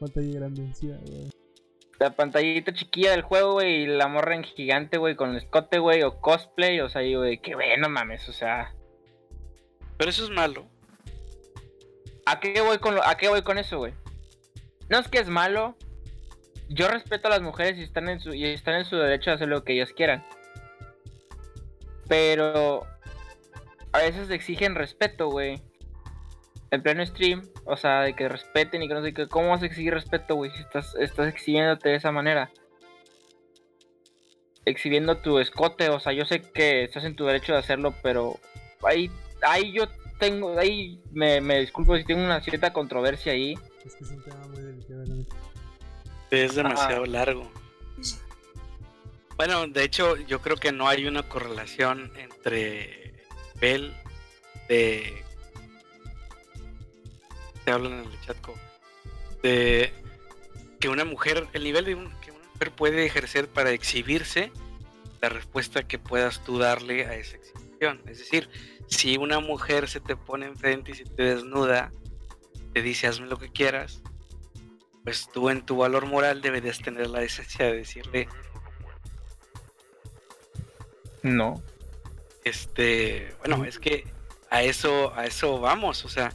pantalla 0.00 0.34
grande 0.38 0.62
encima, 0.62 0.96
güey. 1.06 1.30
La 2.00 2.10
pantallita 2.10 2.74
chiquilla 2.74 3.12
del 3.12 3.22
juego, 3.22 3.52
güey, 3.52 3.82
y 3.82 3.86
la 3.86 4.08
morra 4.08 4.34
en 4.34 4.42
gigante, 4.42 4.98
güey, 4.98 5.14
con 5.14 5.36
escote, 5.36 5.78
güey, 5.78 6.02
o 6.02 6.20
cosplay, 6.20 6.80
o 6.80 6.88
sea, 6.88 7.02
yo 7.02 7.20
de 7.22 7.38
que, 7.38 7.54
güey, 7.54 7.76
no 7.78 7.88
mames, 7.88 8.28
o 8.28 8.32
sea. 8.32 8.74
Pero 9.96 10.10
eso 10.10 10.24
es 10.24 10.30
malo. 10.30 10.66
¿A 12.26 12.40
qué 12.40 12.60
voy 12.62 12.78
con, 12.78 12.96
lo- 12.96 13.04
a 13.06 13.16
qué 13.16 13.28
voy 13.28 13.42
con 13.42 13.58
eso, 13.58 13.78
güey? 13.78 13.92
No 14.88 14.98
es 14.98 15.06
que 15.08 15.18
es 15.18 15.28
malo. 15.28 15.76
Yo 16.68 16.88
respeto 16.88 17.28
a 17.28 17.30
las 17.30 17.42
mujeres 17.42 17.78
y 17.78 17.82
están 17.82 18.08
en 18.08 18.20
su, 18.20 18.32
y 18.34 18.44
están 18.46 18.74
en 18.74 18.84
su 18.84 18.96
derecho 18.96 19.30
de 19.30 19.36
hacer 19.36 19.48
lo 19.48 19.64
que 19.64 19.74
ellas 19.74 19.92
quieran. 19.92 20.24
Pero 22.08 22.86
a 23.92 23.98
veces 23.98 24.30
exigen 24.30 24.74
respeto, 24.74 25.28
güey. 25.28 25.62
En 26.70 26.82
pleno 26.82 27.06
stream, 27.06 27.48
o 27.66 27.76
sea, 27.76 28.00
de 28.00 28.14
que 28.14 28.28
respeten 28.28 28.82
y 28.82 28.88
que 28.88 28.94
no 28.94 29.02
sé 29.02 29.14
qué. 29.14 29.28
¿Cómo 29.28 29.50
vas 29.50 29.62
a 29.62 29.66
exigir 29.66 29.94
respeto, 29.94 30.34
güey? 30.34 30.50
Si 30.50 30.60
estás, 30.60 30.94
estás 30.96 31.28
exhibiéndote 31.28 31.90
de 31.90 31.96
esa 31.96 32.10
manera. 32.10 32.50
Exhibiendo 34.64 35.18
tu 35.18 35.38
escote, 35.38 35.90
o 35.90 36.00
sea, 36.00 36.12
yo 36.12 36.24
sé 36.24 36.40
que 36.40 36.84
estás 36.84 37.04
en 37.04 37.14
tu 37.14 37.26
derecho 37.26 37.52
de 37.52 37.58
hacerlo, 37.58 37.94
pero 38.02 38.40
ahí, 38.82 39.10
ahí 39.42 39.72
yo 39.72 39.84
tengo, 40.18 40.58
ahí 40.58 41.00
me, 41.12 41.40
me 41.40 41.60
disculpo 41.60 41.96
si 41.96 42.04
tengo 42.04 42.24
una 42.24 42.40
cierta 42.40 42.72
controversia 42.72 43.32
ahí. 43.32 43.54
Es 43.84 43.94
que 43.94 44.04
es 44.04 44.10
un 44.10 44.24
tema 44.24 44.46
muy 44.48 44.62
delicado, 44.62 45.04
Es 46.42 46.54
demasiado 46.54 47.06
largo. 47.06 47.50
Bueno, 49.36 49.66
de 49.66 49.82
hecho, 49.82 50.16
yo 50.16 50.40
creo 50.40 50.56
que 50.56 50.70
no 50.72 50.88
hay 50.88 51.06
una 51.06 51.22
correlación 51.28 52.12
entre 52.16 53.14
Bell 53.60 53.92
de. 54.68 55.24
Te 57.64 57.70
hablan 57.72 58.04
en 58.04 58.10
el 58.12 58.20
chat, 58.20 58.40
co- 58.40 58.54
De 59.42 59.92
que 60.80 60.88
una 60.88 61.04
mujer, 61.04 61.48
el 61.52 61.64
nivel 61.64 61.84
de 61.84 61.94
un- 61.94 62.12
que 62.20 62.30
una 62.30 62.46
mujer 62.52 62.70
puede 62.72 63.04
ejercer 63.06 63.48
para 63.48 63.70
exhibirse, 63.70 64.52
la 65.20 65.28
respuesta 65.30 65.82
que 65.86 65.98
puedas 65.98 66.44
tú 66.44 66.58
darle 66.58 67.06
a 67.06 67.14
esa 67.16 67.36
exhibición. 67.36 68.00
Es 68.06 68.18
decir, 68.18 68.48
si 68.88 69.16
una 69.16 69.40
mujer 69.40 69.88
se 69.88 70.00
te 70.00 70.14
pone 70.16 70.46
enfrente 70.46 70.92
y 70.92 70.94
se 70.94 71.04
te 71.04 71.22
desnuda, 71.22 71.92
te 72.74 72.82
dice 72.82 73.06
hazme 73.06 73.26
lo 73.26 73.38
que 73.38 73.48
quieras, 73.50 74.02
pues 75.04 75.28
tú 75.32 75.50
en 75.50 75.64
tu 75.64 75.76
valor 75.76 76.06
moral 76.06 76.40
deberías 76.40 76.78
tener 76.78 77.08
la 77.10 77.20
decencia 77.20 77.66
de 77.66 77.76
decirle, 77.76 78.26
No. 81.22 81.62
este, 82.42 83.34
bueno, 83.38 83.64
es 83.64 83.78
que 83.78 84.06
a 84.50 84.62
eso, 84.62 85.14
a 85.14 85.26
eso 85.26 85.60
vamos, 85.60 86.04
o 86.04 86.08
sea, 86.08 86.32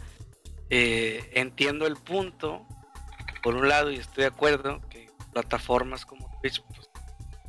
eh, 0.69 1.29
entiendo 1.33 1.87
el 1.87 1.95
punto, 1.95 2.65
por 3.41 3.55
un 3.55 3.67
lado, 3.67 3.91
y 3.91 3.95
estoy 3.95 4.21
de 4.21 4.27
acuerdo 4.27 4.81
que 4.89 5.09
plataformas 5.33 6.05
como 6.05 6.29
Twitch 6.41 6.61
pues, 6.67 6.89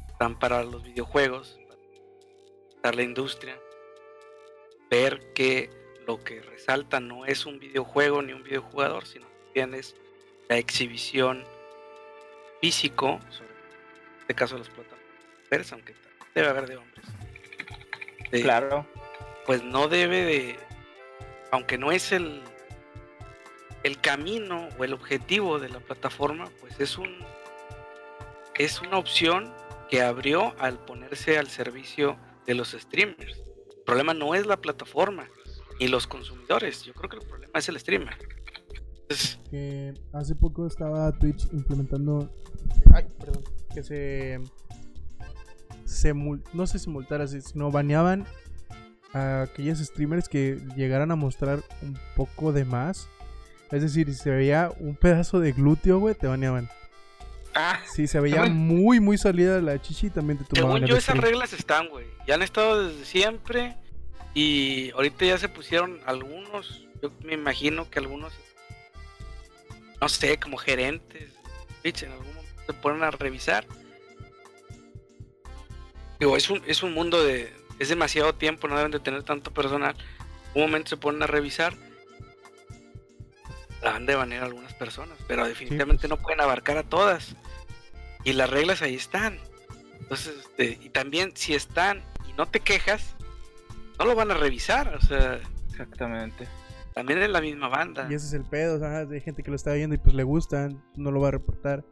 están 0.09 0.39
para 0.39 0.63
los 0.65 0.83
videojuegos, 0.83 1.59
para 2.83 2.97
la 2.97 3.03
industria, 3.03 3.59
ver 4.91 5.33
que 5.35 5.71
lo 6.07 6.23
que 6.25 6.41
resalta 6.41 6.99
no 6.99 7.27
es 7.27 7.45
un 7.47 7.59
videojuego 7.59 8.23
ni 8.23 8.33
un 8.33 8.43
videojugador, 8.43 9.07
sino 9.07 9.27
también 9.45 9.75
es 9.75 9.97
la 10.51 10.59
exhibición 10.59 11.45
físico, 12.61 13.21
sobre 13.31 13.51
en 13.53 14.21
este 14.21 14.35
caso 14.35 14.59
las 14.59 14.69
plataformas 14.69 15.73
aunque 15.73 15.95
debe 16.35 16.49
haber 16.49 16.67
de 16.69 16.77
hombres. 16.77 17.07
de- 18.31 18.43
Claro. 18.43 18.87
pues 19.47 19.63
no 19.65 19.89
debe 19.89 20.25
de, 20.25 20.59
aunque 21.51 21.79
no 21.79 21.91
es 21.93 22.13
el 22.13 22.43
el 23.83 23.99
camino 24.01 24.69
o 24.79 24.85
el 24.85 24.93
objetivo 24.93 25.59
de 25.59 25.71
la 25.71 25.81
plataforma, 25.81 26.51
pues 26.61 26.79
es 26.81 26.99
un 26.99 27.17
es 28.57 28.81
una 28.83 28.99
opción 28.99 29.55
que 29.89 30.03
abrió 30.03 30.55
al 30.59 30.79
ponerse 30.85 31.39
al 31.39 31.49
servicio 31.49 32.19
de 32.47 32.55
los 32.55 32.73
streamers. 32.73 33.39
El 33.39 33.83
problema 33.87 34.13
no 34.15 34.35
es 34.35 34.47
la 34.47 34.59
plataforma 34.59 35.27
ni 35.81 35.89
los 35.89 36.07
consumidores, 36.07 36.83
yo 36.85 36.93
creo 36.93 37.09
que 37.09 37.17
el 37.17 37.27
problema 37.27 37.59
es 37.59 37.69
el 37.69 37.81
streamer. 37.81 38.17
Que 39.51 39.95
hace 40.13 40.35
poco 40.35 40.67
estaba 40.67 41.11
Twitch 41.19 41.49
implementando. 41.53 42.31
Ay, 42.93 43.07
perdón. 43.19 43.43
Que 43.75 43.83
se. 43.83 44.41
se 45.85 46.15
mul- 46.15 46.43
no 46.53 46.67
sé 46.67 46.79
si 46.79 46.89
multara, 46.91 47.27
sino 47.27 47.71
baneaban 47.71 48.27
a 49.13 49.43
aquellos 49.43 49.79
streamers 49.79 50.29
que 50.29 50.61
llegaran 50.77 51.11
a 51.11 51.17
mostrar 51.17 51.63
un 51.83 51.99
poco 52.15 52.53
de 52.53 52.65
más. 52.65 53.09
Es 53.73 53.83
decir, 53.83 54.07
si 54.13 54.15
se 54.15 54.31
veía 54.31 54.73
un 54.81 54.95
pedazo 54.97 55.41
de 55.41 55.53
glúteo, 55.53 55.99
güey, 55.99 56.15
te 56.15 56.27
baneaban. 56.27 56.69
Ah, 57.55 57.81
Sí, 57.93 58.07
se 58.07 58.21
veía 58.21 58.45
muy, 58.47 59.01
muy 59.01 59.19
salida 59.19 59.61
la 59.61 59.81
chichi 59.83 60.07
y 60.07 60.11
también 60.11 60.39
te 60.39 60.45
tumbaban 60.45 60.77
Según 60.77 60.89
yo, 60.89 60.97
esas 60.97 61.17
stream. 61.17 61.21
reglas 61.25 61.53
están, 61.53 61.89
güey. 61.89 62.07
Ya 62.27 62.35
han 62.35 62.43
estado 62.43 62.87
desde 62.89 63.05
siempre. 63.05 63.77
Y 64.35 64.91
ahorita 64.93 65.25
ya 65.25 65.39
se 65.39 65.49
pusieron 65.49 65.99
algunos. 66.07 66.87
Yo 67.03 67.11
me 67.25 67.35
imagino 67.35 67.91
que 67.91 67.99
algunos. 67.99 68.33
No 70.01 70.09
sé, 70.09 70.39
como 70.39 70.57
gerentes. 70.57 71.33
Twitch, 71.83 72.03
en 72.03 72.13
algún 72.13 72.35
momento 72.35 72.63
se 72.67 72.73
ponen 72.75 73.03
a 73.03 73.11
revisar. 73.11 73.67
Digo, 76.19 76.37
es 76.37 76.51
un, 76.51 76.63
es 76.67 76.83
un 76.83 76.93
mundo 76.93 77.23
de. 77.23 77.53
Es 77.79 77.89
demasiado 77.89 78.35
tiempo, 78.35 78.69
no 78.69 78.77
deben 78.77 78.93
de 78.93 79.01
tener 79.01 79.23
tanto 79.23 79.53
personal. 79.53 79.97
Un 80.55 80.63
momento 80.63 80.91
se 80.91 80.97
ponen 80.97 81.23
a 81.23 81.27
revisar. 81.27 81.75
La 83.83 83.93
van 83.93 84.05
de 84.05 84.15
banear 84.15 84.45
algunas 84.45 84.75
personas. 84.75 85.17
Pero 85.27 85.47
definitivamente 85.47 86.07
pues. 86.07 86.11
no 86.11 86.23
pueden 86.23 86.41
abarcar 86.41 86.77
a 86.77 86.83
todas. 86.83 87.37
Y 88.25 88.35
las 88.35 88.51
reglas 88.51 88.83
ahí 88.83 88.95
están. 88.95 89.39
Entonces, 89.99 90.37
este, 90.41 90.79
y 90.83 90.91
también 90.91 91.33
si 91.37 91.55
están 91.55 92.05
y 92.29 92.35
no 92.35 92.47
te 92.47 92.61
quejas, 92.61 93.15
no 93.99 94.05
lo 94.05 94.15
van 94.15 94.31
a 94.31 94.35
revisar. 94.35 94.95
O 94.95 95.01
sea, 95.01 95.41
exactamente. 95.71 96.47
También 96.95 97.23
es 97.23 97.31
la 97.31 97.41
misma 97.41 97.69
banda. 97.69 98.07
Y 98.11 98.15
ese 98.15 98.27
es 98.27 98.33
el 98.33 98.45
pedo, 98.45 98.77
o 98.77 98.79
sea, 98.79 98.99
hay 98.99 99.21
gente 99.21 99.43
que 99.43 99.51
lo 99.51 99.57
está 99.57 99.73
viendo 99.75 99.95
y 99.95 99.99
pues 99.99 100.15
le 100.15 100.23
gustan, 100.23 100.83
no 100.97 101.11
lo 101.11 101.21
va 101.21 101.29
a 101.29 101.33
reportar. 101.33 101.85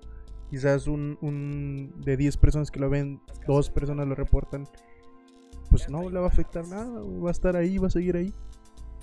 Quizás 0.50 0.86
un, 0.86 1.18
un 1.20 1.92
de 2.00 2.16
10 2.16 2.36
personas 2.38 2.70
que 2.70 2.80
lo 2.80 2.88
ven, 2.88 3.20
dos 3.46 3.70
personas 3.70 4.06
lo 4.06 4.14
reportan. 4.14 4.66
Pues 5.70 5.88
no 5.90 6.08
le 6.08 6.18
va 6.18 6.26
a 6.26 6.28
afectar 6.28 6.66
nada, 6.66 7.00
va 7.02 7.28
a 7.28 7.32
estar 7.32 7.54
ahí, 7.54 7.78
va 7.78 7.88
a 7.88 7.90
seguir 7.90 8.16
ahí. 8.16 8.32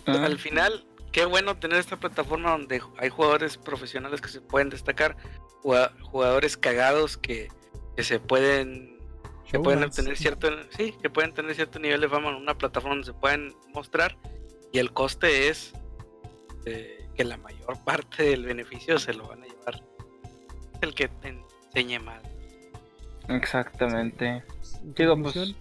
Ah, 0.08 0.24
Al 0.26 0.40
final, 0.40 0.88
qué 1.12 1.26
bueno 1.26 1.58
tener 1.58 1.80
esta 1.80 1.98
plataforma 1.98 2.52
donde 2.52 2.82
hay 2.98 3.10
jugadores 3.10 3.58
profesionales 3.58 4.22
que 4.22 4.30
se 4.30 4.42
pueden 4.42 4.70
destacar, 4.70 5.16
jugadores 5.62 6.58
cagados 6.58 7.18
que, 7.18 7.48
que 7.96 8.04
se 8.04 8.20
pueden 8.20 8.96
que 9.50 9.60
pueden 9.60 9.84
obtener 9.84 10.18
cierto 10.18 10.50
sí 10.76 10.96
que 11.02 11.10
pueden 11.10 11.32
tener 11.32 11.54
cierto 11.54 11.78
nivel 11.80 12.02
de 12.02 12.10
fama 12.10 12.30
en 12.30 12.36
una 12.36 12.58
plataforma 12.58 12.96
donde 12.96 13.06
se 13.06 13.14
pueden 13.14 13.54
mostrar 13.74 14.18
y 14.72 14.80
el 14.80 14.92
coste 14.92 15.50
es 15.50 15.74
que 16.66 17.24
la 17.24 17.38
mayor 17.38 17.78
parte 17.86 18.24
del 18.24 18.46
beneficio 18.46 18.98
se 19.00 19.14
lo 19.14 19.28
van 19.28 19.44
a 19.44 19.46
llevar 19.46 19.84
el 20.82 20.94
que 20.94 21.08
te 21.08 21.30
enseñe 21.30 22.00
más 22.00 22.22
Exactamente. 23.30 24.28
En 24.28 24.94
Digo, 24.96 25.20
pues, 25.22 25.56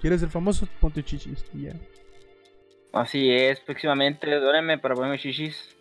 ¿Quieres 0.00 0.20
ser 0.20 0.28
famoso? 0.30 0.68
Ponte 0.80 1.02
chichis 1.02 1.44
y 1.52 1.62
ya. 1.62 1.74
así 2.92 3.30
es. 3.30 3.58
Próximamente, 3.60 4.30
dóneme 4.38 4.78
para 4.78 4.94
ponerme 4.94 5.18
chichis. 5.18 5.74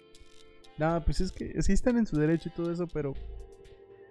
No, 0.78 1.02
pues 1.04 1.22
es 1.22 1.32
que 1.32 1.62
sí 1.62 1.74
están 1.74 1.98
en 1.98 2.06
su 2.08 2.18
derecho 2.18 2.50
y 2.50 2.52
todo 2.54 2.72
eso, 2.72 2.88
pero 2.88 3.14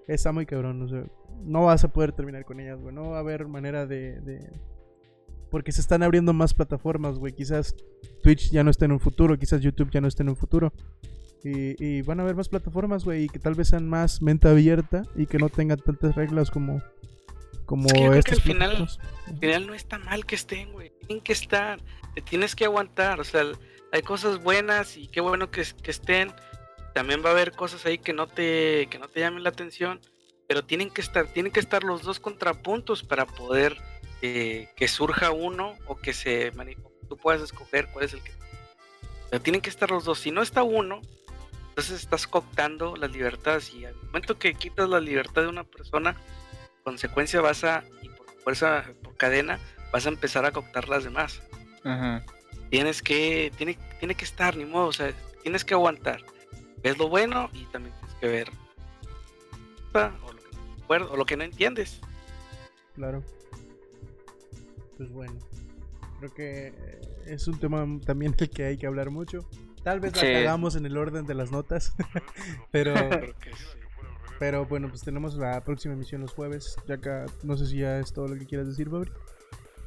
está 0.09 0.32
muy 0.32 0.47
cabrón, 0.47 0.82
o 0.82 0.88
sea, 0.88 1.05
no 1.43 1.64
vas 1.64 1.82
a 1.84 1.93
poder 1.93 2.12
terminar 2.12 2.44
con 2.44 2.59
ellas, 2.60 2.80
güey, 2.80 2.94
no 2.94 3.10
va 3.10 3.16
a 3.18 3.20
haber 3.20 3.47
manera 3.47 3.86
de, 3.86 4.20
de- 4.20 4.52
Porque 5.56 5.72
se 5.72 5.80
están 5.80 6.02
abriendo 6.02 6.34
más 6.34 6.52
plataformas, 6.52 7.16
güey, 7.18 7.32
quizás 7.32 7.74
Twitch 8.22 8.50
ya 8.50 8.62
no 8.62 8.70
está 8.70 8.84
en 8.84 8.92
un 8.92 9.00
futuro, 9.00 9.38
quizás 9.38 9.62
YouTube 9.62 9.90
ya 9.90 10.02
no 10.02 10.06
está 10.06 10.22
en 10.22 10.28
un 10.28 10.36
futuro. 10.36 10.70
Y, 11.42 11.82
y 11.82 12.02
van 12.02 12.20
a 12.20 12.24
haber 12.24 12.34
más 12.34 12.50
plataformas, 12.50 13.04
güey, 13.06 13.24
y 13.24 13.28
que 13.30 13.38
tal 13.38 13.54
vez 13.54 13.68
sean 13.68 13.88
más 13.88 14.20
mente 14.20 14.48
abierta 14.48 15.00
y 15.14 15.24
que 15.24 15.38
no 15.38 15.48
tengan 15.48 15.78
tantas 15.78 16.14
reglas 16.14 16.50
como... 16.50 16.82
Como 17.64 17.86
Es 17.86 17.94
que 17.94 18.00
yo 18.02 18.10
creo 18.10 18.22
que 18.22 18.30
al 18.32 18.40
final- 18.42 18.88
al 19.28 19.38
final 19.38 19.66
no 19.66 19.72
está 19.72 19.96
mal 19.98 20.26
que 20.26 20.34
estén 20.34 20.70
güey. 20.74 20.92
Tienen 21.06 21.24
que 21.24 21.32
estar 21.32 21.80
te 22.14 22.20
tienes 22.20 22.54
que 22.54 22.66
aguantar. 22.66 23.18
O 23.18 23.24
sea 23.24 23.42
hay 23.92 24.02
cosas 24.02 24.42
buenas 24.42 24.98
y 24.98 25.08
qué 25.08 25.22
bueno 25.22 25.50
que, 25.50 25.64
que 25.82 25.90
estén. 25.90 26.32
También 26.92 27.22
va 27.24 27.30
a 27.30 27.32
haber 27.32 27.52
cosas 27.52 27.86
ahí 27.86 27.96
que 27.96 28.12
no 28.12 28.26
te 28.26 28.88
que 28.90 28.98
no 28.98 29.08
te 29.08 29.20
llamen 29.20 29.42
la 29.42 29.48
atención 29.48 30.00
pero 30.48 30.64
tienen 30.64 30.90
que 30.90 31.00
estar 31.00 31.26
tienen 31.26 31.50
que 31.50 31.58
estar 31.60 31.82
los 31.82 32.02
dos 32.02 32.20
contrapuntos 32.20 33.02
para 33.02 33.26
poder 33.26 33.76
eh, 34.22 34.68
que 34.76 34.88
surja 34.88 35.30
uno 35.30 35.74
o 35.86 35.97
que 35.97 36.12
se 36.12 36.52
tú 37.09 37.16
puedas 37.16 37.43
escoger 37.43 37.88
cuál 37.93 38.05
es 38.05 38.14
el 38.14 38.22
que 38.22 38.32
pero 39.30 39.43
tienen 39.43 39.60
que 39.60 39.70
estar 39.70 39.90
los 39.90 40.05
dos. 40.05 40.20
Si 40.20 40.30
no 40.30 40.40
está 40.40 40.62
uno 40.62 41.01
entonces 41.68 42.01
estás 42.01 42.26
cooptando 42.26 42.97
las 42.97 43.10
libertades 43.10 43.74
y 43.74 43.84
al 43.84 43.94
momento 43.97 44.38
que 44.38 44.55
quitas 44.55 44.88
la 44.88 45.01
libertad 45.01 45.43
de 45.43 45.48
una 45.48 45.64
persona 45.64 46.16
consecuencia 46.84 47.40
vas 47.40 47.64
a 47.64 47.84
y 48.01 48.09
por 48.09 48.30
fuerza 48.43 48.84
por 49.02 49.16
cadena 49.16 49.59
vas 49.93 50.06
a 50.06 50.09
empezar 50.09 50.47
a 50.47 50.52
cooptar 50.52 50.88
las 50.88 51.05
demás. 51.05 51.43
Tienes 52.70 53.02
que 53.02 53.52
tiene 53.56 53.78
tiene 53.98 54.14
que 54.14 54.24
estar 54.24 54.56
ni 54.56 54.64
modo 54.64 54.86
o 54.86 54.93
sea 54.93 55.12
tienes 55.43 55.64
que 55.64 55.74
aguantar. 55.74 56.22
Ves 56.82 56.97
lo 56.98 57.09
bueno 57.09 57.51
y 57.52 57.64
también 57.66 57.94
tienes 58.01 58.16
que 58.20 58.28
ver 58.28 58.66
o 59.97 60.32
lo 60.32 60.43
que 60.43 60.56
no, 60.56 60.74
te 60.76 60.82
acuerdas, 60.82 61.10
o 61.10 61.16
lo 61.16 61.24
que 61.26 61.36
no 61.36 61.44
entiendes. 61.44 62.01
Claro. 62.94 63.22
Pues 64.97 65.10
bueno. 65.10 65.35
Creo 66.18 66.32
que 66.32 66.66
eh, 66.68 67.01
es 67.27 67.47
un 67.47 67.59
tema 67.59 67.85
también 68.05 68.32
del 68.32 68.48
que 68.51 68.64
hay 68.64 68.78
que 68.78 68.86
hablar 68.86 69.10
mucho. 69.10 69.40
Tal 69.82 70.01
vez 70.01 70.14
la 70.16 70.23
Sí. 70.23 70.32
cagamos 70.32 70.74
en 70.77 70.86
el 70.86 70.97
orden 70.97 71.27
de 71.27 71.35
las 71.35 71.51
notas. 71.52 71.94
pero, 72.70 72.94
pero 74.39 74.66
bueno, 74.66 74.89
pues 74.89 75.02
tenemos 75.02 75.35
la 75.35 75.62
próxima 75.62 75.94
emisión 75.94 76.23
los 76.23 76.32
jueves. 76.32 76.77
Ya 76.89 76.94
acá, 76.97 77.27
no 77.43 77.56
sé 77.56 77.66
si 77.66 77.78
ya 77.78 77.98
es 77.98 78.12
todo 78.12 78.28
lo 78.28 78.36
que 78.39 78.47
quieras 78.47 78.66
decir, 78.68 78.89
Fabri. 78.90 79.10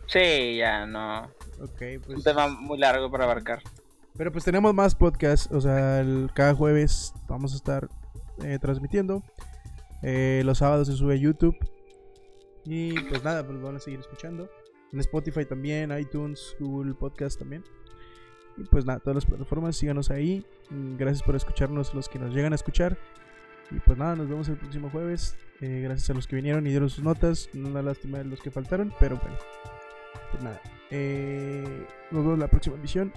Sí, 0.08 0.58
ya 0.58 0.86
no. 0.86 1.24
Ok, 1.62 1.82
Un 1.98 2.02
pues. 2.06 2.24
tema 2.24 2.48
muy 2.48 2.78
largo 2.80 3.12
para 3.12 3.26
abarcar. 3.26 3.62
Pero 4.18 4.32
pues 4.32 4.44
tenemos 4.44 4.74
más 4.74 4.96
podcasts. 4.96 5.50
O 5.52 5.62
sea, 5.62 6.00
el- 6.02 6.30
cada 6.34 6.54
jueves 6.56 7.14
vamos 7.28 7.54
a 7.54 7.56
estar 7.58 7.90
eh, 8.44 8.58
transmitiendo. 8.60 9.24
Eh, 10.02 10.42
los 10.46 10.60
sábados 10.60 10.88
se 10.88 10.94
sube 10.94 11.14
a 11.16 11.18
YouTube. 11.18 11.56
Y 12.66 12.94
pues 13.04 13.24
nada, 13.24 13.46
pues 13.46 13.62
van 13.62 13.76
a 13.76 13.80
seguir 13.80 14.00
escuchando. 14.00 14.50
En 14.92 15.00
Spotify 15.00 15.46
también, 15.46 15.98
iTunes, 15.98 16.56
Google 16.60 16.94
Podcast 16.94 17.40
también. 17.40 17.64
Y 18.58 18.64
pues 18.64 18.86
nada, 18.86 19.00
todas 19.00 19.16
las 19.16 19.26
plataformas, 19.26 19.78
síganos 19.78 20.10
ahí. 20.10 20.46
Mm, 20.70 20.98
Gracias 20.98 21.24
por 21.24 21.36
escucharnos, 21.36 21.94
los 21.94 22.10
que 22.10 22.20
nos 22.20 22.34
llegan 22.34 22.52
a 22.54 22.56
escuchar. 22.56 22.98
Y 23.72 23.80
pues 23.80 23.98
nada, 23.98 24.16
nos 24.16 24.28
vemos 24.28 24.50
el 24.50 24.58
próximo 24.58 24.90
jueves. 24.90 25.38
Eh, 25.62 25.82
gracias 25.84 26.10
a 26.10 26.14
los 26.14 26.26
que 26.26 26.36
vinieron 26.36 26.66
y 26.66 26.72
dieron 26.72 26.90
sus 26.90 27.04
notas. 27.04 27.50
Una 27.54 27.82
lástima 27.82 28.18
de 28.18 28.26
los 28.26 28.42
que 28.42 28.50
faltaron, 28.50 28.94
pero 29.00 29.18
bueno. 29.18 29.38
Pues 30.32 30.44
nada. 30.44 30.62
Eh, 30.90 31.86
nos 32.12 32.24
vemos 32.24 32.40
la 32.40 32.48
próxima 32.48 32.76
emisión. 32.76 33.14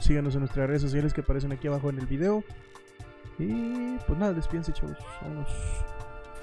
Síganos 0.00 0.34
en 0.34 0.40
nuestras 0.40 0.66
redes 0.66 0.82
sociales 0.82 1.12
que 1.14 1.22
aparecen 1.22 1.52
aquí 1.52 1.68
abajo 1.68 1.88
en 1.90 1.98
el 1.98 2.06
video. 2.06 2.44
Y 3.38 3.96
pues 4.06 4.18
nada, 4.18 4.32
despídense, 4.32 4.72
chavos. 4.72 4.96
Vámonos. 5.22 5.48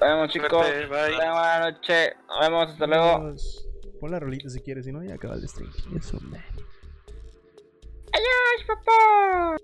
vemos, 0.00 0.30
chicos. 0.30 0.66
Buenas 0.88 1.60
noches. 1.72 2.12
Nos 2.28 2.40
vemos. 2.40 2.68
Hasta 2.70 2.86
luego. 2.86 3.71
Pon 4.02 4.10
la 4.10 4.18
rolita 4.18 4.50
si 4.50 4.58
quieres, 4.58 4.84
si 4.84 4.90
no, 4.90 5.00
ya 5.04 5.14
acaba 5.14 5.36
el 5.36 5.48
stream. 5.48 5.70
Eso, 5.96 6.18
man. 6.22 6.42
Adiós, 8.12 8.64
papá. 8.66 9.56